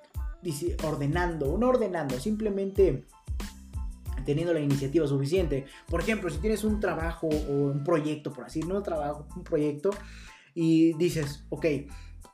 ordenando, 0.83 1.57
no 1.57 1.69
ordenando, 1.69 2.19
simplemente 2.19 3.05
teniendo 4.25 4.53
la 4.53 4.61
iniciativa 4.61 5.07
suficiente. 5.07 5.65
Por 5.87 6.01
ejemplo, 6.01 6.29
si 6.29 6.37
tienes 6.39 6.63
un 6.63 6.79
trabajo 6.79 7.27
o 7.27 7.51
un 7.51 7.83
proyecto, 7.83 8.31
por 8.31 8.45
así, 8.45 8.61
no 8.61 8.77
un 8.77 8.83
trabajo, 8.83 9.27
un 9.35 9.43
proyecto, 9.43 9.91
y 10.55 10.93
dices, 10.93 11.45
ok, 11.49 11.65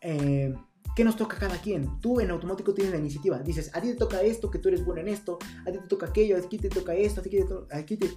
eh, 0.02 0.54
¿qué 0.96 1.04
nos 1.04 1.16
toca 1.16 1.38
a 1.38 1.40
cada 1.40 1.58
quien? 1.62 2.00
Tú 2.00 2.20
en 2.20 2.32
automático 2.32 2.74
tienes 2.74 2.94
la 2.94 3.00
iniciativa. 3.00 3.40
Dices, 3.40 3.72
a 3.74 3.82
ti 3.82 3.90
te 3.90 3.96
toca 3.96 4.22
esto, 4.22 4.52
que 4.52 4.60
tú 4.60 4.70
eres 4.70 4.84
bueno 4.86 5.02
en 5.02 5.08
esto, 5.08 5.40
a 5.66 5.72
ti 5.72 5.80
te 5.80 5.88
toca 5.88 6.08
aquello, 6.08 6.38
a 6.38 6.42
ti 6.42 6.58
te 6.58 6.70
toca 6.70 6.94
esto, 6.94 7.22
a 7.22 7.24
ti 7.24 7.30
te, 7.30 7.46
aquí 7.72 7.98
te 7.98 8.10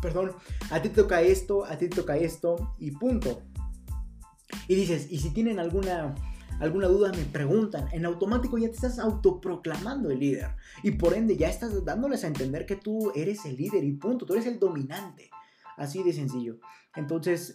perdón, 0.00 0.32
a 0.70 0.82
ti 0.82 0.88
toca 0.90 1.22
esto, 1.22 1.64
a 1.64 1.76
ti 1.78 1.88
toca 1.88 2.16
esto 2.16 2.74
y 2.78 2.90
punto. 2.92 3.42
Y 4.66 4.74
dices, 4.74 5.10
y 5.10 5.18
si 5.18 5.30
tienen 5.30 5.58
alguna, 5.58 6.14
alguna 6.60 6.88
duda 6.88 7.12
me 7.12 7.24
preguntan, 7.24 7.88
en 7.92 8.06
automático 8.06 8.58
ya 8.58 8.68
te 8.68 8.74
estás 8.74 8.98
autoproclamando 8.98 10.10
el 10.10 10.20
líder 10.20 10.56
y 10.82 10.92
por 10.92 11.14
ende 11.14 11.36
ya 11.36 11.48
estás 11.48 11.84
dándoles 11.84 12.24
a 12.24 12.28
entender 12.28 12.66
que 12.66 12.76
tú 12.76 13.12
eres 13.14 13.44
el 13.44 13.56
líder 13.56 13.84
y 13.84 13.92
punto, 13.92 14.26
tú 14.26 14.34
eres 14.34 14.46
el 14.46 14.58
dominante. 14.58 15.30
Así 15.76 16.02
de 16.02 16.12
sencillo. 16.12 16.58
Entonces, 16.96 17.54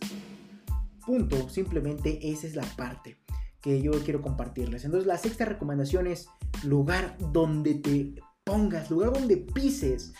punto, 1.05 1.49
simplemente 1.49 2.31
esa 2.31 2.47
es 2.47 2.55
la 2.55 2.63
parte 2.77 3.17
que 3.61 3.81
yo 3.81 3.91
quiero 4.03 4.21
compartirles. 4.21 4.85
Entonces, 4.85 5.07
la 5.07 5.17
sexta 5.17 5.45
recomendación 5.45 6.07
es 6.07 6.27
lugar 6.63 7.17
donde 7.31 7.75
te 7.75 8.15
pongas, 8.43 8.89
lugar 8.91 9.13
donde 9.13 9.37
pises 9.37 10.13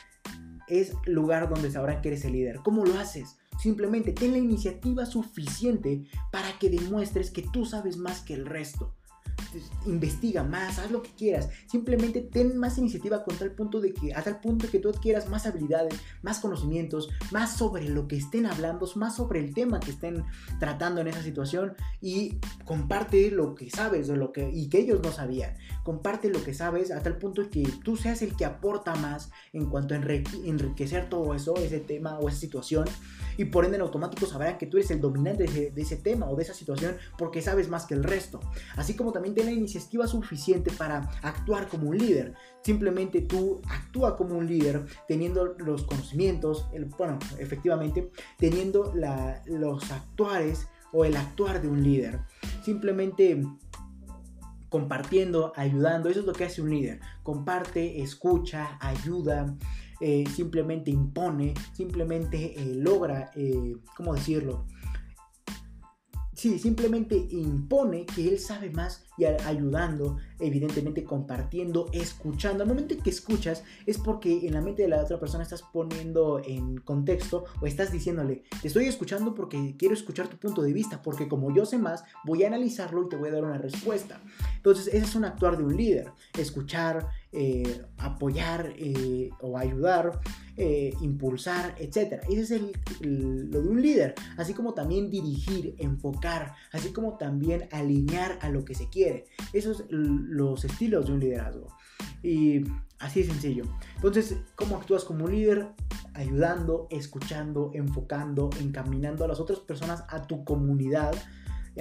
es 0.67 0.93
lugar 1.05 1.49
donde 1.49 1.71
sabrán 1.71 2.01
que 2.01 2.09
eres 2.09 2.25
el 2.25 2.33
líder. 2.33 2.57
¿Cómo 2.63 2.85
lo 2.85 2.97
haces? 2.99 3.37
Simplemente 3.61 4.11
ten 4.13 4.31
la 4.31 4.37
iniciativa 4.37 5.05
suficiente 5.05 6.03
para 6.31 6.57
que 6.59 6.69
demuestres 6.69 7.31
que 7.31 7.43
tú 7.43 7.65
sabes 7.65 7.97
más 7.97 8.21
que 8.21 8.33
el 8.33 8.45
resto. 8.45 8.93
Investiga 9.85 10.43
más, 10.43 10.79
haz 10.79 10.91
lo 10.91 11.01
que 11.01 11.11
quieras. 11.11 11.49
Simplemente 11.67 12.21
ten 12.21 12.57
más 12.57 12.77
iniciativa 12.77 13.23
con 13.23 13.37
tal 13.37 13.51
punto 13.51 13.81
de 13.81 13.93
que, 13.93 14.13
a 14.13 14.21
tal 14.21 14.39
punto 14.39 14.69
que 14.69 14.79
tú 14.79 14.89
adquieras 14.89 15.29
más 15.29 15.45
habilidades, 15.45 15.99
más 16.21 16.39
conocimientos, 16.39 17.09
más 17.31 17.57
sobre 17.57 17.89
lo 17.89 18.07
que 18.07 18.17
estén 18.17 18.45
hablando, 18.45 18.89
más 18.95 19.15
sobre 19.15 19.39
el 19.39 19.53
tema 19.53 19.79
que 19.79 19.91
estén 19.91 20.23
tratando 20.59 21.01
en 21.01 21.07
esa 21.07 21.21
situación 21.21 21.73
y 22.01 22.37
comparte 22.65 23.31
lo 23.31 23.55
que 23.55 23.69
sabes 23.69 24.07
de 24.07 24.17
lo 24.17 24.31
que, 24.31 24.49
y 24.51 24.69
que 24.69 24.79
ellos 24.79 25.01
no 25.01 25.11
sabían. 25.11 25.55
Comparte 25.83 26.29
lo 26.29 26.43
que 26.43 26.53
sabes 26.53 26.91
a 26.91 27.01
tal 27.01 27.17
punto 27.17 27.49
que 27.49 27.63
tú 27.83 27.97
seas 27.97 28.21
el 28.21 28.35
que 28.35 28.45
aporta 28.45 28.95
más 28.95 29.31
en 29.51 29.65
cuanto 29.69 29.93
a 29.93 29.97
enriquecer 29.97 31.09
todo 31.09 31.33
eso, 31.33 31.55
ese 31.55 31.79
tema 31.79 32.19
o 32.19 32.29
esa 32.29 32.39
situación 32.39 32.85
y 33.37 33.45
por 33.45 33.65
ende 33.65 33.77
en 33.77 33.81
automático 33.81 34.25
sabrán 34.25 34.57
que 34.57 34.67
tú 34.67 34.77
eres 34.77 34.91
el 34.91 35.01
dominante 35.01 35.45
de, 35.45 35.81
ese 35.81 35.97
tema 35.97 36.29
o 36.29 36.35
de 36.35 36.43
esa 36.43 36.53
situación 36.53 36.97
porque 37.17 37.41
sabes 37.41 37.69
más 37.69 37.85
que 37.85 37.93
el 37.93 38.03
resto. 38.03 38.39
Así 38.75 38.95
como 38.95 39.11
también 39.11 39.22
ten 39.31 39.45
la 39.45 39.51
iniciativa 39.51 40.07
suficiente 40.07 40.71
para 40.71 41.09
actuar 41.21 41.67
como 41.67 41.89
un 41.89 41.97
líder. 41.97 42.33
Simplemente 42.63 43.21
tú 43.21 43.61
actúa 43.69 44.15
como 44.17 44.37
un 44.37 44.47
líder 44.47 44.85
teniendo 45.07 45.55
los 45.57 45.83
conocimientos, 45.83 46.67
bueno, 46.97 47.19
efectivamente, 47.39 48.11
teniendo 48.37 48.93
los 49.45 49.91
actuares 49.91 50.67
o 50.91 51.05
el 51.05 51.15
actuar 51.15 51.61
de 51.61 51.67
un 51.67 51.83
líder. 51.83 52.19
Simplemente 52.63 53.43
compartiendo, 54.69 55.53
ayudando, 55.55 56.09
eso 56.09 56.21
es 56.21 56.25
lo 56.25 56.33
que 56.33 56.45
hace 56.45 56.61
un 56.61 56.71
líder. 56.71 56.99
Comparte, 57.21 58.01
escucha, 58.01 58.77
ayuda, 58.81 59.55
eh, 60.01 60.23
simplemente 60.35 60.89
impone, 60.89 61.53
simplemente 61.73 62.59
eh, 62.59 62.75
logra, 62.75 63.29
eh, 63.35 63.77
¿cómo 63.95 64.15
decirlo? 64.15 64.65
Sí, 66.33 66.57
simplemente 66.57 67.15
impone 67.15 68.05
que 68.07 68.27
él 68.27 68.39
sabe 68.39 68.71
más 68.71 69.05
y 69.17 69.25
ayudando, 69.25 70.17
evidentemente 70.39 71.03
compartiendo, 71.03 71.87
escuchando. 71.91 72.63
Al 72.63 72.69
momento 72.69 72.95
que 73.01 73.09
escuchas 73.09 73.63
es 73.85 73.97
porque 73.97 74.47
en 74.47 74.53
la 74.53 74.61
mente 74.61 74.83
de 74.83 74.87
la 74.87 75.01
otra 75.01 75.19
persona 75.19 75.43
estás 75.43 75.61
poniendo 75.61 76.41
en 76.43 76.77
contexto 76.77 77.45
o 77.61 77.67
estás 77.67 77.91
diciéndole, 77.91 78.43
te 78.61 78.67
estoy 78.67 78.85
escuchando 78.85 79.33
porque 79.35 79.75
quiero 79.77 79.93
escuchar 79.93 80.27
tu 80.27 80.37
punto 80.37 80.61
de 80.61 80.73
vista, 80.73 81.01
porque 81.01 81.27
como 81.27 81.53
yo 81.53 81.65
sé 81.65 81.77
más, 81.77 82.03
voy 82.25 82.43
a 82.43 82.47
analizarlo 82.47 83.03
y 83.03 83.09
te 83.09 83.15
voy 83.15 83.29
a 83.29 83.33
dar 83.33 83.43
una 83.43 83.57
respuesta. 83.57 84.21
Entonces, 84.55 84.87
ese 84.87 85.05
es 85.05 85.15
un 85.15 85.25
actuar 85.25 85.57
de 85.57 85.63
un 85.63 85.75
líder, 85.75 86.11
escuchar, 86.37 87.07
eh, 87.31 87.81
apoyar 87.97 88.73
eh, 88.77 89.29
o 89.41 89.57
ayudar, 89.57 90.19
eh, 90.55 90.93
impulsar, 91.01 91.75
etc. 91.79 92.23
Ese 92.29 92.55
es 92.55 92.61
lo 93.01 93.61
de 93.61 93.67
un 93.67 93.81
líder, 93.81 94.15
así 94.37 94.53
como 94.53 94.73
también 94.73 95.09
dirigir, 95.09 95.75
enfocar, 95.79 96.53
así 96.71 96.93
como 96.93 97.17
también 97.17 97.67
alinear 97.71 98.37
a 98.41 98.49
lo 98.49 98.63
que 98.63 98.75
se 98.75 98.89
quiere 98.89 99.02
esos 99.53 99.77
son 99.77 99.87
los 99.89 100.65
estilos 100.65 101.07
de 101.07 101.13
un 101.13 101.19
liderazgo. 101.19 101.67
Y 102.21 102.63
así 102.99 103.21
de 103.21 103.31
sencillo. 103.31 103.63
Entonces, 103.95 104.37
¿cómo 104.55 104.77
actúas 104.77 105.03
como 105.03 105.27
líder? 105.27 105.67
Ayudando, 106.13 106.87
escuchando, 106.89 107.71
enfocando, 107.73 108.49
encaminando 108.59 109.25
a 109.25 109.27
las 109.27 109.39
otras 109.39 109.59
personas, 109.59 110.03
a 110.09 110.21
tu 110.27 110.43
comunidad 110.43 111.13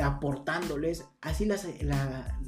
aportándoles, 0.00 1.04
así, 1.20 1.44
las, 1.44 1.66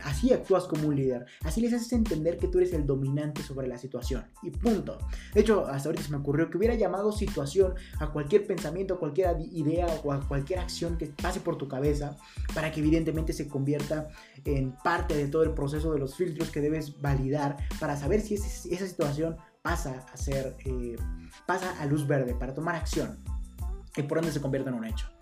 así 0.02 0.32
actúas 0.32 0.64
como 0.64 0.88
un 0.88 0.96
líder, 0.96 1.26
así 1.42 1.60
les 1.60 1.72
haces 1.74 1.92
entender 1.92 2.38
que 2.38 2.48
tú 2.48 2.58
eres 2.58 2.72
el 2.72 2.86
dominante 2.86 3.42
sobre 3.42 3.68
la 3.68 3.76
situación 3.76 4.24
y 4.42 4.50
punto. 4.50 4.98
De 5.34 5.40
hecho, 5.40 5.66
hasta 5.66 5.88
ahorita 5.88 6.04
se 6.04 6.10
me 6.10 6.16
ocurrió 6.16 6.48
que 6.48 6.56
hubiera 6.56 6.74
llamado 6.74 7.12
situación 7.12 7.74
a 7.98 8.10
cualquier 8.10 8.46
pensamiento, 8.46 8.94
a 8.94 8.98
cualquier 8.98 9.36
idea 9.52 9.86
o 10.04 10.12
a 10.12 10.20
cualquier 10.26 10.60
acción 10.60 10.96
que 10.96 11.06
pase 11.06 11.40
por 11.40 11.56
tu 11.56 11.68
cabeza 11.68 12.16
para 12.54 12.72
que 12.72 12.80
evidentemente 12.80 13.32
se 13.32 13.48
convierta 13.48 14.08
en 14.44 14.72
parte 14.82 15.16
de 15.16 15.28
todo 15.28 15.42
el 15.42 15.52
proceso 15.52 15.92
de 15.92 15.98
los 15.98 16.16
filtros 16.16 16.50
que 16.50 16.60
debes 16.60 17.00
validar 17.00 17.56
para 17.78 17.96
saber 17.96 18.20
si 18.20 18.34
esa 18.34 18.86
situación 18.86 19.36
pasa 19.62 20.04
a 20.12 20.16
ser, 20.16 20.56
eh, 20.64 20.96
pasa 21.46 21.80
a 21.80 21.86
luz 21.86 22.06
verde 22.06 22.34
para 22.34 22.54
tomar 22.54 22.74
acción 22.74 23.18
y 23.96 24.02
por 24.02 24.18
ende 24.18 24.32
se 24.32 24.40
convierta 24.40 24.70
en 24.70 24.76
un 24.76 24.84
hecho. 24.84 25.13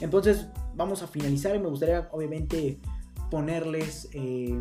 Entonces 0.00 0.46
vamos 0.74 1.02
a 1.02 1.06
finalizar 1.06 1.54
y 1.54 1.58
me 1.58 1.68
gustaría 1.68 2.08
obviamente 2.12 2.78
ponerles, 3.30 4.08
eh, 4.12 4.60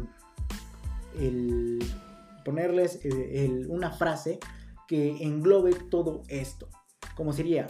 ponerles 2.46 3.00
eh, 3.04 3.66
una 3.68 3.92
frase 3.92 4.40
que 4.88 5.24
englobe 5.24 5.74
todo 5.90 6.24
esto. 6.28 6.68
Como 7.16 7.34
sería, 7.34 7.68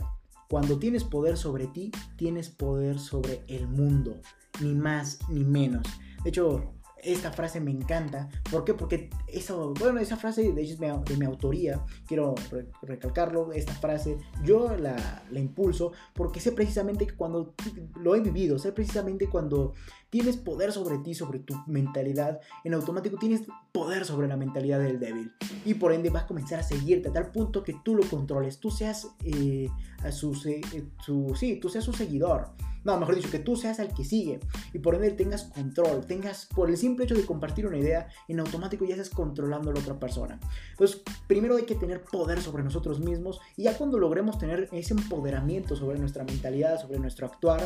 cuando 0.49 0.79
tienes 0.79 1.03
poder 1.03 1.37
sobre 1.37 1.67
ti, 1.67 1.91
tienes 2.15 2.49
poder 2.49 2.97
sobre 2.99 3.43
el 3.47 3.67
mundo, 3.67 4.19
ni 4.61 4.73
más 4.73 5.19
ni 5.29 5.43
menos. 5.43 5.83
De 6.23 6.29
hecho, 6.29 6.73
esta 7.03 7.31
frase 7.31 7.59
me 7.59 7.71
encanta. 7.71 8.29
¿Por 8.51 8.63
qué? 8.63 8.73
Porque 8.73 9.09
eso, 9.27 9.73
bueno, 9.79 9.99
esa 9.99 10.17
frase 10.17 10.51
de, 10.51 10.63
de 10.63 11.17
mi 11.17 11.25
autoría, 11.25 11.83
quiero 12.07 12.35
recalcarlo, 12.81 13.51
esta 13.53 13.73
frase 13.73 14.17
yo 14.43 14.75
la, 14.75 15.23
la, 15.29 15.39
impulso 15.39 15.93
porque 16.13 16.39
sé 16.39 16.51
precisamente 16.51 17.07
que 17.07 17.15
cuando 17.15 17.53
lo 17.95 18.15
he 18.15 18.21
vivido, 18.21 18.59
sé 18.59 18.71
precisamente 18.71 19.27
cuando 19.27 19.73
tienes 20.09 20.37
poder 20.37 20.71
sobre 20.71 20.97
ti, 20.99 21.13
sobre 21.13 21.39
tu 21.39 21.55
mentalidad, 21.67 22.39
en 22.63 22.73
automático 22.73 23.17
tienes 23.17 23.43
poder 23.71 24.05
sobre 24.05 24.27
la 24.27 24.37
mentalidad 24.37 24.79
del 24.79 24.99
débil. 24.99 25.31
Y 25.65 25.75
por 25.75 25.93
ende 25.93 26.09
vas 26.09 26.23
a 26.23 26.27
comenzar 26.27 26.59
a 26.59 26.63
seguirte 26.63 27.09
a 27.09 27.13
tal 27.13 27.31
punto 27.31 27.63
que 27.63 27.75
tú 27.83 27.95
lo 27.95 28.07
controles, 28.09 28.59
tú 28.59 28.71
seas, 28.71 29.07
eh, 29.23 29.69
a 30.03 30.11
su, 30.11 30.33
su, 30.33 31.35
sí, 31.35 31.59
tú 31.59 31.69
seas 31.69 31.83
su 31.83 31.93
seguidor. 31.93 32.49
No, 32.83 32.97
mejor 32.97 33.15
dicho, 33.15 33.29
que 33.29 33.39
tú 33.39 33.57
seas 33.57 33.79
el 33.79 33.93
que 33.93 34.05
sigue 34.05 34.39
y 34.73 34.79
por 34.79 34.95
ende 34.95 35.11
tengas 35.11 35.43
control, 35.43 36.05
tengas, 36.05 36.45
por 36.45 36.69
el 36.69 36.77
simple 36.77 37.05
hecho 37.05 37.15
de 37.15 37.25
compartir 37.25 37.67
una 37.67 37.77
idea, 37.77 38.07
en 38.29 38.39
automático 38.39 38.85
ya 38.85 38.95
estás 38.95 39.09
controlando 39.09 39.69
a 39.69 39.73
la 39.73 39.81
otra 39.81 39.99
persona. 39.99 40.39
Entonces, 40.71 41.01
primero 41.27 41.57
hay 41.57 41.63
que 41.63 41.75
tener 41.75 42.01
poder 42.03 42.41
sobre 42.41 42.63
nosotros 42.63 43.01
mismos 43.01 43.41
y 43.57 43.63
ya 43.63 43.77
cuando 43.77 43.99
logremos 43.99 44.37
tener 44.37 44.69
ese 44.71 44.93
empoderamiento 44.93 45.75
sobre 45.75 45.99
nuestra 45.99 46.23
mentalidad, 46.23 46.81
sobre 46.81 46.99
nuestro 46.99 47.27
actuar, 47.27 47.61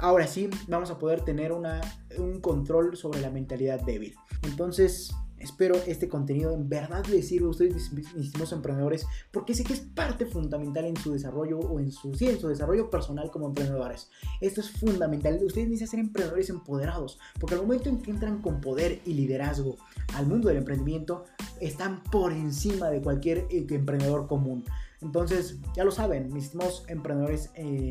ahora 0.00 0.26
sí 0.26 0.48
vamos 0.68 0.90
a 0.90 0.98
poder 0.98 1.22
tener 1.22 1.52
un 1.52 2.40
control 2.40 2.96
sobre 2.96 3.20
la 3.20 3.30
mentalidad 3.30 3.80
débil. 3.80 4.14
Entonces, 4.42 5.14
Espero 5.42 5.74
este 5.88 6.08
contenido 6.08 6.54
en 6.54 6.68
verdad 6.68 7.04
les 7.06 7.26
sirva 7.26 7.48
a 7.48 7.50
ustedes, 7.50 7.92
mis, 7.92 8.06
estimados 8.14 8.52
emprendedores, 8.52 9.06
porque 9.32 9.54
sé 9.54 9.64
que 9.64 9.72
es 9.72 9.80
parte 9.80 10.24
fundamental 10.24 10.84
en 10.84 10.96
su 10.96 11.12
desarrollo 11.12 11.58
o 11.58 11.80
en 11.80 11.90
su, 11.90 12.14
sí, 12.14 12.36
su 12.40 12.46
desarrollo 12.46 12.90
personal 12.90 13.28
como 13.32 13.48
emprendedores. 13.48 14.08
Esto 14.40 14.60
es 14.60 14.70
fundamental. 14.70 15.40
Ustedes 15.44 15.66
necesitan 15.66 15.90
ser 15.90 16.00
emprendedores 16.00 16.48
empoderados, 16.48 17.18
porque 17.40 17.56
al 17.56 17.62
momento 17.62 17.88
en 17.88 18.00
que 18.00 18.12
entran 18.12 18.40
con 18.40 18.60
poder 18.60 19.00
y 19.04 19.14
liderazgo 19.14 19.78
al 20.14 20.28
mundo 20.28 20.46
del 20.46 20.58
emprendimiento, 20.58 21.24
están 21.60 22.04
por 22.04 22.32
encima 22.32 22.90
de 22.90 23.02
cualquier 23.02 23.38
eh, 23.50 23.66
emprendedor 23.68 24.28
común. 24.28 24.64
Entonces, 25.00 25.56
ya 25.74 25.82
lo 25.82 25.90
saben, 25.90 26.32
mis 26.32 26.44
estimados 26.44 26.84
emprendedores 26.86 27.50
eh, 27.56 27.90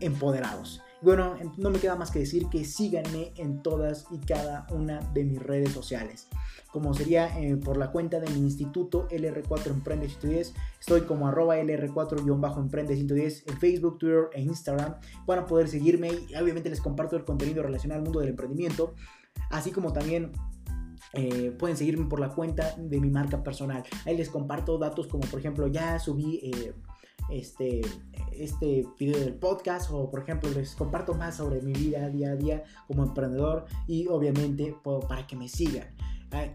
empoderados. 0.00 0.80
Bueno, 1.04 1.36
no 1.58 1.68
me 1.68 1.78
queda 1.78 1.96
más 1.96 2.10
que 2.10 2.20
decir 2.20 2.48
que 2.48 2.64
síganme 2.64 3.34
en 3.36 3.62
todas 3.62 4.06
y 4.10 4.16
cada 4.20 4.66
una 4.70 5.00
de 5.12 5.22
mis 5.22 5.38
redes 5.38 5.70
sociales. 5.70 6.28
Como 6.72 6.94
sería 6.94 7.38
eh, 7.38 7.56
por 7.56 7.76
la 7.76 7.92
cuenta 7.92 8.20
de 8.20 8.30
mi 8.30 8.38
instituto 8.38 9.06
LR4 9.10 9.66
Emprende 9.66 10.08
110. 10.08 10.54
Estoy 10.80 11.02
como 11.02 11.28
arroba 11.28 11.58
LR4-Emprende 11.58 12.96
110 12.96 13.48
en 13.48 13.58
Facebook, 13.58 13.98
Twitter 13.98 14.30
e 14.32 14.40
Instagram. 14.40 14.94
Van 15.26 15.40
a 15.40 15.44
poder 15.44 15.68
seguirme 15.68 16.08
y 16.08 16.34
obviamente 16.36 16.70
les 16.70 16.80
comparto 16.80 17.16
el 17.16 17.26
contenido 17.26 17.62
relacionado 17.62 17.98
al 17.98 18.04
mundo 18.04 18.20
del 18.20 18.30
emprendimiento. 18.30 18.94
Así 19.50 19.72
como 19.72 19.92
también 19.92 20.32
eh, 21.12 21.54
pueden 21.58 21.76
seguirme 21.76 22.06
por 22.06 22.18
la 22.18 22.30
cuenta 22.30 22.76
de 22.78 22.98
mi 22.98 23.10
marca 23.10 23.44
personal. 23.44 23.84
Ahí 24.06 24.16
les 24.16 24.30
comparto 24.30 24.78
datos 24.78 25.06
como 25.08 25.28
por 25.28 25.38
ejemplo 25.38 25.66
ya 25.66 25.98
subí... 25.98 26.40
Eh, 26.44 26.72
este, 27.30 27.80
este 28.32 28.86
video 28.98 29.18
del 29.18 29.34
podcast 29.34 29.90
o 29.92 30.10
por 30.10 30.20
ejemplo 30.20 30.50
les 30.50 30.74
comparto 30.74 31.14
más 31.14 31.36
sobre 31.36 31.60
mi 31.62 31.72
vida 31.72 32.08
día 32.08 32.30
a 32.30 32.36
día 32.36 32.64
como 32.86 33.02
emprendedor 33.02 33.66
y 33.86 34.06
obviamente 34.08 34.76
para 35.08 35.26
que 35.26 35.36
me 35.36 35.48
sigan. 35.48 35.94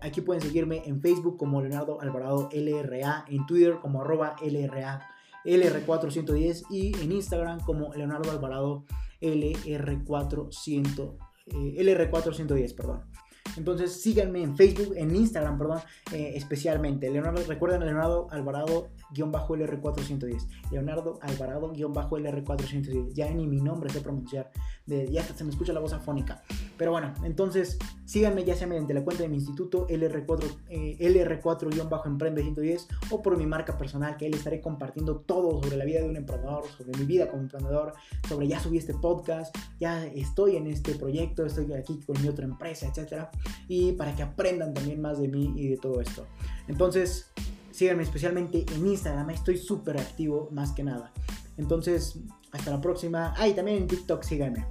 Aquí 0.01 0.19
pueden 0.19 0.41
seguirme 0.41 0.81
en 0.85 1.01
Facebook 1.01 1.37
como 1.37 1.61
Leonardo 1.61 2.01
Alvarado 2.01 2.49
LRA, 2.51 3.23
en 3.29 3.45
Twitter 3.45 3.77
como 3.81 4.01
arroba 4.01 4.35
LRA 4.41 5.07
LR410 5.45 6.65
y 6.69 6.93
en 7.01 7.11
Instagram 7.11 7.59
como 7.61 7.93
Leonardo 7.93 8.31
Alvarado 8.31 8.85
LR400, 9.21 11.17
eh, 11.47 11.75
LR410, 11.79 12.75
perdón. 12.75 13.08
Entonces 13.57 14.01
síganme 14.01 14.43
en 14.43 14.55
Facebook, 14.55 14.93
en 14.95 15.15
Instagram, 15.15 15.57
perdón, 15.57 15.79
eh, 16.11 16.33
especialmente. 16.35 17.09
Leonardo, 17.09 17.41
recuerden 17.47 17.83
Leonardo 17.85 18.27
Alvarado-LR410. 18.31 20.47
Leonardo 20.71 21.17
Alvarado-LR410. 21.21 23.13
Ya 23.13 23.31
ni 23.31 23.47
mi 23.47 23.61
nombre 23.61 23.89
sé 23.89 24.01
pronunciar. 24.01 24.51
De, 24.89 25.09
ya 25.11 25.23
se 25.23 25.43
me 25.43 25.51
escucha 25.51 25.71
la 25.71 25.79
voz 25.79 25.93
afónica. 25.93 26.43
Pero 26.77 26.91
bueno, 26.91 27.13
entonces 27.23 27.77
síganme 28.05 28.43
ya 28.43 28.55
sea 28.55 28.67
mediante 28.67 28.93
la 28.93 29.03
cuenta 29.03 29.23
de 29.23 29.29
mi 29.29 29.37
instituto 29.37 29.87
LR4, 29.87 30.57
eh, 30.69 30.97
LR4-Emprende 30.99 32.41
110 32.41 32.87
o 33.11 33.21
por 33.21 33.37
mi 33.37 33.45
marca 33.45 33.77
personal 33.77 34.17
que 34.17 34.25
ahí 34.25 34.31
les 34.31 34.39
estaré 34.39 34.61
compartiendo 34.61 35.17
todo 35.17 35.61
sobre 35.61 35.77
la 35.77 35.85
vida 35.85 36.01
de 36.01 36.09
un 36.09 36.15
emprendedor, 36.15 36.63
sobre 36.77 36.97
mi 36.97 37.05
vida 37.05 37.29
como 37.29 37.43
emprendedor, 37.43 37.93
sobre 38.27 38.47
ya 38.47 38.59
subí 38.59 38.77
este 38.77 38.93
podcast, 38.93 39.55
ya 39.79 40.05
estoy 40.07 40.55
en 40.55 40.67
este 40.67 40.95
proyecto, 40.95 41.45
estoy 41.45 41.71
aquí 41.73 41.99
con 42.05 42.21
mi 42.21 42.27
otra 42.27 42.45
empresa, 42.45 42.87
etcétera, 42.87 43.29
y 43.67 43.93
para 43.93 44.15
que 44.15 44.23
aprendan 44.23 44.73
también 44.73 45.01
más 45.01 45.19
de 45.19 45.27
mí 45.27 45.53
y 45.55 45.67
de 45.67 45.77
todo 45.77 46.01
esto. 46.01 46.25
Entonces, 46.67 47.31
síganme 47.71 48.03
especialmente 48.03 48.65
en 48.73 48.87
Instagram, 48.87 49.29
estoy 49.29 49.57
súper 49.57 49.97
activo 49.97 50.49
más 50.51 50.71
que 50.71 50.83
nada. 50.83 51.11
Entonces, 51.57 52.17
hasta 52.51 52.71
la 52.71 52.81
próxima. 52.81 53.33
Ah, 53.37 53.47
y 53.47 53.53
también 53.53 53.77
en 53.77 53.87
TikTok 53.87 54.23
síganme. 54.23 54.65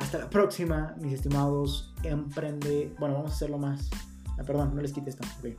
Hasta 0.00 0.18
la 0.18 0.30
próxima, 0.30 0.94
mis 0.98 1.12
estimados. 1.12 1.94
Emprende. 2.02 2.94
Bueno, 2.98 3.14
vamos 3.14 3.32
a 3.32 3.34
hacerlo 3.34 3.58
más. 3.58 3.90
Ah, 4.38 4.42
perdón, 4.44 4.74
no 4.74 4.82
les 4.82 4.92
quite 4.92 5.10
esto. 5.10 5.24
Okay. 5.38 5.56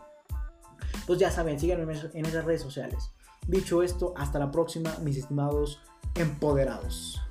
Entonces 0.93 1.19
ya 1.19 1.31
saben, 1.31 1.59
síganme 1.59 1.93
en 2.13 2.25
esas 2.25 2.43
redes 2.43 2.61
sociales. 2.61 3.11
Dicho 3.47 3.81
esto, 3.81 4.13
hasta 4.17 4.39
la 4.39 4.51
próxima, 4.51 4.95
mis 5.01 5.17
estimados 5.17 5.81
empoderados. 6.15 7.21